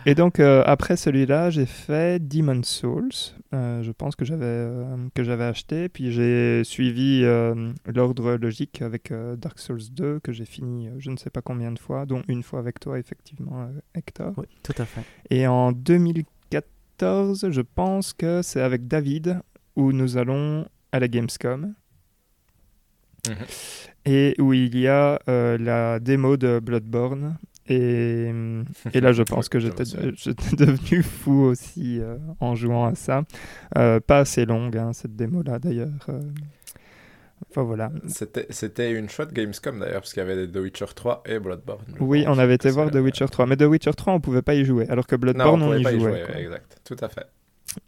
Et 0.05 0.15
donc 0.15 0.39
euh, 0.39 0.63
après 0.65 0.97
celui-là, 0.97 1.49
j'ai 1.49 1.65
fait 1.65 2.25
Demon 2.25 2.63
Souls. 2.63 3.11
Euh, 3.53 3.83
je 3.83 3.91
pense 3.91 4.15
que 4.15 4.25
j'avais 4.25 4.45
euh, 4.45 4.95
que 5.13 5.23
j'avais 5.23 5.43
acheté, 5.43 5.89
puis 5.89 6.11
j'ai 6.11 6.63
suivi 6.63 7.23
l'ordre 7.85 8.33
logique 8.35 8.81
avec 8.81 9.13
Dark 9.37 9.59
Souls 9.59 9.91
2 9.91 10.19
que 10.19 10.31
j'ai 10.31 10.45
fini 10.45 10.89
je 10.97 11.11
ne 11.11 11.17
sais 11.17 11.29
pas 11.29 11.41
combien 11.41 11.71
de 11.71 11.79
fois, 11.79 12.05
dont 12.05 12.23
une 12.27 12.43
fois 12.43 12.59
avec 12.59 12.79
toi 12.79 12.99
effectivement 12.99 13.69
Hector. 13.93 14.33
Oui, 14.37 14.45
tout 14.63 14.75
à 14.77 14.85
fait. 14.85 15.01
Et 15.29 15.47
en 15.47 15.71
2014, 15.71 17.51
je 17.51 17.61
pense 17.61 18.13
que 18.13 18.41
c'est 18.41 18.61
avec 18.61 18.87
David 18.87 19.41
où 19.75 19.91
nous 19.91 20.17
allons 20.17 20.67
à 20.91 20.99
la 20.99 21.07
Gamescom. 21.07 21.73
Mhm. 23.27 23.35
Et 24.05 24.35
où 24.37 24.51
il 24.51 24.77
y 24.77 24.87
a 24.87 25.19
la 25.27 25.99
démo 25.99 26.37
de 26.37 26.59
Bloodborne. 26.59 27.37
Et, 27.67 28.29
et 28.93 28.99
là, 29.01 29.11
je 29.13 29.23
pense 29.23 29.47
que 29.49 29.59
j'étais 29.59 30.55
devenu 30.57 31.01
fou 31.03 31.43
aussi 31.43 31.99
euh, 32.01 32.17
en 32.39 32.55
jouant 32.55 32.85
à 32.85 32.95
ça. 32.95 33.23
Euh, 33.77 33.99
pas 33.99 34.19
assez 34.19 34.45
longue, 34.45 34.77
hein, 34.77 34.91
cette 34.93 35.15
démo-là, 35.15 35.59
d'ailleurs. 35.59 35.89
euh. 36.09 36.21
Enfin, 37.49 37.63
voilà. 37.63 37.91
C'était, 38.07 38.91
une 38.91 39.09
chouette 39.09 39.33
Gamescom 39.33 39.79
d'ailleurs, 39.79 40.01
parce 40.01 40.13
qu'il 40.13 40.23
y 40.23 40.25
avait 40.25 40.47
The 40.47 40.55
Witcher 40.57 40.85
3 40.95 41.23
et 41.25 41.39
Bloodborne. 41.39 41.83
Oui, 41.99 42.23
on 42.27 42.37
avait 42.39 42.55
été 42.55 42.69
voir 42.71 42.89
The 42.89 42.95
Witcher 42.95 43.25
3. 43.25 43.45
Mais 43.45 43.57
The 43.57 43.63
Witcher 43.63 43.91
3, 43.93 44.13
on 44.13 44.19
pouvait 44.19 44.41
pas 44.41 44.55
y 44.55 44.63
jouer. 44.65 44.87
Alors 44.89 45.07
que 45.07 45.15
Non, 45.15 45.21
Bloodborne, 45.21 45.61
on 45.63 45.71
on, 45.71 45.77
y 45.77 45.83
pas 45.83 45.91
y 45.93 45.99
jouait. 45.99 46.11
jouer, 46.11 46.23
quoi. 46.25 46.35
exact, 46.39 46.77
tout 46.85 46.95
à 47.01 47.09
fait. 47.09 47.25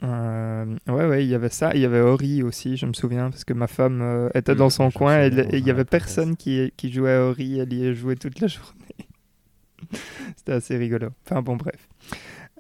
Euh, 0.04 0.66
ouais, 0.88 1.06
ouais, 1.06 1.24
il 1.26 1.30
y 1.30 1.36
avait 1.36 1.50
ça. 1.50 1.72
Il 1.76 1.82
y 1.82 1.86
avait 1.86 2.02
Ori 2.02 2.44
aussi, 2.44 2.76
je 2.76 2.86
me 2.86 2.94
souviens, 2.94 3.30
parce 3.30 3.44
que 3.46 3.54
ma 3.54 3.68
femme 3.68 4.02
euh, 4.02 4.30
était 4.34 4.56
dans 4.56 4.66
Mhm, 4.66 4.70
son 4.72 4.92
coin 4.92 5.22
et 5.22 5.28
il 5.54 5.66
y 5.66 5.70
avait 5.72 5.86
personne 5.86 6.36
qui, 6.36 6.74
qui 6.76 6.92
jouait 6.92 7.14
à 7.14 7.24
Ori. 7.26 7.60
Elle 7.60 7.72
y 7.74 7.94
jouait 7.96 8.16
toute 8.16 8.40
la 8.42 8.48
journée. 8.48 8.72
C'était 10.38 10.54
assez 10.54 10.78
rigolo. 10.78 11.10
Enfin, 11.26 11.42
bon, 11.42 11.56
bref. 11.56 11.88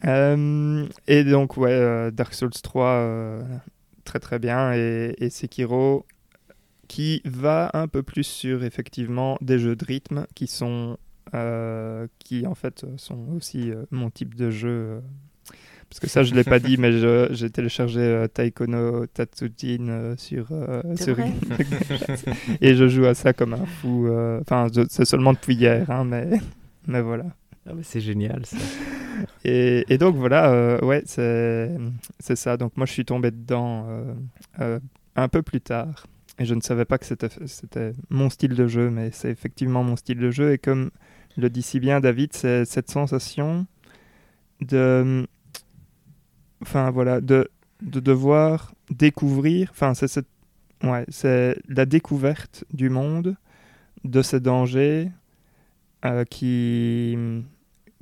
Euh, 0.03 0.87
et 1.07 1.23
donc, 1.23 1.57
ouais, 1.57 1.71
euh, 1.71 2.11
Dark 2.11 2.33
Souls 2.33 2.51
3, 2.51 2.85
euh, 2.85 3.43
très 4.03 4.19
très 4.19 4.39
bien. 4.39 4.73
Et, 4.73 5.15
et 5.17 5.29
Sekiro, 5.29 6.05
qui 6.87 7.21
va 7.25 7.71
un 7.73 7.87
peu 7.87 8.03
plus 8.03 8.23
sur 8.23 8.63
effectivement 8.63 9.37
des 9.41 9.59
jeux 9.59 9.75
de 9.75 9.85
rythme 9.85 10.25
qui 10.35 10.47
sont 10.47 10.97
qui 12.19 12.47
en 12.47 12.55
fait 12.55 12.85
sont 12.95 13.27
aussi 13.35 13.69
mon 13.91 14.09
type 14.09 14.35
de 14.35 14.51
jeu. 14.51 15.01
parce 15.89 15.99
que 15.99 16.07
ça, 16.07 16.23
je 16.23 16.33
l'ai 16.33 16.45
pas 16.45 16.59
dit, 16.59 16.77
mais 16.77 16.93
j'ai 17.31 17.49
téléchargé 17.49 18.25
Taikono 18.33 19.05
Tatsujin 19.07 20.15
sur, 20.17 20.47
sur 20.95 21.17
et 22.61 22.75
je 22.75 22.87
joue 22.87 23.03
à 23.03 23.15
ça 23.15 23.33
comme 23.33 23.53
un 23.53 23.65
fou. 23.65 24.07
Enfin, 24.39 24.67
c'est 24.87 25.03
seulement 25.03 25.33
depuis 25.33 25.55
hier, 25.55 25.91
hein, 25.91 26.05
mais 26.05 26.39
mais 26.87 27.01
voilà. 27.01 27.25
Ah, 27.67 27.73
mais 27.75 27.83
c'est 27.83 28.01
génial 28.01 28.45
ça. 28.45 28.57
Et, 29.45 29.85
et 29.87 29.97
donc 29.97 30.15
voilà, 30.15 30.51
euh, 30.51 30.79
ouais, 30.81 31.03
c'est 31.05 32.35
ça. 32.35 32.57
Donc 32.57 32.75
moi, 32.75 32.85
je 32.85 32.91
suis 32.91 33.05
tombé 33.05 33.31
dedans 33.31 33.85
euh, 33.87 34.13
euh, 34.59 34.79
un 35.15 35.29
peu 35.29 35.41
plus 35.41 35.61
tard. 35.61 36.05
Et 36.37 36.45
je 36.45 36.53
ne 36.53 36.61
savais 36.61 36.83
pas 36.83 36.97
que 36.97 37.05
c'était 37.05 37.29
c'était 37.45 37.93
mon 38.09 38.29
style 38.29 38.55
de 38.55 38.67
jeu, 38.67 38.89
mais 38.89 39.11
c'est 39.11 39.29
effectivement 39.29 39.83
mon 39.83 39.95
style 39.95 40.19
de 40.19 40.31
jeu. 40.31 40.51
Et 40.51 40.57
comme 40.57 40.91
le 41.37 41.49
dit 41.49 41.61
si 41.61 41.79
bien 41.79 42.01
David, 42.01 42.33
c'est 42.33 42.65
cette 42.65 42.91
sensation 42.91 43.65
de... 44.61 45.25
Enfin 46.61 46.91
voilà, 46.91 47.21
de, 47.21 47.49
de 47.81 47.99
devoir 47.99 48.73
découvrir... 48.89 49.69
Enfin, 49.71 49.93
c'est 49.93 50.07
cette... 50.07 50.27
Ouais, 50.83 51.05
c'est 51.07 51.57
la 51.69 51.85
découverte 51.85 52.65
du 52.73 52.89
monde, 52.89 53.37
de 54.03 54.21
ses 54.21 54.39
dangers, 54.39 55.09
euh, 56.05 56.23
qui, 56.23 57.17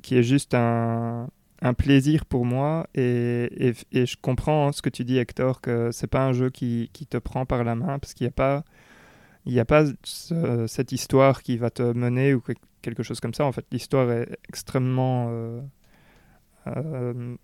qui 0.02 0.16
est 0.16 0.22
juste 0.22 0.54
un, 0.54 1.28
un 1.62 1.74
plaisir 1.74 2.24
pour 2.26 2.44
moi. 2.44 2.86
Et, 2.94 3.48
et, 3.68 3.74
et 3.92 4.06
je 4.06 4.16
comprends 4.20 4.70
ce 4.72 4.82
que 4.82 4.90
tu 4.90 5.04
dis, 5.04 5.16
Hector, 5.18 5.60
que 5.60 5.90
c'est 5.92 6.06
pas 6.06 6.24
un 6.24 6.32
jeu 6.32 6.50
qui, 6.50 6.90
qui 6.92 7.06
te 7.06 7.16
prend 7.16 7.46
par 7.46 7.64
la 7.64 7.74
main, 7.74 7.98
parce 7.98 8.14
qu'il 8.14 8.24
n'y 8.26 8.28
a 8.28 8.32
pas, 8.32 8.64
il 9.46 9.52
y 9.52 9.60
a 9.60 9.64
pas 9.64 9.84
ce- 10.04 10.66
cette 10.68 10.92
histoire 10.92 11.42
qui 11.42 11.56
va 11.56 11.70
te 11.70 11.82
mener 11.82 12.34
ou 12.34 12.40
que- 12.40 12.52
quelque 12.82 13.02
chose 13.02 13.20
comme 13.20 13.34
ça. 13.34 13.44
En 13.46 13.52
fait, 13.52 13.64
l'histoire 13.72 14.10
est 14.12 14.28
extrêmement 14.48 15.28
euh, 15.30 15.60
euh, 16.66 17.36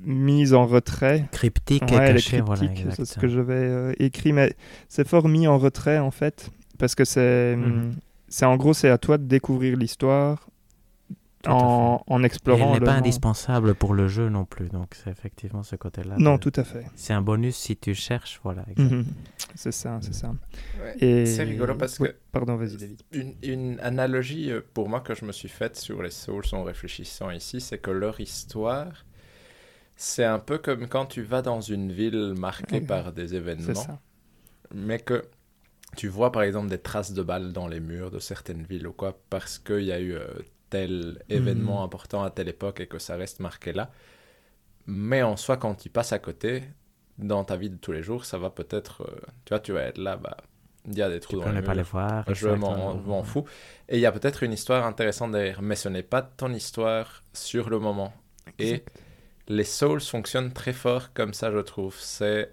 mise 0.00 0.54
en 0.54 0.66
retrait. 0.66 1.28
Cryptique 1.32 1.82
Ouais, 1.82 1.88
et 1.88 2.10
est 2.10 2.14
caché, 2.14 2.40
voilà. 2.40 2.62
c'est 2.94 3.04
ce 3.04 3.18
que 3.18 3.28
j'avais 3.28 3.54
euh, 3.54 3.92
écrit, 3.98 4.32
mais 4.32 4.54
c'est 4.88 5.06
fort 5.06 5.28
mis 5.28 5.46
en 5.46 5.58
retrait 5.58 5.98
en 5.98 6.10
fait, 6.10 6.50
parce 6.78 6.94
que 6.94 7.04
c'est, 7.04 7.56
Mhm. 7.56 7.96
C'est 8.28 8.44
en 8.46 8.56
gros, 8.56 8.74
c'est 8.74 8.90
à 8.90 8.98
toi 8.98 9.18
de 9.18 9.24
découvrir 9.24 9.76
l'histoire 9.76 10.48
en, 11.46 12.02
en 12.06 12.16
Et 12.16 12.20
elle 12.20 12.26
explorant. 12.26 12.72
n'est 12.74 12.80
pas 12.80 12.94
indispensable 12.94 13.74
pour 13.74 13.94
le 13.94 14.08
jeu 14.08 14.28
non 14.28 14.44
plus, 14.44 14.68
donc 14.68 14.94
c'est 14.94 15.10
effectivement 15.10 15.62
ce 15.62 15.76
côté-là. 15.76 16.16
Non, 16.18 16.34
de- 16.34 16.40
tout 16.40 16.52
à 16.56 16.64
fait. 16.64 16.84
C'est 16.96 17.12
un 17.12 17.22
bonus 17.22 17.56
si 17.56 17.76
tu 17.76 17.94
cherches, 17.94 18.40
voilà. 18.42 18.64
Mhm. 18.76 19.06
C'est 19.54 19.72
ça, 19.72 19.98
c'est 20.02 20.14
ça. 20.14 20.34
Ouais. 20.82 20.96
Et... 20.98 21.26
C'est 21.26 21.44
rigolo 21.44 21.74
parce 21.76 21.98
Oui, 22.00 22.08
que 22.08 22.16
Pardon, 22.32 22.56
vas-y 22.56 22.76
David. 22.76 23.02
Une, 23.12 23.34
une 23.42 23.80
analogie 23.80 24.50
euh, 24.50 24.60
pour 24.74 24.88
moi 24.88 25.00
que 25.00 25.14
je 25.14 25.24
me 25.24 25.32
suis 25.32 25.48
faite 25.48 25.76
sur 25.76 26.02
les 26.02 26.10
Souls 26.10 26.44
en 26.52 26.64
réfléchissant 26.64 27.30
ici, 27.30 27.60
c'est 27.60 27.78
que 27.78 27.92
leur 27.92 28.20
histoire, 28.20 29.06
c'est 29.96 30.24
un 30.24 30.40
peu 30.40 30.58
comme 30.58 30.88
quand 30.88 31.06
tu 31.06 31.22
vas 31.22 31.40
dans 31.42 31.60
une 31.60 31.92
ville 31.92 32.34
marquée 32.36 32.80
par 32.80 33.12
des 33.12 33.28
C'est 33.28 33.34
événements, 33.36 33.74
ça. 33.74 34.00
mais 34.74 34.98
que 34.98 35.24
tu 35.96 36.08
vois 36.08 36.32
par 36.32 36.42
exemple 36.42 36.68
des 36.68 36.78
traces 36.78 37.12
de 37.12 37.22
balles 37.22 37.52
dans 37.52 37.66
les 37.68 37.80
murs 37.80 38.10
de 38.10 38.18
certaines 38.18 38.62
villes 38.64 38.86
ou 38.86 38.92
quoi, 38.92 39.18
parce 39.30 39.58
qu'il 39.58 39.82
y 39.84 39.92
a 39.92 40.00
eu 40.00 40.14
euh, 40.14 40.26
tel 40.70 41.22
événement 41.28 41.78
Mhm. 41.78 41.84
important 41.84 42.22
à 42.22 42.30
telle 42.30 42.48
époque 42.48 42.80
et 42.80 42.86
que 42.86 42.98
ça 42.98 43.16
reste 43.16 43.40
marqué 43.40 43.72
là. 43.72 43.90
Mais 44.86 45.22
en 45.22 45.36
soi, 45.36 45.56
quand 45.56 45.74
tu 45.74 45.90
passes 45.90 46.12
à 46.12 46.18
côté, 46.18 46.62
dans 47.18 47.44
ta 47.44 47.56
vie 47.56 47.70
de 47.70 47.76
tous 47.76 47.92
les 47.92 48.02
jours, 48.02 48.24
ça 48.24 48.38
va 48.38 48.50
peut-être, 48.50 49.02
euh, 49.02 49.20
tu 49.44 49.50
vois, 49.50 49.60
tu 49.60 49.72
vas 49.72 49.82
être 49.82 49.98
là, 49.98 50.16
bah, 50.16 50.36
il 50.86 50.96
y 50.96 51.02
a 51.02 51.10
des 51.10 51.20
trous 51.20 51.36
Tu 51.38 51.44
dans 51.44 51.50
les 51.50 51.56
ne 51.56 51.60
pas 51.60 51.74
les 51.74 51.82
murs. 51.82 51.88
voir. 51.90 52.24
Je 52.32 52.48
m'en 52.48 53.22
fous. 53.24 53.44
Et 53.88 53.96
il 53.96 54.00
y 54.00 54.06
a 54.06 54.12
peut-être 54.12 54.42
une 54.42 54.52
histoire 54.52 54.86
intéressante 54.86 55.32
derrière, 55.32 55.60
mais 55.62 55.74
ce 55.76 55.88
n'est 55.88 56.02
pas 56.02 56.22
ton 56.22 56.52
histoire 56.54 57.22
sur 57.34 57.68
le 57.70 57.78
moment. 57.78 58.12
Et 58.58 58.84
les 59.48 59.64
Souls 59.64 60.00
fonctionnent 60.00 60.52
très 60.52 60.72
fort 60.72 61.12
comme 61.12 61.34
ça, 61.34 61.50
je 61.52 61.58
trouve. 61.58 61.96
C'est 61.98 62.52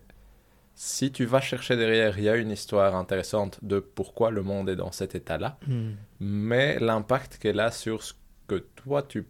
si 0.75 1.11
tu 1.11 1.25
vas 1.25 1.39
chercher 1.41 1.77
derrière, 1.77 2.17
il 2.19 2.25
y 2.25 2.29
a 2.29 2.35
une 2.35 2.51
histoire 2.51 2.95
intéressante 2.95 3.59
de 3.63 3.79
pourquoi 3.79 4.29
le 4.29 4.43
monde 4.43 4.69
est 4.69 4.75
dans 4.75 4.91
cet 4.91 5.15
état-là, 5.15 5.57
Mhm. 5.67 5.95
mais 6.19 6.77
l'impact 6.79 7.37
qu'elle 7.37 7.59
a 7.61 7.71
sur 7.71 8.03
ce 8.03 8.13
que 8.47 8.55
toi 8.55 9.01
tu 9.01 9.25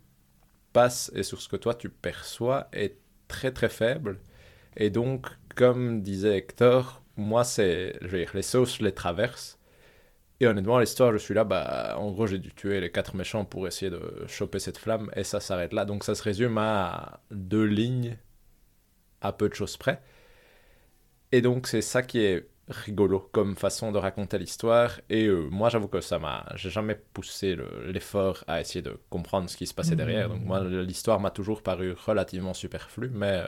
passes 0.74 1.12
et 1.16 1.24
sur 1.24 1.40
ce 1.42 1.48
que 1.48 1.56
toi 1.56 1.74
tu 1.76 1.90
perçois 1.90 2.68
est 2.74 2.98
très 3.28 3.52
très 3.52 3.70
faible. 3.70 4.20
Et 4.76 4.90
donc, 4.90 5.28
comme 5.56 6.02
disait 6.02 6.36
Hector, 6.38 7.02
moi 7.16 7.44
c'est, 7.44 7.98
je 8.02 8.08
veux 8.08 8.18
dire, 8.20 8.32
les 8.34 8.42
je 8.42 8.84
les 8.84 8.92
traverse. 8.94 9.58
Et 10.42 10.48
honnêtement, 10.48 10.80
l'histoire, 10.80 11.14
je 11.14 11.18
suis 11.18 11.34
là, 11.34 11.46
bah, 11.46 11.96
en 11.98 12.12
gros, 12.12 12.28
j'ai 12.28 12.40
dû 12.40 12.52
tuer 12.54 12.82
les 12.82 12.92
quatre 12.92 13.16
méchants 13.16 13.46
pour 13.46 13.68
essayer 13.68 13.90
de 13.90 14.02
choper 14.28 14.60
cette 14.60 14.78
flamme, 14.78 15.10
et 15.16 15.24
ça 15.24 15.40
s'arrête 15.40 15.72
là. 15.72 15.86
Donc 15.86 16.04
ça 16.04 16.14
se 16.14 16.22
résume 16.24 16.58
à 16.58 17.22
deux 17.32 17.64
lignes, 17.64 18.18
à 19.22 19.32
peu 19.32 19.48
de 19.48 19.54
choses 19.54 19.78
près. 19.78 20.02
Et 21.36 21.42
donc 21.42 21.68
c'est 21.68 21.82
ça 21.82 22.02
qui 22.02 22.20
est 22.20 22.48
rigolo 22.70 23.20
comme 23.32 23.56
façon 23.56 23.92
de 23.92 23.98
raconter 23.98 24.38
l'histoire. 24.40 25.00
Et 25.10 25.26
euh, 25.28 25.48
moi, 25.52 25.70
j'avoue 25.70 25.88
que 25.88 26.02
ça 26.02 26.18
m'a, 26.18 26.46
j'ai 26.56 26.70
jamais 26.70 26.96
poussé 27.14 27.56
le- 27.56 27.92
l'effort 27.92 28.44
à 28.48 28.62
essayer 28.62 28.82
de 28.82 28.98
comprendre 29.10 29.50
ce 29.50 29.58
qui 29.58 29.68
se 29.68 29.74
passait 29.74 29.96
derrière. 29.96 30.30
Donc 30.30 30.46
moi, 30.46 30.64
l'histoire 30.64 31.20
m'a 31.20 31.32
toujours 31.32 31.62
paru 31.62 31.94
relativement 31.94 32.54
superflue, 32.54 33.10
mais 33.14 33.44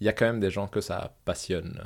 il 0.00 0.06
y 0.06 0.08
a 0.10 0.12
quand 0.12 0.26
même 0.26 0.40
des 0.40 0.50
gens 0.50 0.68
que 0.68 0.80
ça 0.82 1.16
passionne. 1.24 1.82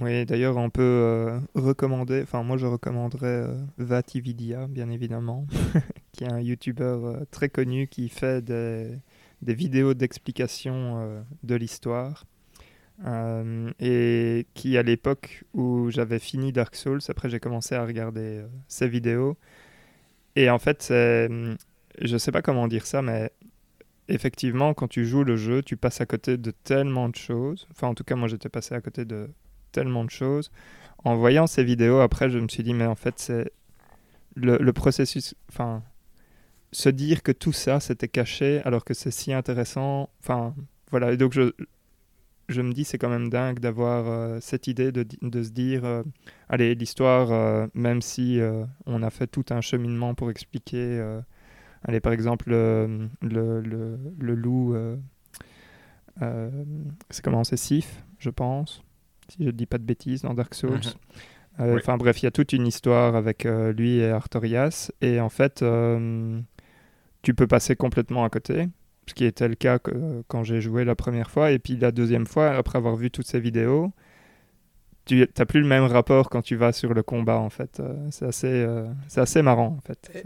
Oui, 0.00 0.24
d'ailleurs, 0.24 0.56
on 0.56 0.70
peut 0.70 0.82
euh, 0.82 1.38
recommander, 1.54 2.22
enfin, 2.22 2.42
moi 2.42 2.56
je 2.56 2.66
recommanderais 2.66 3.46
Vatividia, 3.76 4.66
bien 4.66 4.88
évidemment, 4.88 5.46
qui 6.12 6.24
est 6.24 6.32
un 6.32 6.40
youtubeur 6.40 7.26
très 7.30 7.50
connu 7.50 7.88
qui 7.88 8.08
fait 8.08 8.42
des, 8.42 8.98
des 9.42 9.54
vidéos 9.54 9.94
d'explication 9.94 11.24
de 11.42 11.54
l'histoire. 11.56 12.24
Euh, 13.04 13.72
et 13.80 14.46
qui, 14.54 14.78
à 14.78 14.82
l'époque 14.82 15.44
où 15.54 15.90
j'avais 15.90 16.18
fini 16.20 16.52
Dark 16.52 16.76
Souls, 16.76 17.00
après 17.08 17.28
j'ai 17.28 17.40
commencé 17.40 17.74
à 17.74 17.84
regarder 17.84 18.38
euh, 18.42 18.46
ses 18.68 18.88
vidéos. 18.88 19.36
Et 20.36 20.50
en 20.50 20.58
fait, 20.58 20.88
hum, 20.90 21.56
Je 22.00 22.16
sais 22.18 22.32
pas 22.32 22.42
comment 22.42 22.68
dire 22.68 22.86
ça, 22.86 23.02
mais 23.02 23.32
effectivement, 24.08 24.74
quand 24.74 24.88
tu 24.88 25.04
joues 25.06 25.24
le 25.24 25.36
jeu, 25.36 25.62
tu 25.62 25.76
passes 25.76 26.00
à 26.00 26.06
côté 26.06 26.36
de 26.38 26.52
tellement 26.64 27.08
de 27.08 27.16
choses. 27.16 27.68
Enfin, 27.72 27.88
en 27.88 27.94
tout 27.94 28.04
cas, 28.04 28.16
moi 28.16 28.28
j'étais 28.28 28.48
passé 28.48 28.74
à 28.74 28.80
côté 28.80 29.04
de 29.04 29.30
tellement 29.72 30.04
de 30.04 30.10
choses. 30.10 30.50
En 31.04 31.16
voyant 31.16 31.46
ces 31.46 31.64
vidéos, 31.64 32.00
après, 32.00 32.30
je 32.30 32.38
me 32.38 32.48
suis 32.48 32.62
dit, 32.62 32.74
mais 32.74 32.86
en 32.86 32.94
fait, 32.94 33.18
c'est 33.18 33.52
le, 34.36 34.58
le 34.58 34.72
processus. 34.72 35.34
Enfin, 35.48 35.82
se 36.72 36.88
dire 36.88 37.22
que 37.22 37.32
tout 37.32 37.52
ça, 37.52 37.80
c'était 37.80 38.08
caché 38.08 38.62
alors 38.64 38.84
que 38.84 38.94
c'est 38.94 39.10
si 39.10 39.32
intéressant. 39.32 40.10
Enfin, 40.20 40.54
voilà. 40.90 41.12
Et 41.12 41.16
donc, 41.16 41.32
je, 41.32 41.52
je 42.48 42.60
me 42.60 42.72
dis, 42.72 42.84
c'est 42.84 42.98
quand 42.98 43.08
même 43.08 43.28
dingue 43.28 43.58
d'avoir 43.58 44.08
euh, 44.08 44.38
cette 44.40 44.66
idée 44.66 44.92
de, 44.92 45.06
de 45.22 45.42
se 45.42 45.50
dire, 45.50 45.84
euh, 45.84 46.02
allez, 46.48 46.74
l'histoire, 46.74 47.32
euh, 47.32 47.66
même 47.74 48.02
si 48.02 48.40
on 48.86 49.02
a 49.02 49.10
fait 49.10 49.26
tout 49.26 49.44
un 49.50 49.60
cheminement 49.60 50.14
pour 50.14 50.30
expliquer. 50.30 51.00
allez, 51.82 52.00
par 52.00 52.12
exemple, 52.12 52.50
le, 52.50 53.08
le, 53.20 53.60
le, 53.60 53.98
le 54.18 54.34
loup. 54.34 54.76
c'est 57.10 57.24
comment 57.24 57.44
C'est 57.44 57.56
Sif, 57.56 58.04
je 58.18 58.30
pense 58.30 58.82
si 59.28 59.38
je 59.40 59.46
ne 59.46 59.50
dis 59.52 59.66
pas 59.66 59.78
de 59.78 59.84
bêtises, 59.84 60.22
dans 60.22 60.34
Dark 60.34 60.54
Souls. 60.54 60.72
Mhm. 60.72 60.80
Oui. 61.58 61.76
Enfin 61.76 61.96
bref, 61.96 62.22
il 62.22 62.24
y 62.24 62.28
a 62.28 62.30
toute 62.30 62.52
une 62.52 62.66
histoire 62.66 63.14
avec 63.14 63.44
lui 63.44 63.98
et 63.98 64.08
Artorias. 64.10 64.90
Et 65.00 65.20
en 65.20 65.28
fait, 65.28 65.64
tu 67.22 67.34
peux 67.34 67.46
passer 67.46 67.76
complètement 67.76 68.24
à 68.24 68.30
côté, 68.30 68.68
ce 69.08 69.14
qui 69.14 69.24
était 69.24 69.48
le 69.48 69.54
cas 69.56 69.78
que- 69.78 70.22
quand 70.28 70.44
j'ai 70.44 70.60
joué 70.60 70.84
la 70.84 70.94
première 70.94 71.30
fois. 71.30 71.50
Et 71.50 71.58
puis 71.58 71.76
la 71.76 71.90
deuxième 71.92 72.26
fois, 72.26 72.50
après 72.52 72.78
avoir 72.78 72.96
vu 72.96 73.10
toutes 73.10 73.26
ces 73.26 73.40
vidéos, 73.40 73.92
tu 75.04 75.26
n'as 75.36 75.44
plus 75.46 75.60
le 75.60 75.66
même 75.66 75.82
rapport 75.82 76.30
quand 76.30 76.42
tu 76.42 76.54
vas 76.54 76.70
sur 76.70 76.94
le 76.94 77.02
combat, 77.02 77.36
en 77.38 77.50
fait. 77.50 77.80
Euh, 77.80 77.92
c'est 78.12 78.24
assez, 78.26 78.46
euh, 78.46 78.86
c'est 79.08 79.20
assez 79.20 79.42
marrant, 79.42 79.76
en 79.76 79.80
fait. 79.80 79.98
C'est 80.12 80.22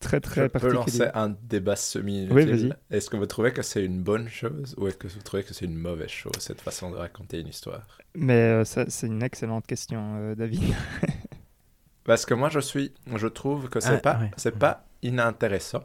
très, 0.00 0.18
très 0.20 0.40
Je 0.42 0.46
peux 0.46 0.48
particulier. 0.48 0.98
lancer 1.00 1.10
un 1.14 1.28
débat 1.42 1.76
semi 1.76 2.26
Oui, 2.30 2.46
vas-y. 2.46 2.72
Est-ce 2.90 3.10
que 3.10 3.18
vous 3.18 3.26
trouvez 3.26 3.52
que 3.52 3.60
c'est 3.60 3.84
une 3.84 4.02
bonne 4.02 4.28
chose 4.28 4.74
ou 4.78 4.88
est-ce 4.88 4.96
que 4.96 5.08
vous 5.08 5.20
trouvez 5.20 5.42
que 5.42 5.52
c'est 5.52 5.66
une 5.66 5.76
mauvaise 5.76 6.08
chose, 6.08 6.32
cette 6.38 6.62
façon 6.62 6.90
de 6.90 6.96
raconter 6.96 7.40
une 7.40 7.48
histoire? 7.48 7.98
Mais 8.14 8.32
euh, 8.32 8.64
ça, 8.64 8.86
c'est 8.88 9.08
une 9.08 9.22
excellente 9.22 9.66
question, 9.66 10.14
euh, 10.16 10.34
David. 10.34 10.62
Parce 12.04 12.24
que 12.26 12.32
moi, 12.34 12.48
je 12.48 12.60
suis, 12.60 12.92
je 13.16 13.26
trouve 13.26 13.68
que 13.68 13.80
c'est 13.80 13.96
Ah, 13.96 13.98
pas, 13.98 14.18
ouais. 14.20 14.30
c'est 14.38 14.58
pas 14.58 14.86
inintéressant, 15.02 15.84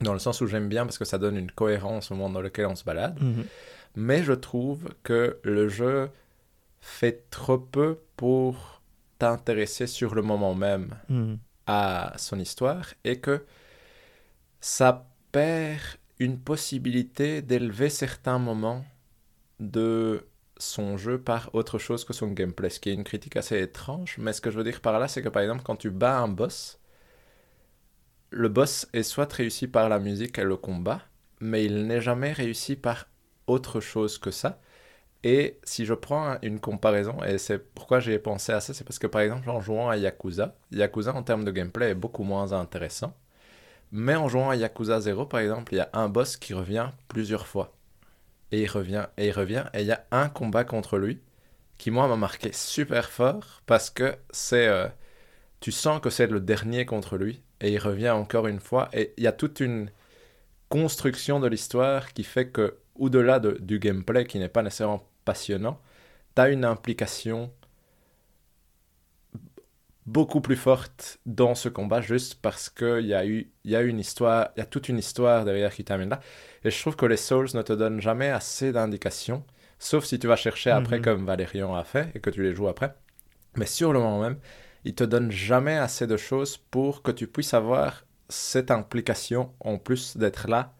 dans 0.00 0.12
le 0.12 0.18
sens 0.18 0.40
où 0.40 0.46
j'aime 0.46 0.68
bien 0.68 0.84
parce 0.84 0.98
que 0.98 1.04
ça 1.04 1.18
donne 1.18 1.36
une 1.36 1.50
cohérence 1.50 2.10
au 2.10 2.14
monde 2.14 2.34
dans 2.34 2.40
lequel 2.42 2.66
on 2.66 2.74
se 2.76 2.84
balade. 2.84 3.18
Mhm. 3.22 3.44
Mais 3.96 4.22
je 4.22 4.32
trouve 4.32 4.88
que 5.02 5.38
le 5.42 5.68
jeu 5.68 6.10
fait 6.80 7.28
trop 7.30 7.58
peu 7.58 7.98
pour 8.16 8.82
t'intéresser 9.18 9.86
sur 9.86 10.14
le 10.14 10.22
moment 10.22 10.54
même 10.54 10.94
Mhm. 11.08 11.38
à 11.66 12.12
son 12.18 12.38
histoire 12.38 12.92
et 13.04 13.18
que 13.20 13.44
ça 14.60 15.06
perd 15.32 15.80
une 16.18 16.38
possibilité 16.38 17.42
d'élever 17.42 17.88
certains 17.88 18.38
moments 18.38 18.84
de 19.60 20.26
son 20.58 20.96
jeu 20.96 21.18
par 21.18 21.54
autre 21.54 21.78
chose 21.78 22.04
que 22.04 22.12
son 22.14 22.28
gameplay, 22.28 22.70
ce 22.70 22.80
qui 22.80 22.88
est 22.90 22.94
une 22.94 23.04
critique 23.04 23.36
assez 23.36 23.60
étrange. 23.60 24.16
Mais 24.18 24.32
ce 24.32 24.40
que 24.40 24.50
je 24.50 24.56
veux 24.56 24.64
dire 24.64 24.80
par 24.80 24.98
là, 24.98 25.08
c'est 25.08 25.22
que 25.22 25.28
par 25.28 25.42
exemple, 25.42 25.62
quand 25.64 25.76
tu 25.76 25.90
bats 25.90 26.18
un 26.18 26.28
boss, 26.28 26.78
le 28.30 28.48
boss 28.48 28.88
est 28.92 29.02
soit 29.02 29.32
réussi 29.32 29.68
par 29.68 29.88
la 29.88 29.98
musique 29.98 30.38
et 30.38 30.44
le 30.44 30.56
combat, 30.56 31.02
mais 31.40 31.64
il 31.64 31.86
n'est 31.86 32.00
jamais 32.00 32.32
réussi 32.32 32.76
par 32.76 33.08
autre 33.46 33.80
chose 33.80 34.18
que 34.18 34.30
ça. 34.30 34.60
Et 35.24 35.58
si 35.64 35.86
je 35.86 35.94
prends 35.94 36.36
une 36.42 36.60
comparaison, 36.60 37.22
et 37.24 37.38
c'est 37.38 37.58
pourquoi 37.58 38.00
j'ai 38.00 38.18
pensé 38.18 38.52
à 38.52 38.60
ça, 38.60 38.74
c'est 38.74 38.84
parce 38.84 38.98
que 38.98 39.06
par 39.06 39.22
exemple 39.22 39.50
en 39.50 39.60
jouant 39.60 39.88
à 39.88 39.96
Yakuza, 39.96 40.54
Yakuza 40.70 41.14
en 41.14 41.22
termes 41.22 41.44
de 41.44 41.50
gameplay 41.50 41.90
est 41.90 41.94
beaucoup 41.94 42.22
moins 42.22 42.52
intéressant. 42.52 43.14
Mais 43.92 44.16
en 44.16 44.28
jouant 44.28 44.50
à 44.50 44.56
Yakuza 44.56 45.00
0 45.00 45.26
par 45.26 45.40
exemple, 45.40 45.74
il 45.74 45.78
y 45.78 45.80
a 45.80 45.90
un 45.92 46.08
boss 46.08 46.36
qui 46.36 46.54
revient 46.54 46.90
plusieurs 47.08 47.46
fois. 47.46 47.72
Et 48.52 48.62
il 48.62 48.68
revient, 48.70 49.06
et 49.16 49.28
il 49.28 49.32
revient, 49.32 49.64
et 49.74 49.80
il 49.80 49.86
y 49.86 49.92
a 49.92 50.04
un 50.12 50.28
combat 50.28 50.64
contre 50.64 50.98
lui 50.98 51.20
qui 51.78 51.90
moi 51.90 52.08
m'a 52.08 52.16
marqué 52.16 52.52
super 52.52 53.10
fort 53.10 53.62
parce 53.66 53.90
que 53.90 54.16
c'est... 54.30 54.68
Euh, 54.68 54.88
tu 55.60 55.72
sens 55.72 56.00
que 56.00 56.10
c'est 56.10 56.26
le 56.26 56.40
dernier 56.40 56.86
contre 56.86 57.16
lui, 57.16 57.42
et 57.60 57.72
il 57.72 57.78
revient 57.78 58.10
encore 58.10 58.46
une 58.46 58.60
fois, 58.60 58.88
et 58.92 59.14
il 59.16 59.24
y 59.24 59.26
a 59.26 59.32
toute 59.32 59.60
une 59.60 59.90
construction 60.68 61.40
de 61.40 61.48
l'histoire 61.48 62.12
qui 62.14 62.24
fait 62.24 62.48
que, 62.50 62.78
au-delà 62.96 63.40
de, 63.40 63.58
du 63.60 63.78
gameplay 63.78 64.26
qui 64.26 64.38
n'est 64.38 64.48
pas 64.48 64.62
nécessairement 64.62 65.04
passionnant, 65.24 65.80
tu 66.36 66.42
as 66.42 66.50
une 66.50 66.64
implication 66.66 67.52
beaucoup 70.06 70.40
plus 70.40 70.56
forte 70.56 71.18
dans 71.26 71.54
ce 71.54 71.68
combat 71.68 72.00
juste 72.00 72.36
parce 72.40 72.70
qu'il 72.70 73.06
y, 73.06 73.14
a 73.14 73.26
eu, 73.26 73.50
y 73.64 73.74
a 73.74 73.82
une 73.82 73.98
histoire, 73.98 74.50
il 74.56 74.60
y 74.60 74.62
a 74.62 74.66
toute 74.66 74.88
une 74.88 74.98
histoire 74.98 75.44
derrière 75.44 75.74
qui 75.74 75.84
termine 75.84 76.10
là. 76.10 76.20
Et 76.64 76.70
je 76.70 76.80
trouve 76.80 76.96
que 76.96 77.06
les 77.06 77.16
Souls 77.16 77.48
ne 77.54 77.62
te 77.62 77.72
donnent 77.72 78.00
jamais 78.00 78.28
assez 78.30 78.72
d'indications, 78.72 79.44
sauf 79.78 80.04
si 80.04 80.18
tu 80.18 80.26
vas 80.28 80.36
chercher 80.36 80.70
après 80.70 81.00
Mhm. 81.00 81.00
comme 81.00 81.26
Valérian 81.26 81.74
a 81.74 81.84
fait 81.84 82.10
et 82.14 82.20
que 82.20 82.30
tu 82.30 82.42
les 82.42 82.54
joues 82.54 82.68
après. 82.68 82.94
Mais 83.56 83.66
sur 83.66 83.92
le 83.92 84.00
moment 84.00 84.20
même, 84.22 84.38
ils 84.86 84.94
te 84.94 85.02
donnent 85.02 85.32
jamais 85.32 85.76
assez 85.76 86.06
de 86.06 86.16
choses 86.16 86.56
pour 86.56 87.02
que 87.02 87.10
tu 87.10 87.26
puisses 87.26 87.54
avoir 87.54 88.04
cette 88.28 88.70
implication 88.70 89.52
en 89.58 89.78
plus 89.78 90.16
d'être 90.16 90.46
là. 90.48 90.74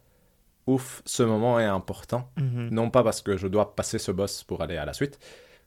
Ouf, 0.68 1.02
ce 1.04 1.24
moment 1.24 1.58
est 1.58 1.64
important. 1.64 2.30
Mhm. 2.36 2.68
Non 2.70 2.88
pas 2.88 3.02
parce 3.02 3.20
que 3.20 3.36
je 3.36 3.48
dois 3.48 3.74
passer 3.74 3.98
ce 3.98 4.12
boss 4.12 4.44
pour 4.44 4.62
aller 4.62 4.76
à 4.76 4.84
la 4.84 4.92
suite, 4.92 5.18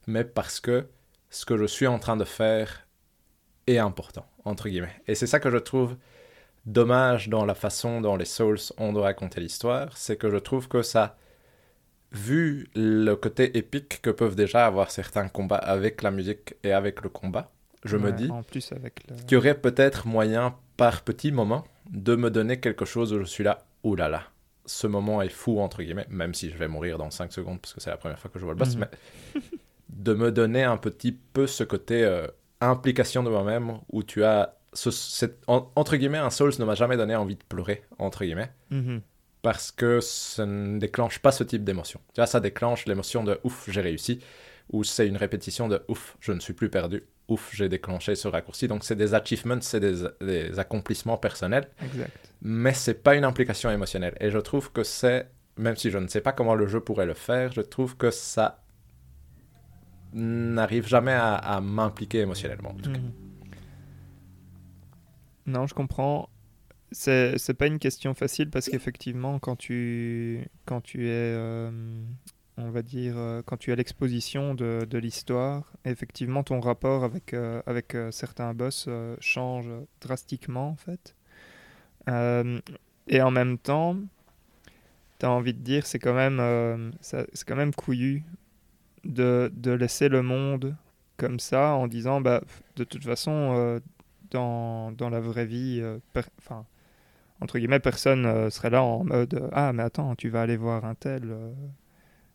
mais 0.08 0.24
parce 0.24 0.62
que 0.62 0.88
ce 1.30 1.46
que 1.46 1.58
je 1.58 1.66
suis 1.66 1.86
en 1.86 2.00
train 2.00 2.16
de 2.16 2.24
faire 2.24 2.88
est 3.68 3.78
important, 3.78 4.26
entre 4.46 4.70
guillemets. 4.70 5.02
Et 5.06 5.16
c'est 5.16 5.28
ça 5.28 5.42
que 5.42 5.52
je 5.52 5.58
trouve 5.58 5.98
dommage 6.66 7.28
dans 7.28 7.44
la 7.44 7.56
façon 7.56 8.00
dont 8.00 8.16
les 8.16 8.24
Souls 8.24 8.60
ont 8.78 8.94
de 8.94 9.00
raconter 9.00 9.42
l'histoire, 9.42 9.98
c'est 9.98 10.16
que 10.16 10.32
je 10.32 10.38
trouve 10.38 10.70
que 10.70 10.82
ça, 10.82 11.18
vu 12.14 12.70
le 12.74 13.16
côté 13.16 13.58
épique 13.58 14.02
que 14.02 14.10
peuvent 14.10 14.36
déjà 14.36 14.66
avoir 14.66 14.92
certains 14.92 15.28
combats 15.28 15.58
avec 15.58 16.02
la 16.04 16.12
musique 16.12 16.56
et 16.64 16.72
avec 16.72 17.02
le 17.02 17.10
combat, 17.10 17.52
je 17.86 17.98
me 17.98 18.12
dis 18.12 18.30
En 18.30 18.44
plus, 18.44 18.72
avec 18.72 19.02
le. 19.10 19.16
qu'il 19.24 19.34
y 19.34 19.36
aurait 19.38 19.56
peut-être 19.60 20.08
moyen, 20.08 20.56
par 20.78 21.02
petits 21.02 21.32
moments, 21.32 21.66
de 21.90 22.16
me 22.16 22.30
donner 22.30 22.60
quelque 22.60 22.86
chose 22.86 23.14
où 23.14 23.20
je 23.20 23.24
suis 23.26 23.44
là, 23.44 23.66
ouh 23.84 23.96
là 23.96 24.10
là, 24.10 24.24
ce 24.66 24.86
moment 24.88 25.22
est 25.22 25.30
fou, 25.30 25.60
entre 25.60 25.82
guillemets, 25.82 26.06
même 26.10 26.34
si 26.34 26.50
je 26.50 26.58
vais 26.58 26.68
mourir 26.68 26.98
dans 26.98 27.10
5 27.10 27.32
secondes 27.34 27.60
parce 27.60 27.74
que 27.74 27.82
c'est 27.82 27.90
la 27.90 27.98
première 27.98 28.20
fois 28.20 28.30
que 28.32 28.38
je 28.40 28.44
vois 28.46 28.54
le 28.54 28.60
boss, 28.60 28.76
Mhm. 28.76 28.86
mais 29.34 29.42
de 29.90 30.14
me 30.14 30.32
donner 30.32 30.64
un 30.64 30.78
petit 30.78 31.12
peu 31.12 31.48
ce 31.48 31.64
côté 31.64 32.04
euh, 32.04 32.28
implication 32.62 33.24
de 33.24 33.30
moi-même 33.30 33.80
où 33.92 34.04
tu 34.04 34.24
as, 34.24 34.56
ce, 34.74 34.92
cette- 34.92 35.42
en- 35.48 35.72
entre 35.76 35.96
guillemets, 35.96 36.18
un 36.20 36.30
Souls 36.30 36.52
ne 36.60 36.66
m'a 36.66 36.76
jamais 36.76 36.98
donné 36.98 37.16
envie 37.16 37.36
de 37.36 37.44
pleurer, 37.48 37.84
entre 37.98 38.24
guillemets, 38.24 38.52
Mhm. 38.70 39.02
parce 39.42 39.72
que 39.72 40.00
ça 40.02 40.46
ne 40.46 40.78
déclenche 40.78 41.20
pas 41.20 41.32
ce 41.32 41.44
type 41.44 41.64
d'émotion. 41.64 42.00
Tu 42.14 42.20
vois, 42.22 42.28
ça 42.28 42.40
déclenche 42.40 42.86
l'émotion 42.86 43.24
de 43.24 43.40
ouf, 43.44 43.70
j'ai 43.72 43.82
réussi, 43.82 44.20
ou 44.72 44.84
c'est 44.84 45.08
une 45.08 45.18
répétition 45.18 45.68
de 45.68 45.82
ouf, 45.88 46.16
je 46.20 46.32
ne 46.32 46.40
suis 46.40 46.54
plus 46.54 46.70
perdu, 46.70 47.04
ouf, 47.28 47.52
j'ai 47.54 47.70
déclenché 47.70 48.16
ce 48.16 48.28
raccourci. 48.28 48.68
Donc 48.68 48.84
c'est 48.84 48.96
des 48.96 49.14
achievements, 49.14 49.62
c'est 49.62 49.80
des, 49.80 50.04
des 50.22 50.60
accomplissements 50.60 51.18
personnels, 51.18 51.70
Exact. 51.84 52.12
mais 52.42 52.74
c'est 52.74 53.02
pas 53.04 53.16
une 53.16 53.24
implication 53.24 53.70
émotionnelle. 53.72 54.16
Et 54.20 54.30
je 54.32 54.38
trouve 54.40 54.72
que 54.72 54.84
c'est, 54.84 55.30
même 55.58 55.76
si 55.76 55.90
je 55.92 55.98
ne 55.98 56.08
sais 56.08 56.22
pas 56.22 56.32
comment 56.34 56.56
le 56.56 56.68
jeu 56.68 56.80
pourrait 56.80 57.06
le 57.06 57.14
faire, 57.16 57.52
je 57.52 57.62
trouve 57.62 57.98
que 57.98 58.12
ça 58.12 58.64
n'arrive 60.14 60.88
jamais 60.88 61.12
à, 61.14 61.36
à 61.36 61.62
m'impliquer 61.62 62.20
émotionnellement. 62.20 62.72
en 62.72 62.76
tout 62.76 62.92
cas. 62.92 62.98
Mhm. 63.00 63.12
Non, 65.46 65.66
je 65.68 65.74
comprends. 65.74 66.30
C'est 66.92 67.38
c'est 67.38 67.54
pas 67.54 67.68
une 67.68 67.78
question 67.80 68.14
facile 68.16 68.50
parce 68.50 68.68
qu'effectivement, 68.68 69.38
quand 69.40 69.56
tu, 69.56 70.48
quand 70.66 70.82
tu 70.82 71.08
es, 71.08 71.12
euh, 71.12 71.72
on 72.60 72.72
va 72.72 72.82
dire, 72.82 73.14
euh, 73.18 73.42
quand 73.46 73.58
tu 73.58 73.72
as 73.72 73.76
l'exposition 73.76 74.54
de, 74.54 74.98
l'histoire, 74.98 75.72
effectivement, 75.86 76.44
ton 76.44 76.60
rapport 76.60 77.04
avec, 77.04 77.34
euh, 77.34 77.62
euh, 77.96 78.12
certains 78.12 78.54
boss 78.54 78.90
change 79.20 79.70
drastiquement, 80.02 80.70
en 80.70 80.76
fait. 80.76 81.16
Et 83.08 83.22
en 83.22 83.32
même 83.32 83.58
temps, 83.58 83.96
tu 85.20 85.26
as 85.26 85.32
envie 85.32 85.54
de 85.54 85.60
dire, 85.60 85.86
c'est 85.86 86.00
quand 86.00 86.14
même, 86.14 87.74
couillu 87.74 88.24
de, 89.04 89.52
laisser 89.66 90.10
le 90.10 90.22
monde 90.22 90.76
comme 91.18 91.40
ça 91.40 91.74
en 91.74 91.88
disant, 91.88 92.22
bah, 92.22 92.42
de 92.76 92.84
toute 92.84 93.04
façon, 93.06 93.80
dans, 94.32 94.94
la 95.00 95.20
vraie 95.20 95.46
vie, 95.46 95.84
enfin, 96.40 96.66
entre 97.42 97.58
guillemets, 97.58 97.80
personne 97.80 98.50
serait 98.50 98.70
là 98.70 98.84
en 98.84 99.04
mode 99.04 99.50
Ah, 99.54 99.72
mais 99.72 99.84
attends, 99.84 100.16
tu 100.16 100.30
vas 100.30 100.42
aller 100.42 100.58
voir 100.58 100.84
un 100.84 100.96
tel, 100.96 101.34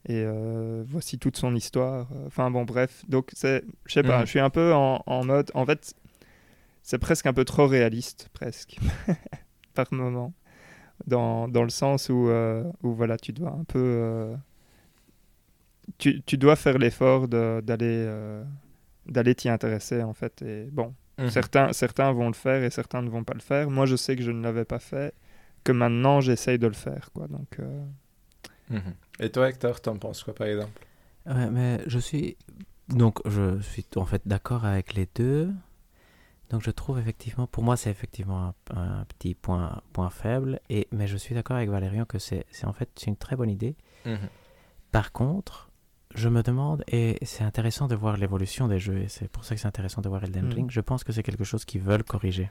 et 0.06 0.22
euh, 0.26 0.85
voici 0.86 1.18
toute 1.18 1.36
son 1.36 1.55
histoire. 1.55 2.09
Enfin, 2.26 2.51
bon, 2.51 2.64
bref. 2.64 3.05
Donc, 3.09 3.31
je 3.32 3.62
sais 3.89 4.02
pas, 4.02 4.18
Mhm. 4.20 4.24
je 4.26 4.31
suis 4.31 4.40
un 4.40 4.51
peu 4.51 4.72
en, 4.74 5.02
en 5.06 5.24
mode. 5.24 5.51
En 5.55 5.64
fait, 5.66 5.94
c'est 6.82 6.98
presque 6.98 7.26
un 7.26 7.32
peu 7.32 7.44
trop 7.44 7.66
réaliste, 7.66 8.28
presque, 8.35 8.76
par 9.74 9.86
moment. 9.93 10.32
Dans, 11.06 11.48
dans 11.48 11.64
le 11.64 11.70
sens 11.70 12.09
où, 12.09 12.28
euh, 12.28 12.64
où, 12.82 12.93
voilà, 12.94 13.16
tu 13.16 13.32
dois 13.32 13.51
un 13.51 13.64
peu. 13.64 13.78
euh, 13.82 14.36
tu, 15.98 16.22
tu 16.22 16.39
dois 16.39 16.56
faire 16.56 16.78
l'effort 16.78 17.28
d'aller. 17.28 18.09
d'aller 19.06 19.35
t'y 19.35 19.48
intéresser 19.51 20.02
en 20.02 20.14
fait 20.14 20.40
et 20.43 20.64
bon 20.72 20.94
Mhm. 21.18 21.31
Certains, 21.31 21.72
certains 21.72 22.10
vont 22.10 22.26
le 22.26 22.32
faire 22.35 22.64
et 22.64 22.70
certains 22.70 23.01
ne 23.01 23.09
vont 23.09 23.22
pas 23.22 23.35
le 23.35 23.40
faire. 23.40 23.70
Moi, 23.70 23.86
je 23.86 23.94
sais 23.94 24.16
que 24.16 24.22
je 24.24 24.32
ne 24.32 24.43
l'avais 24.43 24.64
pas 24.64 24.81
fait, 24.81 25.14
que 25.62 25.70
maintenant, 25.70 26.20
j'essaye 26.20 26.59
de 26.59 26.66
le 26.66 26.72
faire. 26.72 27.10
Quoi. 27.14 27.28
Donc, 27.28 27.59
Mhm. 28.68 28.81
Et 29.20 29.31
toi, 29.31 29.49
Hector, 29.49 29.81
t'en 29.81 29.97
penses 29.97 30.23
quoi, 30.23 30.35
par 30.35 30.47
exemple? 30.47 30.86
Ouais, 31.27 31.51
mais 31.51 31.81
je 31.86 31.99
suis 31.99 32.36
donc 32.89 33.20
je 33.27 33.61
suis 33.61 33.86
en 33.97 34.05
fait 34.05 34.23
d'accord 34.27 34.65
avec 34.65 34.95
les 34.95 35.09
deux. 35.15 35.51
Donc 36.51 36.62
je 36.62 36.70
trouve 36.70 36.99
effectivement, 36.99 37.47
pour 37.47 37.62
moi 37.62 37.77
c'est 37.77 37.91
effectivement 37.91 38.55
un, 38.70 38.77
un 38.77 39.05
petit 39.07 39.35
point, 39.35 39.81
point 39.93 40.11
faible, 40.11 40.61
et, 40.69 40.86
mais 40.93 41.07
je 41.07 41.16
suis 41.16 41.35
d'accord 41.35 41.57
avec 41.57 41.70
Valérian 41.70 42.05
que 42.05 42.19
c'est 42.19 42.45
c'est 42.51 42.66
en 42.66 42.73
fait 42.74 42.91
c'est 42.97 43.07
une 43.07 43.16
très 43.16 43.36
bonne 43.36 43.49
idée. 43.51 43.77
Mhm. 44.05 44.28
Par 44.93 45.11
contre, 45.12 45.70
je 46.15 46.28
me 46.28 46.43
demande, 46.43 46.85
et 46.86 47.19
c'est 47.23 47.43
intéressant 47.43 47.89
de 47.89 47.97
voir 47.97 48.16
l'évolution 48.16 48.69
des 48.69 48.78
jeux, 48.78 48.99
et 48.99 49.09
c'est 49.09 49.28
pour 49.28 49.45
ça 49.45 49.55
que 49.55 49.61
c'est 49.61 49.66
intéressant 49.66 50.03
de 50.03 50.09
voir 50.09 50.23
Elden 50.23 50.47
Mm. 50.47 50.53
Ring, 50.53 50.70
je 50.70 50.81
pense 50.81 51.03
que 51.03 51.12
c'est 51.12 51.23
quelque 51.24 51.43
chose 51.45 51.65
qu'ils 51.65 51.81
veulent 51.81 52.05
corriger. 52.05 52.51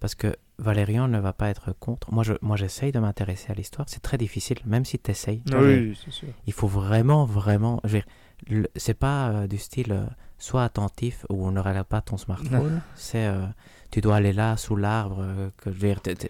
Parce 0.00 0.14
que 0.14 0.36
Valérian 0.58 1.08
ne 1.08 1.18
va 1.18 1.32
pas 1.32 1.48
être 1.50 1.72
contre. 1.72 2.12
Moi, 2.12 2.22
je, 2.24 2.34
moi 2.40 2.56
j'essaye 2.56 2.92
de 2.92 2.98
m'intéresser 2.98 3.50
à 3.50 3.54
l'histoire. 3.54 3.88
C'est 3.88 4.02
très 4.02 4.18
difficile, 4.18 4.58
même 4.64 4.84
si 4.84 4.98
tu 4.98 5.10
essayes. 5.10 5.42
oui, 5.52 5.98
c'est 6.04 6.10
sûr. 6.12 6.28
Il 6.46 6.52
faut 6.52 6.68
vraiment, 6.68 7.24
vraiment. 7.24 7.80
je 7.84 7.96
veux 7.98 8.02
dire, 8.50 8.66
C'est 8.76 8.94
pas 8.94 9.30
euh, 9.30 9.46
du 9.46 9.58
style 9.58 9.92
euh, 9.92 10.06
sois 10.38 10.64
attentif 10.64 11.26
ou 11.28 11.50
ne 11.50 11.60
regarde 11.60 11.86
pas 11.86 12.00
ton 12.00 12.16
smartphone. 12.16 12.80
c'est 12.94 13.26
euh, 13.26 13.44
tu 13.90 14.00
dois 14.00 14.16
aller 14.16 14.32
là 14.32 14.56
sous 14.56 14.76
l'arbre. 14.76 15.18
euh, 15.20 15.50
que, 15.56 15.70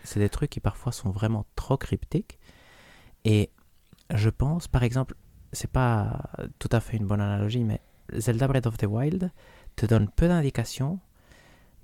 c'est 0.04 0.20
des 0.20 0.28
trucs 0.30 0.50
qui 0.50 0.60
parfois 0.60 0.92
sont 0.92 1.10
vraiment 1.10 1.44
trop 1.54 1.76
cryptiques. 1.76 2.38
Et 3.24 3.50
je 4.14 4.30
pense, 4.30 4.68
par 4.68 4.82
exemple, 4.82 5.14
c'est 5.52 5.70
pas 5.70 6.22
tout 6.58 6.68
à 6.72 6.80
fait 6.80 6.96
une 6.96 7.06
bonne 7.06 7.20
analogie, 7.20 7.64
mais 7.64 7.80
Zelda 8.16 8.48
Breath 8.48 8.66
of 8.66 8.76
the 8.78 8.84
Wild 8.86 9.30
te 9.76 9.86
donne 9.86 10.08
peu 10.08 10.28
d'indications, 10.28 10.98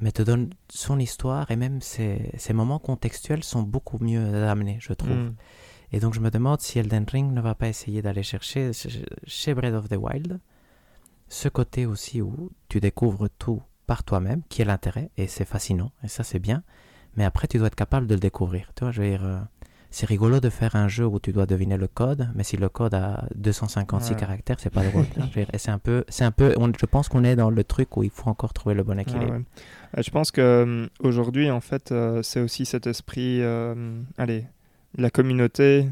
mais 0.00 0.12
te 0.12 0.22
donne 0.22 0.50
son 0.68 0.98
histoire 0.98 1.50
et 1.50 1.56
même 1.56 1.80
ses, 1.80 2.30
ses 2.36 2.52
moments 2.52 2.78
contextuels 2.78 3.44
sont 3.44 3.62
beaucoup 3.62 3.98
mieux 4.02 4.44
amenés, 4.46 4.78
je 4.80 4.92
trouve. 4.92 5.16
Mm. 5.16 5.34
Et 5.92 6.00
donc 6.00 6.14
je 6.14 6.20
me 6.20 6.30
demande 6.30 6.60
si 6.60 6.78
Elden 6.78 7.06
Ring 7.08 7.32
ne 7.32 7.40
va 7.40 7.54
pas 7.54 7.68
essayer 7.68 8.02
d'aller 8.02 8.22
chercher 8.22 8.72
ch- 8.72 9.04
chez 9.26 9.54
Breath 9.54 9.74
of 9.74 9.88
the 9.88 9.96
Wild 9.96 10.40
ce 11.28 11.48
côté 11.48 11.86
aussi 11.86 12.20
où 12.20 12.50
tu 12.68 12.80
découvres 12.80 13.28
tout 13.38 13.62
par 13.86 14.04
toi-même, 14.04 14.42
qui 14.48 14.62
est 14.62 14.64
l'intérêt, 14.64 15.10
et 15.16 15.26
c'est 15.26 15.44
fascinant, 15.44 15.92
et 16.02 16.08
ça 16.08 16.22
c'est 16.24 16.38
bien, 16.38 16.62
mais 17.16 17.24
après 17.24 17.48
tu 17.48 17.58
dois 17.58 17.66
être 17.68 17.74
capable 17.74 18.06
de 18.06 18.14
le 18.14 18.20
découvrir. 18.20 18.72
Tu 18.74 18.84
vois, 18.84 18.92
je 18.92 19.02
veux 19.02 19.08
dire, 19.08 19.24
euh, 19.24 19.38
c'est 19.94 20.06
rigolo 20.06 20.40
de 20.40 20.50
faire 20.50 20.74
un 20.76 20.88
jeu 20.88 21.06
où 21.06 21.18
tu 21.20 21.32
dois 21.32 21.46
deviner 21.46 21.76
le 21.76 21.86
code, 21.88 22.28
mais 22.34 22.42
si 22.44 22.56
le 22.56 22.68
code 22.68 22.94
a 22.94 23.24
256 23.36 24.10
Ouais. 24.14 24.16
caractères, 24.20 24.58
c'est 24.60 24.70
pas 24.72 24.82
drôle. 24.82 25.04
c'est 25.56 25.70
un 25.70 25.78
peu, 25.78 26.04
c'est 26.08 26.24
un 26.24 26.30
peu, 26.32 26.52
on- 26.56 26.72
je 26.78 26.86
pense 26.86 27.08
qu'on 27.08 27.24
est 27.24 27.36
dans 27.36 27.50
le 27.50 27.64
truc 27.64 27.96
où 27.96 28.02
il 28.02 28.10
faut 28.10 28.28
encore 28.28 28.52
trouver 28.52 28.74
le 28.74 28.82
bon 28.82 28.96
Ouais, 28.96 29.02
équilibre. 29.02 29.32
ouais. 29.32 29.42
Euh, 29.98 30.02
Je 30.02 30.10
pense 30.10 30.30
que 30.30 30.40
euh, 30.40 30.86
aujourd'hui, 31.00 31.50
en 31.50 31.60
fait, 31.60 31.92
euh, 31.92 32.22
c'est 32.22 32.40
aussi 32.40 32.66
cet 32.66 32.86
esprit, 32.86 33.40
euh, 33.42 34.00
allez, 34.18 34.46
la 34.98 35.10
communauté 35.10 35.86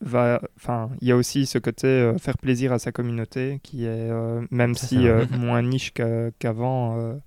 va, 0.00 0.40
enfin, 0.56 0.90
il 1.00 1.08
y 1.08 1.12
a 1.12 1.16
aussi 1.16 1.46
ce 1.46 1.58
côté 1.58 1.86
euh, 1.86 2.18
faire 2.18 2.36
plaisir 2.36 2.72
à 2.72 2.78
sa 2.78 2.92
communauté 2.92 3.60
qui 3.62 3.84
est, 3.84 4.10
même 4.50 4.74
Ça, 4.74 4.86
si 4.88 5.06
moins 5.38 5.62
niche 5.62 5.92
qu'a- 5.94 6.30
qu'avant, 6.38 7.18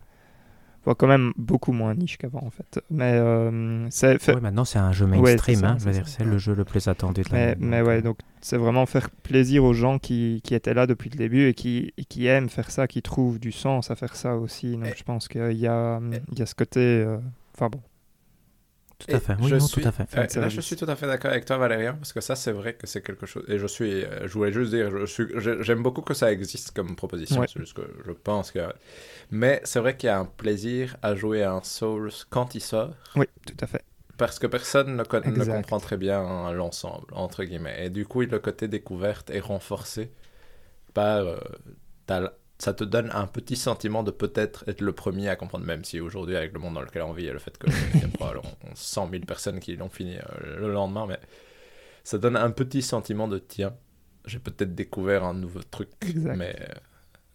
enfin, 0.85 0.95
quand 0.97 1.07
même 1.07 1.33
beaucoup 1.37 1.71
moins 1.71 1.93
niche 1.95 2.17
qu'avant 2.17 2.43
en 2.43 2.49
fait. 2.51 2.79
Mais 2.89 3.13
euh, 3.15 3.87
c'est 3.89 4.21
fait- 4.21 4.35
Ouais, 4.35 4.41
maintenant, 4.41 4.65
c'est 4.65 4.79
un 4.79 4.91
jeu 4.91 5.05
Ouais, 5.05 5.17
mainstream. 5.19 5.63
hein, 5.63 5.75
je 5.79 5.85
veux 5.85 5.91
c'est 5.93 5.99
dire, 5.99 6.07
ça. 6.07 6.15
c'est 6.19 6.23
le 6.25 6.37
jeu 6.37 6.53
le 6.53 6.63
plus 6.65 6.87
attendu 6.87 7.21
de 7.23 7.27
mais, 7.31 7.55
mais 7.59 7.79
donc, 7.79 7.87
ouais, 7.87 7.97
euh, 7.97 8.01
donc 8.01 8.17
c'est 8.41 8.57
vraiment 8.57 8.85
faire 8.85 9.09
plaisir 9.09 9.63
aux 9.63 9.73
gens 9.73 9.97
qui, 9.99 10.41
qui 10.43 10.53
étaient 10.55 10.73
là 10.73 10.87
depuis 10.87 11.09
le 11.09 11.17
début 11.17 11.47
et 11.47 11.53
qui, 11.53 11.93
et 11.97 12.05
qui 12.05 12.27
aiment 12.27 12.49
faire 12.49 12.69
ça, 12.71 12.87
qui 12.87 13.01
trouvent 13.01 13.39
du 13.39 13.51
sens 13.51 13.89
à 13.91 13.95
faire 13.95 14.15
ça 14.15 14.35
aussi. 14.37 14.73
Donc 14.77 14.87
Et- 14.87 14.93
je 14.95 15.03
pense 15.03 15.27
qu'il 15.27 15.41
y 15.57 15.67
a, 15.67 15.99
et- 16.13 16.21
il 16.31 16.39
y 16.39 16.41
a 16.41 16.45
ce 16.45 16.55
côté, 16.55 16.79
euh, 16.79 17.17
enfin 17.55 17.69
bon. 17.69 17.81
Tout 18.97 19.13
à 19.13 19.19
fait. 19.19 19.35
Oui, 19.41 19.49
je 19.49 19.55
non, 19.55 19.67
suis- 19.67 19.81
tout 19.81 19.87
à 19.87 19.91
fait. 19.91 20.03
Ouais, 20.15 20.27
là, 20.41 20.49
je 20.49 20.61
suis 20.61 20.75
tout 20.77 20.85
à 20.87 20.95
fait 20.95 21.05
d'accord 21.05 21.31
avec 21.31 21.43
toi, 21.45 21.57
Valérien, 21.57 21.93
parce 21.95 22.13
que 22.13 22.21
ça, 22.21 22.35
c'est 22.35 22.53
vrai 22.53 22.75
que 22.75 22.87
c'est 22.87 23.01
quelque 23.01 23.25
chose. 23.25 23.43
Et 23.49 23.59
je 23.59 23.67
suis, 23.67 24.05
euh, 24.05 24.27
je 24.27 24.33
voulais 24.33 24.53
juste 24.53 24.71
dire, 24.71 24.89
je 24.97 25.05
suis, 25.05 25.25
j'aime 25.63 25.83
beaucoup 25.83 26.01
que 26.01 26.13
ça 26.13 26.31
existe 26.31 26.71
comme 26.71 26.95
proposition. 26.95 27.41
Ouais. 27.41 27.47
C'est 27.51 27.59
juste 27.59 27.73
que 27.75 27.81
je 28.05 28.11
pense 28.11 28.51
que. 28.51 28.59
Mais 29.31 29.61
c'est 29.65 29.79
vrai 29.79 29.97
qu'il 29.97 30.07
y 30.07 30.09
a 30.11 30.19
un 30.19 30.25
plaisir 30.25 30.95
à 31.01 31.15
jouer 31.15 31.43
à 31.43 31.51
un 31.53 31.63
Souls 31.63 32.11
quand 32.29 32.55
il 32.55 32.61
sort, 32.61 32.93
Oui, 33.15 33.25
tout 33.45 33.55
à 33.61 33.67
fait. 33.67 33.83
parce 34.17 34.39
que 34.39 34.47
personne 34.47 34.95
ne, 34.95 35.03
con- 35.03 35.21
ne 35.25 35.25
Exact. 35.29 35.53
comprend 35.55 35.79
très 35.79 35.97
bien 35.97 36.21
hein, 36.21 36.53
l'ensemble, 36.53 37.07
entre 37.13 37.43
guillemets. 37.43 37.85
Et 37.85 37.89
du 37.89 38.05
coup, 38.05 38.21
le 38.21 38.39
côté 38.39 38.67
découverte 38.67 39.29
est 39.29 39.39
renforcé 39.41 40.11
par. 40.93 41.25
euh, 41.25 41.37
ça 42.57 42.73
te 42.73 42.83
donne 42.83 43.09
un 43.13 43.27
petit 43.27 43.55
sentiment 43.55 44.01
de 44.03 44.11
peut-être 44.11 44.63
être 44.67 44.81
le 44.81 44.93
premier 44.93 45.27
à 45.29 45.35
comprendre, 45.35 45.65
même 45.65 45.83
si 45.83 45.99
aujourd'hui, 45.99 46.35
avec 46.37 46.53
le 46.53 46.59
monde 46.59 46.75
dans 46.75 46.81
lequel 46.81 47.01
on 47.01 47.11
vit 47.13 47.25
et 47.27 47.33
le 47.33 47.39
fait 47.39 47.57
qu'il 47.57 47.71
y 48.01 48.03
a 48.03 48.07
probablement 48.07 48.43
100 48.73 49.09
000 49.09 49.23
personnes 49.25 49.59
qui 49.59 49.75
l'ont 49.75 49.89
fini 49.89 50.15
euh, 50.17 50.59
le 50.59 50.71
lendemain, 50.71 51.05
mais 51.07 51.19
ça 52.03 52.17
donne 52.17 52.37
un 52.37 52.51
petit 52.51 52.81
sentiment 52.81 53.27
de 53.27 53.39
tiens, 53.39 53.73
j'ai 54.25 54.39
peut-être 54.39 54.73
découvert 54.73 55.23
un 55.23 55.33
nouveau 55.33 55.61
truc. 55.63 55.89
Exact. 56.01 56.37
Mais, 56.37 56.55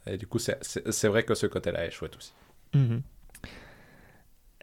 euh, 0.09 0.13
et 0.15 0.17
du 0.17 0.27
coup, 0.27 0.39
c'est- 0.39 1.07
vrai 1.09 1.25
que 1.25 1.35
ce 1.35 1.47
côté-là 1.47 1.85
est 1.87 1.91
chouette 1.91 2.17
aussi. 2.17 2.33
Mhm. 2.75 3.03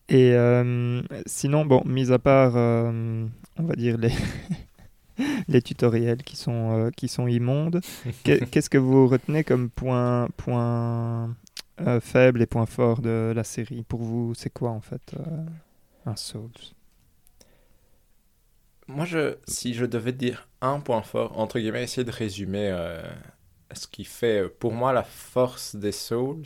Et 0.09 0.34
euh, 0.34 1.01
sinon, 1.25 1.65
bon, 1.65 1.84
mis 1.85 2.11
à 2.11 2.19
part, 2.19 2.53
euh, 2.55 3.25
on 3.57 3.63
va 3.63 3.75
dire, 3.75 3.97
les, 3.97 4.11
les 5.48 5.61
tutoriels 5.61 6.23
qui 6.23 6.35
sont, 6.35 6.72
euh, 6.88 6.91
qui 6.91 7.07
sont 7.07 7.27
immondes, 7.27 7.81
qu'est- 8.23 8.45
qu'est-ce 8.52 8.69
que 8.69 8.77
vous 8.77 9.07
retenez 9.07 9.44
comme 9.44 9.69
point, 9.69 10.27
point 10.38 11.35
euh, 11.81 11.99
faible 11.99 12.41
et 12.41 12.45
point 12.45 12.65
fort 12.65 13.02
de 13.02 13.34
la 13.35 13.44
série? 13.44 13.84
Pour 13.84 14.02
vous, 14.03 14.34
c'est 14.35 14.49
quoi 14.52 14.72
en 14.72 14.81
fait 14.81 15.02
euh, 15.19 15.45
un 16.06 16.15
Souls? 16.15 16.52
Moi, 18.88 19.06
je, 19.06 19.35
si 19.48 19.73
je 19.73 19.85
devais 19.85 20.14
dire 20.14 20.48
un 20.61 20.80
point 20.80 21.02
fort, 21.02 21.38
entre 21.38 21.60
guillemets, 21.60 21.84
essayer 21.84 22.06
de 22.06 22.11
résumer 22.11 22.69
ce 23.73 23.88
qui 23.88 24.06
fait, 24.06 24.49
pour 24.49 24.73
moi, 24.73 24.94
la 24.94 25.03
force 25.03 25.76
des 25.76 25.91
Souls, 25.91 26.44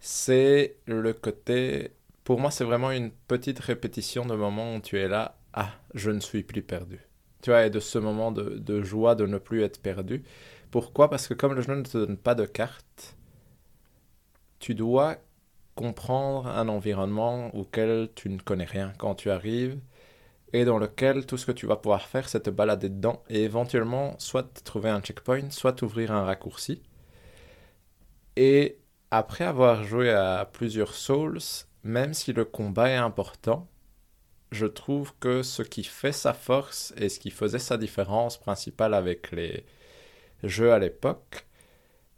c'est 0.00 0.76
le 0.86 1.12
côté... 1.12 1.92
Pour 2.24 2.40
moi, 2.40 2.50
c'est 2.50 2.64
vraiment 2.64 2.92
une 2.92 3.10
petite 3.28 3.60
répétition 3.60 4.26
de 4.26 4.34
moments 4.36 4.76
où 4.76 4.80
tu 4.80 4.98
es 4.98 5.08
là, 5.08 5.38
ah, 5.54 5.70
je 5.94 6.10
ne 6.10 6.20
suis 6.20 6.42
plus 6.44 6.62
perdu. 6.62 7.00
Tu 7.42 7.50
vois, 7.50 7.66
et 7.66 7.70
de 7.70 7.80
ce 7.80 7.98
moment 7.98 8.32
de, 8.32 8.58
de 8.58 8.82
joie 8.82 9.14
de 9.14 9.26
ne 9.26 9.38
plus 9.38 9.62
être 9.62 9.80
perdu. 9.82 10.24
Pourquoi? 10.70 11.10
Parce 11.10 11.28
que 11.28 11.34
comme 11.34 11.54
le 11.54 11.62
jeu 11.62 11.74
ne 11.74 11.82
te 11.82 11.98
donne 11.98 12.16
pas 12.16 12.34
de 12.34 12.46
carte, 12.46 13.16
tu 14.58 14.74
dois 14.74 15.16
comprendre 15.74 16.46
un 16.48 16.68
environnement 16.68 17.54
auquel 17.54 18.10
tu 18.14 18.28
ne 18.30 18.38
connais 18.38 18.64
rien 18.64 18.92
quand 18.98 19.14
tu 19.14 19.30
arrives 19.30 19.78
et 20.54 20.64
dans 20.64 20.78
lequel 20.78 21.26
tout 21.26 21.38
ce 21.38 21.46
que 21.46 21.52
tu 21.52 21.66
vas 21.66 21.76
pouvoir 21.76 22.08
faire, 22.08 22.28
c'est 22.28 22.42
te 22.42 22.50
balader 22.50 22.88
dedans 22.90 23.22
et 23.30 23.44
éventuellement 23.44 24.16
soit 24.18 24.62
trouver 24.64 24.90
un 24.90 25.00
checkpoint, 25.02 25.50
soit 25.50 25.82
ouvrir 25.82 26.12
un 26.12 26.24
raccourci. 26.24 26.82
Et 28.36 28.78
après 29.10 29.44
avoir 29.44 29.84
joué 29.84 30.10
à 30.10 30.48
plusieurs 30.52 30.94
Souls, 30.94 31.38
même 31.84 32.14
si 32.14 32.32
le 32.32 32.44
combat 32.44 32.90
est 32.90 32.96
important, 32.96 33.68
je 34.52 34.66
trouve 34.66 35.12
que 35.18 35.42
ce 35.42 35.62
qui 35.62 35.82
fait 35.82 36.12
sa 36.12 36.32
force 36.34 36.92
et 36.96 37.08
ce 37.08 37.18
qui 37.18 37.30
faisait 37.30 37.58
sa 37.58 37.76
différence 37.76 38.38
principale 38.38 38.94
avec 38.94 39.32
les 39.32 39.64
jeux 40.44 40.72
à 40.72 40.78
l'époque, 40.78 41.46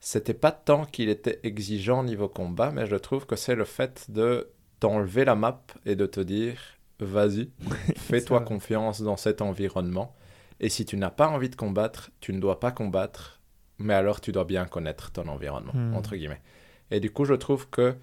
c'était 0.00 0.34
pas 0.34 0.52
tant 0.52 0.84
qu'il 0.84 1.08
était 1.08 1.40
exigeant 1.44 2.04
niveau 2.04 2.28
combat, 2.28 2.70
mais 2.72 2.86
je 2.86 2.96
trouve 2.96 3.24
que 3.26 3.36
c'est 3.36 3.54
le 3.54 3.64
fait 3.64 4.10
de 4.10 4.50
t'enlever 4.80 5.24
la 5.24 5.34
map 5.34 5.62
et 5.86 5.96
de 5.96 6.06
te 6.06 6.20
dire 6.20 6.58
vas-y, 7.00 7.50
fais-toi 7.96 8.40
confiance 8.40 9.00
dans 9.00 9.16
cet 9.16 9.40
environnement. 9.40 10.14
Et 10.60 10.68
si 10.68 10.84
tu 10.84 10.96
n'as 10.96 11.10
pas 11.10 11.28
envie 11.28 11.48
de 11.48 11.56
combattre, 11.56 12.10
tu 12.20 12.32
ne 12.32 12.40
dois 12.40 12.60
pas 12.60 12.70
combattre, 12.70 13.40
mais 13.78 13.94
alors 13.94 14.20
tu 14.20 14.30
dois 14.32 14.44
bien 14.44 14.66
connaître 14.66 15.10
ton 15.10 15.26
environnement, 15.28 15.72
Hmm. 15.74 15.94
entre 15.94 16.16
guillemets. 16.16 16.42
Et 16.90 17.00
du 17.00 17.10
coup, 17.10 17.24
je 17.24 17.34
trouve 17.34 17.68
que 17.70 17.96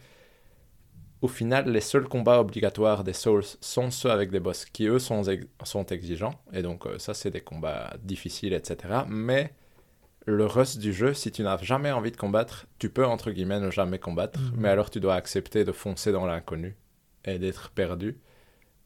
au 1.21 1.27
final, 1.27 1.69
les 1.71 1.81
seuls 1.81 2.07
combats 2.07 2.39
obligatoires 2.39 3.03
des 3.03 3.13
Souls 3.13 3.43
sont 3.61 3.91
ceux 3.91 4.11
avec 4.11 4.31
des 4.31 4.39
boss 4.39 4.65
qui, 4.65 4.85
eux, 4.87 4.99
sont, 4.99 5.23
ex- 5.23 5.45
sont 5.63 5.85
exigeants. 5.87 6.33
Et 6.53 6.63
donc, 6.63 6.85
euh, 6.87 6.97
ça, 6.99 7.13
c'est 7.13 7.31
des 7.31 7.41
combats 7.41 7.93
difficiles, 8.03 8.53
etc. 8.53 9.05
Mais 9.07 9.53
le 10.25 10.45
reste 10.45 10.79
du 10.79 10.93
jeu, 10.93 11.13
si 11.13 11.31
tu 11.31 11.43
n'as 11.43 11.57
jamais 11.61 11.91
envie 11.91 12.11
de 12.11 12.17
combattre, 12.17 12.67
tu 12.79 12.89
peux, 12.89 13.05
entre 13.05 13.31
guillemets, 13.31 13.59
ne 13.59 13.71
jamais 13.71 13.99
combattre. 13.99 14.39
Mhm. 14.39 14.53
Mais 14.57 14.69
alors, 14.69 14.89
tu 14.89 14.99
dois 14.99 15.15
accepter 15.15 15.65
de 15.65 15.71
foncer 15.71 16.11
dans 16.11 16.25
l'inconnu 16.25 16.75
et 17.25 17.39
d'être 17.39 17.71
perdu 17.71 18.19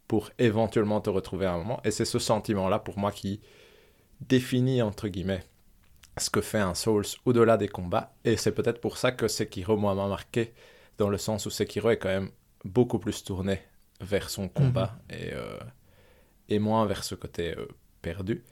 pour 0.07 0.31
éventuellement 0.39 1.01
te 1.01 1.09
retrouver 1.09 1.45
à 1.47 1.53
un 1.53 1.57
moment. 1.59 1.81
Et 1.83 1.91
c'est 1.91 2.05
ce 2.05 2.19
sentiment-là, 2.19 2.79
pour 2.79 2.99
moi, 2.99 3.11
qui 3.11 3.41
définit, 4.21 4.81
entre 4.81 5.07
guillemets, 5.07 5.43
ce 6.17 6.29
que 6.29 6.41
fait 6.41 6.59
un 6.59 6.73
Souls 6.75 7.05
au-delà 7.25 7.57
des 7.57 7.67
combats. 7.67 8.15
Et 8.25 8.37
c'est 8.37 8.53
peut-être 8.53 8.81
pour 8.81 8.97
ça 8.97 9.11
que 9.11 9.27
Sekiro, 9.27 9.77
moi, 9.77 9.95
m'a 9.95 10.07
marqué, 10.07 10.53
dans 10.97 11.09
le 11.09 11.17
sens 11.17 11.45
où 11.45 11.49
Sekiro 11.49 11.89
est 11.89 11.97
quand 11.97 12.09
même 12.09 12.29
beaucoup 12.63 12.99
plus 12.99 13.23
tourné 13.23 13.61
vers 14.01 14.29
son 14.29 14.47
combat 14.49 14.97
et, 15.09 15.33
euh, 15.33 15.59
et 16.49 16.59
moins 16.59 16.85
vers 16.85 17.03
ce 17.03 17.15
côté 17.15 17.55
euh, 17.57 17.67
perdu. 18.01 18.43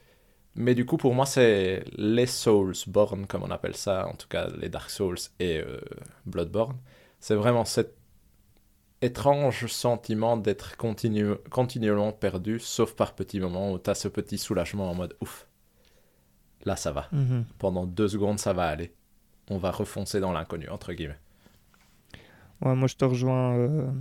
Mais 0.56 0.76
du 0.76 0.86
coup, 0.86 0.98
pour 0.98 1.16
moi, 1.16 1.26
c'est 1.26 1.84
les 1.98 2.28
Soulsborne, 2.28 3.26
comme 3.26 3.44
on 3.44 3.50
appelle 3.52 3.76
ça, 3.76 4.08
en 4.08 4.14
tout 4.14 4.28
cas 4.28 4.50
les 4.50 4.70
Dark 4.70 4.90
Souls 4.90 5.18
et 5.40 5.60
euh, 5.60 5.80
Bloodborne. 6.26 6.78
C'est 7.20 7.36
vraiment 7.36 7.66
cet 7.66 7.96
étrange 9.02 9.66
sentiment 9.68 10.38
d'être 10.38 10.78
continu- 10.78 11.38
continuellement 11.50 12.12
perdu, 12.12 12.60
sauf 12.60 12.94
par 12.96 13.16
petits 13.16 13.40
moments 13.40 13.74
où 13.74 13.80
tu 13.80 13.90
as 13.90 13.96
ce 13.96 14.08
petit 14.08 14.38
soulagement 14.38 14.90
en 14.90 14.96
mode 14.96 15.16
ouf. 15.22 15.48
Là, 16.66 16.76
ça 16.76 16.92
va. 16.92 17.10
Mhm. 17.12 17.46
Pendant 17.58 17.86
deux 17.86 18.08
secondes, 18.08 18.40
ça 18.40 18.54
va 18.54 18.68
aller. 18.68 18.94
On 19.50 19.58
va 19.58 19.72
refoncer 19.72 20.20
dans 20.22 20.32
l'inconnu, 20.32 20.70
entre 20.70 20.94
guillemets. 20.94 21.20
Ouais, 22.64 22.76
moi, 22.76 22.88
je 22.88 22.96
te 22.96 23.04
rejoins 23.04 23.56
euh, 23.58 23.92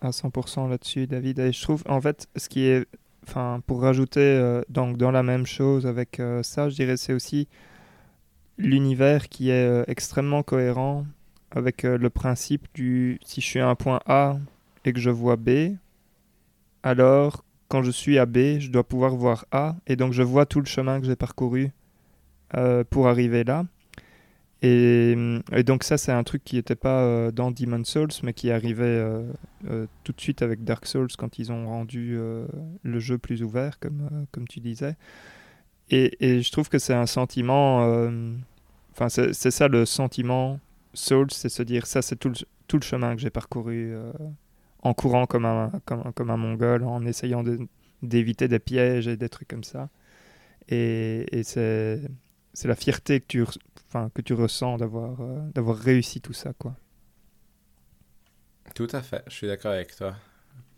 à 0.00 0.10
100% 0.10 0.68
là-dessus, 0.68 1.06
David. 1.06 1.40
Et 1.40 1.52
je 1.52 1.60
trouve, 1.60 1.82
en 1.88 2.00
fait, 2.00 2.28
ce 2.36 2.48
qui 2.48 2.66
est, 2.66 2.86
enfin, 3.26 3.60
pour 3.66 3.82
rajouter 3.82 4.20
euh, 4.20 4.62
donc 4.68 4.96
dans 4.96 5.10
la 5.10 5.24
même 5.24 5.44
chose 5.44 5.86
avec 5.86 6.20
euh, 6.20 6.42
ça, 6.42 6.68
je 6.68 6.76
dirais, 6.76 6.96
c'est 6.96 7.12
aussi 7.12 7.48
l'univers 8.58 9.28
qui 9.28 9.50
est 9.50 9.84
extrêmement 9.88 10.42
cohérent 10.42 11.06
avec 11.50 11.82
le 11.82 12.10
principe 12.10 12.68
du 12.74 13.18
si 13.24 13.40
je 13.40 13.46
suis 13.46 13.58
à 13.60 13.68
un 13.68 13.74
point 13.74 14.00
A 14.06 14.36
et 14.84 14.92
que 14.92 15.00
je 15.00 15.10
vois 15.10 15.36
B, 15.36 15.76
alors 16.82 17.44
quand 17.68 17.82
je 17.82 17.90
suis 17.90 18.18
à 18.18 18.26
B, 18.26 18.58
je 18.60 18.70
dois 18.70 18.84
pouvoir 18.84 19.16
voir 19.16 19.46
A, 19.52 19.74
et 19.86 19.96
donc 19.96 20.12
je 20.12 20.22
vois 20.22 20.46
tout 20.46 20.60
le 20.60 20.66
chemin 20.66 21.00
que 21.00 21.06
j'ai 21.06 21.16
parcouru 21.16 21.72
pour 22.90 23.08
arriver 23.08 23.42
là. 23.42 23.64
Et, 24.62 25.16
et 25.52 25.64
donc 25.64 25.82
ça, 25.82 25.98
c'est 25.98 26.12
un 26.12 26.22
truc 26.22 26.44
qui 26.44 26.56
n'était 26.56 26.76
pas 26.76 27.02
euh, 27.02 27.30
dans 27.32 27.50
Demon 27.50 27.82
Souls, 27.84 28.10
mais 28.22 28.32
qui 28.32 28.50
arrivait 28.50 28.84
euh, 28.84 29.22
euh, 29.68 29.86
tout 30.04 30.12
de 30.12 30.20
suite 30.20 30.40
avec 30.42 30.62
Dark 30.64 30.86
Souls 30.86 31.08
quand 31.18 31.38
ils 31.38 31.50
ont 31.52 31.66
rendu 31.66 32.14
euh, 32.16 32.46
le 32.84 33.00
jeu 33.00 33.18
plus 33.18 33.42
ouvert, 33.42 33.80
comme, 33.80 34.08
euh, 34.12 34.24
comme 34.30 34.46
tu 34.46 34.60
disais. 34.60 34.96
Et, 35.90 36.16
je 36.42 36.50
trouve 36.52 36.68
que 36.68 36.78
c'est 36.78 36.94
un 36.94 37.06
sentiment... 37.06 37.84
euh, 37.84 38.34
Enfin, 38.94 39.08
c'est 39.08 39.50
ça 39.50 39.68
le 39.68 39.86
sentiment 39.86 40.60
Souls, 40.94 41.30
c'est 41.30 41.48
se 41.48 41.62
dire, 41.62 41.86
ça 41.86 42.02
c'est 42.02 42.16
tout 42.16 42.28
le, 42.28 42.34
tout 42.68 42.76
le 42.76 42.82
chemin 42.82 43.14
que 43.16 43.22
j'ai 43.22 43.30
parcouru 43.30 43.92
euh, 43.94 44.12
en 44.82 44.92
courant 44.94 45.26
comme 45.26 45.46
un, 45.46 45.72
comme, 45.86 46.12
comme 46.14 46.30
un 46.30 46.36
mongol, 46.36 46.84
en 46.84 47.04
essayant 47.06 47.42
d'éviter 48.02 48.48
des 48.48 48.58
pièges 48.58 49.08
et 49.08 49.16
des 49.16 49.28
trucs 49.30 49.48
comme 49.48 49.64
ça. 49.64 49.88
Et, 50.68 51.26
et 51.38 51.42
c'est 51.42 52.00
la 52.64 52.74
fierté 52.76 53.20
que 53.20 53.26
tu, 53.28 53.44
enfin, 53.94 54.10
que 54.14 54.22
tu 54.22 54.32
ressens 54.34 54.78
d'avoir 54.78 55.20
euh, 55.20 55.50
d'avoir 55.54 55.76
réussi 55.76 56.20
tout 56.20 56.32
ça. 56.32 56.52
quoi. 56.54 56.74
Tout 58.74 58.88
à 58.92 59.02
fait, 59.02 59.22
je 59.28 59.32
suis 59.34 59.46
d'accord 59.46 59.72
avec 59.72 59.94
toi. 59.94 60.14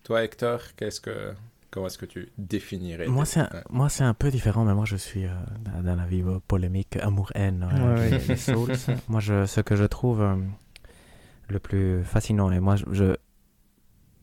Toi, 0.03 0.25
Hector, 0.25 0.61
qu'est-ce 0.77 1.01
que, 1.01 1.33
comment 1.71 1.87
est-ce 1.87 1.97
que 1.99 2.07
tu 2.07 2.31
définirais 2.39 3.07
Moi, 3.07 3.25
c'est 3.25 3.41
un, 3.41 3.51
moi, 3.71 3.89
c'est 3.89 4.05
un 4.05 4.15
peu 4.15 4.31
différent, 4.31 4.65
mais 4.65 4.75
moi, 4.75 4.85
je 4.85 4.97
suis 4.97 5.27
euh, 5.27 5.31
dans, 5.61 5.83
dans 5.83 5.97
la 5.97 6.07
vie 6.07 6.23
euh, 6.23 6.41
polémique, 6.49 6.97
amour-haine, 6.97 7.63
euh, 7.73 7.95
Ouais, 7.97 8.01
ouais. 8.11 8.19
des- 8.19 8.27
des 8.29 8.37
Souls. 8.37 8.73
moi, 9.09 9.21
je, 9.21 9.47
ce 9.47 9.61
que 9.61 9.77
je 9.77 9.85
trouve 9.85 10.21
euh, 10.23 10.37
le 11.49 11.59
plus 11.61 12.03
fascinant, 12.05 12.51
et 12.51 12.61
moi, 12.61 12.77
je, 12.77 12.85
je, 12.93 13.15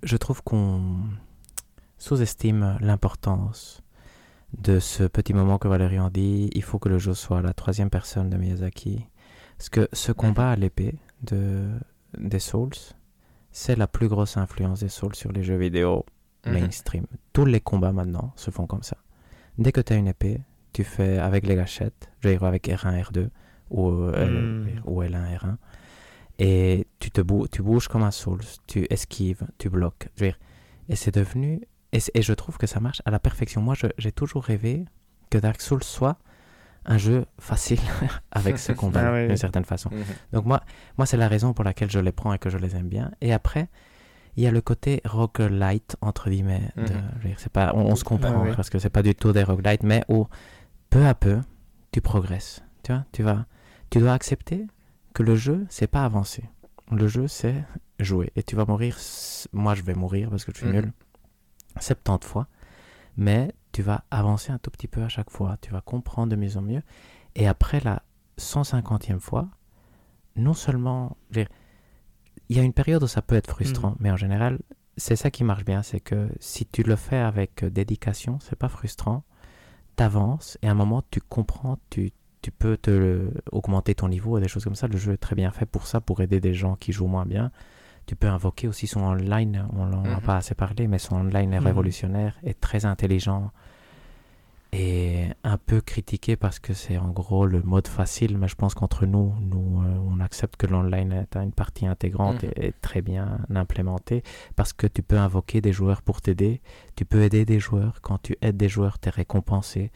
je 0.03 0.17
trouve 0.17 0.43
qu'on 0.43 0.99
sous-estime 1.97 2.77
l'importance 2.81 3.81
de 4.57 4.79
ce 4.79 5.03
petit 5.03 5.33
moment 5.33 5.57
que 5.57 5.67
Valérie 5.67 5.99
en 5.99 6.09
dit, 6.09 6.49
il 6.53 6.63
faut 6.63 6.79
que 6.79 6.89
le 6.89 6.97
jeu 6.99 7.13
soit 7.13 7.41
la 7.41 7.53
troisième 7.53 7.89
personne 7.89 8.29
de 8.29 8.37
Miyazaki. 8.37 9.05
Parce 9.57 9.69
que 9.69 9.87
ce 9.93 10.11
combat 10.11 10.51
à 10.51 10.55
l'épée 10.55 10.95
de, 11.23 11.67
des 12.17 12.39
Souls, 12.39 12.71
c'est 13.51 13.75
la 13.75 13.87
plus 13.87 14.07
grosse 14.07 14.37
influence 14.37 14.79
des 14.81 14.89
Souls 14.89 15.15
sur 15.15 15.31
les 15.31 15.43
jeux 15.43 15.57
vidéo 15.57 16.05
Mhm. 16.45 16.53
mainstream. 16.53 17.05
Tous 17.33 17.45
les 17.45 17.61
combats 17.61 17.91
maintenant 17.91 18.33
se 18.35 18.49
font 18.49 18.65
comme 18.65 18.81
ça. 18.83 18.97
Dès 19.59 19.71
que 19.71 19.79
tu 19.81 19.93
as 19.93 19.97
une 19.97 20.07
épée, 20.07 20.41
tu 20.73 20.83
fais 20.83 21.19
avec 21.19 21.45
les 21.45 21.55
gâchettes, 21.55 22.09
je 22.21 22.29
dire 22.29 22.43
avec 22.43 22.67
R1, 22.67 22.99
R2 23.03 23.29
ou, 23.69 23.89
euh, 23.89 24.13
L- 24.15 24.33
Mhm. 24.75 24.81
ou 24.85 25.03
L1, 25.03 25.37
R1, 25.37 25.57
et 26.39 26.87
tu, 26.99 27.11
te 27.11 27.21
bou- 27.21 27.47
tu 27.47 27.61
bouges 27.61 27.87
comme 27.87 28.01
un 28.03 28.09
Souls, 28.11 28.41
tu 28.65 28.87
esquives, 28.89 29.45
tu 29.59 29.69
bloques. 29.69 30.09
Je 30.15 30.23
veux 30.25 30.29
dire, 30.31 30.39
et 30.89 30.95
c'est 30.95 31.13
devenu. 31.13 31.61
Et, 31.93 32.21
je 32.21 32.33
trouve 32.33 32.57
que 32.57 32.67
ça 32.67 32.79
marche 32.79 33.01
à 33.05 33.11
la 33.11 33.19
perfection. 33.19 33.61
Moi, 33.61 33.75
j'ai 33.97 34.11
toujours 34.11 34.43
rêvé 34.43 34.85
que 35.29 35.37
Dark 35.37 35.61
Souls 35.61 35.83
soit 35.83 36.17
un 36.85 36.97
jeu 36.97 37.25
facile 37.37 37.79
avec 38.31 38.57
ce 38.57 38.71
combat, 38.71 39.13
Ah 39.13 39.27
d'une 39.27 39.37
certaine 39.37 39.65
façon. 39.65 39.89
Mhm. 39.91 40.03
Donc 40.33 40.45
moi, 40.45 40.61
moi 40.97 41.05
c'est 41.05 41.17
la 41.17 41.27
raison 41.27 41.53
pour 41.53 41.63
laquelle 41.63 41.91
je 41.91 41.99
les 41.99 42.11
prends 42.11 42.33
et 42.33 42.39
que 42.39 42.49
je 42.49 42.57
les 42.57 42.75
aime 42.75 42.87
bien. 42.87 43.11
Et 43.21 43.33
après, 43.33 43.69
il 44.35 44.43
y 44.43 44.47
a 44.47 44.51
le 44.51 44.61
côté 44.61 45.01
roguelite, 45.05 45.97
entre 46.01 46.29
guillemets. 46.29 46.71
Mhm. 46.77 46.87
c'est 47.37 47.51
pas, 47.51 47.73
on, 47.75 47.81
on 47.85 47.95
se 47.95 48.03
comprend, 48.03 48.45
Ah 48.49 48.55
parce 48.55 48.69
que 48.69 48.79
c'est 48.79 48.89
pas 48.89 49.03
du 49.03 49.13
tout 49.13 49.31
des 49.33 49.43
roguelites, 49.43 49.83
mais 49.83 50.03
où, 50.07 50.27
peu 50.89 51.05
à 51.05 51.13
peu, 51.13 51.39
tu 51.91 52.01
progresses. 52.01 52.63
Tu 52.83 52.93
vois, 52.93 53.03
tu 53.11 53.21
vas, 53.21 53.45
tu 53.89 53.99
dois 53.99 54.13
accepter 54.13 54.65
que 55.13 55.23
le 55.23 55.35
jeu, 55.35 55.65
c'est 55.69 55.87
pas 55.87 56.03
avancer. 56.05 56.43
Le 56.91 57.07
jeu, 57.07 57.27
c'est 57.27 57.63
jouer. 57.99 58.31
Et 58.35 58.43
tu 58.43 58.55
vas 58.55 58.65
mourir, 58.65 58.97
moi 59.53 59.75
je 59.75 59.83
vais 59.83 59.93
mourir 59.93 60.29
parce 60.29 60.45
que 60.45 60.51
je 60.53 60.57
suis 60.57 60.67
Mhm. 60.67 60.73
nul, 60.73 60.91
70 61.79 62.27
fois. 62.27 62.47
Mais 63.17 63.53
tu 63.71 63.81
vas 63.81 64.03
avancer 64.11 64.51
un 64.51 64.57
tout 64.57 64.71
petit 64.71 64.87
peu 64.87 65.03
à 65.03 65.09
chaque 65.09 65.29
fois. 65.29 65.57
Tu 65.61 65.71
vas 65.71 65.81
comprendre 65.81 66.29
de 66.31 66.35
mieux 66.35 66.57
en 66.57 66.61
mieux. 66.61 66.81
Et 67.35 67.47
après 67.47 67.79
la 67.79 68.03
150e 68.37 69.19
fois, 69.19 69.47
non 70.35 70.53
seulement. 70.53 71.17
Il 72.49 72.57
y 72.57 72.59
a 72.59 72.63
une 72.63 72.73
période 72.73 73.03
où 73.03 73.07
ça 73.07 73.21
peut 73.21 73.35
être 73.35 73.49
frustrant, 73.49 73.95
mais 73.99 74.11
en 74.11 74.17
général, 74.17 74.59
c'est 74.97 75.15
ça 75.15 75.31
qui 75.31 75.43
marche 75.43 75.63
bien. 75.63 75.83
C'est 75.83 76.01
que 76.01 76.29
si 76.39 76.65
tu 76.65 76.83
le 76.83 76.95
fais 76.95 77.17
avec 77.17 77.63
dédication, 77.63 78.39
c'est 78.41 78.57
pas 78.57 78.69
frustrant. 78.69 79.23
T'avances 79.95 80.57
et 80.61 80.67
à 80.67 80.71
un 80.71 80.75
moment, 80.75 81.03
tu 81.11 81.21
comprends, 81.21 81.77
tu, 81.89 82.11
tu 82.41 82.51
peux 82.51 82.77
te 82.77 83.29
augmenter 83.51 83.95
ton 83.95 84.09
niveau 84.09 84.37
et 84.37 84.41
des 84.41 84.47
choses 84.47 84.63
comme 84.63 84.75
ça. 84.75 84.87
Le 84.87 84.97
jeu 84.97 85.13
est 85.13 85.17
très 85.17 85.35
bien 85.35 85.51
fait 85.51 85.65
pour 85.65 85.87
ça, 85.87 86.01
pour 86.01 86.21
aider 86.21 86.39
des 86.39 86.53
gens 86.53 86.75
qui 86.75 86.91
jouent 86.91 87.07
moins 87.07 87.25
bien. 87.25 87.51
Tu 88.11 88.17
peux 88.17 88.27
invoquer 88.27 88.67
aussi 88.67 88.87
son 88.87 88.99
online, 89.03 89.65
on 89.71 89.85
n'en 89.85 90.03
a 90.03 90.15
Mhm. 90.17 90.21
pas 90.21 90.35
assez 90.35 90.53
parlé, 90.53 90.85
mais 90.89 90.97
son 90.99 91.15
online 91.15 91.53
est 91.53 91.59
Mhm. 91.61 91.65
révolutionnaire 91.65 92.37
et 92.43 92.53
très 92.53 92.83
intelligent 92.83 93.51
et 94.73 95.27
un 95.45 95.57
peu 95.57 95.79
critiqué 95.79 96.35
parce 96.35 96.59
que 96.59 96.73
c'est 96.73 96.97
en 96.97 97.07
gros 97.07 97.45
le 97.45 97.61
mode 97.61 97.87
facile, 97.87 98.37
mais 98.37 98.49
je 98.49 98.55
pense 98.55 98.73
qu'entre 98.73 99.05
nous, 99.05 99.33
nous 99.39 99.81
euh, 99.81 99.97
on 100.09 100.19
accepte 100.19 100.57
que 100.57 100.67
l'online 100.67 101.13
est 101.13 101.37
une 101.37 101.53
partie 101.53 101.87
intégrante 101.87 102.43
Mhm. 102.43 102.51
et, 102.57 102.65
et 102.67 102.73
très 102.81 103.01
bien 103.01 103.39
implémentée 103.55 104.23
parce 104.57 104.73
que 104.73 104.87
tu 104.87 105.03
peux 105.03 105.17
invoquer 105.17 105.61
des 105.61 105.71
joueurs 105.71 106.01
pour 106.01 106.19
t'aider, 106.19 106.59
tu 106.97 107.05
peux 107.05 107.21
aider 107.21 107.45
des 107.45 107.61
joueurs, 107.61 108.01
quand 108.01 108.21
tu 108.21 108.35
aides 108.41 108.57
des 108.57 108.67
joueurs, 108.67 108.99
tu 108.99 109.07
es 109.07 109.11
récompensé. 109.11 109.89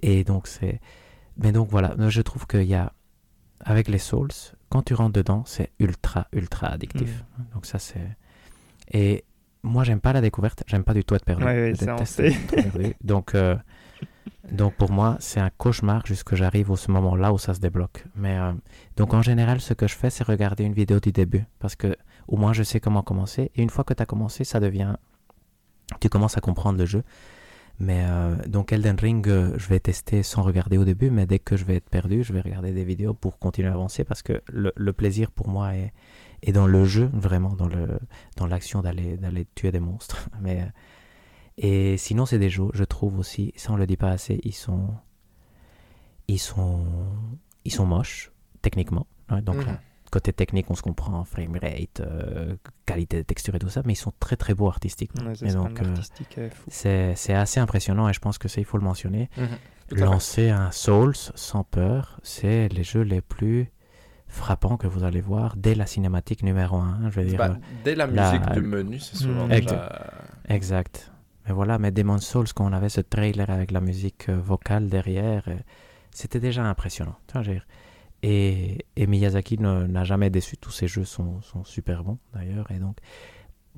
Et 0.00 0.24
donc 0.24 0.46
c'est... 0.46 0.80
Mais 1.36 1.52
donc 1.52 1.68
voilà, 1.68 1.94
je 2.08 2.22
trouve 2.22 2.46
qu'il 2.46 2.62
y 2.64 2.74
a, 2.74 2.94
avec 3.60 3.88
les 3.88 3.98
Souls, 3.98 4.28
quand 4.68 4.82
tu 4.82 4.94
rentres 4.94 5.12
dedans, 5.12 5.42
c'est 5.46 5.70
ultra, 5.78 6.26
ultra 6.32 6.68
addictif. 6.68 7.24
Donc 7.54 7.66
ça 7.66 7.78
c'est... 7.78 8.16
Et 8.92 9.24
moi 9.62 9.84
j'aime 9.84 10.00
pas 10.00 10.12
la 10.12 10.20
découverte, 10.20 10.62
j'aime 10.66 10.84
pas 10.84 10.94
du 10.94 11.04
tout 11.04 11.14
être 11.14 11.24
perdu. 11.24 11.44
Ouais, 11.44 11.74
on 11.74 11.86
déteste 11.86 12.20
être 12.20 12.46
perdu. 12.46 12.94
Donc, 13.04 13.34
euh, 13.34 13.56
donc 14.50 14.74
pour 14.74 14.92
moi 14.92 15.16
c'est 15.18 15.40
un 15.40 15.50
cauchemar 15.50 16.06
jusque 16.06 16.34
j'arrive 16.34 16.70
au 16.70 16.76
ce 16.76 16.90
moment-là 16.92 17.32
où 17.32 17.38
ça 17.38 17.54
se 17.54 17.60
débloque. 17.60 18.04
Mais 18.14 18.38
euh, 18.38 18.52
donc 18.96 19.14
en 19.14 19.22
général 19.22 19.60
ce 19.60 19.74
que 19.74 19.88
je 19.88 19.94
fais 19.94 20.10
c'est 20.10 20.24
regarder 20.24 20.64
une 20.64 20.74
vidéo 20.74 21.00
du 21.00 21.10
début 21.10 21.44
parce 21.58 21.74
que 21.74 21.96
au 22.28 22.36
moins 22.36 22.52
je 22.52 22.62
sais 22.62 22.80
comment 22.80 23.02
commencer. 23.02 23.50
Et 23.54 23.62
une 23.62 23.70
fois 23.70 23.84
que 23.84 23.94
tu 23.94 24.02
as 24.02 24.06
commencé 24.06 24.44
ça 24.44 24.60
devient... 24.60 24.94
Tu 26.00 26.08
commences 26.08 26.36
à 26.36 26.40
comprendre 26.40 26.78
le 26.78 26.86
jeu. 26.86 27.02
Mais 27.78 28.04
euh, 28.06 28.36
donc 28.46 28.72
Elden 28.72 28.96
Ring, 28.98 29.28
euh, 29.28 29.52
je 29.58 29.68
vais 29.68 29.80
tester 29.80 30.22
sans 30.22 30.42
regarder 30.42 30.78
au 30.78 30.84
début, 30.84 31.10
mais 31.10 31.26
dès 31.26 31.38
que 31.38 31.56
je 31.56 31.64
vais 31.66 31.76
être 31.76 31.90
perdu, 31.90 32.24
je 32.24 32.32
vais 32.32 32.40
regarder 32.40 32.72
des 32.72 32.84
vidéos 32.84 33.12
pour 33.12 33.38
continuer 33.38 33.68
à 33.68 33.72
avancer 33.74 34.02
parce 34.04 34.22
que 34.22 34.40
le, 34.50 34.72
le 34.76 34.92
plaisir 34.94 35.30
pour 35.30 35.48
moi 35.48 35.74
est, 35.76 35.92
est 36.42 36.52
dans 36.52 36.66
le 36.66 36.84
jeu, 36.86 37.10
vraiment 37.12 37.54
dans 37.54 37.68
le 37.68 37.98
dans 38.36 38.46
l'action 38.46 38.80
d'aller 38.80 39.18
d'aller 39.18 39.46
tuer 39.54 39.72
des 39.72 39.80
monstres. 39.80 40.30
Mais 40.40 40.62
euh, 40.62 40.66
et 41.58 41.96
sinon 41.98 42.24
c'est 42.24 42.38
des 42.38 42.48
jeux, 42.50 42.68
je 42.72 42.84
trouve 42.84 43.18
aussi, 43.18 43.52
ça 43.56 43.72
on 43.72 43.76
le 43.76 43.86
dit 43.86 43.96
pas 43.98 44.10
assez, 44.10 44.40
ils 44.44 44.54
sont 44.54 44.88
ils 46.28 46.38
sont 46.40 46.84
ils 47.64 47.72
sont 47.72 47.86
moches 47.86 48.32
techniquement. 48.62 49.06
ouais, 49.30 49.42
donc 49.42 49.56
Mhm. 49.56 49.66
là, 49.66 49.80
côté 50.10 50.32
technique, 50.32 50.70
on 50.70 50.74
se 50.74 50.82
comprend, 50.82 51.24
framerate, 51.24 52.00
euh, 52.00 52.56
qualité 52.86 53.18
de 53.18 53.22
texture 53.22 53.54
et 53.54 53.58
tout 53.58 53.68
ça, 53.68 53.82
mais 53.84 53.92
ils 53.94 53.96
sont 53.96 54.12
très 54.20 54.36
très 54.36 54.54
beaux 54.54 54.68
artistiquement. 54.68 55.24
Ouais, 55.30 55.52
donc 55.52 55.80
euh, 55.82 55.94
fou. 56.50 56.64
c'est 56.68 57.14
c'est 57.16 57.34
assez 57.34 57.60
impressionnant 57.60 58.08
et 58.08 58.12
je 58.12 58.20
pense 58.20 58.38
que 58.38 58.48
ça 58.48 58.60
il 58.60 58.64
faut 58.64 58.78
le 58.78 58.84
mentionner. 58.84 59.28
Mhm. 59.36 59.98
Lancer 60.00 60.50
un 60.50 60.70
Souls 60.72 61.14
sans 61.14 61.62
peur, 61.64 62.18
c'est 62.22 62.68
les 62.68 62.82
jeux 62.82 63.02
les 63.02 63.20
plus 63.20 63.70
frappants 64.26 64.76
que 64.76 64.88
vous 64.88 65.04
allez 65.04 65.20
voir 65.20 65.54
dès 65.56 65.74
la 65.76 65.86
cinématique 65.86 66.42
numéro 66.42 66.76
1. 66.78 67.10
Je 67.10 67.20
veux 67.20 67.26
dire, 67.26 67.38
Bah, 67.38 67.50
euh, 67.52 67.54
dès 67.84 67.94
la 67.94 68.06
la- 68.08 68.32
musique 68.32 68.50
du 68.52 68.62
menu, 68.62 68.98
c'est 68.98 69.16
souvent 69.16 69.44
Mhm. 69.46 69.60
déjà... 69.60 69.88
exact. 70.48 71.12
Mais 71.46 71.52
voilà, 71.54 71.78
mais 71.78 71.92
Demon's 71.92 72.26
Souls, 72.26 72.48
quand 72.52 72.68
on 72.68 72.72
avait 72.72 72.88
ce 72.88 73.00
trailer 73.00 73.48
avec 73.50 73.70
la 73.70 73.80
musique 73.80 74.28
euh, 74.28 74.36
vocale 74.40 74.88
derrière, 74.88 75.44
euh, 75.46 75.54
c'était 76.10 76.40
déjà 76.40 76.64
impressionnant. 76.64 77.14
Tu 77.28 77.34
vois, 77.34 77.42
je 77.42 77.48
veux 77.50 77.54
dire. 77.54 77.66
Et, 78.28 78.84
et 78.96 79.06
Miyazaki 79.06 79.56
n'a 79.58 80.02
jamais 80.02 80.30
déçu. 80.30 80.56
Tous 80.56 80.72
ses 80.72 80.88
jeux 80.88 81.04
sont, 81.04 81.40
sont 81.42 81.62
super 81.62 82.02
bons 82.02 82.18
d'ailleurs. 82.34 82.68
Et 82.72 82.80
donc, 82.80 82.96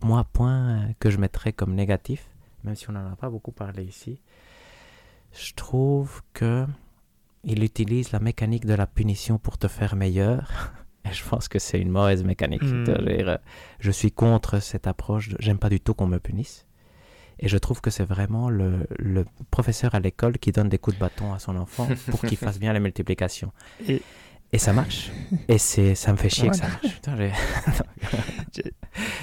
moi, 0.03 0.25
point 0.33 0.89
que 1.01 1.11
je 1.11 1.19
mettrais 1.19 1.53
comme 1.53 1.75
négatif, 1.75 2.27
même 2.65 2.75
si 2.75 2.89
on 2.89 2.95
n'en 2.95 3.13
a 3.13 3.17
pas 3.17 3.29
beaucoup 3.29 3.53
parlé 3.53 3.85
ici, 3.85 4.23
je 5.33 5.53
trouve 5.53 6.23
que 6.33 6.65
il 7.45 7.63
utilise 7.63 8.11
la 8.13 8.21
mécanique 8.21 8.65
de 8.65 8.73
la 8.73 8.87
punition 8.87 9.37
pour 9.39 9.59
te 9.59 9.69
faire 9.69 9.97
meilleur. 9.97 10.73
Et 11.05 11.13
je 11.13 11.23
pense 11.25 11.49
que 11.49 11.59
c'est 11.59 11.79
une 11.79 11.91
mauvaise 11.91 12.25
mécanique. 12.25 12.63
Mm. 12.63 13.39
Je, 13.81 13.91
suis 13.91 14.13
contre 14.13 14.61
cette 14.61 14.87
approche. 14.87 15.29
de- 15.29 15.37
J'aime 15.41 15.59
pas 15.59 15.69
du 15.69 15.79
tout 15.81 15.93
qu'on 15.93 16.07
me 16.07 16.19
punisse. 16.19 16.67
Et 17.39 17.49
je 17.49 17.57
trouve 17.59 17.81
que 17.83 17.91
c'est 17.91 18.05
vraiment 18.05 18.49
le, 18.51 18.87
le 18.99 19.25
professeur 19.51 19.95
à 19.95 20.01
l'école 20.01 20.39
qui 20.39 20.53
donne 20.53 20.69
des 20.71 20.79
coups 20.79 20.97
de 20.97 21.01
bâton 21.01 21.33
à 21.35 21.39
son 21.39 21.57
enfant 21.57 21.87
pour 22.11 22.21
qu'il 22.23 22.37
fasse 22.47 22.59
bien 22.59 22.73
les 22.73 22.81
multiplications. 22.81 23.53
Et- 23.87 24.03
Et 24.53 24.59
ça 24.59 24.73
marche. 24.73 25.11
Et 25.49 25.59
c'est, 25.59 25.95
ça 25.95 26.13
me 26.13 26.17
fait 26.17 26.31
chier 26.31 26.49
que 26.49 26.57
ça 26.57 26.69
marche. 26.69 26.95
Putain, 26.95 27.17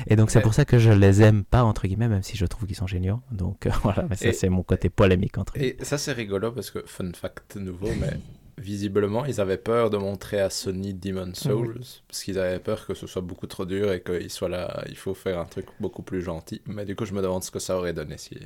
Et 0.07 0.15
donc 0.15 0.29
c'est 0.29 0.39
Mais- 0.39 0.43
pour 0.43 0.53
ça 0.53 0.65
que 0.65 0.77
je 0.77 0.91
les 0.91 1.21
aime 1.21 1.43
pas, 1.43 1.63
entre 1.63 1.87
guillemets, 1.87 2.07
même 2.07 2.21
si 2.23 2.37
je 2.37 2.45
trouve 2.45 2.67
qu'ils 2.67 2.75
sont 2.75 2.87
géniaux. 2.87 3.21
Donc 3.31 3.65
euh, 3.65 3.71
voilà, 3.83 4.05
mais 4.09 4.15
ça 4.15 4.31
c'est 4.33 4.49
mon 4.49 4.63
côté 4.63 4.89
polémique 4.89 5.37
entre 5.37 5.57
Et 5.57 5.77
ça, 5.81 5.97
c'est 5.97 6.11
rigolo 6.13 6.51
parce 6.51 6.69
que, 6.71 6.83
fun 6.85 7.11
fact 7.13 7.55
nouveau, 7.55 7.89
mais 7.99 8.17
visiblement, 8.57 9.25
ils 9.25 9.41
avaient 9.41 9.57
peur 9.57 9.89
de 9.89 9.97
montrer 9.97 10.39
à 10.39 10.49
Sony 10.49 10.93
Demon's 10.93 11.39
Souls 11.39 11.79
parce 12.07 12.23
qu'ils 12.23 12.37
avaient 12.39 12.59
peur 12.59 12.85
que 12.85 12.93
ce 12.93 13.07
soit 13.07 13.21
beaucoup 13.23 13.47
trop 13.47 13.65
dur 13.65 13.91
et 13.91 14.01
qu'il 14.01 14.29
soit 14.29 14.49
là, 14.49 14.83
il 14.87 14.95
faut 14.95 15.15
faire 15.15 15.39
un 15.39 15.45
truc 15.45 15.65
beaucoup 15.79 16.03
plus 16.03 16.21
gentil. 16.21 16.61
Mais 16.67 16.85
du 16.85 16.95
coup, 16.95 17.05
je 17.05 17.13
me 17.13 17.21
demande 17.21 17.43
ce 17.43 17.51
que 17.51 17.59
ça 17.59 17.75
aurait 17.77 17.93
donné 17.93 18.17
si, 18.17 18.37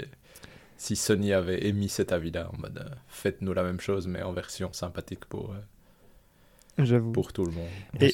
si 0.77 0.95
Sony 0.95 1.33
avait 1.33 1.67
émis 1.67 1.89
cet 1.89 2.11
avis-là 2.13 2.49
en 2.53 2.57
mode 2.57 2.77
euh, 2.79 2.95
faites-nous 3.09 3.53
la 3.53 3.63
même 3.63 3.81
chose, 3.81 4.07
mais 4.07 4.23
en 4.23 4.31
version 4.31 4.71
sympathique 4.73 5.25
pour, 5.25 5.51
euh, 5.51 5.57
J'avoue. 6.85 7.11
pour 7.11 7.33
tout 7.33 7.45
le 7.45 7.51
monde. 7.51 7.67
Et- 7.99 8.13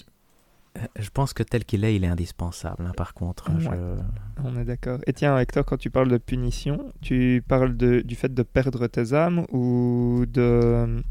Euh, 0.78 0.82
Je 1.00 1.10
pense 1.10 1.32
que 1.32 1.42
tel 1.42 1.64
qu'il 1.64 1.86
est, 1.86 1.96
il 1.96 2.04
est 2.04 2.08
indispensable. 2.08 2.86
hein, 2.86 2.92
par 2.98 3.14
contre, 3.14 3.50
Ouais. 3.50 3.62
je- 3.62 4.44
On 4.44 4.58
est 4.60 4.66
d'accord. 4.66 5.00
Et 5.08 5.14
tiens, 5.14 5.38
Hector, 5.40 5.64
quand 5.64 5.78
tu 5.78 5.90
parles 5.90 6.10
de 6.10 6.18
punition, 6.18 6.92
tu 7.02 7.42
parles 7.48 7.78
de, 7.78 8.02
du 8.02 8.16
fait 8.16 8.34
de 8.34 8.44
perdre 8.44 8.86
tes 8.88 9.14
âmes 9.14 9.46
ou 9.54 10.26
de... 10.28 11.02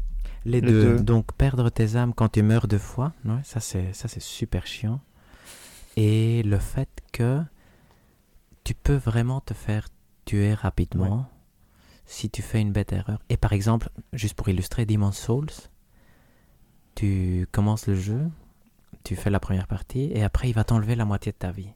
Les, 0.45 0.61
Les 0.61 0.61
deux. 0.61 0.97
deux. 0.97 1.03
Donc 1.03 1.33
perdre 1.33 1.71
tes 1.71 1.95
âmes 1.95 2.13
quand 2.13 2.29
tu 2.29 2.43
meurs 2.43 2.67
deux 2.67 2.77
fois, 2.77 3.13
ouais, 3.25 3.39
ça 3.43 3.59
c'est 3.59 3.91
ça 3.93 4.07
c'est 4.07 4.21
super 4.21 4.67
chiant. 4.67 4.99
Et 5.97 6.43
le 6.43 6.59
fait 6.59 6.89
que 7.11 7.41
tu 8.63 8.75
peux 8.75 8.93
vraiment 8.97 9.41
te 9.41 9.55
faire 9.55 9.87
tuer 10.25 10.53
rapidement 10.53 11.27
si 12.05 12.29
tu 12.29 12.43
fais 12.43 12.61
une 12.61 12.71
bête 12.71 12.93
erreur. 12.93 13.17
Et 13.29 13.37
par 13.37 13.53
exemple, 13.53 13.89
juste 14.13 14.35
pour 14.35 14.47
illustrer 14.49 14.85
Demon's 14.85 15.17
Souls, 15.17 15.49
tu 16.95 17.47
commences 17.51 17.87
le 17.87 17.95
jeu, 17.95 18.19
tu 19.03 19.15
fais 19.15 19.29
la 19.29 19.39
première 19.39 19.67
partie 19.67 20.11
et 20.13 20.23
après 20.23 20.49
il 20.49 20.53
va 20.53 20.63
t'enlever 20.63 20.95
la 20.95 21.05
moitié 21.05 21.31
de 21.31 21.37
ta 21.37 21.51
vie, 21.51 21.69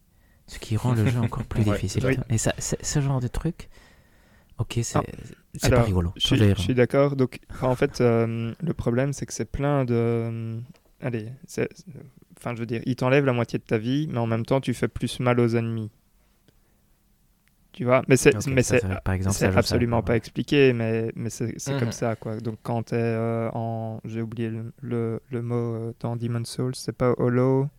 ce 0.48 0.60
qui 0.60 0.78
rend 0.78 0.94
le 0.94 1.06
jeu 1.06 1.20
encore 1.20 1.44
plus 1.46 1.64
Ouais, 1.66 1.74
difficile. 1.74 2.06
oui. 2.06 2.18
Et 2.30 2.38
ça, 2.38 2.54
c'est- 2.58 2.84
ce 2.84 3.02
genre 3.02 3.20
de 3.20 3.28
truc, 3.28 3.70
ok, 4.58 4.80
c'est 4.82 4.98
Ah, 5.64 5.70
pas 5.70 5.84
rigolo. 5.84 6.12
Je 6.16 6.28
suis, 6.28 6.36
Je 6.38 6.44
veux 6.44 6.50
je 6.50 6.54
dire, 6.56 6.64
suis 6.64 6.76
d'accord. 6.76 7.16
Donc, 7.16 7.40
en 7.62 7.76
fait, 7.76 8.02
euh, 8.02 8.54
le 8.62 8.74
problème, 8.74 9.14
c'est 9.14 9.26
que 9.26 9.34
c'est 9.34 9.50
plein 9.52 9.86
de... 9.86 9.94
euh, 9.96 10.60
Allez, 11.02 11.30
enfin, 12.38 12.54
je 12.56 12.60
veux 12.60 12.66
dire, 12.66 12.82
il 12.86 12.96
t'enlève 12.96 13.26
la 13.26 13.34
moitié 13.34 13.58
de 13.60 13.64
ta 13.64 13.78
vie, 13.78 14.08
mais 14.12 14.18
en 14.20 14.28
même 14.28 14.46
temps, 14.46 14.60
tu 14.62 14.74
fais 14.74 14.88
plus 14.88 15.20
mal 15.20 15.40
aux 15.40 15.56
ennemis. 15.56 15.90
Tu 17.80 17.86
vois 17.86 18.02
Mais 18.10 18.18
c'est 18.18 18.36
Ok, 18.36 18.48
mais 18.48 18.62
ça, 18.62 18.76
c'est 18.76 18.80
c'est 18.82 18.88
vrai 18.88 18.98
que 18.98 19.04
par 19.04 19.14
exemple, 19.14 19.36
c'est 19.36 19.40
ça, 19.40 19.46
je 19.46 19.52
savais 19.52 19.60
absolument 19.60 20.02
pas 20.02 20.12
ouais. 20.12 20.18
expliqué, 20.18 20.74
mais, 20.74 21.14
mais 21.16 21.30
c'est 21.30 21.58
c'est 21.58 21.72
Mhm. 21.76 21.80
comme 21.80 21.92
ça, 21.94 22.18
quoi. 22.18 22.36
Donc, 22.42 22.58
quand 22.62 22.84
tu 22.84 22.96
es 22.96 23.50
en. 23.54 24.02
J'ai 24.04 24.22
oublié 24.22 24.50
le, 24.50 24.74
le, 24.82 25.22
le 25.32 25.42
mot 25.42 25.56
euh, 25.76 25.94
dans 26.02 26.18
Demon's 26.18 26.50
Souls, 26.50 26.76
c'est 26.76 26.92
pas 26.92 27.14
Hollow, 27.18 27.70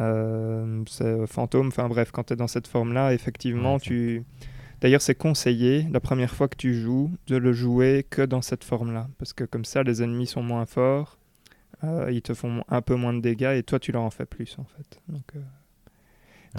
euh, 0.00 0.82
c'est 0.86 1.26
fantôme. 1.26 1.68
Enfin, 1.68 1.88
bref, 1.88 2.10
quand 2.12 2.24
tu 2.24 2.34
es 2.34 2.36
dans 2.36 2.48
cette 2.48 2.66
forme-là, 2.66 3.14
effectivement, 3.14 3.74
Ouais, 3.74 3.80
tu. 3.80 4.24
D'ailleurs, 4.82 5.00
c'est 5.02 5.14
conseillé, 5.14 5.86
la 5.90 6.00
première 6.00 6.34
fois 6.34 6.46
que 6.46 6.56
tu 6.56 6.74
joues, 6.74 7.10
de 7.28 7.36
le 7.38 7.52
jouer 7.54 8.06
que 8.10 8.20
dans 8.22 8.42
cette 8.42 8.62
forme-là. 8.62 9.08
Parce 9.18 9.32
que 9.32 9.44
comme 9.44 9.64
ça, 9.64 9.82
les 9.84 10.02
ennemis 10.02 10.26
sont 10.26 10.42
moins 10.42 10.66
forts, 10.66 11.18
euh, 11.82 12.10
ils 12.12 12.22
te 12.22 12.34
font 12.34 12.62
un 12.68 12.82
peu 12.82 12.94
moins 12.94 13.14
de 13.14 13.20
dégâts, 13.20 13.56
et 13.56 13.62
toi, 13.62 13.78
tu 13.80 13.90
leur 13.90 14.02
en 14.02 14.10
fais 14.10 14.26
plus, 14.26 14.56
en 14.58 14.64
fait. 14.64 15.00
Donc. 15.08 15.32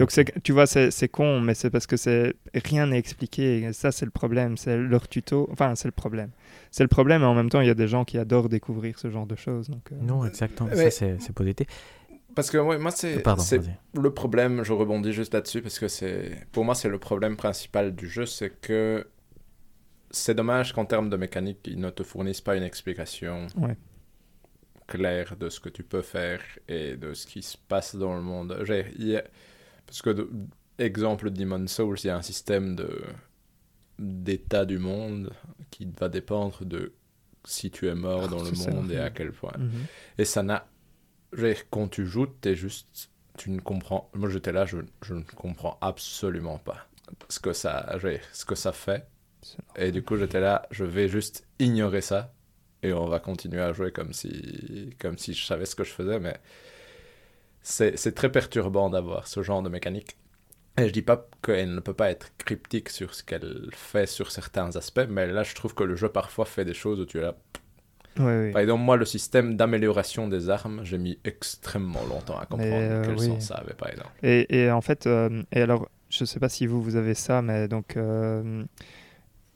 Euh, 0.02 0.24
donc 0.24 0.42
tu 0.44 0.52
vois, 0.52 0.66
c'est, 0.68 0.92
c'est 0.92 1.08
con, 1.10 1.42
mais 1.42 1.54
c'est 1.54 1.70
parce 1.70 1.88
que 1.88 1.98
c'est 1.98 2.34
rien 2.54 2.88
n'est 2.88 2.98
expliqué. 3.00 3.60
Et 3.64 3.74
ça, 3.74 3.92
c'est 3.92 4.06
le 4.06 4.12
problème. 4.12 4.58
C'est 4.58 4.78
leur 4.78 5.08
tuto. 5.08 5.48
Enfin, 5.52 5.76
c'est 5.76 5.88
le 5.88 5.92
problème. 5.94 6.32
C'est 6.72 6.84
le 6.84 6.88
problème, 6.90 7.22
et 7.22 7.26
en 7.26 7.34
même 7.36 7.50
temps, 7.50 7.62
il 7.62 7.68
y 7.68 7.72
a 7.72 7.76
des 7.76 7.88
gens 7.88 8.06
qui 8.06 8.18
adorent 8.18 8.50
découvrir 8.50 8.98
ce 9.00 9.10
genre 9.10 9.26
de 9.28 9.36
choses. 9.36 9.70
Donc, 9.70 9.92
euh, 9.92 9.96
Non, 10.02 10.26
exactement. 10.26 10.70
Mais- 10.70 10.90
Ça, 10.90 10.92
c'est 10.92 11.18
c'est 11.22 11.34
positif. 11.34 11.68
Parce 12.36 12.52
que 12.52 12.58
ouais, 12.58 12.78
moi, 12.78 12.92
c'est 12.92 13.24
vas-y. 13.26 13.76
le 13.96 14.14
problème, 14.14 14.64
je 14.64 14.72
rebondis 14.72 15.14
juste 15.14 15.34
là-dessus, 15.34 15.62
parce 15.62 15.80
que 15.80 15.88
c'est 15.88 16.46
pour 16.52 16.64
moi, 16.64 16.76
c'est 16.76 16.88
le 16.90 17.00
problème 17.00 17.36
principal 17.36 17.94
du 17.96 18.08
jeu, 18.08 18.26
c'est 18.28 18.52
que 18.62 19.06
c'est 20.12 20.36
dommage 20.36 20.72
qu'en 20.74 20.86
termes 20.86 21.10
de 21.10 21.18
mécanique, 21.18 21.60
ils 21.66 21.80
ne 21.80 21.90
te 21.90 22.04
fournissent 22.04 22.42
pas 22.42 22.56
une 22.56 22.64
explication 22.64 23.48
Ouais. 23.58 23.76
claire 24.88 25.36
de 25.40 25.50
ce 25.50 25.60
que 25.60 25.70
tu 25.70 25.84
peux 25.84 26.02
faire 26.02 26.42
et 26.68 26.96
de 26.98 27.14
ce 27.14 27.28
qui 27.28 27.42
se 27.42 27.58
passe 27.58 27.96
dans 27.96 28.16
le 28.16 28.22
monde. 28.22 28.60
J'ai- 28.66 29.22
Parce 29.90 30.02
que, 30.04 30.12
de- 30.12 30.30
exemple 30.78 31.32
Demon 31.32 31.66
Souls, 31.68 31.98
il 32.04 32.08
y 32.08 32.10
a 32.10 32.16
un 32.18 32.22
système 32.22 32.76
de 32.76 33.02
d'état 33.98 34.66
du 34.66 34.78
monde 34.78 35.34
qui 35.72 35.86
va 36.00 36.08
dépendre 36.08 36.64
de 36.64 36.94
si 37.46 37.70
tu 37.70 37.88
es 37.88 37.96
mort 37.96 38.24
Ah, 38.26 38.28
dans 38.28 38.44
le 38.44 38.52
monde 38.52 38.92
et 38.92 38.98
à 38.98 39.10
quel 39.10 39.32
point. 39.32 39.52
mhm. 39.58 39.86
Et 40.18 40.26
ça 40.26 40.44
n'a. 40.44 40.68
Quand 41.70 41.88
tu 41.90 42.06
joues, 42.06 42.28
t'es 42.28 42.56
juste. 42.56 43.10
Tu 43.38 43.52
ne 43.52 43.60
comprends. 43.60 44.10
Moi, 44.14 44.30
j'étais 44.30 44.52
là, 44.52 44.66
je, 44.66 44.78
je 45.04 45.14
ne 45.14 45.24
comprends 45.24 45.78
absolument 45.82 46.58
pas 46.58 46.88
ce 47.30 47.40
que 47.40 47.54
ça, 47.54 47.98
ce 48.34 48.46
que 48.46 48.56
ça 48.56 48.72
fait. 48.72 49.08
Et 49.76 49.92
du 49.92 50.04
coup, 50.04 50.18
j'étais 50.18 50.42
là, 50.42 50.68
je 50.72 50.84
vais 50.84 51.08
juste 51.08 51.48
ignorer 51.60 52.02
ça. 52.02 52.34
Et 52.84 52.94
on 52.94 53.08
va 53.08 53.20
continuer 53.20 53.62
à 53.62 53.74
jouer 53.74 53.92
comme 53.92 54.14
si, 54.14 54.94
comme 55.00 55.18
si 55.18 55.34
je 55.34 55.46
savais 55.46 55.66
ce 55.66 55.76
que 55.76 55.84
je 55.84 55.92
faisais. 55.92 56.20
Mais 56.20 56.38
c'est 57.62 57.98
c'est 57.98 58.14
très 58.14 58.32
perturbant 58.32 58.90
d'avoir 58.90 59.28
ce 59.28 59.44
genre 59.44 59.62
de 59.64 59.70
mécanique. 59.70 60.18
Et 60.78 60.88
je 60.88 60.94
dis 60.94 61.02
pas 61.04 61.28
qu'elle 61.44 61.76
ne 61.76 61.80
peut 61.82 61.94
pas 61.94 62.10
être 62.12 62.32
cryptique 62.38 62.90
sur 62.90 63.14
ce 63.14 63.24
qu'elle 63.24 63.70
fait 63.74 64.08
sur 64.08 64.32
certains 64.32 64.76
aspects, 64.78 65.08
mais 65.10 65.28
là, 65.28 65.44
je 65.44 65.56
trouve 65.56 65.76
que 65.76 65.84
le 65.84 65.96
jeu 65.96 66.10
parfois 66.10 66.46
fait 66.46 66.66
des 66.66 66.74
choses 66.74 67.00
où 67.02 67.06
tu 67.06 67.20
es 67.20 67.22
là, 67.22 67.36
Ouais, 68.18 68.26
ouais. 68.26 68.52
par 68.52 68.62
exemple, 68.62 68.84
moi, 68.84 68.98
le 68.98 69.06
système 69.06 69.56
d'amélioration 69.56 70.28
des 70.28 70.50
armes, 70.50 70.82
j'ai 70.84 70.98
mis 70.98 71.20
extrêmement 71.24 72.06
longtemps 72.06 72.38
à 72.38 72.46
comprendre 72.46 72.92
euh, 72.92 73.02
quel 73.02 73.18
oui. 73.18 73.28
sens 73.28 73.48
ça 73.48 73.56
avait, 73.56 73.74
par 73.74 73.90
exemple. 73.90 74.12
Et, 74.24 74.48
et 74.66 74.72
en 74.72 74.82
fait, 74.82 75.08
euh, 75.08 75.44
et 75.52 75.62
alors, 75.62 75.90
je 76.10 76.26
sais 76.26 76.40
pas 76.40 76.50
si 76.50 76.68
vous, 76.68 76.82
vous 76.82 76.96
avez 76.96 77.14
ça, 77.14 77.42
mais 77.42 77.68
donc, 77.68 77.96
euh, 77.98 78.64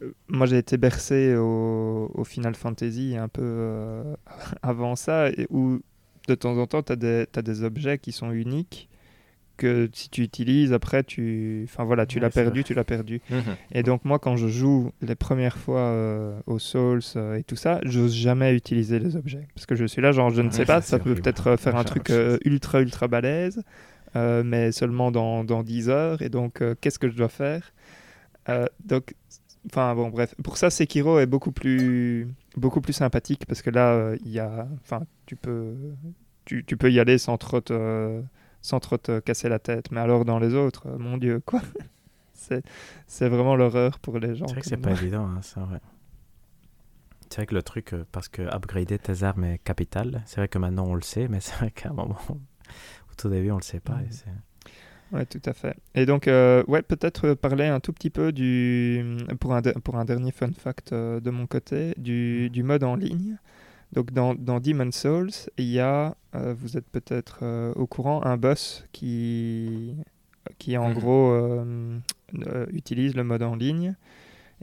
euh, 0.01 0.13
moi 0.27 0.47
j'ai 0.47 0.57
été 0.57 0.77
bercé 0.77 1.35
au, 1.35 2.11
au 2.13 2.23
Final 2.23 2.55
Fantasy 2.55 3.15
un 3.17 3.27
peu 3.27 3.41
euh, 3.43 4.15
avant 4.61 4.95
ça, 4.95 5.29
et 5.29 5.47
où 5.49 5.81
de 6.27 6.35
temps 6.35 6.57
en 6.57 6.67
temps, 6.67 6.83
tu 6.83 6.93
as, 6.93 7.25
as 7.35 7.41
des 7.41 7.63
objets 7.63 7.97
qui 7.97 8.11
sont 8.11 8.31
uniques 8.31 8.89
que 9.55 9.87
si 9.93 10.09
tu 10.09 10.23
utilises, 10.23 10.73
après, 10.73 11.03
tu, 11.03 11.61
enfin 11.69 11.83
voilà, 11.83 12.07
tu 12.07 12.17
Ouais, 12.17 12.23
l'as 12.23 12.31
perdu, 12.31 12.63
tu 12.63 12.73
l'as 12.73 12.83
perdu. 12.83 13.21
Et 13.71 13.83
donc 13.83 14.03
moi, 14.03 14.17
quand 14.17 14.35
je 14.35 14.47
joue 14.47 14.91
les 15.01 15.13
premières 15.15 15.57
fois 15.57 15.79
euh, 15.81 16.39
aux 16.47 16.57
Souls 16.57 17.01
euh, 17.15 17.35
et 17.35 17.43
tout 17.43 17.55
ça, 17.55 17.79
j'ose 17.83 18.15
jamais 18.15 18.55
utiliser 18.55 18.97
les 18.97 19.15
objets. 19.15 19.47
Parce 19.53 19.67
que 19.67 19.75
je 19.75 19.85
suis 19.85 20.01
là, 20.01 20.11
genre, 20.11 20.31
je 20.31 20.41
ne 20.41 20.47
Ouais, 20.47 20.53
sais 20.53 20.65
pas, 20.65 20.81
ça, 20.81 20.97
peut 20.97 21.13
peut-être 21.13 21.47
euh, 21.51 21.57
faire 21.57 21.75
un 21.75 21.83
truc 21.83 22.09
euh, 22.09 22.39
ultra, 22.45 22.81
ultra 22.81 23.07
balèze, 23.07 23.61
mais 24.15 24.71
seulement 24.71 25.11
dans, 25.11 25.43
dans 25.43 25.61
10 25.61 25.89
heures. 25.89 26.21
Et 26.23 26.29
donc, 26.29 26.63
qu'est-ce 26.81 26.97
que 26.99 27.09
je 27.09 27.15
dois 27.15 27.29
faire? 27.29 27.73
Donc, 28.83 29.13
enfin 29.67 29.93
bon, 29.95 30.09
bref. 30.09 30.33
Pour 30.43 30.57
ça, 30.57 30.69
Sekiro 30.69 31.19
est 31.19 31.25
beaucoup 31.27 31.51
plus, 31.51 32.27
beaucoup 32.57 32.81
plus 32.81 32.93
sympathique 32.93 33.45
parce 33.47 33.61
que 33.61 33.69
là, 33.69 33.93
euh, 33.93 34.17
il 34.25 34.31
y 34.31 34.39
a, 34.39 34.67
enfin, 34.81 35.03
tu 35.25 35.35
peux, 35.35 35.75
tu, 36.45 36.63
tu 36.65 36.77
peux 36.77 36.91
y 36.91 36.99
aller 36.99 37.17
sans 37.17 37.37
trop 37.37 37.61
te, 37.61 38.21
sans 38.61 38.79
trop 38.79 38.97
te 38.97 39.19
casser 39.19 39.49
la 39.49 39.59
tête. 39.59 39.91
Mais 39.91 39.99
alors 39.99 40.25
dans 40.25 40.39
les 40.39 40.53
autres, 40.53 40.87
euh, 40.87 40.97
mon 40.97 41.17
Dieu, 41.17 41.41
quoi. 41.45 41.61
C'est, 42.35 42.65
c'est 43.07 43.29
vraiment 43.29 43.55
l'horreur 43.55 43.99
pour 43.99 44.19
les 44.19 44.35
gens. 44.35 44.47
C'est 44.47 44.53
vrai 44.55 44.61
que 44.61 44.67
c'est 44.67 44.75
pas 44.75 44.91
évident, 44.91 45.25
hein, 45.25 45.39
c'est 45.41 45.61
vrai. 45.61 45.79
C'est 47.29 47.37
vrai 47.37 47.45
que 47.45 47.55
le 47.55 47.63
truc, 47.63 47.93
euh, 47.93 48.03
parce 48.11 48.27
que 48.27 48.41
upgrader 48.41 48.99
tes 48.99 49.23
armes 49.23 49.45
est 49.45 49.59
capital, 49.59 50.21
c'est 50.25 50.41
vrai 50.41 50.49
que 50.49 50.57
maintenant 50.57 50.85
on 50.87 50.95
le 50.95 51.03
sait, 51.03 51.29
mais 51.29 51.39
c'est 51.39 51.55
vrai 51.55 51.71
qu'à 51.71 51.91
un 51.91 51.93
moment, 51.93 52.17
au 52.29 53.15
tout 53.15 53.29
début, 53.29 53.51
on 53.51 53.55
le 53.55 53.61
sait 53.61 53.79
pas. 53.79 54.01
et 54.01 54.09
Ouais, 55.13 55.25
tout 55.27 55.41
à 55.45 55.53
fait. 55.53 55.75
Et 55.93 56.05
donc, 56.07 56.27
euh, 56.27 56.63
ouais, 56.67 56.81
peut-être 56.81 57.35
parler 57.35 57.65
un 57.67 57.79
tout 57.79 57.93
petit 57.93 58.09
peu 58.09 58.31
du, 58.31 59.05
pour 59.39 59.53
un, 59.53 59.61
de- 59.61 59.71
pour 59.71 59.95
un 59.97 60.05
dernier 60.05 60.31
fun 60.31 60.49
fact 60.57 60.91
euh, 60.91 61.19
de 61.19 61.29
mon 61.29 61.45
côté, 61.45 61.93
du, 61.97 62.49
du 62.49 62.63
mode 62.63 62.83
en 62.83 62.95
ligne. 62.95 63.37
Donc, 63.93 64.11
dans, 64.11 64.33
dans 64.33 64.59
Demon's 64.59 64.95
Souls, 64.95 65.29
il 65.59 65.65
y 65.69 65.79
a, 65.79 66.15
euh, 66.35 66.55
vous 66.57 66.77
êtes 66.77 66.87
peut-être 66.89 67.43
au 67.75 67.85
courant, 67.85 68.23
un 68.25 68.37
boss 68.37 68.85
qui, 68.91 69.95
qui 70.57 70.75
en 70.77 70.89
Mhm. 70.89 70.93
gros 70.95 71.53
utilise 72.71 73.15
le 73.15 73.23
mode 73.23 73.43
en 73.43 73.55
ligne. 73.55 73.95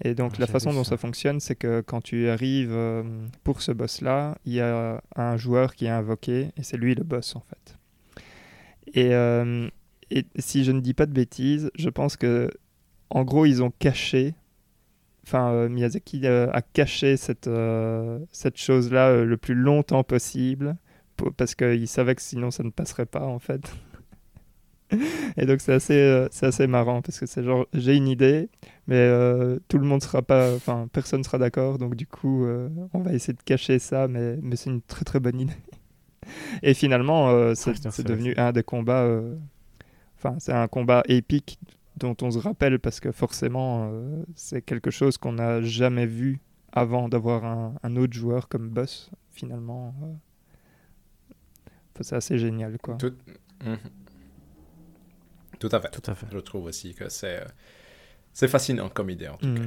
Et 0.02 0.14
donc, 0.14 0.32
Ah, 0.35 0.40
la 0.40 0.47
façon 0.48 0.72
dont 0.72 0.82
ça. 0.82 0.90
ça 0.90 0.97
fonctionne, 0.97 1.39
c'est 1.40 1.55
que 1.55 1.81
quand 1.82 2.01
tu 2.01 2.28
arrives 2.28 2.77
pour 3.44 3.62
ce 3.62 3.70
boss-là, 3.70 4.36
il 4.47 4.55
y 4.55 4.60
a 4.60 5.01
un 5.14 5.36
joueur 5.36 5.74
qui 5.77 5.85
est 5.86 5.90
invoqué, 5.90 6.48
et 6.56 6.62
c'est 6.64 6.77
lui 6.77 6.94
le 6.97 7.05
boss 7.05 7.36
en 7.36 7.40
fait. 7.40 7.77
Et, 8.94 9.10
et 10.10 10.26
si 10.38 10.64
je 10.64 10.72
ne 10.72 10.80
dis 10.80 10.94
pas 10.94 11.06
de 11.06 11.12
bêtises, 11.12 11.70
je 11.76 11.88
pense 11.88 12.16
que, 12.16 12.50
en 13.10 13.24
gros, 13.24 13.46
ils 13.46 13.62
ont 13.62 13.72
caché, 13.78 14.34
enfin, 15.26 15.50
euh, 15.52 15.68
Miyazaki 15.68 16.22
euh, 16.24 16.50
a 16.52 16.62
caché 16.62 17.16
cette, 17.16 17.46
euh, 17.48 18.18
cette 18.32 18.56
chose-là 18.56 19.24
le 19.24 19.36
plus 19.36 19.54
longtemps 19.54 20.02
possible, 20.04 20.76
pour- 21.16 21.32
parce 21.34 21.54
qu'il 21.54 21.86
savait 21.88 22.14
que 22.14 22.22
sinon 22.22 22.50
ça 22.50 22.62
ne 22.62 22.70
passerait 22.70 23.06
pas 23.06 23.24
en 23.26 23.38
fait. 23.38 23.62
Et 25.36 25.46
donc 25.46 25.60
c'est 25.60 25.72
assez, 25.74 26.26
c'est 26.32 26.46
assez 26.46 26.66
marrant 26.66 27.00
parce 27.02 27.20
que 27.20 27.26
c'est 27.26 27.44
genre 27.44 27.66
j'ai 27.72 27.94
une 27.94 28.08
idée, 28.08 28.48
mais 28.88 29.08
tout 29.68 29.78
le 29.78 29.84
monde 29.84 30.02
sera 30.02 30.20
pas, 30.22 30.52
enfin 30.54 30.88
personne 30.92 31.22
sera 31.22 31.38
d'accord, 31.38 31.78
donc 31.78 31.94
du 31.94 32.06
coup 32.08 32.44
on 32.92 32.98
va 33.00 33.12
essayer 33.12 33.34
de 33.34 33.42
cacher 33.44 33.78
ça, 33.78 34.08
mais, 34.08 34.36
mais 34.42 34.56
c'est 34.56 34.70
une 34.70 34.82
très 34.82 35.04
très 35.04 35.20
bonne 35.20 35.38
idée. 35.38 35.52
Et 36.64 36.74
finalement 36.74 37.54
c'est, 37.54 37.72
devenu 38.02 38.34
un 38.36 38.50
des 38.50 38.64
combats, 38.64 39.08
enfin 40.22 40.36
c'est 40.38 40.52
un 40.52 40.68
combat 40.68 41.02
épique 41.09 41.59
dont 41.97 42.14
on 42.22 42.30
se 42.30 42.38
rappelle 42.38 42.78
parce 42.78 43.01
que 43.01 43.10
forcément 43.12 43.90
euh, 43.92 44.22
c'est 44.34 44.62
quelque 44.62 44.90
chose 44.90 45.16
qu'on 45.18 45.32
n'a 45.32 45.60
jamais 45.62 46.06
vu 46.06 46.40
avant 46.72 47.09
d'avoir 47.09 47.44
un, 47.44 47.74
un 47.82 47.97
autre 47.97 48.12
joueur 48.12 48.48
comme 48.48 48.68
boss 48.68 49.10
finalement. 49.30 49.94
euh. 50.02 50.12
Enfin, 51.94 52.02
c'est 52.02 52.16
assez 52.16 52.38
génial 52.38 52.78
quoi. 52.78 52.97
Tout... 52.97 53.14
Mhm. 53.64 53.78
Tout 55.59 55.68
à 55.72 55.80
fait. 55.80 55.90
Tout 55.90 56.10
à 56.10 56.14
fait. 56.14 56.26
Je 56.32 56.38
trouve 56.38 56.64
aussi 56.66 56.94
que 56.94 57.09
c'est 57.09 57.40
euh, 57.40 57.44
c'est 58.32 58.48
fascinant 58.48 58.88
comme 58.88 59.10
idée 59.10 59.28
en 59.28 59.36
tout 59.36 59.52
cas. 59.55 59.62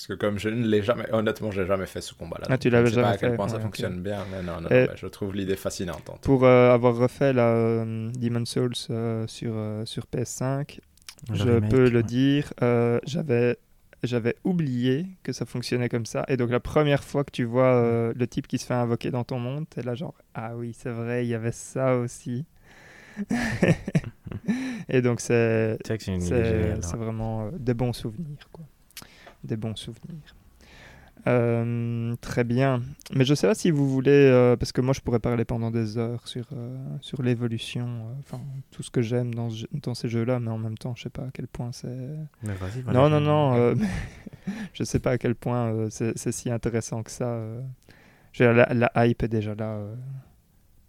Parce 0.00 0.06
que 0.06 0.14
comme 0.14 0.38
je 0.38 0.48
ne 0.48 0.66
l'ai 0.66 0.82
jamais, 0.82 1.04
honnêtement, 1.12 1.50
j'ai 1.50 1.66
jamais 1.66 1.84
fait 1.84 2.00
ce 2.00 2.14
combat-là. 2.14 2.46
Ah, 2.48 2.56
tu 2.56 2.70
je 2.70 2.74
ne 2.74 2.78
l'avais 2.78 2.88
sais 2.88 2.96
pas 2.96 3.02
jamais 3.02 3.14
à 3.14 3.18
quel 3.18 3.30
fait, 3.32 3.36
point 3.36 3.48
ça 3.48 3.56
ouais, 3.56 3.62
fonctionne 3.62 4.00
bien, 4.00 4.24
mais 4.32 4.42
non, 4.42 4.58
non, 4.58 4.70
Et- 4.70 4.86
non, 4.86 4.86
mais 4.92 4.96
je 4.96 5.06
trouve 5.08 5.34
l'idée 5.34 5.56
fascinante. 5.56 6.08
En. 6.08 6.16
Pour 6.16 6.44
euh, 6.46 6.72
avoir 6.72 6.96
refait 6.96 7.34
la 7.34 7.48
euh, 7.48 8.10
Demon's 8.18 8.48
Souls 8.48 8.72
euh, 8.88 9.26
sur, 9.26 9.52
euh, 9.54 9.84
sur 9.84 10.06
PS5, 10.06 10.80
Le 11.28 11.36
je 11.36 11.48
remake, 11.50 11.70
peux 11.70 11.90
le 11.90 12.02
dire, 12.02 12.50
euh, 12.62 12.98
j'avais 13.04 13.58
j'avais 14.02 14.36
oublié 14.44 15.04
que 15.22 15.32
ça 15.34 15.44
fonctionnait 15.44 15.90
comme 15.90 16.06
ça. 16.06 16.24
Et 16.28 16.38
donc 16.38 16.48
la 16.50 16.60
première 16.60 17.04
fois 17.04 17.22
que 17.22 17.30
tu 17.30 17.44
vois 17.44 17.74
euh, 17.74 18.14
le 18.16 18.26
type 18.26 18.46
qui 18.46 18.56
se 18.56 18.64
fait 18.64 18.72
invoquer 18.72 19.10
dans 19.10 19.24
ton 19.24 19.38
monde, 19.38 19.66
t'es 19.68 19.82
là 19.82 19.94
genre 19.94 20.14
ah 20.32 20.56
oui 20.56 20.74
c'est 20.74 20.88
vrai 20.88 21.26
il 21.26 21.28
y 21.28 21.34
avait 21.34 21.52
ça 21.52 21.96
aussi. 21.98 22.46
et 24.88 25.02
donc 25.02 25.20
c'est 25.20 25.76
C'est 26.18 26.96
vraiment 26.96 27.46
euh, 27.46 27.50
des 27.58 27.74
bons 27.74 27.92
souvenirs 27.92 28.48
quoi. 28.50 28.64
Des 29.44 29.56
bons 29.56 29.76
souvenirs. 29.76 30.34
Euh, 31.26 32.14
très 32.22 32.44
bien. 32.44 32.82
Mais 33.14 33.24
je 33.26 33.34
sais 33.34 33.46
pas 33.46 33.54
si 33.54 33.70
vous 33.70 33.86
voulez, 33.90 34.10
euh, 34.10 34.56
parce 34.56 34.72
que 34.72 34.80
moi 34.80 34.94
je 34.94 35.00
pourrais 35.00 35.18
parler 35.18 35.44
pendant 35.44 35.70
des 35.70 35.98
heures 35.98 36.26
sur, 36.26 36.46
euh, 36.54 36.78
sur 37.02 37.22
l'évolution, 37.22 37.86
euh, 37.86 38.12
enfin 38.20 38.40
tout 38.70 38.82
ce 38.82 38.90
que 38.90 39.02
j'aime 39.02 39.34
dans, 39.34 39.50
ce 39.50 39.66
dans 39.74 39.92
ces 39.94 40.08
jeux-là, 40.08 40.40
mais 40.40 40.50
en 40.50 40.56
même 40.56 40.78
temps 40.78 40.94
je 40.96 41.02
sais 41.02 41.10
pas 41.10 41.24
à 41.24 41.30
quel 41.34 41.46
point 41.46 41.72
c'est... 41.72 41.88
Mais 42.42 42.54
vas-y, 42.54 42.82
Non, 42.84 43.02
vas-y. 43.02 43.10
non, 43.10 43.20
non, 43.20 43.54
euh, 43.54 43.74
je 44.72 44.82
sais 44.82 44.98
pas 44.98 45.10
à 45.10 45.18
quel 45.18 45.34
point 45.34 45.66
euh, 45.74 45.88
c'est 45.90 46.16
c'est 46.16 46.32
si 46.32 46.50
intéressant 46.50 47.02
que 47.02 47.10
ça. 47.10 47.26
euh. 47.28 47.60
La, 48.38 48.52
la 48.72 49.06
hype 49.06 49.22
est 49.24 49.28
déjà 49.28 49.54
là 49.54 49.72
euh, 49.72 49.94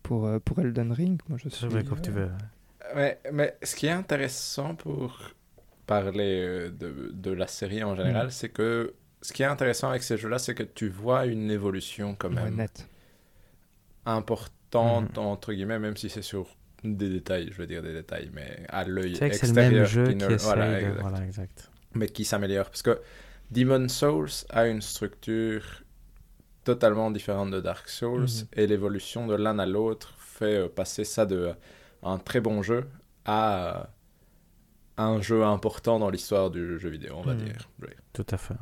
pour, 0.01 0.27
euh, 0.27 0.39
pour 0.39 0.59
Elden 0.59 0.93
Ring. 0.93 1.19
Moi 1.27 1.39
je 1.43 1.49
suis... 1.49 1.67
Comme 1.83 1.99
tu 2.01 2.11
veux. 2.11 2.29
Mais, 2.95 3.19
mais 3.33 3.57
ce 3.63 3.75
qui 3.75 3.87
est 3.87 3.91
intéressant 3.91 4.75
pour. 4.75 5.19
Parler 6.01 6.41
euh, 6.41 6.69
de, 6.72 7.11
de 7.13 7.31
la 7.31 7.47
série 7.47 7.84
en 7.84 7.95
général, 7.95 8.27
Mm. 8.27 8.31
c'est 8.31 8.49
que 8.49 8.93
ce 9.22 9.34
qui 9.34 9.43
est 9.43 9.51
intéressant 9.55 9.89
avec 9.89 10.03
ces 10.03 10.18
jeux-là, 10.18 10.39
c'est 10.39 10.55
que 10.55 10.63
tu 10.63 10.89
vois 10.89 11.26
une 11.26 11.49
évolution 11.51 12.15
quand 12.18 12.30
Ouais, 12.34 12.43
même 12.43 12.55
net. 12.55 12.88
importante, 14.05 15.18
Mhm. 15.18 15.23
entre 15.26 15.53
guillemets, 15.53 15.80
même 15.80 15.97
si 15.97 16.09
c'est 16.09 16.22
sur 16.22 16.47
des 16.84 17.09
détails, 17.09 17.49
je 17.51 17.57
veux 17.57 17.68
dire 17.68 17.84
des 17.84 17.93
détails, 17.93 18.31
mais 18.34 18.65
à 18.69 18.84
l'œil 18.85 19.13
que 19.13 19.31
c'est 19.34 19.47
le 19.47 19.53
même 19.53 19.76
extérieur. 19.76 19.85
jeu 19.85 20.07
qui 20.07 20.15
ne- 20.15 20.35
voilà, 20.38 20.72
de- 20.72 20.76
exact. 20.88 21.01
Voilà, 21.01 21.26
exact. 21.26 21.72
mais 21.93 22.07
qui 22.07 22.26
s'améliore. 22.26 22.65
Parce 22.65 22.81
que 22.81 22.99
Demon 23.51 23.88
Souls 23.89 24.30
a 24.49 24.65
une 24.68 24.81
structure 24.81 25.84
totalement 26.63 27.11
différente 27.11 27.51
de 27.51 27.59
Dark 27.61 27.88
Souls 27.89 28.22
Mhm. 28.22 28.47
et 28.53 28.65
l'évolution 28.68 29.27
de 29.27 29.35
l'un 29.35 29.59
à 29.59 29.65
l'autre 29.65 30.13
fait 30.18 30.57
euh, 30.57 30.68
passer 30.69 31.03
ça 31.03 31.26
de 31.26 31.35
euh, 31.38 31.53
un 32.03 32.18
très 32.18 32.39
bon 32.39 32.63
jeu 32.63 32.88
à 33.26 33.89
un 34.97 35.22
jeu 35.22 35.43
important 35.43 35.99
dans 35.99 36.09
l'histoire 36.09 36.51
du 36.51 36.77
jeu 36.80 36.89
vidéo, 36.89 37.15
on 37.18 37.22
va 37.22 37.34
Mhm. 37.34 37.39
dire. 37.45 37.69
Oui. 37.81 37.89
Tout 38.13 38.26
à 38.30 38.38
fait. 38.38 38.55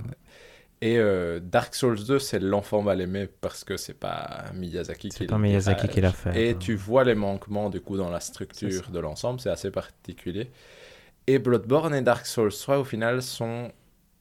Et 0.81 0.97
euh, 0.97 1.39
Dark 1.41 1.75
Souls 1.75 2.01
2, 2.05 2.19
c'est 2.19 2.39
l'enfant 2.39 2.81
mal 2.81 3.01
aimé 3.01 3.27
parce 3.41 3.65
que 3.65 3.75
c'est 3.75 3.93
pas 3.93 4.45
Miyazaki 4.53 5.09
qui 5.09 5.17
C'est 5.17 5.23
l'a 5.25 5.31
pas 5.31 5.37
Miyazaki 5.37 5.89
qui 5.89 5.99
l'a 5.99 6.11
fait. 6.13 6.49
et 6.51 6.55
tu 6.57 6.75
vois 6.75 7.03
les 7.03 7.15
manquements 7.15 7.69
du 7.69 7.81
coup 7.81 7.97
dans 7.97 8.09
la 8.09 8.21
C'est 8.21 8.31
structure 8.31 8.89
de 8.89 8.99
l'ensemble, 8.99 9.41
c'est 9.41 9.49
assez 9.49 9.71
particulier. 9.71 10.49
Et 11.27 11.37
Bloodborne 11.37 11.93
et 11.93 12.01
Dark 12.01 12.25
Souls 12.25 12.53
3 12.53 12.79
au 12.79 12.85
final 12.85 13.21
sont 13.21 13.71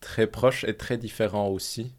très 0.01 0.27
proches 0.27 0.65
et 0.65 0.77
très 0.77 0.99
différents 0.99 1.49
aussi. 1.49 1.93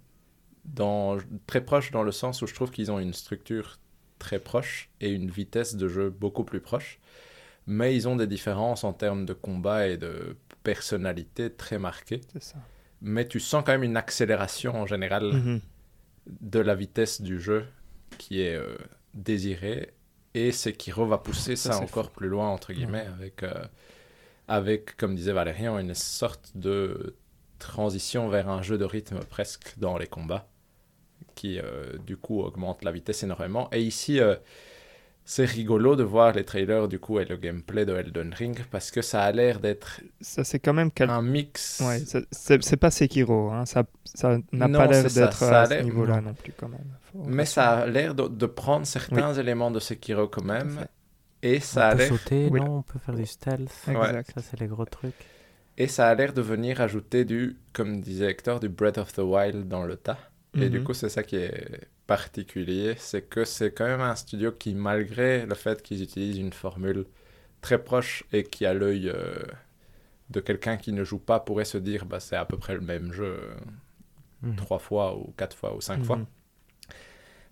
Dans, 0.65 1.17
très 1.47 1.61
proches 1.61 1.91
dans 1.91 2.03
le 2.03 2.11
sens 2.11 2.41
où 2.41 2.47
je 2.47 2.53
trouve 2.53 2.69
qu'ils 2.69 2.91
ont 2.91 2.99
une 2.99 3.13
structure 3.13 3.79
très 4.19 4.39
proche 4.39 4.89
et 5.01 5.09
une 5.09 5.31
vitesse 5.31 5.75
de 5.75 5.87
jeu 5.87 6.09
beaucoup 6.09 6.43
plus 6.43 6.59
proche. 6.59 6.99
Mais 7.71 7.95
ils 7.95 8.07
ont 8.07 8.15
des 8.15 8.25
différences 8.25 8.83
en 8.83 8.93
termes 8.93 9.25
de 9.27 9.33
combat 9.33 9.87
et 9.87 9.97
de 9.97 10.35
personnalité 10.63 11.51
très 11.51 11.77
marquées. 11.77 12.21
Ça. 12.39 12.57
Mais 13.01 13.27
tu 13.27 13.39
sens 13.39 13.63
quand 13.63 13.71
même 13.73 13.83
une 13.83 13.95
accélération 13.97 14.73
en 14.75 14.85
général 14.87 15.23
Mhm. 15.33 15.61
de 16.41 16.59
la 16.59 16.73
vitesse 16.75 17.21
du 17.21 17.39
jeu 17.39 17.65
qui 18.17 18.41
est 18.41 18.55
euh, 18.55 18.75
désirée 19.13 19.93
et 20.33 20.51
Sekiro 20.51 21.05
va 21.05 21.17
pousser 21.19 21.55
Ça, 21.55 21.73
ça, 21.73 21.79
encore 21.81 22.11
plus 22.11 22.27
loin 22.27 22.47
entre 22.49 22.73
guillemets 22.73 23.07
avec 23.17 23.43
euh, 23.43 23.53
avec 24.47 24.95
comme 24.97 25.15
disait 25.15 25.31
Valérian 25.33 25.77
une 25.79 25.95
sorte 25.95 26.51
de 26.55 27.15
transition 27.59 28.29
vers 28.29 28.49
un 28.49 28.61
jeu 28.61 28.77
de 28.77 28.85
rythme 28.85 29.19
presque 29.29 29.73
dans 29.77 29.97
les 29.97 30.07
combats 30.07 30.47
qui 31.35 31.59
euh, 31.59 31.97
du 32.05 32.17
coup 32.17 32.41
augmente 32.41 32.83
la 32.83 32.91
vitesse 32.91 33.23
énormément 33.23 33.69
et 33.71 33.81
ici 33.81 34.19
c'est 35.31 35.45
rigolo 35.45 35.95
de 35.95 36.01
voir 36.01 36.33
les 36.33 36.43
trailers 36.43 36.87
du 36.87 36.97
coup 36.97 37.19
et 37.19 37.25
le 37.25 37.37
gameplay 37.37 37.85
de 37.85 37.93
Elden 37.93 38.33
Ring 38.33 38.57
parce 38.71 38.89
que 38.89 39.03
ça 39.03 39.21
a 39.21 39.31
l'air 39.31 39.59
d'être 39.59 40.01
Ça, 40.21 40.43
c'est 40.43 40.57
quand 40.57 40.73
même 40.73 40.89
quel... 40.91 41.09
un 41.11 41.21
mix 41.21 41.81
Ouais, 41.85 41.99
c'est 42.31 42.63
c'est 42.63 42.77
pas 42.77 42.89
Sekiro, 42.89 43.51
hein. 43.51 43.65
ça 43.67 43.83
ça 44.05 44.39
n'a 44.51 44.67
Non, 44.67 44.79
pas 44.79 44.87
l'air 44.87 45.03
d'être 45.03 45.43
à 45.43 45.65
ce 45.65 45.69
l'air- 45.69 45.83
niveau-là 45.83 46.15
non. 46.21 46.29
non 46.29 46.33
plus 46.33 46.51
quand 46.59 46.67
même. 46.69 46.89
Faut 47.11 47.23
mais 47.27 47.45
ça 47.45 47.63
a 47.81 47.85
l'air 47.85 48.15
de, 48.15 48.27
de 48.27 48.45
prendre 48.47 48.87
certains 48.87 49.33
éléments 49.35 49.69
de 49.69 49.79
Sekiro 49.79 50.27
quand 50.27 50.43
même 50.43 50.87
et 51.43 51.59
ça 51.59 51.81
on 51.81 51.89
a 51.89 51.91
peut 51.91 51.97
l'air 51.99 52.07
sauter, 52.09 52.47
Oui. 52.51 52.59
non 52.61 52.77
On 52.79 52.81
peut 52.81 52.97
faire 52.99 53.15
du 53.15 53.25
stealth. 53.27 53.71
Exact. 53.87 54.31
Ça, 54.33 54.41
c'est 54.41 54.59
les 54.59 54.67
gros 54.67 54.85
trucs. 54.85 55.13
Et 55.77 55.87
ça 55.87 56.07
a 56.09 56.15
l'air 56.15 56.33
de 56.33 56.41
venir 56.41 56.81
ajouter 56.81 57.23
du, 57.23 57.55
comme 57.71 58.01
disait 58.01 58.31
Hector, 58.31 58.59
du 58.59 58.67
Breath 58.67 58.97
of 58.97 59.13
the 59.13 59.19
Wild 59.19 59.67
dans 59.67 59.85
le 59.85 59.95
tas. 59.95 60.17
Et 60.59 60.69
du 60.69 60.79
Mhm. 60.79 60.83
coup, 60.85 60.93
c'est 60.95 61.07
ça 61.09 61.21
qui 61.21 61.35
est 61.35 61.81
particulier, 62.09 62.95
c'est 62.99 63.23
que 63.23 63.45
c'est 63.45 63.71
quand 63.73 63.85
même 63.87 64.01
un 64.01 64.15
studio 64.17 64.51
qui, 64.53 64.75
malgré 64.75 65.45
le 65.47 65.55
fait 65.55 65.81
qu'ils 65.83 66.03
utilisent 66.03 66.39
une 66.39 66.53
formule 66.53 67.05
très 67.61 67.83
proche 67.83 68.25
et 68.33 68.43
qui, 68.45 68.65
à 68.67 68.73
l'œil 68.75 69.09
euh, 69.09 69.35
de 70.31 70.39
quelqu'un 70.41 70.77
qui 70.77 70.93
ne 70.93 71.03
joue 71.05 71.19
pas, 71.19 71.39
pourrait 71.41 71.65
se 71.65 71.77
dire, 71.79 72.05
bah, 72.05 72.19
c'est 72.21 72.37
à 72.37 72.45
peu 72.45 72.57
près 72.57 72.75
le 72.75 72.81
même 72.81 73.13
jeu 73.13 73.25
euh, 73.43 73.55
Mhm. 74.41 74.65
trois 74.65 74.77
fois 74.77 75.17
ou 75.17 75.33
quatre 75.37 75.57
fois 75.57 75.75
ou 75.75 75.81
cinq 75.81 76.03
Mhm. 76.03 76.05
fois, 76.05 76.27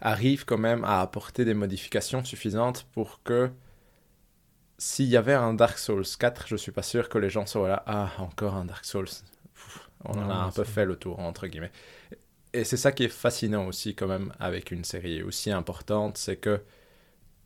arrive 0.01 0.43
quand 0.45 0.57
même 0.57 0.83
à 0.83 1.01
apporter 1.01 1.45
des 1.45 1.53
modifications 1.53 2.23
suffisantes 2.23 2.87
pour 2.93 3.21
que 3.23 3.51
s'il 4.77 5.05
y 5.07 5.17
avait 5.17 5.33
un 5.33 5.53
Dark 5.53 5.77
Souls 5.77 6.05
4, 6.19 6.47
je 6.47 6.55
suis 6.55 6.71
pas 6.71 6.83
sûr 6.83 7.09
que 7.09 7.17
les 7.17 7.29
gens 7.29 7.45
seraient 7.45 7.69
là, 7.69 7.83
ah, 7.87 8.11
encore 8.19 8.55
un 8.55 8.65
Dark 8.65 8.85
Souls. 8.85 9.07
Pff, 9.53 9.89
on 10.05 10.17
en 10.19 10.29
a 10.29 10.33
un 10.35 10.51
peu 10.51 10.63
fait 10.63 10.85
le 10.85 10.95
tour, 10.95 11.19
entre 11.19 11.47
guillemets. 11.47 11.71
Et 12.57 12.63
c'est 12.63 12.75
ça 12.75 12.91
qui 12.91 13.03
est 13.03 13.09
fascinant 13.09 13.67
aussi, 13.67 13.93
quand 13.93 14.07
même, 14.07 14.33
avec 14.39 14.71
une 14.71 14.83
série 14.83 15.21
aussi 15.21 15.51
importante, 15.51 16.17
c'est 16.17 16.37
que 16.37 16.63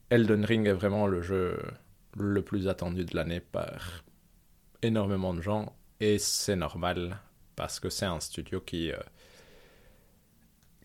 Elden 0.10 0.46
Ring 0.46 0.66
est 0.66 0.72
vraiment 0.72 1.06
le 1.06 1.22
jeu 1.22 1.60
le 2.18 2.42
plus 2.42 2.70
attendu 2.70 3.04
de 3.04 3.14
l'année 3.14 3.42
par 3.42 4.06
énormément 4.82 5.34
de 5.34 5.42
gens, 5.42 5.76
et 6.00 6.18
c'est 6.18 6.56
normal, 6.56 7.18
parce 7.58 7.82
que 7.82 7.90
c'est 7.90 8.06
un 8.06 8.22
studio 8.22 8.62
qui, 8.62 8.94
euh, 8.94 8.98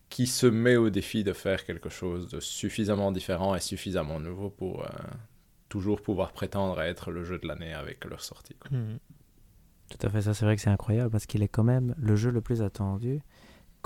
qui 0.09 0.27
se 0.27 0.49
met 0.49 0.75
au 0.75 0.91
défi 0.91 1.23
de 1.23 1.33
faire 1.33 1.65
quelque 1.65 1.89
chose 1.89 2.27
de 2.27 2.41
suffisamment 2.41 3.13
différent 3.13 3.55
et 3.55 3.61
suffisamment 3.61 4.19
nouveau 4.19 4.51
pour 4.51 4.83
euh, 4.83 4.89
toujours 5.69 6.03
pouvoir 6.03 6.33
prétendre 6.33 6.81
à 6.81 6.89
être 6.89 7.13
le 7.13 7.23
jeu 7.23 7.39
de 7.39 7.47
l'année 7.47 7.73
avec 7.73 8.05
leur 8.05 8.25
sortie. 8.25 8.57
Mhm. 8.73 8.99
Tout 9.89 10.05
à 10.05 10.11
fait, 10.11 10.23
ça 10.23 10.35
c'est 10.35 10.45
vrai 10.45 10.57
que 10.57 10.63
c'est 10.63 10.71
incroyable 10.71 11.11
parce 11.11 11.27
qu'il 11.27 11.45
est 11.45 11.49
quand 11.49 11.63
même 11.63 11.95
le 11.97 12.17
jeu 12.17 12.31
le 12.31 12.41
plus 12.41 12.61
attendu 12.61 13.21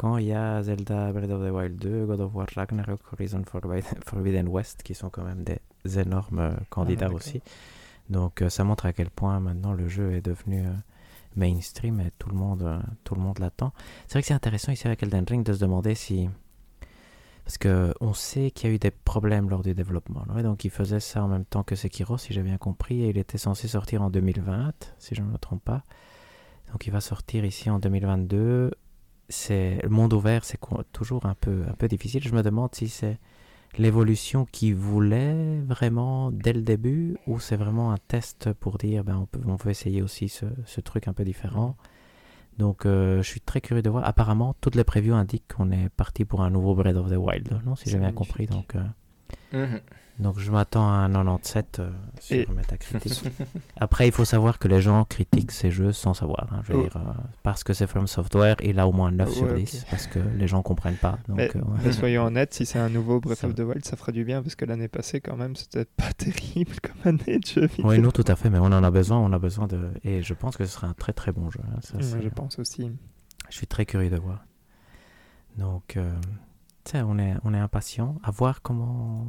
quand 0.01 0.16
il 0.16 0.28
y 0.28 0.32
a 0.32 0.62
Zelda 0.62 1.12
Breath 1.12 1.31
of 1.31 1.47
the 1.47 1.52
Wild 1.52 1.78
2, 1.78 2.06
God 2.06 2.20
of 2.22 2.35
War 2.35 2.47
Ragnarok, 2.56 3.01
Horizon 3.12 3.44
Forbidden 3.44 4.01
Forbidden 4.06 4.48
West 4.48 4.82
qui 4.82 4.94
sont 4.94 5.10
quand 5.10 5.24
même 5.24 5.44
des 5.44 5.98
énormes 5.98 6.39
euh, 6.39 6.52
candidats 6.70 7.09
d'accord. 7.09 7.16
aussi. 7.16 7.43
Donc 8.09 8.40
euh, 8.40 8.48
ça 8.48 8.64
montre 8.64 8.86
à 8.86 8.94
quel 8.94 9.10
point 9.10 9.40
maintenant 9.40 9.74
le 9.74 9.89
jeu 9.89 10.14
est 10.14 10.22
devenu 10.22 10.64
euh, 10.64 10.72
mainstream 11.36 12.01
et 12.01 12.12
tout 12.18 12.31
le 12.31 12.35
monde, 12.35 12.82
tout 13.05 13.14
le 13.14 13.20
monde 13.20 13.40
l'attend. 13.40 13.74
C'est 14.06 14.14
vrai 14.14 14.22
que 14.22 14.28
c'est 14.28 14.32
intéressant 14.32 14.72
ici 14.72 14.86
avec 14.86 15.02
Elden 15.02 15.27
Ring 15.28 15.44
de 15.44 15.52
se 15.52 15.60
demander 15.60 15.94
si... 15.94 16.31
Parce 17.44 17.59
que 17.59 17.93
on 18.01 18.14
sait 18.14 18.52
qu'il 18.52 18.70
y 18.70 18.72
a 18.72 18.74
eu 18.77 18.78
des 18.78 18.90
problèmes 18.90 19.51
lors 19.51 19.62
du 19.62 19.74
développement. 19.74 20.24
là, 20.28 20.40
et 20.40 20.43
donc 20.43 20.64
il 20.64 20.70
faisait 20.70 21.01
ça 21.01 21.22
en 21.22 21.28
même 21.28 21.44
temps 21.44 21.62
que 21.62 21.77
Sekiro, 21.77 22.16
si 22.16 22.32
j'ai 22.32 22.43
bien 22.43 22.56
compris, 22.56 23.02
et 23.02 23.10
il 23.10 23.18
était 23.18 23.39
censé 23.39 23.68
sortir 23.68 24.01
en 24.01 24.09
2020, 24.09 24.94
si 24.98 25.14
je 25.14 25.20
ne 25.20 25.27
me 25.27 25.36
trompe 25.36 25.62
pas. 25.62 25.85
Donc 26.72 26.86
il 26.86 26.90
va 26.90 27.02
sortir 27.02 27.44
ici 27.44 27.68
en 27.68 27.78
2022. 27.78 28.70
C'est 29.31 29.78
le 29.82 29.89
monde 29.89 30.12
ouvert, 30.12 30.44
c'est 30.44 30.59
toujours 30.93 31.24
un 31.24 31.35
peu 31.35 31.65
un 31.69 31.74
peu 31.74 31.89
difficile. 31.89 32.23
Je 32.23 32.35
me 32.35 32.43
demande 32.43 32.74
si 32.74 32.89
c'est 32.89 33.19
l'évolution 33.78 34.47
qu'il 34.51 34.74
voulait 34.74 35.61
vraiment 35.61 36.31
dès 36.32 36.52
le 36.52 36.62
début 36.62 37.16
ou 37.27 37.39
c'est 37.39 37.57
vraiment 37.57 37.93
un 37.93 37.98
test 38.09 38.52
pour 38.52 38.77
dire 38.78 39.05
ben 39.05 39.16
on 39.16 39.27
peut 39.27 39.40
on 39.47 39.57
essayer 39.70 40.02
aussi 40.02 40.28
ce, 40.28 40.47
ce 40.66 40.81
truc 40.81 41.09
un 41.09 41.12
peu 41.12 41.24
différent. 41.24 41.77
Donc 42.59 42.85
euh, 42.85 43.23
je 43.23 43.28
suis 43.28 43.40
très 43.40 43.61
curieux 43.61 43.82
de 43.82 43.89
voir. 43.89 44.05
Apparemment 44.05 44.55
toutes 44.61 44.74
les 44.74 44.85
previews 44.85 45.15
indiquent 45.15 45.55
qu'on 45.55 45.70
est 45.70 45.89
parti 45.90 46.24
pour 46.24 46.43
un 46.43 46.51
nouveau 46.51 46.74
Breath 46.74 46.97
of 46.97 47.09
the 47.09 47.16
Wild, 47.16 47.61
non 47.65 47.77
si 47.77 47.89
j'ai 47.89 47.98
bien 47.98 48.12
compris. 48.12 48.47
Donc 48.47 48.74
euh, 48.74 48.82
Mhm. 49.52 49.81
Donc 50.21 50.39
je 50.39 50.51
m'attends 50.51 50.87
à 50.89 50.93
un 50.93 51.09
97 51.09 51.79
euh, 51.81 51.91
sur 52.21 52.37
Et- 52.37 52.47
Metacritic. 52.55 53.25
Après, 53.77 54.07
il 54.07 54.13
faut 54.13 54.25
savoir 54.25 54.59
que 54.59 54.69
les 54.69 54.81
gens 54.81 55.05
critiquent 55.05 55.51
ces 55.53 55.71
jeux 55.71 55.93
sans 55.93 56.15
savoir. 56.15 56.47
hein. 56.53 56.61
Je 56.65 56.73
veux 56.73 56.79
Oh. 56.79 56.83
dire, 56.83 56.97
euh, 56.97 57.13
parce 57.43 57.65
que 57.65 57.73
c'est 57.73 57.87
From 57.87 58.07
Software, 58.07 58.57
il 58.63 58.79
a 58.79 58.87
au 58.87 58.93
moins 58.93 59.11
9 59.11 59.31
sur 59.33 59.45
Ouais, 59.49 59.55
10, 59.63 59.87
parce 59.91 60.07
que 60.07 60.19
les 60.19 60.47
gens 60.47 60.63
comprennent 60.63 60.97
pas. 60.97 61.19
Donc, 61.27 61.37
Mais, 61.39 61.51
euh, 61.57 61.61
ouais. 61.61 61.79
mais 61.85 61.93
soyons 61.93 62.25
honnêtes, 62.27 62.55
si 62.55 62.67
c'est 62.67 62.79
un 62.79 62.89
nouveau 62.91 63.21
Breath 63.21 63.39
Ça 63.39 63.47
of 63.49 63.55
the 63.55 63.61
Wild, 63.61 63.85
ça 63.85 63.97
fera 63.97 64.13
du 64.13 64.25
bien 64.25 64.43
parce 64.43 64.55
que 64.55 64.65
l'année 64.65 64.89
passée, 64.89 65.21
quand 65.21 65.37
même, 65.37 65.57
c'était 65.57 65.85
pas 65.97 66.13
terrible 66.17 66.77
comme 66.83 67.13
année 67.15 67.39
de 67.39 67.47
jeu 67.47 67.67
vidéo. 67.67 67.87
Oui, 67.89 67.99
nous, 67.99 68.13
tout 68.13 68.25
à 68.29 68.37
fait, 68.37 68.51
mais 68.51 68.59
on 68.59 68.65
en 68.67 68.85
a 68.85 68.91
besoin, 68.91 69.19
on 69.19 69.33
a 69.33 69.39
besoin 69.39 69.67
de... 69.67 69.91
Et 70.05 70.23
je 70.23 70.35
pense 70.35 70.57
que 70.57 70.65
ce 70.67 70.73
sera 70.73 70.87
un 70.87 70.95
très 70.95 71.13
très 71.13 71.33
bon 71.33 71.51
jeu. 71.51 71.61
hein. 71.67 71.79
Ça, 71.81 71.99
je 72.01 72.29
pense 72.29 72.59
aussi. 72.59 72.91
Je 73.49 73.57
suis 73.57 73.67
très 73.67 73.85
curieux 73.87 74.11
de 74.11 74.17
voir. 74.19 74.45
Donc, 75.59 75.97
euh, 75.97 76.15
tu 76.85 76.93
sais, 76.93 77.03
on 77.03 77.19
est, 77.19 77.35
on 77.45 77.53
est 77.53 77.59
impatient 77.59 78.17
à 78.23 78.31
voir 78.31 78.63
comment, 78.63 79.27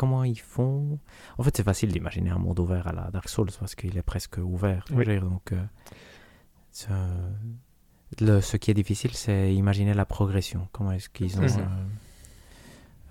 comment 0.00 0.24
ils 0.24 0.40
font. 0.56 0.98
En 1.38 1.42
fait, 1.44 1.54
c'est 1.56 1.62
facile 1.72 1.90
d'imaginer 1.92 2.30
un 2.30 2.38
monde 2.38 2.58
ouvert 2.64 2.86
à 2.86 2.92
la 2.92 3.10
Dark 3.10 3.28
Souls 3.28 3.50
parce 3.60 3.74
qu'il 3.74 3.94
est 3.98 4.02
presque 4.12 4.38
ouvert. 4.38 4.84
Oui. 4.92 5.04
donc, 5.20 5.52
euh, 5.52 5.62
ce, 6.72 6.88
le- 8.20 8.40
ce 8.40 8.56
qui 8.56 8.70
est 8.70 8.74
difficile, 8.82 9.12
c'est 9.14 9.54
imaginer 9.54 9.94
la 9.94 10.06
progression. 10.06 10.68
Comment 10.72 10.92
est-ce 10.92 11.08
qu'ils 11.10 11.38
ont 11.38 11.48
ça. 11.48 11.60
euh, 11.60 11.64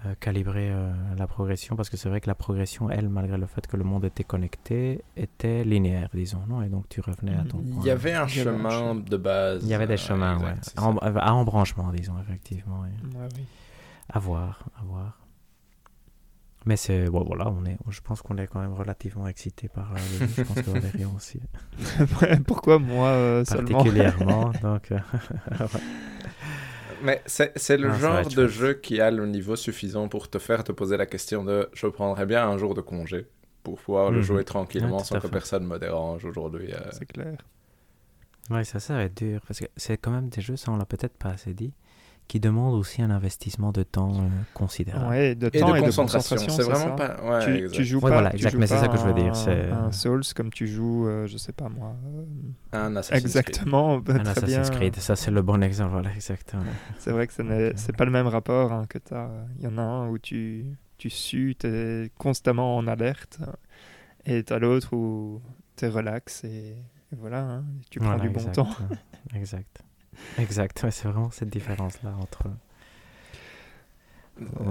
euh, 0.06 0.16
calibré 0.20 0.70
euh, 0.72 0.92
la 1.18 1.28
progression? 1.28 1.76
Parce 1.76 1.90
que 1.92 1.98
c'est 1.98 2.10
vrai 2.10 2.22
que 2.22 2.28
la 2.28 2.36
progression, 2.46 2.90
elle, 2.90 3.08
malgré 3.10 3.38
le 3.38 3.46
fait 3.46 3.66
que 3.68 3.78
le 3.78 3.84
monde 3.84 4.06
était 4.06 4.24
connecté, 4.24 5.04
était 5.16 5.64
linéaire, 5.64 6.10
disons. 6.14 6.42
Non? 6.48 6.62
Et 6.64 6.70
donc, 6.70 6.90
tu 6.90 7.02
revenais 7.02 7.36
à 7.36 7.44
ton 7.44 7.58
Mhm. 7.60 7.70
point. 7.72 7.82
Il 7.84 7.88
y 7.88 7.92
avait 7.92 8.14
un 8.14 8.26
Il 8.28 8.38
y 8.38 8.40
avait 8.42 8.50
un 8.50 8.54
chemin 8.58 8.96
de 8.96 9.18
base. 9.18 9.60
Il 9.64 9.70
y 9.70 9.74
avait 9.76 9.88
des 9.88 9.94
euh, 9.94 10.08
chemins, 10.10 10.36
exact, 10.38 10.74
ouais. 10.78 10.84
En- 10.84 10.98
à 10.98 11.32
embranchement, 11.34 11.92
disons, 11.92 12.16
effectivement. 12.24 12.80
ouais. 12.82 13.20
Ouais, 13.20 13.28
oui. 13.38 13.44
À 14.12 14.18
voir, 14.20 14.66
à 14.80 14.84
voir. 14.84 15.12
Mais 16.66 16.76
c'est. 16.76 17.06
Bon, 17.10 17.24
voilà, 17.24 17.50
on 17.50 17.64
est, 17.66 17.78
je 17.90 18.02
pense 18.02 18.22
qu'on 18.22 18.38
est 18.38 18.48
quand 18.48 18.60
même 18.60 18.74
relativement 18.74 19.28
excité 19.28 19.70
par 19.70 19.92
euh, 19.92 19.96
le 20.20 20.28
jeu. 20.28 20.34
Je 20.38 20.42
pense 20.44 20.62
que 20.62 20.70
Valérian 20.70 21.14
aussi. 21.16 21.40
Pourquoi 22.48 22.80
moi 22.80 23.08
euh, 23.10 23.46
seulement? 23.46 23.78
Particulièrement. 23.78 24.52
donc, 24.62 24.92
euh, 24.92 25.00
Mais 27.02 27.22
c'est 27.26 27.54
c'est 27.58 27.78
le 27.78 27.90
Ah, 27.92 27.98
genre 27.98 28.26
de 28.26 28.30
chouette. 28.30 28.48
jeu 28.50 28.74
qui 28.74 29.00
a 29.00 29.10
le 29.10 29.26
niveau 29.26 29.56
suffisant 29.56 30.10
pour 30.10 30.30
te 30.30 30.38
faire 30.38 30.64
te 30.66 30.74
poser 30.74 30.98
la 30.98 31.06
question 31.06 31.46
de 31.46 31.70
je 31.74 31.88
prendrais 31.88 32.26
bien 32.26 32.46
un 32.48 32.58
jour 32.58 32.74
de 32.76 32.82
congé 32.82 33.26
pour 33.64 33.80
pouvoir 33.80 34.12
le 34.12 34.18
Mhm. 34.18 34.24
jouer 34.24 34.44
tranquillement 34.44 34.98
Ouais, 34.98 35.04
sans 35.06 35.16
que 35.16 35.28
fait. 35.28 35.32
personne 35.32 35.66
me 35.66 35.80
dérange 35.80 36.26
aujourd'hui. 36.26 36.74
euh. 36.74 36.80
C'est 36.92 37.06
clair. 37.06 37.38
Ouais, 38.50 38.66
ça, 38.66 38.80
ça 38.82 38.96
va 38.96 39.04
être 39.04 39.16
dur. 39.16 39.40
Parce 39.48 39.60
que 39.60 39.66
c'est 39.78 39.98
quand 39.98 40.12
même 40.12 40.28
des 40.28 40.42
jeux, 40.42 40.58
ça 40.58 40.72
on 40.72 40.78
l'a 40.78 40.86
peut-être 40.86 41.16
pas 41.18 41.30
assez 41.30 41.54
dit, 41.54 41.72
qui 42.30 42.40
demandent 42.40 42.76
aussi 42.76 43.02
un 43.02 43.10
investissement 43.10 43.72
de 43.74 43.84
temps 43.84 44.14
euh, 44.22 44.28
considérable. 44.54 45.10
Ouais, 45.10 45.36
de 45.36 45.48
Et 45.52 45.60
temps 45.60 45.72
de 45.72 45.78
et 45.78 45.82
de 45.82 45.86
concentration. 45.88 46.38
concentration. 46.38 46.56
C'est 46.56 46.64
vraiment 46.86 46.98
ça. 46.98 47.16
pas. 47.18 47.40
Ouais, 47.40 47.68
tu, 47.70 47.84
joues 47.84 47.98
Ouais, 47.98 48.02
pas, 48.04 48.10
voilà, 48.12 48.30
tu 48.30 48.36
exact, 48.38 48.52
joues 48.52 48.60
mais 48.60 48.68
c'est 48.68 48.78
ça 48.78 48.88
que 48.88 48.98
je 48.98 49.04
veux 49.04 49.14
dire, 49.14 49.32
un- 49.32 49.34
c'est- 49.34 49.70
Un 49.72 49.92
Souls 49.92 50.22
comme 50.36 50.52
tu 50.52 50.68
joues, 50.68 51.08
euh, 51.08 51.28
je 51.28 51.38
sais 51.38 51.52
pas 51.54 51.68
moi. 51.70 51.96
euh, 52.06 52.24
Un 52.86 52.96
Assassin's 52.96 53.24
Creed. 53.24 53.26
exactement, 53.26 53.98
bah, 54.00 54.14
Un 54.14 54.20
très 54.20 54.30
Assassin's 54.44 54.70
bien. 54.70 54.78
Creed, 54.80 54.96
ça 54.98 55.16
c'est 55.18 55.32
le 55.32 55.42
bon 55.42 55.62
exemple, 55.64 55.92
voilà, 55.92 56.14
exactement. 56.14 56.64
C'est 57.00 57.12
vrai 57.12 57.28
que 57.28 57.34
ce 57.34 57.42
n'est 57.42 57.74
c'est 57.76 57.98
pas 57.98 58.06
le 58.06 58.12
même 58.12 58.28
rapport 58.28 58.72
hein, 58.72 58.86
que 58.88 59.00
tu 59.00 59.14
as. 59.14 59.30
Il 59.58 59.64
y 59.64 59.68
en 59.68 59.78
a 59.78 59.82
un 59.82 60.08
où 60.10 60.18
tu, 60.20 60.66
tu 61.00 61.10
sues, 61.10 61.56
tu 61.60 61.68
es 61.68 62.12
constamment 62.18 62.78
en 62.78 62.86
alerte, 62.88 63.40
et 64.26 64.44
tu 64.44 64.54
as 64.54 64.60
l'autre 64.60 64.94
où 64.96 65.42
tu 65.78 65.86
es 65.86 65.90
relax 65.90 66.44
et, 66.44 66.48
et 67.12 67.16
voilà, 67.18 67.42
hein, 67.42 67.64
tu 67.90 68.00
prends 68.00 68.10
Voilà, 68.10 68.22
du 68.22 68.30
bon 68.30 68.40
exact, 68.42 68.54
temps. 68.56 68.68
Exact. 69.36 69.82
Exact, 70.38 70.82
ouais, 70.84 70.92
c'est 70.92 71.08
vraiment 71.08 71.32
cette 71.32 71.50
différence-là 71.50 72.16
entre. 72.16 72.44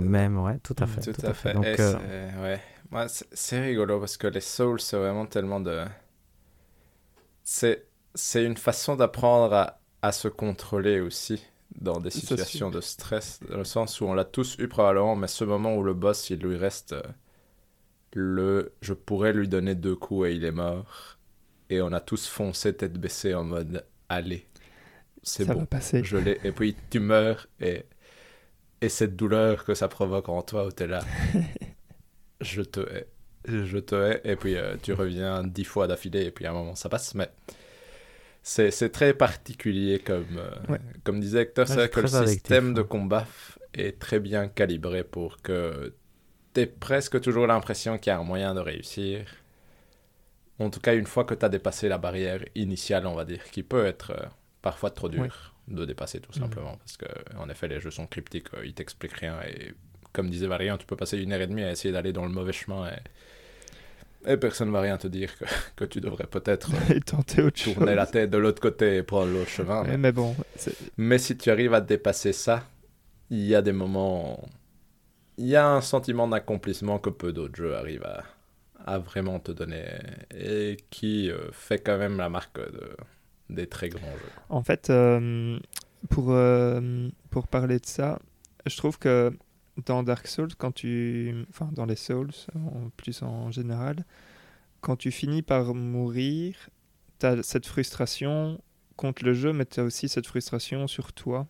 Même, 0.01 0.39
ouais, 0.39 0.59
tout 0.61 0.75
à 0.79 0.87
fait. 0.87 1.13
Tout, 1.13 1.27
à 1.27 1.35
fait. 1.35 1.53
Donc, 1.53 1.67
euh, 1.67 1.93
c'est- 1.99 2.41
ouais. 2.43 2.61
Moi, 2.91 3.07
c'est- 3.09 3.61
rigolo 3.61 4.01
parce 4.01 4.17
que 4.17 4.27
les 4.27 4.41
Souls, 4.41 4.81
c'est 4.81 4.97
vraiment 4.97 5.27
tellement 5.27 5.61
de. 5.61 5.85
C'est 7.45 7.87
c'est 8.15 8.45
une 8.45 8.57
façon 8.57 8.97
d'apprendre 8.97 9.55
à, 9.55 9.81
à 10.03 10.13
se 10.13 10.29
contrôler 10.29 11.01
aussi 11.01 11.45
dans 11.81 12.01
des 12.01 12.11
situations 12.11 12.71
de 12.71 12.81
stress, 12.81 13.41
dans 13.49 13.59
le 13.59 13.65
sens 13.65 14.01
où 14.01 14.07
on 14.07 14.15
l'a 14.15 14.25
tous 14.25 14.57
eu 14.59 14.67
probablement, 14.67 15.15
mais 15.15 15.29
ce 15.29 15.45
moment 15.45 15.77
où 15.77 15.83
le 15.83 15.95
boss, 15.95 16.31
il 16.31 16.41
lui 16.41 16.57
reste 16.57 16.95
euh, 16.95 17.03
le. 18.13 18.73
Je 18.81 18.95
pourrais 18.95 19.33
lui 19.33 19.49
donner 19.49 19.75
deux 19.75 19.97
coups 19.97 20.29
et 20.29 20.35
il 20.35 20.45
est 20.45 20.53
mort. 20.53 21.19
Et 21.71 21.83
on 21.83 21.93
a 21.93 22.01
tous 22.01 22.27
foncé 22.27 22.75
tête 22.75 22.95
baissée 22.99 23.35
en 23.35 23.45
mode 23.45 23.85
Allez, 24.09 24.47
c'est 25.23 25.45
bon 25.45 25.61
va 25.61 25.67
passer. 25.67 26.03
je 26.05 26.17
l'ai. 26.17 26.39
Et 26.45 26.53
puis 26.53 26.77
tu 26.91 27.01
meurs 27.01 27.47
et, 27.61 27.85
et 28.81 28.89
cette 28.89 29.17
douleur 29.17 29.65
que 29.65 29.75
ça 29.75 29.89
provoque 29.89 30.29
en 30.29 30.43
toi 30.43 30.67
où 30.67 30.71
t'es 30.73 30.87
là, 30.87 31.01
je 32.41 32.63
te 32.63 32.81
hais. 32.81 33.07
Je 33.47 33.79
te 33.79 33.95
hais. 33.95 34.21
Et 34.25 34.37
puis 34.37 34.57
euh, 34.57 34.77
tu 34.83 34.93
reviens 34.93 35.43
dix 35.45 35.65
fois 35.65 35.87
d'affilée 35.87 36.25
et 36.27 36.31
puis 36.31 36.47
à 36.47 36.51
un 36.51 36.55
moment 36.55 36.75
ça 36.75 36.89
passe. 36.89 37.15
Mais 37.15 37.29
c'est 38.43 38.71
c'est 38.71 38.91
très 38.91 39.15
particulier 39.15 39.99
comme, 39.99 40.39
euh, 40.39 40.51
Ouais. 40.73 40.81
comme 41.05 41.21
disait 41.21 41.43
Hector, 41.43 41.69
Ouais, 41.69 41.75
c'est 41.75 41.91
que 41.91 42.01
le 42.01 42.09
système 42.27 42.75
de 42.75 42.83
ouais. 42.83 42.87
combat 42.89 43.27
est 43.75 43.99
très 43.99 44.21
bien 44.21 44.49
calibré 44.49 45.05
pour 45.05 45.43
que 45.43 45.93
t'aies 46.55 46.67
presque 46.67 47.21
toujours 47.21 47.47
l'impression 47.47 47.99
qu'il 47.99 48.11
y 48.11 48.15
a 48.15 48.19
un 48.19 48.25
moyen 48.25 48.55
de 48.55 48.61
réussir. 48.61 49.27
En 50.59 50.71
tout 50.71 50.81
cas, 50.81 50.95
une 50.95 51.07
fois 51.07 51.25
que 51.25 51.35
tu 51.35 51.45
as 51.45 51.49
dépassé 51.49 51.89
la 51.89 51.99
barrière 51.99 52.45
initiale, 52.57 53.07
on 53.07 53.15
va 53.15 53.25
dire, 53.25 53.45
qui 53.51 53.63
peut 53.63 53.87
être 53.87 54.11
euh, 54.11 54.27
parfois 54.63 54.91
trop 54.91 55.09
dur 55.09 55.55
de 55.69 55.85
dépasser 55.85 56.21
tout 56.21 56.33
Mhm. 56.35 56.43
simplement, 56.43 56.77
parce 56.79 56.97
que 56.97 57.07
en 57.37 57.49
effet, 57.49 57.69
les 57.69 57.81
jeux 57.81 57.91
sont 57.91 58.07
cryptiques, 58.07 58.53
euh, 58.55 58.65
ils 58.67 58.75
t'expliquent 58.75 59.13
rien, 59.19 59.39
et 59.43 59.75
comme 60.13 60.31
disait 60.31 60.47
Variant, 60.47 60.79
tu 60.79 60.87
peux 60.87 60.97
passer 60.97 61.19
une 61.19 61.33
heure 61.33 61.41
et 61.41 61.47
demie 61.47 61.63
à 61.63 61.71
essayer 61.71 61.93
d'aller 61.93 62.13
dans 62.13 62.25
le 62.25 62.31
mauvais 62.33 62.53
chemin, 62.53 62.89
et, 64.27 64.33
et 64.33 64.37
personne 64.37 64.71
va 64.73 64.81
rien 64.81 64.97
te 64.97 65.07
dire 65.09 65.37
que, 65.39 65.45
que 65.77 65.85
tu 65.85 66.01
devrais 66.01 66.27
peut-être 66.27 66.71
euh, 66.91 67.01
tenter 67.07 67.43
autre 67.43 67.59
chose. 67.59 67.75
tourner 67.75 67.95
la 67.95 68.07
tête 68.07 68.31
de 68.31 68.39
l'autre 68.39 68.61
côté 68.61 68.97
et 68.97 69.03
prendre 69.03 69.31
l'autre 69.33 69.51
chemin. 69.51 69.83
Ouais, 69.83 69.89
mais- 69.91 69.99
mais 69.99 70.13
bon, 70.13 70.35
c'est- 70.57 70.75
mais 70.97 71.19
si 71.19 71.37
tu 71.37 71.51
arrives 71.51 71.75
à 71.75 71.81
dépasser 71.81 72.33
ça, 72.33 72.65
il 73.31 73.45
y 73.47 73.55
a 73.55 73.63
des 73.63 73.73
moments. 73.73 74.49
Il 75.37 75.47
y 75.47 75.55
a 75.57 75.69
un 75.69 75.81
sentiment 75.83 76.27
d'accomplissement 76.27 76.99
que 76.99 77.11
peu 77.11 77.33
d'autres 77.33 77.55
jeux 77.55 77.77
arrivent 77.77 78.05
à, 78.07 78.25
à 78.87 78.99
vraiment 78.99 79.39
te 79.39 79.53
donner 79.53 79.85
et 80.35 80.79
qui 80.91 81.31
euh, 81.31 81.53
fait 81.53 81.79
quand 81.79 81.97
même 81.99 82.17
la 82.17 82.29
marque 82.29 82.59
de, 82.59 82.97
des 83.51 83.67
très 83.67 83.89
grands 83.89 84.01
jeux. 84.13 84.31
En 84.49 84.63
fait, 84.63 84.91
euh, 84.91 85.59
pour, 86.11 86.27
euh, 86.31 87.09
pour 87.31 87.49
parler 87.49 87.79
de 87.79 87.87
ça, 87.87 88.19
je 88.67 88.77
trouve 88.77 88.99
que 88.99 89.33
dans 89.87 90.03
Dark 90.03 90.27
Souls, 90.27 90.55
quand 90.57 90.73
tu. 90.73 91.35
Enfin, 91.51 91.71
dans 91.73 91.87
les 91.87 91.97
Souls, 91.97 92.31
en 92.55 92.91
plus 92.97 93.23
en 93.23 93.51
général, 93.51 94.05
quand 94.81 94.97
tu 94.97 95.11
finis 95.11 95.43
par 95.43 95.75
mourir, 95.75 96.55
tu 97.21 97.27
as 97.27 97.43
cette 97.43 97.67
frustration 97.67 98.61
contre 98.97 99.25
le 99.25 99.35
jeu, 99.35 99.53
mais 99.53 99.65
tu 99.67 99.81
as 99.81 99.85
aussi 99.85 100.09
cette 100.09 100.27
frustration 100.27 100.87
sur 100.87 101.13
toi. 101.13 101.47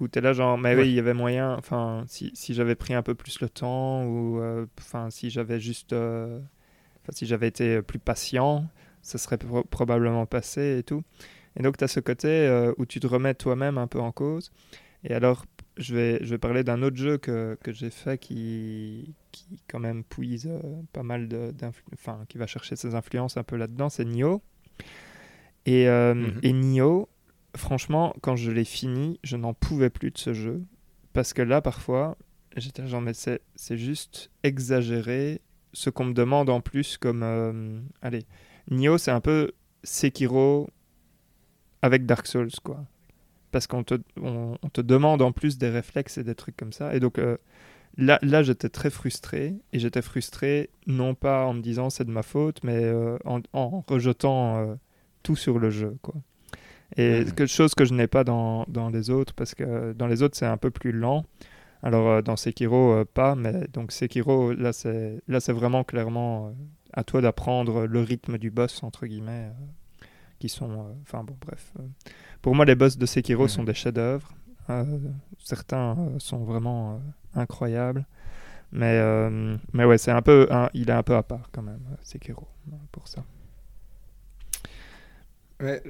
Où 0.00 0.08
tu 0.08 0.18
es 0.18 0.22
là, 0.22 0.32
genre, 0.32 0.58
mais 0.58 0.74
Ouais. 0.74 0.82
oui, 0.82 0.88
il 0.88 0.94
y 0.94 0.98
avait 0.98 1.14
moyen. 1.14 1.54
Enfin, 1.54 2.04
si, 2.08 2.32
si 2.34 2.52
j'avais 2.52 2.74
pris 2.74 2.94
un 2.94 3.02
peu 3.02 3.14
plus 3.14 3.40
le 3.40 3.48
temps, 3.48 4.04
ou. 4.04 4.40
euh, 4.40 4.66
Enfin, 4.80 5.08
si 5.10 5.30
j'avais 5.30 5.60
juste. 5.60 5.92
Enfin, 5.92 7.12
si 7.12 7.26
j'avais 7.26 7.46
été 7.48 7.80
plus 7.82 7.98
patient, 8.00 8.66
ça 9.04 9.18
serait 9.18 9.38
pro- 9.38 9.62
probablement 9.64 10.26
passé 10.26 10.78
et 10.78 10.82
tout. 10.82 11.02
Et 11.56 11.62
donc, 11.62 11.76
tu 11.76 11.84
as 11.84 11.88
ce 11.88 12.00
côté 12.00 12.26
euh, 12.28 12.72
où 12.78 12.84
tu 12.86 12.98
te 12.98 13.06
remets 13.06 13.34
toi-même 13.34 13.78
un 13.78 13.86
peu 13.86 14.00
en 14.00 14.10
cause. 14.10 14.50
Et 15.04 15.14
alors, 15.14 15.44
je 15.76 15.94
vais, 15.94 16.18
je 16.24 16.30
vais 16.30 16.38
parler 16.38 16.64
d'un 16.64 16.82
autre 16.82 16.96
jeu 16.96 17.16
que, 17.18 17.56
que 17.62 17.70
j'ai 17.72 17.90
fait 17.90 18.18
qui, 18.18 19.14
qui, 19.30 19.60
quand 19.68 19.78
même, 19.78 20.02
puise 20.02 20.46
euh, 20.48 20.60
pas 20.92 21.02
mal 21.04 21.28
de- 21.28 21.52
d'influ- 21.52 21.84
Enfin, 21.92 22.24
qui 22.28 22.38
va 22.38 22.46
chercher 22.48 22.74
ses 22.74 22.94
influences 22.96 23.36
un 23.36 23.44
peu 23.44 23.54
là-dedans. 23.56 23.88
C'est 23.88 24.04
Nioh. 24.04 24.42
Et, 25.66 25.88
euh, 25.88 26.14
Mhm. 26.14 26.40
et 26.42 26.52
Nioh, 26.52 27.08
franchement, 27.56 28.14
quand 28.20 28.36
je 28.36 28.50
l'ai 28.50 28.64
fini, 28.64 29.18
je 29.22 29.36
n'en 29.36 29.54
pouvais 29.54 29.90
plus 29.90 30.10
de 30.10 30.18
ce 30.18 30.32
jeu. 30.34 30.62
Parce 31.12 31.32
que 31.32 31.42
là, 31.42 31.60
parfois, 31.62 32.16
j'étais 32.56 32.86
genre, 32.86 33.00
mais 33.00 33.14
c'est 33.14 33.40
c'est 33.54 33.78
juste 33.78 34.30
exagéré. 34.42 35.40
Ce 35.72 35.90
qu'on 35.90 36.04
me 36.06 36.14
demande 36.14 36.50
en 36.50 36.60
plus, 36.60 36.96
comme. 36.98 37.84
allez, 38.02 38.24
Nioh, 38.70 38.98
c'est 38.98 39.10
un 39.10 39.20
peu 39.20 39.52
Sekiro 39.82 40.68
avec 41.82 42.06
Dark 42.06 42.26
Souls, 42.26 42.50
quoi. 42.62 42.84
Parce 43.52 43.66
qu'on 43.66 43.84
te, 43.84 43.94
on, 44.20 44.56
on 44.62 44.68
te 44.68 44.80
demande 44.80 45.22
en 45.22 45.32
plus 45.32 45.58
des 45.58 45.70
réflexes 45.70 46.18
et 46.18 46.24
des 46.24 46.34
trucs 46.34 46.56
comme 46.56 46.72
ça. 46.72 46.94
Et 46.94 47.00
donc 47.00 47.18
euh, 47.18 47.36
là, 47.98 48.18
là 48.22 48.42
j'étais 48.42 48.68
très 48.70 48.90
frustré. 48.90 49.54
Et 49.72 49.78
j'étais 49.80 50.02
frustré 50.02 50.70
non 50.86 51.14
pas 51.14 51.46
en 51.46 51.54
me 51.54 51.62
disant 51.62 51.90
c'est 51.90 52.04
de 52.04 52.10
ma 52.12 52.22
faute, 52.22 52.64
mais 52.64 52.84
euh, 52.84 53.18
en, 53.24 53.40
en 53.52 53.84
rejetant 53.88 54.58
euh, 54.58 54.74
tout 55.22 55.36
sur 55.36 55.58
le 55.58 55.70
jeu, 55.70 55.96
quoi. 56.02 56.14
Et 56.96 57.24
Mhm. 57.24 57.32
quelque 57.34 57.46
chose 57.46 57.74
que 57.74 57.84
je 57.84 57.94
n'ai 57.94 58.06
pas 58.08 58.24
dans, 58.24 58.64
dans 58.68 58.90
les 58.90 59.10
autres, 59.10 59.34
parce 59.34 59.54
que 59.54 59.92
dans 59.94 60.06
les 60.08 60.22
autres, 60.22 60.36
c'est 60.36 60.46
un 60.46 60.58
peu 60.58 60.70
plus 60.70 60.92
lent. 60.92 61.24
Alors 61.82 62.22
dans 62.22 62.36
Sekiro, 62.36 63.04
pas, 63.14 63.34
mais 63.36 63.66
donc 63.72 63.92
Sekiro, 63.92 64.52
là, 64.54 64.72
c'est 64.72 65.20
là, 65.28 65.40
c'est 65.40 65.52
vraiment 65.52 65.84
clairement 65.84 66.54
à 66.94 67.04
toi 67.04 67.20
d'apprendre 67.20 67.86
le 67.86 68.00
rythme 68.02 68.38
du 68.38 68.50
boss, 68.50 68.82
entre 68.82 69.06
guillemets, 69.06 69.50
euh, 69.50 70.06
qui 70.38 70.48
sont... 70.48 70.70
euh, 70.72 70.92
Enfin 71.02 71.24
bon, 71.24 71.36
bref. 71.44 71.72
euh. 71.80 71.82
Pour 72.42 72.54
moi, 72.54 72.64
les 72.64 72.74
boss 72.76 72.98
de 72.98 73.06
Sekiro 73.06 73.44
Mhm. 73.44 73.48
sont 73.48 73.64
des 73.64 73.74
chefs-d'œuvre. 73.74 74.32
Euh, 74.70 74.84
certains 75.42 75.96
euh, 75.98 76.18
sont 76.18 76.44
vraiment 76.44 76.94
euh, 76.94 77.40
incroyables. 77.40 78.06
Mais, 78.72 78.98
euh, 78.98 79.56
mais 79.72 79.84
ouais, 79.84 79.98
c'est 79.98 80.10
un 80.10 80.22
peu, 80.22 80.48
il 80.74 80.90
est 80.90 80.92
un 80.92 81.02
peu 81.04 81.14
à 81.16 81.22
part 81.22 81.48
quand 81.52 81.62
même, 81.62 81.80
Sekiro, 82.02 82.48
pour 82.92 83.06
ça. 83.08 83.24
Mais 85.60 85.82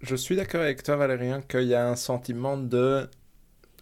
je 0.00 0.16
suis 0.16 0.36
d'accord 0.36 0.60
avec 0.62 0.82
toi, 0.82 0.96
Valérien, 0.96 1.40
qu'il 1.42 1.64
y 1.64 1.74
a 1.74 1.88
un 1.88 1.96
sentiment 1.96 2.56
de, 2.56 3.08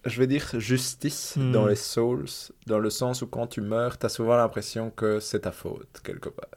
je 0.05 0.19
vais 0.21 0.27
dire, 0.27 0.49
justice 0.61 1.37
Hmm. 1.37 1.53
dans 1.53 1.67
les 1.67 1.77
Souls, 1.77 2.27
dans 2.67 2.79
le 2.79 2.91
sens 2.91 3.23
où 3.23 3.27
quand 3.27 3.47
tu 3.49 3.61
meurs, 3.61 3.99
tu 3.99 4.07
as 4.07 4.11
souvent 4.11 4.37
l'impression 4.37 4.91
que 4.91 5.21
c'est 5.21 5.41
ta 5.41 5.53
faute, 5.53 6.01
quelque 6.05 6.29
part. 6.29 6.49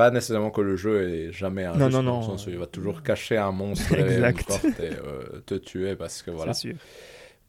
Pas 0.00 0.10
nécessairement 0.10 0.50
que 0.50 0.62
le 0.62 0.76
jeu 0.76 1.08
est 1.08 1.32
jamais 1.32 1.64
injuste, 1.64 1.80
Non, 1.80 1.90
non, 1.90 2.02
dans 2.02 2.12
non. 2.14 2.20
le 2.20 2.24
sens 2.24 2.46
où 2.46 2.50
il 2.50 2.56
va 2.58 2.66
toujours 2.66 3.02
cacher 3.02 3.36
un 3.36 3.52
monstre 3.52 3.92
Exact. 3.98 4.50
et 4.80 4.90
euh, 4.94 5.40
te 5.44 5.54
tuer 5.56 5.94
parce 5.94 6.22
que 6.22 6.30
voilà. 6.30 6.54
Sûr. 6.54 6.76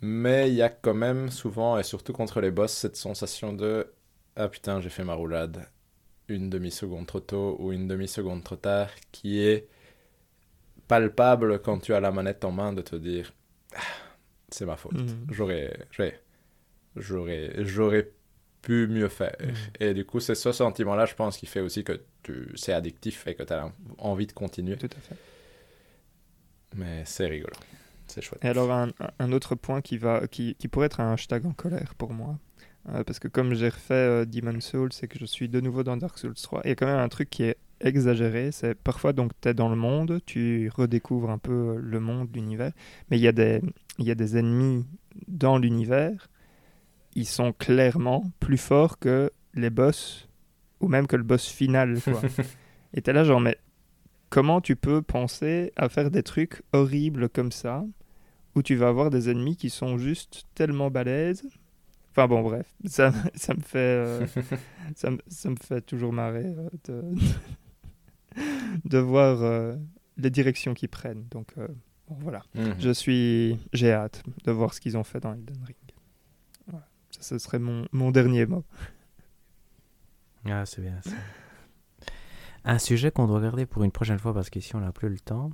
Mais 0.02 0.49
il 0.49 0.56
y 0.56 0.61
a 0.61 0.69
quand 0.69 0.94
même 0.95 1.30
souvent, 1.30 1.78
et 1.78 1.84
surtout 1.84 2.11
contre 2.11 2.41
les 2.41 2.52
boss, 2.52 2.72
cette 2.73 2.95
sensation 2.98 3.53
de 3.53 3.88
Ah 4.36 4.49
putain, 4.49 4.82
j'ai 4.82 4.90
fait 4.90 5.03
ma 5.03 5.14
roulade 5.14 5.65
une 6.28 6.49
demi-seconde 6.49 7.07
trop 7.07 7.19
tôt 7.19 7.56
ou 7.60 7.72
une 7.72 7.88
demi-seconde 7.88 8.44
trop 8.44 8.56
tard, 8.56 8.90
qui 9.11 9.41
est 9.41 9.68
palpable 10.88 11.60
quand 11.61 11.80
tu 11.80 11.94
as 11.94 11.99
la 11.99 12.11
manette 12.11 12.44
en 12.45 12.52
main 12.52 12.73
de 12.73 12.82
te 12.82 12.95
dire 12.95 13.34
Ah, 13.76 13.80
C'est 14.49 14.65
ma 14.65 14.76
faute. 14.76 14.94
Mhm. 14.94 15.28
J'aurais, 15.32 15.73
j'aurais, 15.91 16.19
j'aurais, 16.95 17.53
j'aurais 17.64 18.11
pu 18.61 18.88
mieux 18.88 19.07
faire. 19.07 19.36
Mhm. 19.40 19.53
Et 19.80 19.94
du 19.94 20.06
coup, 20.06 20.19
c'est 20.19 20.36
ce 20.36 20.52
sentiment-là, 20.52 21.06
je 21.06 21.15
pense, 21.15 21.38
qui 21.38 21.45
fait 21.45 21.61
aussi 21.61 21.84
que 21.84 21.99
c'est 22.56 22.73
addictif 22.73 23.26
et 23.27 23.35
que 23.35 23.43
tu 23.43 23.53
as 23.53 23.72
envie 23.98 24.27
de 24.27 24.31
continuer. 24.34 24.77
Tout 24.77 24.89
à 24.95 24.99
fait. 24.99 25.15
Mais 26.76 27.03
c'est 27.06 27.27
rigolo. 27.27 27.53
C'est 28.07 28.22
chouette. 28.22 28.43
Et 28.43 28.48
alors 28.48 28.72
un, 28.72 28.89
un 29.19 29.31
autre 29.31 29.56
point 29.56 29.81
qui, 29.81 29.98
va, 29.98 30.27
qui, 30.27 30.56
qui 30.56 30.68
pourrait 30.68 30.88
être 30.88 30.99
un 30.99 31.14
hashtag 31.14 31.45
en 31.45 31.52
colère 31.53 31.95
pour 31.95 32.14
moi, 32.14 32.38
euh, 32.89 33.03
parce 33.03 33.19
que 33.19 33.27
comme 33.27 33.53
j'ai 33.53 33.69
refait 33.69 33.93
euh, 33.93 34.26
Demon's 34.26 34.65
Souls, 34.65 34.91
c'est 34.91 35.07
que 35.07 35.18
je 35.19 35.26
suis 35.26 35.48
de 35.49 35.60
nouveau 35.61 35.84
dans 35.84 35.98
Dark 35.98 36.18
Souls 36.18 36.34
3, 36.35 36.61
il 36.65 36.69
y 36.69 36.72
a 36.72 36.76
quand 36.76 36.88
même 36.88 36.99
un 36.99 37.10
truc 37.10 37.30
qui 37.30 37.43
est 37.43 37.57
exagéré, 37.80 38.52
c'est 38.52 38.76
parfois 38.76 39.11
donc 39.14 39.31
tu 39.41 39.49
es 39.49 39.53
dans 39.53 39.69
le 39.69 39.76
monde, 39.76 40.19
tu 40.26 40.69
redécouvres 40.76 41.30
un 41.30 41.38
peu 41.38 41.52
euh, 41.52 41.80
le 41.81 41.99
monde, 41.99 42.30
l'univers, 42.34 42.72
mais 43.10 43.18
il 43.18 43.22
y, 43.22 43.27
a 43.27 43.31
des- 43.31 43.61
il 43.98 44.06
y 44.06 44.11
a 44.11 44.15
des 44.15 44.38
ennemis 44.38 44.85
dans 45.27 45.57
l'univers, 45.57 46.30
ils 47.15 47.26
sont 47.26 47.53
clairement 47.53 48.30
plus 48.39 48.57
forts 48.57 48.99
que 48.99 49.31
les 49.53 49.69
boss, 49.69 50.27
ou 50.82 50.88
même 50.88 51.08
que 51.08 51.16
le 51.16 51.24
boss 51.24 51.48
final. 51.48 51.99
Quoi. 52.03 52.22
Et 52.94 53.02
t'es 53.02 53.14
là 53.14 53.24
genre, 53.24 53.40
mais 53.40 53.58
comment 54.30 54.62
tu 54.62 54.76
peux 54.76 55.02
penser 55.02 55.72
à 55.76 55.88
faire 55.90 56.12
des 56.12 56.24
trucs 56.24 56.62
horribles 56.74 57.30
comme 57.30 57.52
ça, 57.52 57.86
où 58.56 58.62
tu 58.64 58.76
vas 58.76 58.88
avoir 58.90 59.10
des 59.10 59.30
ennemis 59.30 59.56
qui 59.56 59.70
sont 59.70 59.98
juste 59.98 60.45
tellement 60.56 60.90
balèzes? 60.91 61.44
Enfin 62.12 62.28
bon, 62.28 62.41
bref, 62.41 62.68
ça, 62.86 63.14
ça 63.36 63.53
me 63.53 63.62
fait, 63.62 63.78
euh, 63.78 64.28
ça, 64.95 65.12
me- 65.12 65.20
ça 65.28 65.49
me 65.49 65.56
fait 65.56 65.80
toujours 65.82 66.12
marrer 66.12 66.45
euh, 66.45 66.70
de, 66.86 67.03
de 68.86 68.98
voir 68.98 69.41
euh, 69.41 69.76
les 70.18 70.30
directions 70.30 70.74
qu'ils 70.74 70.90
prennent. 70.90 71.26
Donc 71.32 71.53
euh, 71.58 71.68
bon, 72.10 72.16
voilà, 72.20 72.41
Mhm. 72.56 72.76
je 72.80 72.90
suis, 72.91 73.58
j'ai 73.74 73.91
hâte 73.94 74.24
de 74.44 74.52
voir 74.52 74.74
ce 74.74 74.82
qu'ils 74.82 74.98
ont 74.98 75.03
fait 75.03 75.20
dans 75.20 75.34
Elden 75.34 75.64
Ring. 75.66 75.76
Voilà. 76.68 76.86
Ça, 77.12 77.22
ce 77.22 77.38
serait 77.38 77.60
mon, 77.60 77.86
mon 77.94 78.12
dernier 78.12 78.45
mot. 78.45 78.64
Ah, 80.49 80.65
c'est 80.65 80.81
bien 80.81 80.99
ça. 81.03 81.11
Un 82.63 82.77
sujet 82.80 83.11
qu'on 83.11 83.27
doit 83.27 83.41
garder 83.41 83.65
pour 83.65 83.84
une 83.84 83.91
prochaine 83.91 84.19
fois 84.19 84.34
parce 84.34 84.49
qu'ici 84.49 84.76
on 84.76 84.80
n'a 84.81 84.91
plus 84.91 85.09
le 85.09 85.19
temps, 85.19 85.49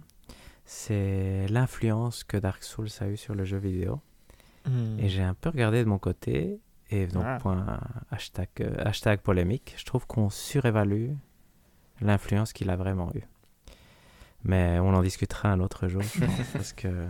c'est 0.65 1.47
l'influence 1.49 2.23
que 2.23 2.37
Dark 2.37 2.63
Souls 2.63 2.89
a 2.99 3.07
eu 3.07 3.17
sur 3.17 3.33
le 3.35 3.45
jeu 3.45 3.57
vidéo. 3.57 4.01
Et 4.99 5.07
j'ai 5.07 5.23
un 5.23 5.33
peu 5.33 5.47
regardé 5.49 5.81
de 5.81 5.87
mon 5.89 5.97
côté, 5.97 6.59
et 6.89 7.07
donc 7.07 7.23
Ah. 7.25 7.37
point 7.39 7.79
hashtag, 8.11 8.49
euh, 8.59 8.75
hashtag 8.85 9.21
polémique, 9.21 9.73
je 9.77 9.85
trouve 9.85 10.05
qu'on 10.05 10.29
surévalue 10.29 11.11
l'influence 12.01 12.51
qu'il 12.51 12.69
a 12.69 12.75
vraiment 12.75 13.09
eu. 13.15 13.21
Mais 14.43 14.77
on 14.79 14.89
en 14.93 15.01
discutera 15.01 15.49
un 15.49 15.61
autre 15.61 15.87
jour, 15.87 16.01
je 16.01 16.19
pense, 16.25 16.47
parce 16.53 16.73
que 16.73 17.07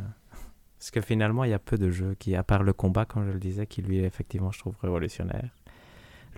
parce 0.78 0.92
que 0.92 1.02
finalement 1.02 1.44
il 1.46 1.50
y 1.50 1.54
a 1.54 1.60
peu 1.60 1.80
de 1.80 1.90
jeux 1.90 2.14
qui, 2.20 2.36
à 2.36 2.44
part 2.44 2.62
le 2.62 2.74
combat, 2.74 3.06
comme 3.06 3.26
je 3.26 3.32
le 3.32 3.40
disais, 3.40 3.66
qui 3.66 3.82
lui 3.82 3.98
est 3.98 4.04
effectivement 4.06 4.52
je 4.52 4.60
trouve 4.60 4.76
révolutionnaire. 4.84 5.50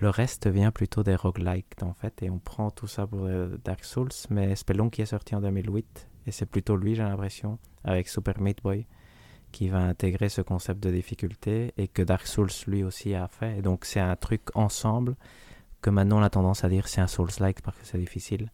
Le 0.00 0.08
reste 0.08 0.46
vient 0.46 0.70
plutôt 0.70 1.02
des 1.02 1.14
roguelikes 1.14 1.82
en 1.82 1.92
fait, 1.92 2.22
et 2.22 2.30
on 2.30 2.38
prend 2.38 2.70
tout 2.70 2.86
ça 2.86 3.06
pour 3.06 3.24
euh, 3.26 3.58
Dark 3.64 3.84
Souls, 3.84 4.08
mais 4.30 4.56
Spelunky 4.56 5.02
est 5.02 5.06
sorti 5.06 5.34
en 5.34 5.40
2008, 5.42 6.08
et 6.26 6.30
c'est 6.30 6.46
plutôt 6.46 6.74
lui 6.76 6.94
j'ai 6.94 7.02
l'impression, 7.02 7.58
avec 7.84 8.08
Super 8.08 8.40
Meat 8.40 8.62
Boy, 8.62 8.86
qui 9.52 9.68
va 9.68 9.80
intégrer 9.80 10.28
ce 10.30 10.40
concept 10.40 10.82
de 10.82 10.90
difficulté 10.90 11.74
et 11.76 11.86
que 11.88 12.00
Dark 12.02 12.26
Souls 12.26 12.48
lui 12.66 12.82
aussi 12.82 13.14
a 13.14 13.28
fait. 13.28 13.58
Et 13.58 13.62
donc 13.62 13.84
c'est 13.84 14.00
un 14.00 14.16
truc 14.16 14.42
ensemble 14.54 15.16
que 15.82 15.90
maintenant 15.90 16.20
on 16.20 16.22
a 16.22 16.30
tendance 16.30 16.64
à 16.64 16.68
dire 16.70 16.88
c'est 16.88 17.00
un 17.02 17.06
Souls-like 17.06 17.60
parce 17.62 17.76
que 17.76 17.84
c'est 17.84 17.98
difficile. 17.98 18.50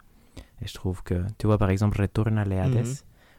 Et 0.63 0.67
je 0.67 0.75
trouve 0.75 1.03
que, 1.05 1.23
tu 1.39 1.47
vois 1.47 1.59
par 1.59 1.71
exemple 1.71 2.01
Return 2.01 2.39
à 2.39 2.43
Hades, 2.43 2.87
Mhm. 2.87 2.95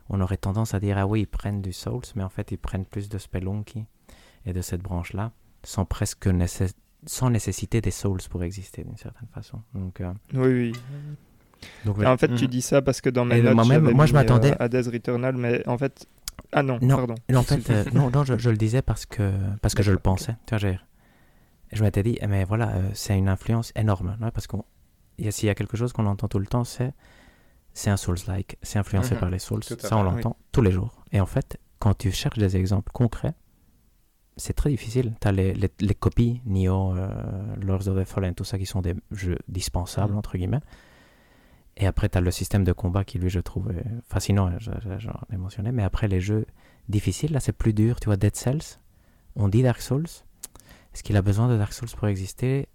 on 0.09 0.21
aurait 0.21 0.38
tendance 0.38 0.73
à 0.75 0.79
dire 0.79 0.97
ah 0.97 1.07
oui 1.07 1.21
ils 1.21 1.27
prennent 1.27 1.61
du 1.61 1.73
Souls, 1.73 2.03
mais 2.15 2.23
en 2.23 2.29
fait 2.29 2.51
ils 2.51 2.57
prennent 2.57 2.85
plus 2.85 3.09
de 3.09 3.17
Spelunky 3.17 3.85
et 4.45 4.53
de 4.53 4.61
cette 4.61 4.81
branche-là, 4.81 5.31
sans 5.63 5.84
presque 5.84 6.27
nécess- 6.27 6.75
sans 7.05 7.29
nécessiter 7.29 7.81
des 7.81 7.91
Souls 7.91 8.19
pour 8.29 8.43
exister 8.43 8.83
d'une 8.83 8.97
certaine 8.97 9.27
façon. 9.33 9.61
Donc, 9.73 10.01
euh, 10.01 10.11
Oui, 10.33 10.47
oui. 10.47 10.71
donc 11.85 12.03
En 12.03 12.17
fait, 12.17 12.27
tu 12.35 12.45
Mhm. 12.45 12.49
dis 12.49 12.61
ça 12.61 12.81
parce 12.81 13.01
que 13.01 13.09
dans 13.09 13.25
mes 13.25 13.37
Et 13.37 13.41
notes, 13.41 13.57
j'avais 13.65 13.93
moi, 13.93 14.05
je 14.05 14.11
mis, 14.11 14.17
m'attendais- 14.19 14.51
euh, 14.53 14.55
Hades 14.65 14.87
Returnal, 14.87 15.35
mais 15.37 15.67
en 15.67 15.77
fait... 15.77 16.07
Ah 16.51 16.63
non, 16.63 16.79
Non. 16.81 16.97
pardon. 16.97 17.15
Et 17.29 17.35
en 17.35 17.43
fait, 17.43 17.69
euh, 17.69 17.83
non, 17.93 18.09
non 18.09 18.23
je, 18.23 18.37
je 18.37 18.49
le 18.49 18.57
disais 18.57 18.81
parce 18.81 19.05
que, 19.05 19.31
parce 19.61 19.73
que 19.75 19.83
je 19.83 19.91
le 19.91 19.97
pensais. 19.99 20.35
Tu 20.45 20.51
vois, 20.51 20.57
j'ai- 20.59 20.79
je 21.73 21.83
m'étais 21.83 22.03
dit, 22.03 22.17
eh, 22.21 22.27
mais 22.27 22.43
voilà, 22.45 22.69
euh, 22.75 22.89
c'est 22.93 23.17
une 23.17 23.27
influence 23.27 23.71
énorme. 23.75 24.15
ouais, 24.21 24.31
parce 24.31 24.47
qu'on, 24.47 24.63
il 25.17 25.25
y 25.25 25.27
a- 25.27 25.31
s'il 25.31 25.47
y 25.47 25.49
a 25.49 25.55
quelque 25.55 25.75
chose 25.77 25.93
qu'on 25.93 26.05
entend 26.05 26.27
tout 26.27 26.39
le 26.39 26.45
temps, 26.45 26.63
c'est, 26.63 26.93
c'est 27.73 27.89
un 27.89 27.97
Souls-like, 27.97 28.57
c'est 28.61 28.79
influencé 28.79 29.15
Mhm. 29.15 29.19
par 29.19 29.29
les 29.29 29.39
Souls. 29.39 29.61
À 29.69 29.87
Ça, 29.87 29.97
on 29.97 30.03
l'entend 30.03 30.37
tous 30.51 30.61
les 30.61 30.71
jours. 30.71 31.03
Et 31.11 31.19
en 31.19 31.25
fait, 31.25 31.57
quand 31.79 31.95
tu 31.97 32.11
cherches 32.11 32.37
des 32.37 32.55
exemples 32.55 32.91
concrets, 32.91 33.33
c'est 34.38 34.53
très 34.53 34.69
difficile. 34.69 35.15
Tu 35.19 35.27
as 35.27 35.31
les, 35.31 35.53
les, 35.53 35.69
les 35.80 35.95
copies, 35.95 36.41
Nioh, 36.45 36.95
euh, 36.95 37.09
Lords 37.61 37.88
of 37.88 37.99
the 37.99 38.03
Fallen, 38.05 38.34
tout 38.35 38.43
ça 38.43 38.57
qui 38.57 38.65
sont 38.65 38.81
des 38.81 38.95
jeux 39.11 39.38
dispensables, 39.47 40.11
Mhm. 40.14 40.18
entre 40.19 40.38
guillemets. 40.38 40.61
Et 41.76 41.85
après, 41.85 42.09
tu 42.09 42.18
as 42.18 42.22
le 42.22 42.31
système 42.31 42.64
de 42.64 42.72
combat 42.73 43.03
qui, 43.03 43.19
lui, 43.19 43.30
je 43.30 43.39
trouve 43.39 43.72
fascinant, 44.07 44.49
je- 44.59 44.72
j'en 44.99 45.19
ai 45.31 45.38
mentionné. 45.38 45.72
Mais 45.72 45.84
après, 45.84 46.07
les 46.07 46.22
jeux 46.22 46.45
difficiles, 46.89 47.31
là, 47.34 47.39
c'est 47.39 47.51
plus 47.51 47.73
dur. 47.73 47.99
Tu 47.99 48.05
vois, 48.05 48.15
Dead 48.18 48.35
Cells, 48.35 48.80
on 49.35 49.47
dit 49.47 49.61
Dark 49.61 49.81
Souls. 49.81 50.05
Est-ce 50.93 51.03
qu'il 51.03 51.15
a 51.18 51.22
besoin 51.22 51.47
de 51.49 51.57
Dark 51.57 51.73
Souls 51.73 51.89
pour 51.95 52.07
exister? 52.07 52.68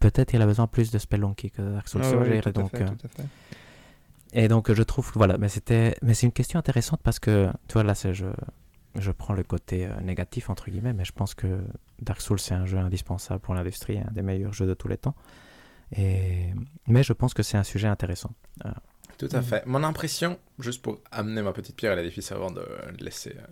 Peut-être 0.00 0.30
qu'il 0.30 0.42
a 0.42 0.46
besoin 0.46 0.66
plus 0.66 0.90
de 0.90 0.98
Spelunky 0.98 1.50
que 1.50 1.62
de 1.62 1.70
Dark 1.72 1.88
Souls. 1.88 2.00
Ah 2.04 2.10
oui, 2.16 2.40
tout 2.40 2.50
donc, 2.52 2.70
fait, 2.70 2.84
tout 2.86 2.92
à 3.06 3.08
fait. 3.08 3.24
et 4.32 4.48
donc, 4.48 4.72
je 4.72 4.82
trouve, 4.82 5.12
voilà, 5.14 5.38
mais 5.38 5.48
c'était, 5.48 5.94
mais 6.02 6.14
c'est 6.14 6.26
une 6.26 6.32
question 6.32 6.58
intéressante 6.58 7.00
parce 7.02 7.18
que, 7.20 7.50
tu 7.68 7.74
vois, 7.74 7.84
là, 7.84 7.94
c'est, 7.94 8.14
je, 8.14 8.26
je 8.94 9.10
prends 9.10 9.34
le 9.34 9.42
côté 9.42 9.86
euh, 9.86 10.00
négatif, 10.00 10.50
entre 10.50 10.70
guillemets, 10.70 10.92
mais 10.92 11.04
je 11.04 11.12
pense 11.12 11.34
que 11.34 11.60
Dark 12.00 12.20
Souls, 12.20 12.38
c'est 12.38 12.54
un 12.54 12.66
jeu 12.66 12.78
indispensable 12.78 13.40
pour 13.40 13.54
l'industrie, 13.54 13.98
un 13.98 14.10
des 14.12 14.22
meilleurs 14.22 14.52
jeux 14.52 14.66
de 14.66 14.74
tous 14.74 14.88
les 14.88 14.98
temps. 14.98 15.14
Et, 15.96 16.52
mais 16.86 17.02
je 17.02 17.12
pense 17.12 17.34
que 17.34 17.42
c'est 17.42 17.56
un 17.58 17.64
sujet 17.64 17.88
intéressant. 17.88 18.32
Tout 19.18 19.28
à 19.32 19.38
Mhm. 19.38 19.42
fait. 19.44 19.66
Mon 19.66 19.84
impression, 19.84 20.38
juste 20.58 20.82
pour 20.82 21.00
amener 21.10 21.42
ma 21.42 21.52
petite 21.52 21.76
pierre 21.76 21.92
à 21.92 21.96
l'édifice 21.96 22.32
avant 22.32 22.50
de 22.50 22.66
laisser 23.00 23.36
euh, 23.38 23.42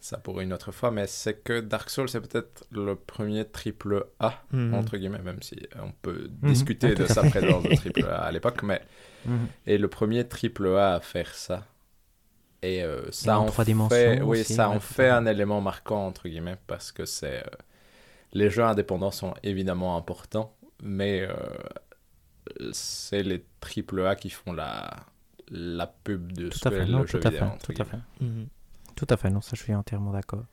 ça 0.00 0.18
pour 0.18 0.40
une 0.40 0.52
autre 0.52 0.70
fois, 0.72 0.90
mais 0.90 1.06
c'est 1.06 1.42
que 1.42 1.60
Dark 1.60 1.88
Souls 1.88 2.08
c'est 2.08 2.20
peut-être 2.20 2.66
le 2.72 2.94
premier 2.96 3.44
triple 3.46 4.06
A, 4.20 4.42
Mhm. 4.52 4.74
entre 4.74 4.96
guillemets, 4.96 5.22
même 5.22 5.40
si 5.40 5.56
on 5.80 5.92
peut 6.02 6.30
Mhm. 6.42 6.48
discuter 6.48 6.90
Ah, 6.92 6.94
de 6.96 7.06
sa 7.06 7.22
présence 7.22 7.64
de 7.64 7.74
triple 7.74 8.04
A 8.04 8.22
à 8.24 8.32
l'époque, 8.32 8.62
mais 8.64 8.82
et 9.66 9.78
le 9.78 9.88
premier 9.88 10.26
triple 10.28 10.66
A 10.76 10.94
à 10.96 11.00
faire 11.00 11.32
ça. 11.34 11.64
Et 12.64 12.82
euh, 12.82 13.02
ça 13.10 13.38
en 13.38 13.42
en, 13.42 13.46
trois 13.46 13.64
fait, 13.64 13.70
dimensions 13.72 14.26
oui, 14.28 14.40
aussi, 14.40 14.54
ça 14.54 14.68
en 14.70 14.72
tout 14.72 14.78
à 14.78 14.80
fait 14.80 15.08
un 15.10 15.26
élément 15.26 15.60
marquant 15.60 16.06
entre 16.06 16.28
guillemets 16.28 16.56
parce 16.66 16.92
que 16.92 17.04
c'est 17.04 17.40
euh, 17.46 17.50
les 18.32 18.48
jeux 18.50 18.64
indépendants 18.64 19.10
sont 19.10 19.34
évidemment 19.42 19.96
importants, 19.98 20.56
mais 20.82 21.20
euh, 21.22 21.34
c'est 22.72 23.22
les 23.22 23.44
triple 23.60 24.06
A 24.06 24.16
qui 24.16 24.30
font 24.30 24.52
la 24.52 24.90
la 25.50 25.86
pub 25.86 26.32
de 26.32 26.50
ce 26.50 26.58
Tout 26.58 26.68
à 26.68 26.70
fait, 26.70 26.86
le 26.86 26.92
non, 26.92 27.06
jeu 27.06 27.20
tout 27.20 27.28
à 27.28 27.30
vidéo. 27.30 27.46
fait, 27.60 27.72
tout 27.74 27.82
à 27.82 27.84
fait. 27.84 27.98
Mhm. 28.20 28.46
Tout 28.96 29.06
à 29.10 29.16
fait, 29.16 29.28
non, 29.30 29.40
ça, 29.42 29.50
je 29.56 29.62
suis 29.62 29.74
entièrement 29.74 30.12
d'accord. 30.12 30.44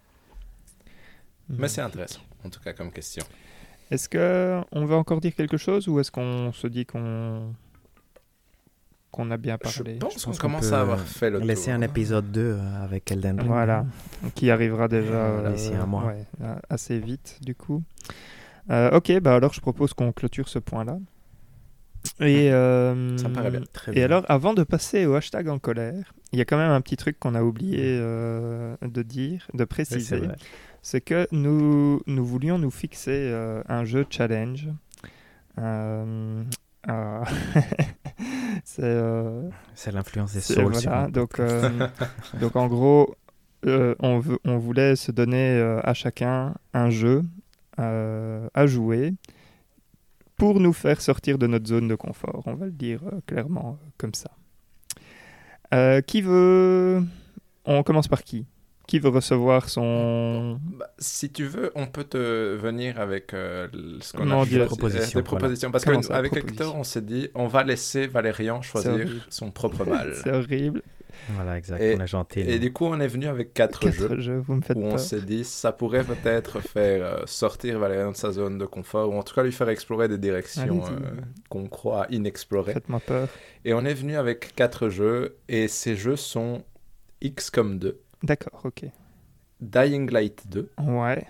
Mais 1.57 1.67
Mhm. 1.67 1.67
c'est 1.69 1.81
intéressant, 1.81 2.21
en 2.43 2.49
tout 2.49 2.59
cas 2.59 2.73
comme 2.73 2.91
question. 2.91 3.25
Est-ce 3.89 4.09
que 4.09 4.61
on 4.71 4.85
veut 4.85 4.95
encore 4.95 5.21
dire 5.21 5.35
quelque 5.35 5.57
chose 5.57 5.87
ou 5.87 5.99
est-ce 5.99 6.11
qu'on 6.11 6.51
se 6.53 6.67
dit 6.67 6.85
qu'on 6.85 7.53
qu'on 9.11 9.29
a 9.31 9.37
bien 9.37 9.57
parlé 9.57 9.95
je 9.95 9.99
pense 9.99 10.23
qu'on 10.25 10.31
qu'on 10.31 10.37
commence 10.37 10.69
peut 10.69 10.75
à 10.75 10.81
avoir 10.81 10.99
fait 10.99 11.29
le 11.29 11.39
Laisser 11.39 11.71
tour. 11.71 11.79
un 11.79 11.81
épisode 11.81 12.31
2 12.31 12.41
euh, 12.41 12.83
avec 12.83 13.11
Elden 13.11 13.37
Ring. 13.39 13.47
Voilà, 13.47 13.85
qui 14.35 14.49
arrivera 14.49 14.87
déjà 14.87 15.31
Voilà, 15.31 15.51
d'ici 15.51 15.73
un 15.73 15.85
mois. 15.85 16.05
ouais, 16.05 16.25
a- 16.43 16.59
assez 16.69 16.97
vite 16.99 17.37
du 17.41 17.53
coup. 17.55 17.83
Euh, 18.69 18.91
ok, 18.97 19.19
bah 19.19 19.35
alors 19.35 19.53
je 19.53 19.59
propose 19.61 19.93
qu'on 19.93 20.11
clôture 20.11 20.47
ce 20.47 20.59
point-là. 20.59 20.97
Et, 22.19 22.51
euh, 22.51 23.15
Ça 23.17 23.27
me 23.29 23.33
paraît 23.35 23.51
bien. 23.51 23.61
Très 23.73 23.91
et 23.91 23.95
bien. 23.95 24.05
alors, 24.05 24.25
avant 24.27 24.53
de 24.55 24.63
passer 24.63 25.05
au 25.05 25.13
hashtag 25.15 25.49
en 25.49 25.59
colère, 25.59 26.13
il 26.31 26.39
y 26.39 26.41
a 26.41 26.45
quand 26.45 26.57
même 26.57 26.71
un 26.71 26.81
petit 26.81 26.95
truc 26.97 27.19
qu'on 27.19 27.35
a 27.35 27.43
oublié 27.43 27.77
euh, 27.99 28.75
de 28.81 29.01
dire, 29.03 29.45
de 29.53 29.63
préciser. 29.65 30.21
c'est 30.81 31.01
que 31.01 31.27
nous, 31.31 32.01
nous 32.07 32.25
voulions 32.25 32.57
nous 32.57 32.71
fixer 32.71 33.11
euh, 33.31 33.61
un 33.67 33.83
jeu 33.85 34.05
challenge. 34.09 34.67
Euh, 36.89 37.23
c'est 38.63 38.81
euh, 38.83 39.49
C'est 39.75 39.91
l'influence 39.91 40.33
des 40.33 40.41
souls. 40.41 40.71
voilà, 40.71 41.07
donc, 41.09 41.39
euh, 41.39 41.87
donc 42.39 42.55
en 42.55 42.67
gros, 42.67 43.15
on, 43.65 44.19
veut- 44.19 44.39
on 44.45 44.57
voulait 44.57 44.95
se 44.95 45.11
donner 45.11 45.59
à 45.83 45.93
chacun 45.93 46.55
un 46.73 46.89
jeu 46.89 47.23
à 47.77 48.65
jouer 48.67 49.13
pour 50.37 50.59
nous 50.59 50.73
faire 50.73 51.01
sortir 51.01 51.37
de 51.37 51.47
notre 51.47 51.67
zone 51.67 51.87
de 51.87 51.95
confort. 51.95 52.43
On 52.45 52.53
va 52.55 52.65
le 52.65 52.71
dire 52.71 53.01
clairement 53.27 53.77
comme 53.97 54.13
ça. 54.13 54.31
Qui 56.07 56.21
veut... 56.21 57.03
On 57.65 57.83
commence 57.83 58.07
par 58.07 58.23
qui? 58.23 58.45
Qui 58.91 58.99
veut 58.99 59.07
recevoir 59.07 59.69
son... 59.69 60.59
Bah, 60.77 60.91
si 60.99 61.31
tu 61.31 61.45
veux, 61.45 61.71
on 61.75 61.87
peut 61.87 62.03
te 62.03 62.55
venir 62.57 62.99
avec 62.99 63.33
euh, 63.33 63.69
ce 64.01 64.11
qu'on 64.11 64.29
a 64.29 64.45
dis 64.45 64.57
la- 64.57 64.65
choisi- 64.65 64.67
propositions, 64.67 65.19
euh, 65.19 65.21
des 65.21 65.25
propositions. 65.25 65.71
Parce 65.71 65.85
qu'avec 65.85 66.35
Hector, 66.35 66.75
on 66.75 66.83
s'est 66.83 67.01
dit, 67.01 67.29
on 67.33 67.47
va 67.47 67.63
laisser 67.63 68.07
Valérian 68.07 68.61
choisir 68.61 68.91
horrible. 68.91 69.21
son 69.29 69.49
propre 69.49 69.85
mal. 69.85 70.13
C'est 70.21 70.31
horrible. 70.33 70.81
Voilà, 71.29 71.57
exact. 71.57 71.79
Et- 71.81 71.95
on 71.97 72.01
est 72.03 72.07
gentil. 72.07 72.41
Et 72.41 72.59
du 72.59 72.73
coup, 72.73 72.83
on 72.85 72.99
est 72.99 73.07
venu 73.07 73.27
avec 73.27 73.53
quatre, 73.53 73.79
Quatre 73.79 73.93
jeux. 73.93 74.19
jeux, 74.19 74.43
vous 74.45 74.55
me 74.55 74.61
faites 74.61 74.75
où 74.75 74.81
on 74.83 74.97
s'est 74.97 75.21
dit 75.21 75.45
ça 75.45 75.71
pourrait 75.71 76.03
peut-être 76.03 76.59
faire 76.59 77.01
euh, 77.05 77.23
sortir 77.27 77.79
Valérian 77.79 78.11
de 78.11 78.17
sa 78.17 78.31
zone 78.33 78.57
de 78.57 78.65
confort 78.65 79.09
ou 79.09 79.13
en 79.17 79.23
tout 79.23 79.33
cas 79.33 79.43
lui 79.43 79.53
faire 79.53 79.69
explorer 79.69 80.09
des 80.09 80.17
directions 80.17 80.83
euh, 80.85 80.99
qu'on 81.47 81.67
croit 81.67 82.07
inexplorées. 82.09 82.73
Faites-moi 82.73 82.99
peur. 82.99 83.29
Et 83.63 83.73
on 83.73 83.85
est 83.85 83.93
venu 83.93 84.17
avec 84.17 84.53
quatre 84.53 84.89
jeux 84.89 85.37
et 85.47 85.69
ces 85.69 85.95
jeux 85.95 86.17
sont 86.17 86.63
XCOM 87.23 87.79
2, 87.79 87.97
D'accord, 88.23 88.61
ok. 88.65 88.85
Dying 89.59 90.09
Light 90.11 90.43
2, 90.49 90.69
Ouais, 90.79 91.25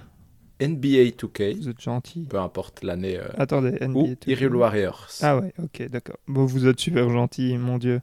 NBA 0.59 1.11
2K, 1.17 1.57
vous 1.57 1.69
êtes 1.69 1.81
gentil. 1.81 2.27
peu 2.29 2.39
importe 2.39 2.83
l'année, 2.83 3.17
euh, 3.17 3.27
Attendez, 3.37 3.77
NBA 3.81 3.99
ou 3.99 4.15
tout- 4.15 4.29
Hyrule 4.29 4.55
Warriors. 4.55 5.07
Ah 5.21 5.37
ouais, 5.37 5.53
ok, 5.61 5.87
d'accord. 5.89 6.17
Bon, 6.27 6.45
vous 6.45 6.67
êtes 6.67 6.79
super 6.79 7.09
gentil, 7.09 7.57
mon 7.57 7.77
dieu. 7.77 8.01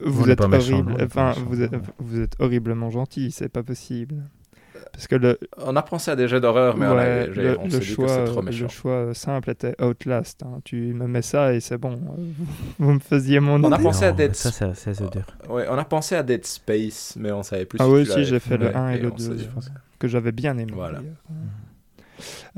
Vous 0.00 0.24
On 0.24 0.28
êtes 0.28 0.40
horrible. 0.40 0.96
Enfin, 1.02 1.28
méchants, 1.30 1.40
vous 1.46 1.62
êtes, 1.62 1.72
ouais. 1.72 1.78
vous 1.98 2.20
êtes 2.20 2.34
horriblement 2.40 2.90
gentil, 2.90 3.30
c'est 3.30 3.48
pas 3.48 3.62
possible. 3.62 4.22
Parce 4.92 5.06
que 5.06 5.14
le, 5.16 5.38
On 5.56 5.74
a 5.74 5.82
pensé 5.82 6.10
à 6.10 6.16
des 6.16 6.28
jeux 6.28 6.38
d'horreur, 6.40 6.76
mais 6.76 6.86
on, 6.86 6.98
a- 6.98 7.26
le, 7.26 7.58
on 7.58 7.64
le 7.64 7.70
s'est 7.70 7.78
dit 7.78 7.86
que 7.86 7.92
choix, 7.94 8.08
c'est 8.08 8.24
trop 8.26 8.40
le 8.40 8.46
méchant. 8.46 8.68
choix 8.68 9.14
simple 9.14 9.50
était 9.50 9.74
Outlast. 9.82 10.42
hein. 10.44 10.60
Tu 10.64 10.92
me 10.92 11.06
mets 11.06 11.22
ça 11.22 11.54
et 11.54 11.60
c'est 11.60 11.78
bon. 11.78 11.92
euh, 11.94 12.22
Vous, 12.78 12.92
me 12.92 12.98
faisiez 12.98 13.40
mon 13.40 13.62
On 13.64 13.72
a 13.72 13.78
à 14.06 14.12
Dead 14.12 14.34
Ça, 14.36 14.50
ça, 14.52 14.74
ça, 14.74 14.92
c'est 14.94 15.10
dur. 15.10 15.24
Ouais, 15.48 15.66
on 15.70 15.78
a 15.78 15.84
pensé 15.84 16.14
à 16.14 16.22
Dead 16.22 16.44
Space, 16.44 17.14
mais 17.18 17.32
on 17.32 17.42
savait 17.42 17.64
plus 17.64 17.78
Ah 17.80 17.84
si 17.86 17.90
oui, 17.90 18.04
l'avais 18.04 18.24
j'ai 18.24 18.38
fait 18.38 18.58
le 18.58 18.68
fait, 18.68 18.76
1 18.76 18.90
et 18.90 18.98
le 18.98 19.12
on 19.12 19.16
s'est 19.16 19.28
2. 19.30 19.34
dit, 19.36 19.48
que 19.98 20.08
j'avais 20.08 20.32
bien 20.32 20.58
aimé. 20.58 20.72
Voilà. 20.74 21.00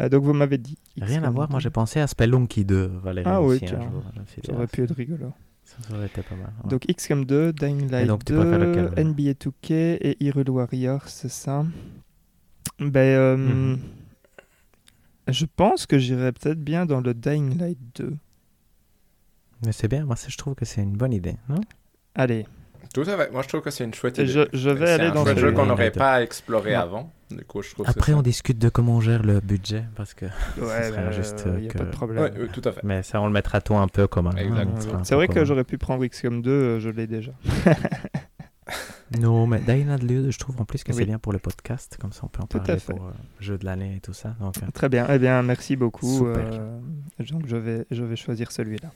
Euh, 0.00 0.08
donc 0.08 0.24
vous 0.24 0.32
m'avez 0.32 0.58
dit. 0.58 0.76
Rien 1.00 1.22
à 1.22 1.30
voir, 1.30 1.48
moi 1.50 1.58
2. 1.58 1.62
j'ai 1.62 1.70
pensé 1.70 2.00
à 2.00 2.06
Spelunky 2.06 2.64
2, 2.64 2.90
Valérie. 3.02 3.28
Ah 3.30 3.40
oui, 3.40 3.54
aussi, 3.56 3.64
un 3.66 3.68
tiens. 3.68 3.92
Ça 4.44 4.52
aurait 4.54 4.66
pu 4.66 4.82
être 4.82 4.94
rigolo. 4.94 5.32
Ça, 5.64 5.76
aurait 5.94 6.06
été 6.06 6.22
pas 6.22 6.34
mal. 6.34 6.52
ouais. 6.64 6.70
Donc 6.70 6.84
XCOM 6.86 7.24
2, 7.24 7.52
Dying 7.52 7.90
Light 7.90 8.06
donc, 8.06 8.24
tu 8.24 8.32
2, 8.32 8.38
préfères 8.38 8.58
lequel, 8.58 9.06
NBA 9.06 9.32
2K 9.32 9.72
et 10.00 10.16
Hyrule 10.20 10.50
Warriors, 10.50 11.08
c'est 11.08 11.30
ça? 11.30 11.64
Ben, 12.78 12.98
euh, 13.00 13.36
Mhm. 13.36 13.78
je 15.28 15.46
pense 15.56 15.86
que 15.86 15.98
j'irais 15.98 16.32
peut-être 16.32 16.60
bien 16.62 16.86
dans 16.86 17.00
le 17.00 17.14
Dying 17.14 17.58
Light 17.58 17.78
2. 17.96 18.14
Mais 19.64 19.72
c'est 19.72 19.88
bien, 19.88 20.04
moi 20.04 20.16
je 20.28 20.36
trouve 20.36 20.54
que 20.54 20.64
c'est 20.64 20.82
une 20.82 20.96
bonne 20.96 21.12
idée. 21.12 21.36
Non? 21.48 21.60
Allez, 22.14 22.46
Tout 22.92 23.00
à 23.02 23.16
fait. 23.16 23.32
Moi, 23.32 23.42
je 23.42 23.48
trouve 23.48 23.60
que 23.62 23.70
c'est 23.70 23.82
une 23.82 23.92
chouette 23.94 24.20
et 24.20 24.22
idée. 24.22 24.30
je, 24.32 24.42
je 24.52 24.70
vais 24.70 24.86
C'est 24.86 24.92
aller 24.92 25.04
un 25.06 25.14
dans 25.14 25.24
chouette 25.24 25.34
ce 25.36 25.40
jeu 25.40 25.50
qu'on 25.52 25.66
n'aurait 25.66 25.90
pas 25.90 26.22
exploré 26.22 26.70
Ouais. 26.70 26.76
avant. 26.76 27.12
Du 27.28 27.42
coup, 27.44 27.60
je 27.60 27.70
trouve 27.72 27.86
Après, 27.88 28.12
on 28.12 28.22
discute 28.22 28.58
de 28.58 28.68
comment 28.68 28.96
on 28.96 29.00
gère 29.00 29.24
le 29.24 29.40
budget, 29.40 29.82
parce 29.96 30.14
que. 30.14 30.26
Ouais, 30.26 30.30
ce 30.56 30.88
serait 30.90 31.04
mais, 31.06 31.12
juste 31.12 31.44
euh, 31.46 31.58
y 31.60 31.66
a 31.66 31.70
que- 31.70 31.78
pas 31.78 31.84
de 31.84 31.90
problème. 31.90 32.22
Ouais, 32.22 32.32
oui, 32.38 32.48
tout 32.52 32.60
à 32.64 32.70
fait. 32.70 32.82
Mais 32.84 33.02
ça, 33.02 33.20
on 33.20 33.26
le 33.26 33.32
mettra 33.32 33.60
tout 33.60 33.74
un 33.74 33.88
peu 33.88 34.06
commun. 34.06 34.30
hein, 34.36 34.66
un 34.94 35.02
C'est 35.02 35.16
vrai 35.16 35.26
que 35.26 35.44
j'aurais 35.44 35.64
pu 35.64 35.76
prendre 35.76 36.06
XCOM 36.06 36.40
2, 36.40 36.50
euh, 36.50 36.78
je 36.80 36.88
l'ai 36.90 37.08
déjà. 37.08 37.32
Non, 39.20 39.46
mais 39.46 39.60
Dying 39.60 39.86
Light 39.86 40.04
2, 40.06 40.30
je 40.30 40.38
trouve 40.38 40.60
en 40.60 40.64
plus 40.64 40.82
que 40.82 40.90
Oui. 40.92 40.98
c'est 40.98 41.04
bien 41.06 41.18
pour 41.18 41.32
le 41.32 41.38
podcast, 41.38 41.96
comme 42.00 42.12
ça 42.12 42.22
on 42.24 42.28
peut 42.28 42.42
en 42.42 42.46
parler 42.46 42.76
pour 42.86 43.04
euh, 43.06 43.10
jeu 43.38 43.58
de 43.58 43.64
l'année 43.64 43.96
et 43.96 44.00
tout 44.00 44.14
ça. 44.14 44.34
Donc, 44.40 44.56
euh, 44.58 44.66
Très 44.72 44.88
bien, 44.88 45.06
eh 45.10 45.18
bien 45.18 45.42
merci 45.42 45.76
beaucoup. 45.76 46.06
Super. 46.18 46.48
euh, 46.52 46.80
donc 47.30 47.46
je 47.46 47.56
vais, 47.56 47.86
je 47.90 48.02
vais 48.02 48.16
choisir 48.16 48.50
celui-là. 48.50 48.90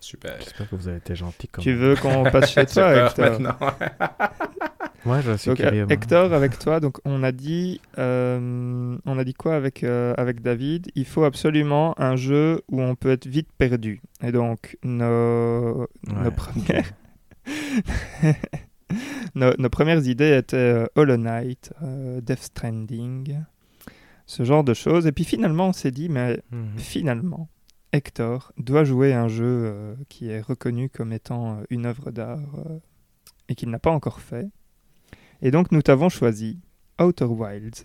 Super. 0.00 0.34
j'espère 0.38 0.68
que 0.68 0.76
vous 0.76 0.88
avez 0.88 0.98
été 0.98 1.14
gentil. 1.14 1.48
Comme... 1.48 1.62
Tu 1.64 1.74
veux 1.74 1.96
qu'on 1.96 2.24
passe 2.24 2.50
chez 2.50 2.66
toi, 2.74 3.06
Hector 3.06 3.30
maintenant. 3.30 3.56
Moi, 5.06 5.20
je 5.20 5.36
suis 5.36 5.48
Donc, 5.50 5.58
curieux. 5.58 5.84
moi. 5.84 5.92
Hector, 5.92 6.32
avec 6.32 6.58
toi, 6.58 6.80
donc 6.80 6.96
on 7.04 7.22
a 7.22 7.30
dit, 7.30 7.78
euh, 7.98 8.96
on 9.04 9.18
a 9.18 9.24
dit 9.24 9.34
quoi 9.34 9.54
avec 9.54 9.84
euh, 9.84 10.14
avec 10.16 10.40
David? 10.40 10.90
Il 10.94 11.04
faut 11.04 11.24
absolument 11.24 11.94
un 12.00 12.16
jeu 12.16 12.62
où 12.70 12.80
on 12.80 12.94
peut 12.94 13.10
être 13.10 13.26
vite 13.26 13.48
perdu. 13.58 14.00
Et 14.22 14.32
donc 14.32 14.78
nos 14.82 15.86
nos 16.06 16.22
Ouais, 16.22 16.30
premières 16.34 16.90
nos, 19.34 19.52
nos 19.58 19.68
premières 19.68 20.06
idées 20.06 20.36
étaient 20.38 20.56
euh, 20.56 20.86
Hollow 20.94 21.16
Knight, 21.16 21.72
euh, 21.82 22.20
Death 22.20 22.42
Stranding, 22.42 23.42
ce 24.26 24.44
genre 24.44 24.64
de 24.64 24.74
choses. 24.74 25.06
Et 25.06 25.12
puis 25.12 25.24
finalement, 25.24 25.68
on 25.68 25.72
s'est 25.72 25.90
dit, 25.90 26.08
mais 26.08 26.40
Mhm. 26.50 26.78
finalement, 26.78 27.48
Hector 27.92 28.52
doit 28.58 28.84
jouer 28.84 29.12
un 29.14 29.28
jeu 29.28 29.44
euh, 29.46 29.94
qui 30.08 30.28
est 30.28 30.40
reconnu 30.40 30.88
comme 30.90 31.12
étant 31.12 31.62
une 31.70 31.86
œuvre 31.86 32.10
d'art 32.10 32.40
et 33.48 33.54
qu'il 33.54 33.70
n'a 33.70 33.78
pas 33.78 33.90
encore 33.90 34.20
fait. 34.20 34.48
Et 35.42 35.50
donc 35.50 35.70
nous 35.72 35.82
t'avons 35.82 36.08
choisi 36.08 36.60
Outer 37.00 37.26
Wilds. 37.26 37.84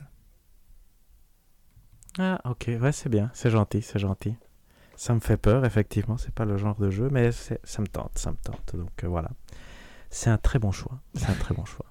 Ah, 2.18 2.41
ok, 2.45 2.69
ouais, 2.81 2.91
c'est 2.91 3.10
bien, 3.10 3.30
c'est 3.34 3.49
gentil, 3.52 3.81
c'est 3.81 3.99
gentil. 3.99 4.36
Ça 4.95 5.14
me 5.14 5.19
fait 5.19 5.38
peur, 5.38 5.64
effectivement, 5.64 6.18
c'est 6.18 6.34
pas 6.34 6.44
le 6.44 6.57
genre 6.57 6.76
de 6.77 6.90
jeu, 6.90 7.07
mais 7.11 7.31
ça 7.31 7.56
me 7.81 7.88
tente, 7.88 8.18
ça 8.18 8.31
me 8.31 8.38
tente. 8.38 8.76
Donc 8.76 9.03
euh, 9.03 9.07
voilà. 9.07 9.30
C'est 10.10 10.30
un 10.30 10.38
très 10.38 10.60
bon 10.60 10.72
choix, 10.72 10.99
c'est 11.14 11.30
un 11.30 11.36
très 11.36 11.53
bon 11.53 11.65
choix. 11.65 11.86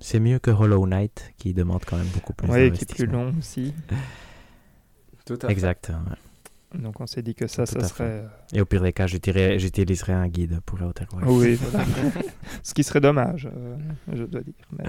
C'est 0.00 0.18
mieux 0.18 0.40
que 0.40 0.50
Hollow 0.50 0.86
Knight, 0.86 1.32
qui 1.38 1.54
demande 1.54 1.84
quand 1.84 1.96
même 1.96 2.08
beaucoup 2.08 2.32
plus 2.32 2.50
Oui, 2.50 2.72
qui 2.72 2.82
est 2.82 2.94
plus 2.94 3.06
long 3.06 3.32
aussi. 3.38 3.72
Tout 5.24 5.38
à 5.42 5.46
fait. 5.46 5.52
Exact. 5.52 5.90
ouais. 5.90 6.80
Donc 6.80 7.00
on 7.00 7.06
s'est 7.06 7.22
dit 7.22 7.34
que 7.34 7.46
ça, 7.46 7.66
Tout 7.66 7.80
ça 7.80 7.86
serait... 7.86 8.24
Et 8.52 8.60
au 8.60 8.64
pire 8.64 8.82
des 8.82 8.92
cas, 8.92 9.06
j'utiliserai 9.06 10.12
un 10.12 10.26
guide 10.28 10.60
pour 10.64 10.80
Outer 10.82 11.04
Wilds. 11.12 11.28
Oui, 11.28 11.54
voilà. 11.54 11.86
Ce 12.62 12.74
qui 12.74 12.82
serait 12.82 13.00
dommage, 13.00 13.48
euh, 13.54 13.76
je 14.12 14.24
dois 14.24 14.40
dire. 14.40 14.54
Mais... 14.76 14.84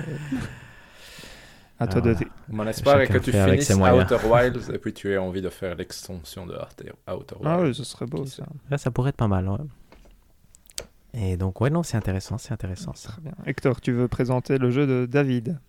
À 1.79 1.87
toi 1.87 2.01
de 2.01 2.11
voilà. 2.11 2.27
Mon 2.49 2.67
espoir 2.67 3.01
est 3.01 3.07
que 3.07 3.17
tu 3.17 3.31
fait 3.31 3.39
avec 3.39 3.61
finisses. 3.61 3.77
Outer 3.77 4.25
Wilds 4.25 4.73
et 4.73 4.77
puis 4.77 4.93
tu 4.93 5.11
aies 5.11 5.17
envie 5.17 5.41
de 5.41 5.49
faire 5.49 5.75
l'extension 5.75 6.45
de 6.45 6.53
Outer 6.53 6.91
Outer 7.11 7.35
Wilds. 7.35 7.45
Ah 7.45 7.59
oui, 7.61 7.75
ce 7.75 7.83
serait 7.83 8.05
beau 8.05 8.25
ça. 8.25 8.45
Là, 8.69 8.77
ça 8.77 8.91
pourrait 8.91 9.09
être 9.09 9.17
pas 9.17 9.27
mal, 9.27 9.47
ouais. 9.49 9.57
Et 11.13 11.37
donc, 11.37 11.61
ouais, 11.61 11.69
non, 11.69 11.83
c'est 11.83 11.97
intéressant, 11.97 12.37
c'est 12.37 12.53
intéressant 12.53 12.93
ça. 12.95 13.09
Très 13.09 13.21
bien. 13.21 13.33
Hector, 13.45 13.79
tu 13.81 13.91
veux 13.91 14.07
présenter 14.07 14.57
le 14.57 14.71
jeu 14.71 14.87
de 14.87 15.05
David 15.05 15.59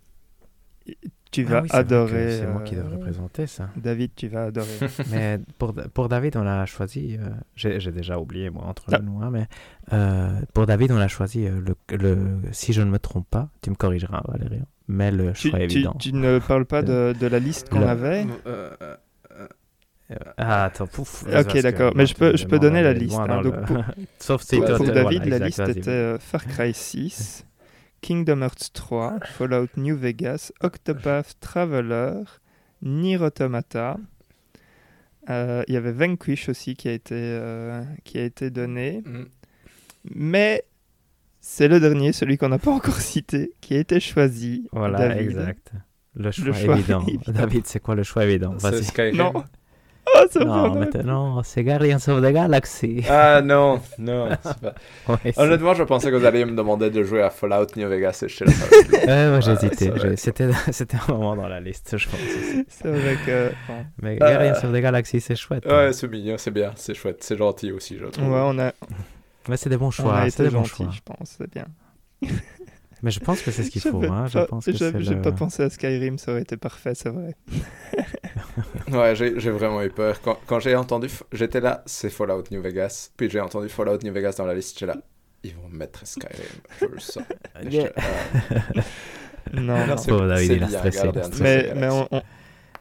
Tu 1.30 1.44
Ah 1.48 1.50
vas 1.50 1.62
oui, 1.62 1.68
adorer. 1.72 2.38
C'est 2.38 2.46
moi 2.46 2.62
qui 2.62 2.76
euh, 2.76 2.82
devrais 2.82 2.98
présenter 2.98 3.46
ça. 3.46 3.68
David, 3.76 4.12
tu 4.14 4.28
vas 4.28 4.44
adorer. 4.44 4.68
Mais 5.10 5.40
pour, 5.58 5.74
pour 5.92 6.08
David, 6.08 6.36
on 6.36 6.46
a 6.46 6.64
choisi. 6.66 7.16
euh, 7.18 7.28
J'ai 7.56 7.80
j'ai 7.80 7.90
déjà 7.92 8.18
oublié, 8.18 8.50
moi, 8.50 8.64
entre 8.66 8.84
Ah. 8.92 8.98
nous, 9.00 9.20
hein, 9.22 9.30
mais 9.30 9.46
euh, 9.92 10.40
pour 10.52 10.66
David, 10.66 10.92
on 10.92 10.96
a 10.98 11.08
choisi 11.08 11.46
euh, 11.46 11.60
le, 11.60 11.96
le. 11.96 12.16
Si 12.52 12.72
je 12.72 12.82
ne 12.82 12.90
me 12.90 12.98
trompe 12.98 13.28
pas, 13.28 13.48
tu 13.62 13.70
me 13.70 13.74
corrigeras, 13.74 14.22
Valérie, 14.28 14.62
mais 14.88 15.10
le 15.10 15.32
tu, 15.32 15.48
choix 15.50 15.58
tu- 15.58 15.64
évident. 15.64 15.94
tu 15.98 16.12
ne 16.12 16.38
parles 16.38 16.66
pas 16.66 16.82
de, 16.90 17.14
de 17.18 17.26
la 17.26 17.38
liste 17.40 17.68
qu'on 17.68 17.82
avait? 17.82 18.24
Euh, 18.24 18.30
euh, 18.46 18.70
Euh, 18.82 18.96
Ah, 20.36 20.65
attends, 20.65 20.86
pouf. 20.86 21.24
Ok, 21.27 21.59
d'accord. 21.61 21.93
Mais 21.95 22.07
je 22.07 22.15
peux- 22.15 22.36
je 22.36 22.47
peux 22.47 22.59
donner 22.59 22.82
la 22.82 22.93
liste, 22.93 23.16
hein. 23.19 23.43
Donc, 23.43 23.55
le- 23.57 23.61
pour- 23.62 23.85
Sauf 24.19 24.43
si 24.43 24.57
Pour- 24.59 24.66
Pour 24.77 24.86
David, 24.86 25.23
voilà, 25.23 25.39
la 25.39 25.47
exact, 25.47 25.66
liste 25.69 25.78
était 25.78 25.91
euh, 25.91 26.19
Far 26.19 26.45
Cry 26.47 26.73
6, 26.74 27.47
Kingdom 28.01 28.43
Hearts 28.43 28.73
3, 28.73 29.19
Fallout 29.24 29.69
New 29.77 29.97
Vegas, 29.97 30.53
Octopath 30.62 31.35
Traveler, 31.41 32.23
Nier 32.82 33.16
Automata. 33.19 33.97
Euh, 35.31 35.62
Il 35.69 35.74
y 35.74 35.77
avait 35.77 35.93
Vanquish 35.93 36.49
aussi 36.49 36.74
qui 36.77 36.89
a 36.89 36.93
été, 36.93 37.15
euh, 37.16 37.82
qui 38.05 38.19
a 38.19 38.24
été 38.24 38.51
donné. 38.51 39.03
mm. 39.07 39.24
Mais 40.15 40.65
c'est 41.41 41.66
le 41.66 41.81
dernier, 41.81 42.12
celui 42.12 42.36
qu'on 42.36 42.51
n'a 42.51 42.59
pas 42.59 42.70
encore 42.73 42.97
cité, 43.01 43.53
qui 43.62 43.74
a 43.74 43.78
été 43.78 44.01
choisi. 44.01 44.69
Voilà, 44.73 44.99
David. 44.99 45.31
exact. 45.31 45.73
Le 46.16 46.31
choix, 46.31 46.53
choix 46.53 46.77
évident. 46.78 47.05
évident. 47.09 47.32
David, 47.32 47.66
c'est 47.66 47.81
quoi 47.81 47.95
le 47.95 48.03
choix 48.03 48.24
évident? 48.24 48.55
Skyrim. 48.59 49.16
Non. 49.16 49.32
Oh, 50.16 50.45
Non, 50.45 50.74
non, 51.05 51.43
c'est 51.43 51.65
Guardians 51.65 51.97
of 52.09 52.23
the 52.23 52.32
Galaxy. 52.32 53.03
Ah 53.11 53.41
non, 53.43 53.81
non. 53.99 54.28
c'est 54.43 54.59
pas- 54.61 54.74
Ouais, 55.09 55.16
c'est- 55.32 55.39
Honnêtement, 55.41 55.74
je 55.74 55.82
pensais 55.82 56.11
que 56.11 56.16
vous 56.16 56.24
alliez 56.24 56.45
me 56.45 56.55
demander 56.57 56.91
de 56.91 57.03
jouer 57.03 57.23
à 57.23 57.31
Fallout 57.31 57.66
New 57.77 57.89
Vegas 57.89 58.23
et 58.24 58.28
Shell. 58.28 58.49
Ouais, 59.07 59.28
moi 59.31 59.41
j'ai 59.41 59.53
Ah, 59.53 60.16
C'était 60.16 60.51
c'était 60.73 60.97
un 61.09 61.12
moment 61.12 61.35
dans 61.36 61.49
la 61.49 61.61
liste, 61.61 61.97
je 61.99 62.09
pense. 62.09 62.19
C'est 62.69 62.89
vrai 62.89 63.16
que. 63.27 63.51
Mais 64.03 64.15
Euh, 64.15 64.19
Guardians 64.19 64.69
of 64.69 64.73
the 64.73 64.81
Galaxy, 64.82 65.20
c'est 65.20 65.36
chouette. 65.36 65.65
hein. 65.69 65.77
ouais, 65.86 65.93
c'est 65.93 66.09
mignon, 66.09 66.36
c'est 66.39 66.51
bien, 66.53 66.73
c'est 66.77 66.95
chouette, 66.95 67.23
c'est 67.24 67.36
gentil 67.36 67.73
aussi, 67.73 67.99
je 67.99 68.07
trouve. 68.07 68.28
Ouais, 68.31 68.41
on 68.45 68.59
a, 68.59 68.73
Mais 69.49 69.57
c'est 69.57 69.69
des 69.69 69.77
bons 69.77 69.91
choix. 69.91 70.28
C'est 70.31 70.45
des 70.45 70.51
bons 70.51 70.65
gentil, 70.65 70.85
choix. 70.85 70.91
je 70.93 71.01
pense, 71.05 71.36
c'est 71.39 71.51
bien. 71.53 71.66
Mais 73.05 73.10
je 73.12 73.20
pense 73.20 73.40
que 73.43 73.51
c'est 73.52 73.62
ce 73.62 73.70
qu'il 73.70 73.81
faut. 73.93 74.02
Hein. 74.02 74.26
Je 74.26 74.39
pense 74.40 74.64
que 74.64 74.72
J'ai 74.72 74.90
le... 75.14 75.22
pas 75.22 75.31
pensé 75.32 75.62
à 75.62 75.70
Skyrim, 75.70 76.18
ça 76.18 76.32
aurait 76.32 76.43
été 76.43 76.56
parfait, 76.56 76.94
c'est 76.94 77.10
vrai. 77.10 77.36
Ouais, 78.90 79.14
j'ai 79.16 79.51
vraiment 79.51 79.82
eu 79.82 79.90
peur. 79.90 80.20
Quand, 80.22 80.39
quand 80.47 80.60
j'ai 80.60 80.74
entendu, 80.76 81.09
j'étais 81.32 81.60
là, 81.60 81.82
c'est 81.86 82.10
Fallout 82.10 82.44
New 82.51 82.60
Vegas. 82.62 83.10
Puis 83.16 83.28
j'ai 83.31 83.40
entendu 83.40 83.68
Fallout 83.68 83.98
New 84.02 84.12
Vegas 84.12 84.35
dans 84.39 84.47
la 84.47 84.55
liste, 84.55 84.78
j'étais 84.78 84.93
là, 84.93 84.98
ils 85.43 85.55
vont 85.55 85.68
mettre 85.68 86.06
Skyrim, 86.06 86.35
je 86.81 86.86
le 86.86 86.98
sens. 87.01 87.22
Et 87.62 87.70
j'étais 87.70 87.85
là, 87.85 87.93
ah, 88.76 89.60
Non, 89.60 89.86
non. 89.86 89.97
c'est- 89.97 90.47
c'est 90.47 90.56
il 90.56 90.62
a 90.64 90.68
stressé, 90.68 91.10
Mais, 91.43 91.72
mais 91.76 91.89
on, 91.90 92.09
on- 92.10 92.22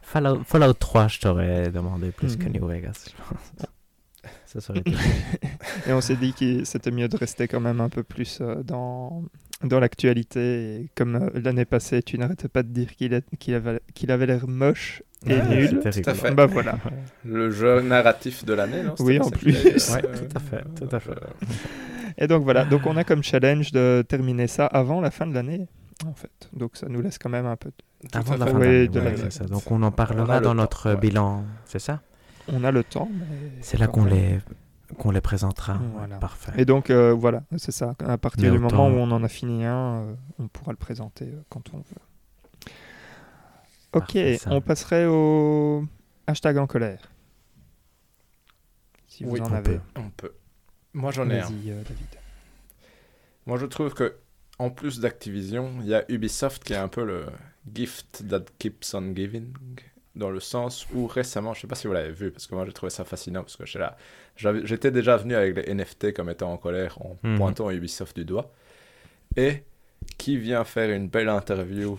Fallout, 0.01 0.43
Fallout 0.45 0.73
3, 0.73 1.07
je 1.07 1.19
t'aurais 1.19 1.69
demandé 1.71 2.11
plus 2.11 2.35
que 2.37 2.43
Mhm. 2.45 2.51
New 2.53 2.67
Vegas. 2.67 3.05
je 3.07 3.11
pense. 3.33 3.67
Ça 4.45 4.61
serait 4.61 4.83
et 5.87 5.93
on 5.93 5.99
s'est 6.01 6.15
dit 6.15 6.31
que 6.33 6.63
c'était 6.63 6.91
mieux 6.91 7.07
de 7.07 7.17
rester 7.17 7.47
quand 7.47 7.59
même 7.59 7.81
un 7.81 7.89
peu 7.89 8.03
plus 8.03 8.37
euh, 8.39 8.61
dans, 8.63 9.23
dans 9.63 9.79
l'actualité. 9.79 10.75
Et 10.81 10.89
comme 10.95 11.15
euh, 11.15 11.29
l'année 11.43 11.65
passée, 11.65 12.01
tu 12.03 12.17
n'arrêtais 12.17 12.47
pas 12.47 12.63
de 12.63 12.69
dire 12.69 12.95
qu'il 12.95 13.13
avait 13.55 13.79
qu'il 13.93 14.11
avait 14.11 14.25
l'air 14.25 14.47
moche 14.47 15.03
et 15.25 15.35
Ouais, 15.35 15.47
nul. 15.47 15.79
c'était 15.83 16.01
tout 16.01 16.09
à 16.09 16.13
rigolo. 16.13 16.15
fait. 16.29 16.35
Bah 16.35 16.45
voilà. 16.47 16.77
Le 17.25 17.49
jeu 17.51 17.81
narratif 17.81 18.43
de 18.45 18.53
l'année, 18.53 18.83
non 18.83 18.95
Oui, 18.99 19.19
en 19.19 19.29
plus. 19.29 19.55
avait, 19.55 19.73
Ouais, 19.73 20.01
tout 20.01 20.35
à 20.37 20.39
fait, 20.39 20.63
tout 20.75 20.95
à 20.95 20.99
fait. 20.99 21.11
euh, 21.11 22.15
Et 22.17 22.27
donc 22.27 22.43
voilà, 22.43 22.65
donc 22.65 22.85
on 22.85 22.95
a 22.97 23.03
comme 23.03 23.23
challenge 23.23 23.71
de 23.71 24.03
terminer 24.07 24.47
ça 24.47 24.65
avant 24.67 25.01
la 25.01 25.11
fin 25.11 25.25
de 25.25 25.33
l'année, 25.33 25.67
en 26.05 26.13
fait. 26.13 26.49
Donc 26.53 26.75
ça 26.77 26.87
nous 26.89 27.01
laisse 27.01 27.17
quand 27.17 27.29
même 27.29 27.45
un 27.45 27.55
peu. 27.55 27.69
de- 27.69 28.17
Avant 28.17 28.35
la 28.35 28.45
fin 28.47 28.53
de 28.53 28.57
ouais, 28.59 28.87
l'année. 28.93 29.29
ça. 29.31 29.45
Donc 29.45 29.71
on 29.71 29.81
en 29.81 29.91
parlera 29.91 30.39
dans 30.41 30.49
temps, 30.49 30.55
notre 30.55 30.89
ouais. 30.91 30.97
bilan, 30.97 31.45
c'est 31.65 31.79
ça? 31.79 32.01
On 32.51 32.63
a 32.65 32.71
le 32.71 32.83
temps. 32.83 33.07
mais 33.13 33.25
C'est 33.61 33.77
là 33.79 33.87
qu'on 33.87 34.03
les, 34.03 34.39
qu'on 34.93 35.11
les 35.11 35.21
présentera. 35.21 35.79
Voilà. 35.93 36.17
Parfait. 36.17 36.51
Et 36.57 36.65
donc 36.65 36.89
euh, 36.89 37.13
voilà, 37.13 37.43
c'est 37.57 37.71
ça. 37.71 37.95
À 38.05 38.17
partir 38.17 38.51
Mais 38.51 38.57
du 38.57 38.63
autant- 38.63 38.75
moment 38.89 38.95
où 38.95 38.99
on 39.01 39.11
en 39.11 39.23
a 39.23 39.27
fini 39.27 39.65
un, 39.65 40.01
euh, 40.01 40.15
on 40.39 40.47
pourra 40.47 40.71
le 40.71 40.77
présenter 40.77 41.25
euh, 41.25 41.41
quand 41.49 41.73
on 41.73 41.77
veut. 41.77 41.83
Ok, 43.93 44.05
Parfait, 44.13 44.39
on 44.47 44.61
passerait 44.61 45.05
au 45.05 45.85
hashtag 46.25 46.57
en 46.57 46.65
colère. 46.67 47.11
Si 49.07 49.23
vous 49.23 49.31
Oui, 49.31 49.41
en 49.41 49.45
on 49.51 49.53
avez. 49.53 49.75
peut. 49.75 49.81
On 49.97 50.09
peut. 50.09 50.33
Moi, 50.93 51.11
j'en 51.11 51.29
ai 51.29 51.39
un. 51.39 51.43
Vas-y, 51.45 51.71
euh, 51.71 51.83
David. 51.83 52.07
Moi, 53.45 53.57
je 53.57 53.65
trouve 53.67 53.93
que 53.93 54.15
en 54.59 54.69
plus 54.69 54.99
d'Activision, 54.99 55.71
il 55.81 55.87
y 55.87 55.93
a 55.95 56.03
Ubisoft 56.11 56.63
qui 56.63 56.73
est 56.73 56.77
un 56.77 56.87
peu 56.87 57.03
le 57.05 57.25
gift 57.73 58.23
that 58.29 58.45
keeps 58.57 58.93
on 58.93 59.13
giving, 59.15 59.53
dans 60.15 60.29
le 60.29 60.39
sens 60.39 60.85
où 60.93 61.07
récemment, 61.07 61.53
je 61.53 61.61
sais 61.61 61.67
pas 61.67 61.75
si 61.75 61.87
vous 61.87 61.93
l'avez 61.93 62.11
vu, 62.11 62.29
parce 62.31 62.45
que 62.47 62.53
moi 62.55 62.65
j'ai 62.65 62.73
trouvé 62.73 62.89
ça 62.91 63.03
fascinant, 63.03 63.41
parce 63.43 63.55
que 63.57 63.63
j'étais 64.65 64.91
déjà 64.91 65.17
venu 65.17 65.35
avec 65.35 65.55
les 65.55 65.73
NFT 65.73 66.13
comme 66.13 66.29
étant 66.29 66.51
en 66.51 66.57
colère 66.57 66.99
en 67.01 67.17
Mhm. 67.23 67.37
pointant 67.37 67.71
Ubisoft 67.71 68.15
du 68.15 68.25
doigt, 68.25 68.51
et 69.35 69.63
qui 70.17 70.37
vient 70.37 70.63
faire 70.63 70.89
une 70.91 71.07
belle 71.07 71.29
interview 71.29 71.97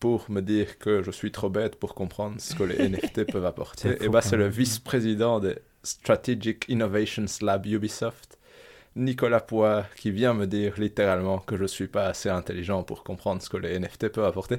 pour 0.00 0.30
me 0.30 0.40
dire 0.40 0.78
que 0.78 1.02
je 1.02 1.10
suis 1.10 1.30
trop 1.32 1.48
bête 1.50 1.76
pour 1.76 1.94
comprendre 1.94 2.40
ce 2.40 2.54
que 2.54 2.62
les 2.64 2.76
NFT 2.88 3.24
peuvent 3.30 3.44
apporter. 3.46 3.96
Et 4.02 4.08
bah 4.08 4.20
c'est 4.22 4.36
le 4.36 4.48
vice-président 4.48 5.40
de 5.40 5.56
Strategic 5.82 6.66
Innovations 6.68 7.26
Lab 7.42 7.64
Ubisoft, 7.66 8.38
Nicolas 8.96 9.40
Poix, 9.40 9.84
qui 9.96 10.10
vient 10.10 10.34
me 10.34 10.46
dire 10.46 10.74
littéralement 10.78 11.38
que 11.38 11.56
je 11.56 11.64
suis 11.64 11.86
pas 11.86 12.06
assez 12.06 12.28
intelligent 12.28 12.82
pour 12.82 13.04
comprendre 13.04 13.40
ce 13.40 13.48
que 13.48 13.56
les 13.56 13.78
NFT 13.78 14.08
peuvent 14.08 14.24
apporter, 14.24 14.56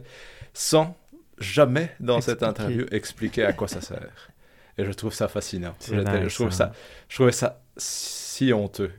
sans 0.54 0.96
jamais 1.42 1.92
dans 2.00 2.22
cette 2.22 2.44
interview 2.44 2.86
expliquer 2.92 3.44
à 3.46 3.54
quoi 3.54 3.68
ça 3.68 3.82
sert. 3.82 4.30
Et 4.78 4.86
je 4.86 4.92
trouve 4.92 5.14
ça 5.14 5.28
fascinant. 5.28 5.76
Nice, 5.90 5.90
je 6.30 6.34
trouve 6.36 6.48
hein. 6.48 6.52
ça, 6.52 6.72
je 7.10 7.16
trouvais 7.16 7.32
ça 7.32 7.62
si 7.78 8.54
honteux 8.54 8.92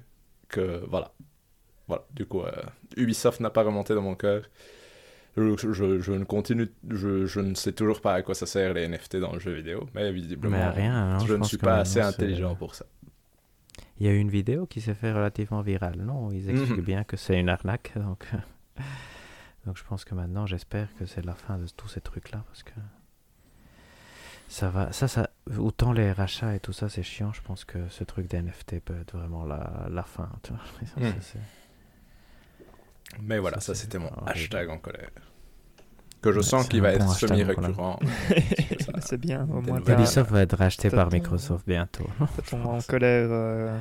que 0.49 0.85
voilà. 0.89 1.13
Voilà, 1.89 2.05
du 2.15 2.27
coup, 2.27 2.43
euh, 2.43 2.51
Ubisoft 2.97 3.41
n'a 3.41 3.51
pas 3.51 3.63
remonté 3.63 3.95
dans 3.95 4.03
mon 4.03 4.15
cœur. 4.15 4.43
Je, 5.37 5.57
je- 5.73 5.99
je 5.99 6.13
ne 6.13 6.25
continue, 6.25 6.69
je, 6.91 7.25
je 7.27 7.41
ne 7.41 7.55
sais 7.55 7.73
toujours 7.73 8.01
pas 8.03 8.15
à 8.15 8.23
quoi 8.23 8.35
ça 8.35 8.45
sert 8.47 8.75
les 8.75 8.87
NFT 8.87 9.17
dans 9.17 9.33
le 9.33 9.41
jeu 9.41 9.53
vidéo, 9.53 9.89
mais 9.95 10.13
visiblement, 10.13 10.57
Mais 10.59 10.69
rien. 10.69 10.95
hein, 10.95 11.19
je 11.27 11.35
ne 11.35 11.43
suis 11.45 11.57
pas 11.57 11.77
assez 11.79 12.01
intelligent 12.01 12.55
pour 12.55 12.75
ça. 12.75 12.85
Il 13.99 14.07
y 14.07 14.11
a 14.11 14.13
eu 14.13 14.19
une 14.19 14.31
vidéo 14.31 14.67
qui 14.67 14.81
s'est 14.81 14.95
fait 14.95 15.13
relativement 15.13 15.63
virale, 15.63 15.97
non? 15.97 16.31
Ils 16.33 16.51
expliquent 16.51 16.77
Mhm. 16.79 16.85
bien 16.85 17.05
que 17.05 17.17
c'est 17.17 17.39
une 17.41 17.49
arnaque, 17.49 17.93
donc... 17.97 18.27
donc 19.67 19.77
je 19.77 19.85
pense 19.85 20.05
que 20.05 20.15
maintenant, 20.15 20.47
j'espère 20.47 20.89
que 20.99 21.07
c'est 21.07 21.25
la 21.25 21.35
fin 21.35 21.59
de 21.59 21.67
tous 21.77 21.89
ces 21.89 22.01
trucs-là, 22.01 22.43
parce 22.49 22.63
que 22.63 22.73
ça 24.49 24.69
va, 24.69 24.93
ça, 24.93 25.09
ça, 25.09 25.31
autant 25.59 25.93
les 25.93 26.13
rachats 26.13 26.55
et 26.55 26.61
tout 26.61 26.73
ça, 26.73 26.89
c'est 26.89 27.03
chiant. 27.03 27.33
Je 27.33 27.41
pense 27.43 27.65
que 27.65 27.89
ce 27.89 28.05
truc 28.05 28.29
des 28.29 28.43
NFT 28.43 28.81
peut 28.81 28.99
être 29.01 29.17
vraiment 29.17 29.45
la, 29.47 29.87
la 29.91 30.03
fin. 30.03 30.29
tu 30.43 30.53
vois. 30.53 30.61
Ça, 30.87 31.21
c'est- 31.21 31.39
Mais 33.23 33.39
voilà, 33.39 33.61
Ça, 33.61 33.75
c'était 33.75 33.99
mon 33.99 34.09
horrible. 34.13 34.29
hashtag 34.31 34.69
en 34.71 34.79
colère. 34.79 35.11
Que 36.21 36.31
je 36.33 36.39
Ouais, 36.39 36.43
sens 36.45 36.69
qu'il 36.69 36.81
va 36.83 36.91
bon 36.97 37.05
être 37.05 37.15
semi-récurrent. 37.17 37.99
C'est 39.01 39.19
bien, 39.19 39.43
au 39.51 39.61
moins 39.61 39.81
Ubisoft 39.81 40.31
va 40.31 40.43
être 40.43 40.57
racheté 40.57 40.89
par 40.91 41.09
ton- 41.09 41.17
Microsoft 41.17 41.67
bientôt. 41.67 42.07
en 42.53 42.79
colère 42.83 43.29
euh, 43.31 43.79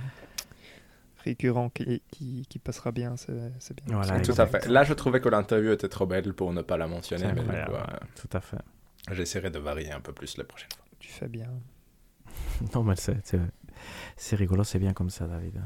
récurrent 1.23 1.69
qui, 1.69 2.01
qui, 2.11 2.45
qui 2.49 2.59
passera 2.59 2.91
bien, 2.91 3.15
c'est 3.17 3.51
c'est 3.59 3.75
bien. 3.75 3.95
Voilà, 3.97 4.19
Tout 4.21 4.33
à 4.37 4.45
fait. 4.47 4.67
Là, 4.67 4.83
je 4.83 4.93
trouvais 4.93 5.19
que 5.21 5.29
l'interview 5.29 5.71
était 5.71 5.89
trop 5.89 6.05
belle 6.05 6.33
pour 6.33 6.53
ne 6.53 6.61
pas 6.61 6.77
la 6.77 6.87
mentionner, 6.87 7.25
mais 7.27 7.41
du 7.41 7.47
coup, 7.47 7.51
incroyable. 7.51 7.73
euh, 7.93 8.05
Tout 8.15 8.37
à 8.37 8.41
fait. 8.41 8.57
j'essaierai 9.11 9.49
de 9.49 9.59
varier 9.59 9.91
un 9.91 9.99
peu 10.01 10.13
plus 10.13 10.37
la 10.37 10.43
prochaine 10.43 10.69
fois. 10.75 10.85
Tu 10.99 11.09
fais 11.09 11.27
bien. 11.27 11.49
Non, 12.75 12.83
mais 12.83 12.95
c'est- 12.95 13.17
c'est 13.23 13.39
c'est 14.15 14.35
rigolo, 14.35 14.63
c'est 14.63 14.77
bien 14.79 14.93
comme 14.93 15.09
ça, 15.09 15.25
David. 15.27 15.59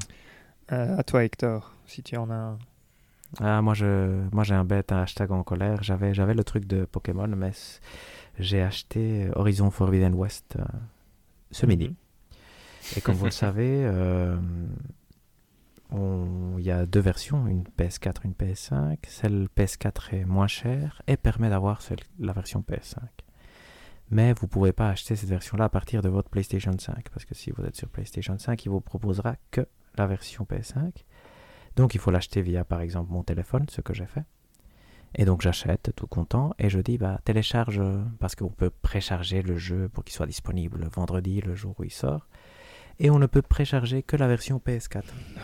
Euh, 0.72 0.96
à 0.96 1.02
toi, 1.04 1.22
Hector, 1.24 1.74
si 1.86 2.02
tu 2.02 2.16
en 2.16 2.30
as 2.30 2.34
un. 2.34 2.58
Ah, 3.40 3.60
moi, 3.60 3.74
je, 3.74 4.22
moi, 4.32 4.44
j'ai 4.44 4.54
un 4.54 4.64
bête 4.64 4.92
un 4.92 5.02
hashtag 5.02 5.30
en 5.32 5.42
colère. 5.42 5.82
J'avais, 5.82 6.14
j'avais 6.14 6.32
le 6.32 6.44
truc 6.44 6.64
de 6.64 6.84
Pokémon, 6.86 7.26
mais 7.28 7.52
j'ai 8.38 8.62
acheté 8.62 9.28
Horizon 9.34 9.70
Forbidden 9.70 10.14
West 10.14 10.56
euh, 10.58 10.64
ce 11.50 11.66
midi. 11.66 11.88
Mhm. 11.88 11.94
Et 12.96 13.00
comme 13.00 13.16
vous 13.16 13.24
le 13.26 13.30
savez, 13.32 13.82
euh, 13.84 14.36
il 15.92 16.64
y 16.64 16.70
a 16.70 16.86
deux 16.86 17.00
versions, 17.00 17.46
une 17.46 17.64
PS4 17.78 18.24
une 18.24 18.32
PS5. 18.32 18.98
Celle 19.06 19.48
PS4 19.56 20.14
est 20.14 20.24
moins 20.24 20.46
chère 20.46 21.02
et 21.06 21.16
permet 21.16 21.50
d'avoir 21.50 21.80
la 22.18 22.32
version 22.32 22.64
PS5. 22.68 22.98
Mais 24.10 24.32
vous 24.34 24.46
ne 24.46 24.50
pouvez 24.50 24.72
pas 24.72 24.90
acheter 24.90 25.16
cette 25.16 25.28
version-là 25.28 25.64
à 25.64 25.68
partir 25.68 26.00
de 26.00 26.08
votre 26.08 26.30
PlayStation 26.30 26.72
5, 26.78 27.08
parce 27.10 27.24
que 27.24 27.34
si 27.34 27.50
vous 27.50 27.64
êtes 27.64 27.76
sur 27.76 27.88
PlayStation 27.88 28.38
5, 28.38 28.64
il 28.64 28.68
vous 28.68 28.80
proposera 28.80 29.34
que 29.50 29.66
la 29.96 30.06
version 30.06 30.46
PS5. 30.48 30.92
Donc 31.74 31.94
il 31.94 32.00
faut 32.00 32.10
l'acheter 32.10 32.40
via 32.40 32.64
par 32.64 32.80
exemple 32.80 33.12
mon 33.12 33.22
téléphone, 33.22 33.66
ce 33.68 33.80
que 33.80 33.94
j'ai 33.94 34.06
fait. 34.06 34.24
Et 35.14 35.24
donc 35.24 35.40
j'achète, 35.40 35.92
tout 35.96 36.06
content, 36.06 36.54
et 36.58 36.68
je 36.68 36.78
dis 36.78 36.98
bah 36.98 37.20
télécharge, 37.24 37.82
parce 38.18 38.34
qu'on 38.34 38.50
peut 38.50 38.70
précharger 38.70 39.42
le 39.42 39.56
jeu 39.56 39.88
pour 39.88 40.04
qu'il 40.04 40.14
soit 40.14 40.26
disponible 40.26 40.88
vendredi, 40.92 41.40
le 41.40 41.54
jour 41.54 41.74
où 41.78 41.84
il 41.84 41.92
sort. 41.92 42.28
Et 42.98 43.10
on 43.10 43.18
ne 43.18 43.26
peut 43.26 43.42
précharger 43.42 44.02
que 44.02 44.16
la 44.16 44.26
version 44.26 44.60
PS4, 44.64 45.02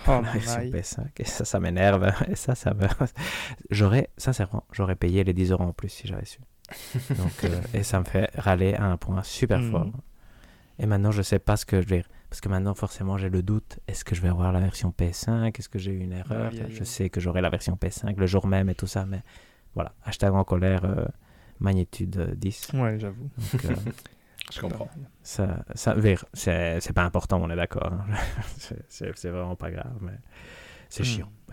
Oh, 0.09 0.21
la 0.23 0.33
version 0.33 0.61
my. 0.63 0.71
PS5. 0.71 1.01
Et 1.19 1.25
ça, 1.25 1.45
ça 1.45 1.61
m'énerve. 1.61 2.11
Et 2.29 2.35
ça, 2.37 2.55
ça 2.55 2.73
me... 2.75 2.87
J'aurais, 3.71 4.09
sincèrement, 4.17 4.65
j'aurais 4.73 4.97
payé 4.97 5.23
les 5.25 5.35
10 5.35 5.51
euros 5.53 5.65
en 5.65 5.73
plus 5.73 5.91
si 5.91 6.07
j'avais 6.09 6.25
su. 6.25 6.39
Donc, 7.17 7.45
euh, 7.45 7.61
et 7.75 7.83
ça 7.83 8.01
me 8.01 8.05
fait 8.05 8.31
râler 8.37 8.75
à 8.75 8.85
un 8.87 8.97
point 8.97 9.23
super 9.23 9.59
Mhm. 9.59 9.71
fort. 9.71 9.91
Et 10.79 10.87
maintenant, 10.87 11.11
je 11.11 11.21
sais 11.21 11.39
pas 11.39 11.57
ce 11.59 11.67
que 11.67 11.83
je 11.83 11.87
vais. 11.89 12.05
Parce 12.31 12.41
que 12.41 12.49
maintenant, 12.49 12.75
forcément, 12.75 13.19
j'ai 13.19 13.29
le 13.29 13.43
doute. 13.43 13.79
Est-ce 13.87 14.05
que 14.07 14.15
je 14.15 14.23
vais 14.23 14.29
avoir 14.31 14.51
la 14.53 14.61
version 14.61 14.91
PS5 14.99 15.59
Est-ce 15.59 15.69
que 15.69 15.79
j'ai 15.79 15.93
eu 15.93 16.01
une 16.01 16.13
erreur? 16.13 16.51
Je 16.71 16.83
sais 16.85 17.11
que 17.11 17.21
j'aurai 17.21 17.43
la 17.43 17.51
version 17.51 17.77
PS5 17.77 18.17
le 18.17 18.27
jour 18.27 18.47
même 18.47 18.71
et 18.71 18.75
tout 18.75 18.87
ça. 18.87 19.05
Mais 19.05 19.21
voilà, 19.75 19.93
hashtag 20.05 20.33
en 20.33 20.45
colère, 20.45 20.87
euh, 20.87 21.05
magnitude 21.61 22.17
euh, 22.17 22.35
10. 22.35 22.71
Ouais, 22.75 22.99
j'avoue. 22.99 23.29
Je 24.51 24.61
comprends. 24.61 24.89
ça, 25.23 25.65
ça, 25.75 25.95
c'est 26.81 26.93
pas 26.93 27.05
important, 27.05 27.41
on 27.43 27.51
est 27.51 27.57
d'accord. 27.57 27.93
hein. 27.93 28.05
C'est- 28.59 28.85
vraiment 29.31 29.57
pas 29.57 29.71
grave, 29.71 29.97
mais 30.01 30.19
c'est 30.89 31.03
Hmm. 31.03 31.07
chiant. 31.07 31.33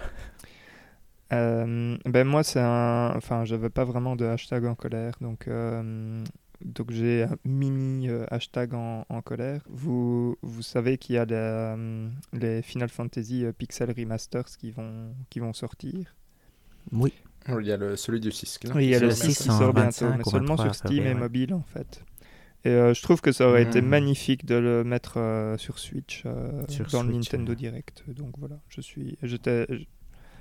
Euh, 1.32 1.96
ben 2.06 2.28
moi, 2.28 2.44
c'est 2.44 2.60
un. 2.60 3.14
Enfin, 3.16 3.46
j'avais 3.46 3.70
pas 3.70 3.84
vraiment 3.86 4.16
de 4.16 4.26
hashtag 4.26 4.66
en 4.66 4.76
colère, 4.76 5.14
donc. 5.22 5.48
euh, 5.48 6.24
Donc 6.66 6.92
j'ai 6.92 7.24
un 7.24 7.38
mini 7.46 8.10
euh, 8.10 8.26
hashtag 8.32 8.74
en, 8.74 9.06
en 9.10 9.22
colère. 9.22 9.62
Vous, 9.70 10.38
vous 10.42 10.62
savez 10.62 10.98
qu'il 10.98 11.16
y 11.16 11.18
a 11.18 11.26
les, 11.26 11.36
euh, 11.36 12.10
les 12.34 12.62
Final 12.64 12.90
Fantasy 12.90 13.46
euh, 13.46 13.54
Pixel 13.54 13.94
Remasters 13.96 14.46
qui 14.58 14.72
vont, 14.72 15.14
qui 15.30 15.40
vont 15.40 15.54
sortir. 15.54 16.16
Oui, 16.92 17.14
Il 17.48 17.66
y 17.68 17.72
a 17.72 17.78
le, 17.78 17.96
celui 17.96 18.20
du 18.20 18.32
6. 18.32 18.60
Oui, 18.74 18.86
il 18.86 18.90
y 18.90 18.96
a 18.96 19.00
le 19.00 19.08
le 19.08 19.16
6 19.16 19.38
qui 19.38 19.44
6 19.44 19.52
sort 19.52 19.70
en 19.70 19.74
bientôt, 19.74 20.12
25 20.12 20.18
mais 20.18 20.24
seulement 20.24 20.58
23 20.58 20.66
sur 20.66 20.76
Steam 20.76 21.06
et 21.06 21.14
mobile 21.14 21.54
en 21.54 21.62
fait. 21.64 22.04
Et 22.66 22.70
euh, 22.70 22.94
je 22.94 23.02
trouve 23.02 23.22
que 23.22 23.32
ça 23.32 23.48
aurait 23.48 23.64
été 23.64 23.82
Mhm. 23.82 23.88
magnifique 23.88 24.46
de 24.46 24.56
le 24.56 24.84
mettre 24.84 25.18
euh, 25.18 25.58
sur 25.58 25.80
Switch 25.80 26.24
euh, 26.26 26.62
Sur 26.68 26.88
dans 26.88 27.04
le 27.04 27.14
Nintendo 27.14 27.52
ouais. 27.54 27.56
Direct. 27.56 28.04
Donc 28.10 28.34
voilà, 28.38 28.60
je 28.68 28.82
suis, 28.82 29.18
j'étais, 29.24 29.66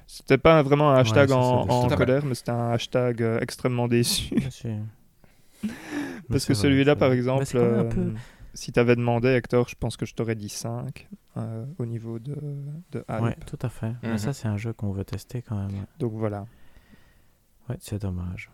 c'était 0.09 0.39
pas 0.39 0.63
vraiment 0.63 0.91
un 0.91 0.99
hashtag 0.99 1.31
en, 1.31 1.89
colère, 1.89 2.25
mais 2.25 2.35
c'était 2.35 2.51
un 2.51 2.71
hashtag 2.73 3.23
euh, 3.23 3.39
extrêmement 3.41 3.87
déçu. 3.87 4.35
Parce 6.29 6.45
que 6.45 6.55
celui-là, 6.55 6.97
par 6.97 7.13
exemple, 7.13 7.45
euh, 7.55 7.85
peu- 7.85 8.13
si 8.55 8.73
tu 8.73 8.81
avais 8.81 8.97
demandé, 8.97 9.29
Hector, 9.29 9.69
je 9.69 9.75
pense 9.77 9.97
que 9.97 10.05
je 10.07 10.15
t'aurais 10.15 10.35
dit 10.35 10.49
5 10.49 11.09
euh, 11.37 11.65
au 11.79 11.87
niveau 11.87 12.19
de, 12.19 12.35
de 12.93 13.05
hype. 13.09 13.23
Ouais, 13.23 13.37
tout 13.47 13.59
à 13.63 13.69
fait. 13.69 13.93
Mais 14.03 14.11
Mhm. 14.11 14.19
ça, 14.19 14.33
c'est 14.33 14.49
un 14.49 14.57
jeu 14.57 14.73
qu'on 14.73 14.91
veut 14.91 15.05
tester 15.05 15.43
quand 15.43 15.57
même. 15.57 15.87
Donc 15.99 16.13
voilà. 16.15 16.47
Ouais, 17.69 17.77
c'est 17.81 18.01
dommage. 18.01 18.51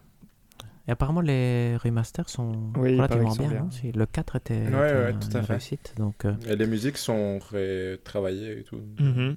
Et 0.87 0.91
apparemment, 0.91 1.23
les 1.23 1.77
remasters 1.79 2.29
sont 2.29 2.71
Oui, 2.77 2.95
relativement 2.97 3.31
sont 3.35 3.49
bien. 3.49 3.71
Si, 3.71 3.91
Le 3.93 4.05
4 4.07 4.37
était, 4.37 4.55
Ouais, 4.69 5.13
était 5.13 5.27
ouais, 5.29 5.37
à 5.37 5.43
fait. 5.43 5.53
réussite. 5.55 5.95
Donc, 5.97 6.25
euh, 6.27 6.35
Et 6.47 6.57
les 6.57 6.67
musiques 6.67 6.99
sont 6.99 7.39
retravaillées 7.39 8.61
et 8.61 8.65
tout. 8.65 8.83
Mhm. 8.99 9.37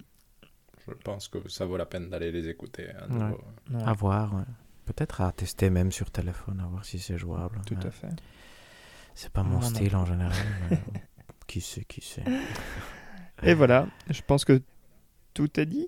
Je 0.87 0.93
pense 1.03 1.27
que 1.29 1.47
ça 1.49 1.65
vaut 1.65 1.77
la 1.77 1.85
peine 1.85 2.09
d'aller 2.09 2.31
les 2.31 2.49
écouter 2.49 2.89
à 2.89 3.07
Ouais. 3.07 3.13
nouveau. 3.13 3.41
Ouais, 3.71 3.83
à 3.85 3.93
voir. 3.93 4.33
ouais. 4.35 4.41
Peut-être 4.85 5.21
à 5.21 5.31
tester 5.33 5.69
même 5.69 5.91
sur 5.91 6.11
téléphone, 6.11 6.61
à 6.61 6.67
voir 6.67 6.83
si 6.85 6.99
c'est 6.99 7.17
jouable. 7.17 7.59
tout 7.65 7.75
Ouais. 7.75 7.85
à 7.87 7.91
fait. 7.91 8.07
C'est 9.15 9.31
pas 9.31 9.43
mon 9.43 9.55
Non, 9.55 9.61
non. 9.61 9.67
style 9.69 9.95
en 9.95 10.05
général. 10.05 10.31
mais 10.71 10.79
qui 11.47 11.61
sait, 11.61 11.83
qui 11.85 12.01
sait. 12.01 12.23
Et 13.43 13.53
voilà, 13.53 13.87
je 14.09 14.21
pense 14.25 14.43
que 14.45 14.61
tout 15.33 15.59
est 15.59 15.65
dit. 15.65 15.87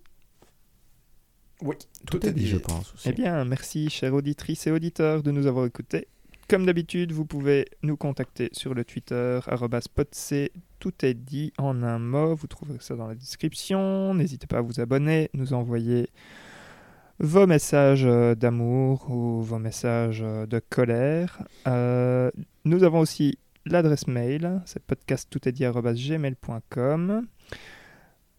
Oui, 1.62 1.76
Tout, 2.06 2.26
est 2.26 2.32
dit, 2.32 2.48
je 2.48 2.58
pense 2.58 2.94
aussi. 2.94 3.10
Eh 3.10 3.14
bien, 3.14 3.44
merci, 3.46 3.90
chères 3.90 4.14
auditrices 4.14 4.68
et 4.68 4.72
auditeurs, 4.72 5.24
de 5.24 5.32
nous 5.32 5.48
avoir 5.48 5.66
écoutés. 5.66 6.08
Comme 6.48 6.66
d'habitude, 6.66 7.12
vous 7.12 7.26
pouvez 7.26 7.66
nous 7.84 7.98
contacter 7.98 8.50
sur 8.54 8.74
le 8.74 8.84
Twitter, 8.84 9.40
podc, 9.94 10.52
tout 10.80 11.06
est 11.06 11.14
dit 11.14 11.54
en 11.58 11.84
un 11.84 12.00
mot. 12.00 12.34
Vous 12.34 12.48
trouverez 12.48 12.80
ça 12.80 12.96
dans 12.96 13.08
la 13.08 13.14
description. 13.14 14.16
N'hésitez 14.16 14.48
pas 14.48 14.58
à 14.58 14.62
vous 14.62 14.80
abonner, 14.80 15.30
nous 15.34 15.54
envoyer 15.54 16.10
vos 17.20 17.46
messages 17.46 18.06
euh, 18.06 18.34
d'amour 18.34 19.12
ou 19.12 19.42
vos 19.42 19.60
messages 19.60 20.22
euh, 20.24 20.46
de 20.46 20.62
colère. 20.70 21.44
Euh, 21.68 22.32
nous 22.66 22.84
avons 22.84 23.00
aussi 23.00 23.38
l'adresse 23.66 24.08
mail, 24.08 24.62
c'est 24.66 24.84
podcasttoutestdit.gmail.com. 24.84 27.28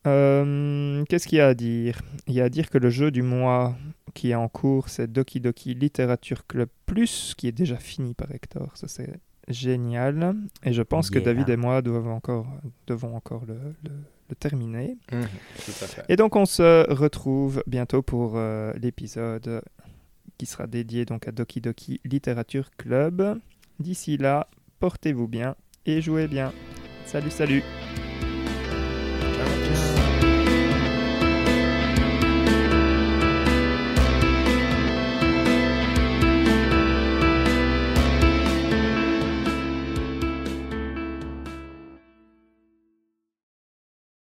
Euh, 0.07 1.05
Qu'est-ce 1.09 1.27
qu'il 1.27 1.39
y 1.39 1.41
a 1.41 1.49
à 1.49 1.55
dire? 1.55 2.01
Il 2.27 2.35
y 2.35 2.41
a 2.41 2.45
à 2.45 2.49
dire 2.49 2.71
que 2.71 2.79
le 2.79 2.91
jeu 2.91 3.11
du 3.11 3.23
mois 3.23 3.77
qui 4.15 4.31
est 4.31 4.35
en 4.35 4.49
cours, 4.49 4.89
c'est 4.89 5.11
Doki 5.13 5.41
Doki 5.41 5.75
Literature 5.75 6.47
Club 6.47 6.69
Plus, 6.87 7.35
qui 7.37 7.47
est 7.49 7.53
déjà 7.53 7.77
fini 7.77 8.15
par 8.15 8.31
Hector. 8.33 8.71
Ça, 8.77 8.89
c'est 8.89 9.19
génial. 9.49 10.37
Et 10.65 10.73
je 10.73 10.83
pense 10.83 11.11
que. 11.11 11.19
David 11.19 11.49
et 11.51 11.57
moi 11.57 11.83
doivent 11.83 12.09
encore, 12.09 12.47
devons 12.87 13.15
encore 13.15 13.45
le, 13.47 13.55
le- 13.85 13.91
le 14.31 14.37
terminer. 14.37 14.97
Mhm, 15.13 15.23
tout 15.65 15.85
à 15.85 15.87
fait. 15.89 16.05
Et 16.09 16.17
donc, 16.17 16.37
on 16.37 16.47
se 16.47 16.89
retrouve 16.93 17.63
bientôt 17.67 18.01
pour 18.01 18.35
euh, 18.37 18.73
l'épisode 18.81 19.61
qui 20.39 20.47
sera 20.47 20.67
dédié 20.69 21.05
donc 21.05 21.27
à 21.29 21.33
Doki 21.33 21.61
Doki 21.61 22.01
Literature 22.05 22.71
Club. 22.79 23.39
D'ici 23.81 24.17
là, 24.17 24.49
portez-vous 24.79 25.27
bien 25.29 25.57
et 25.85 26.01
jouez 26.01 26.29
bien. 26.29 26.53
Salut, 27.07 27.31
salut 27.31 27.63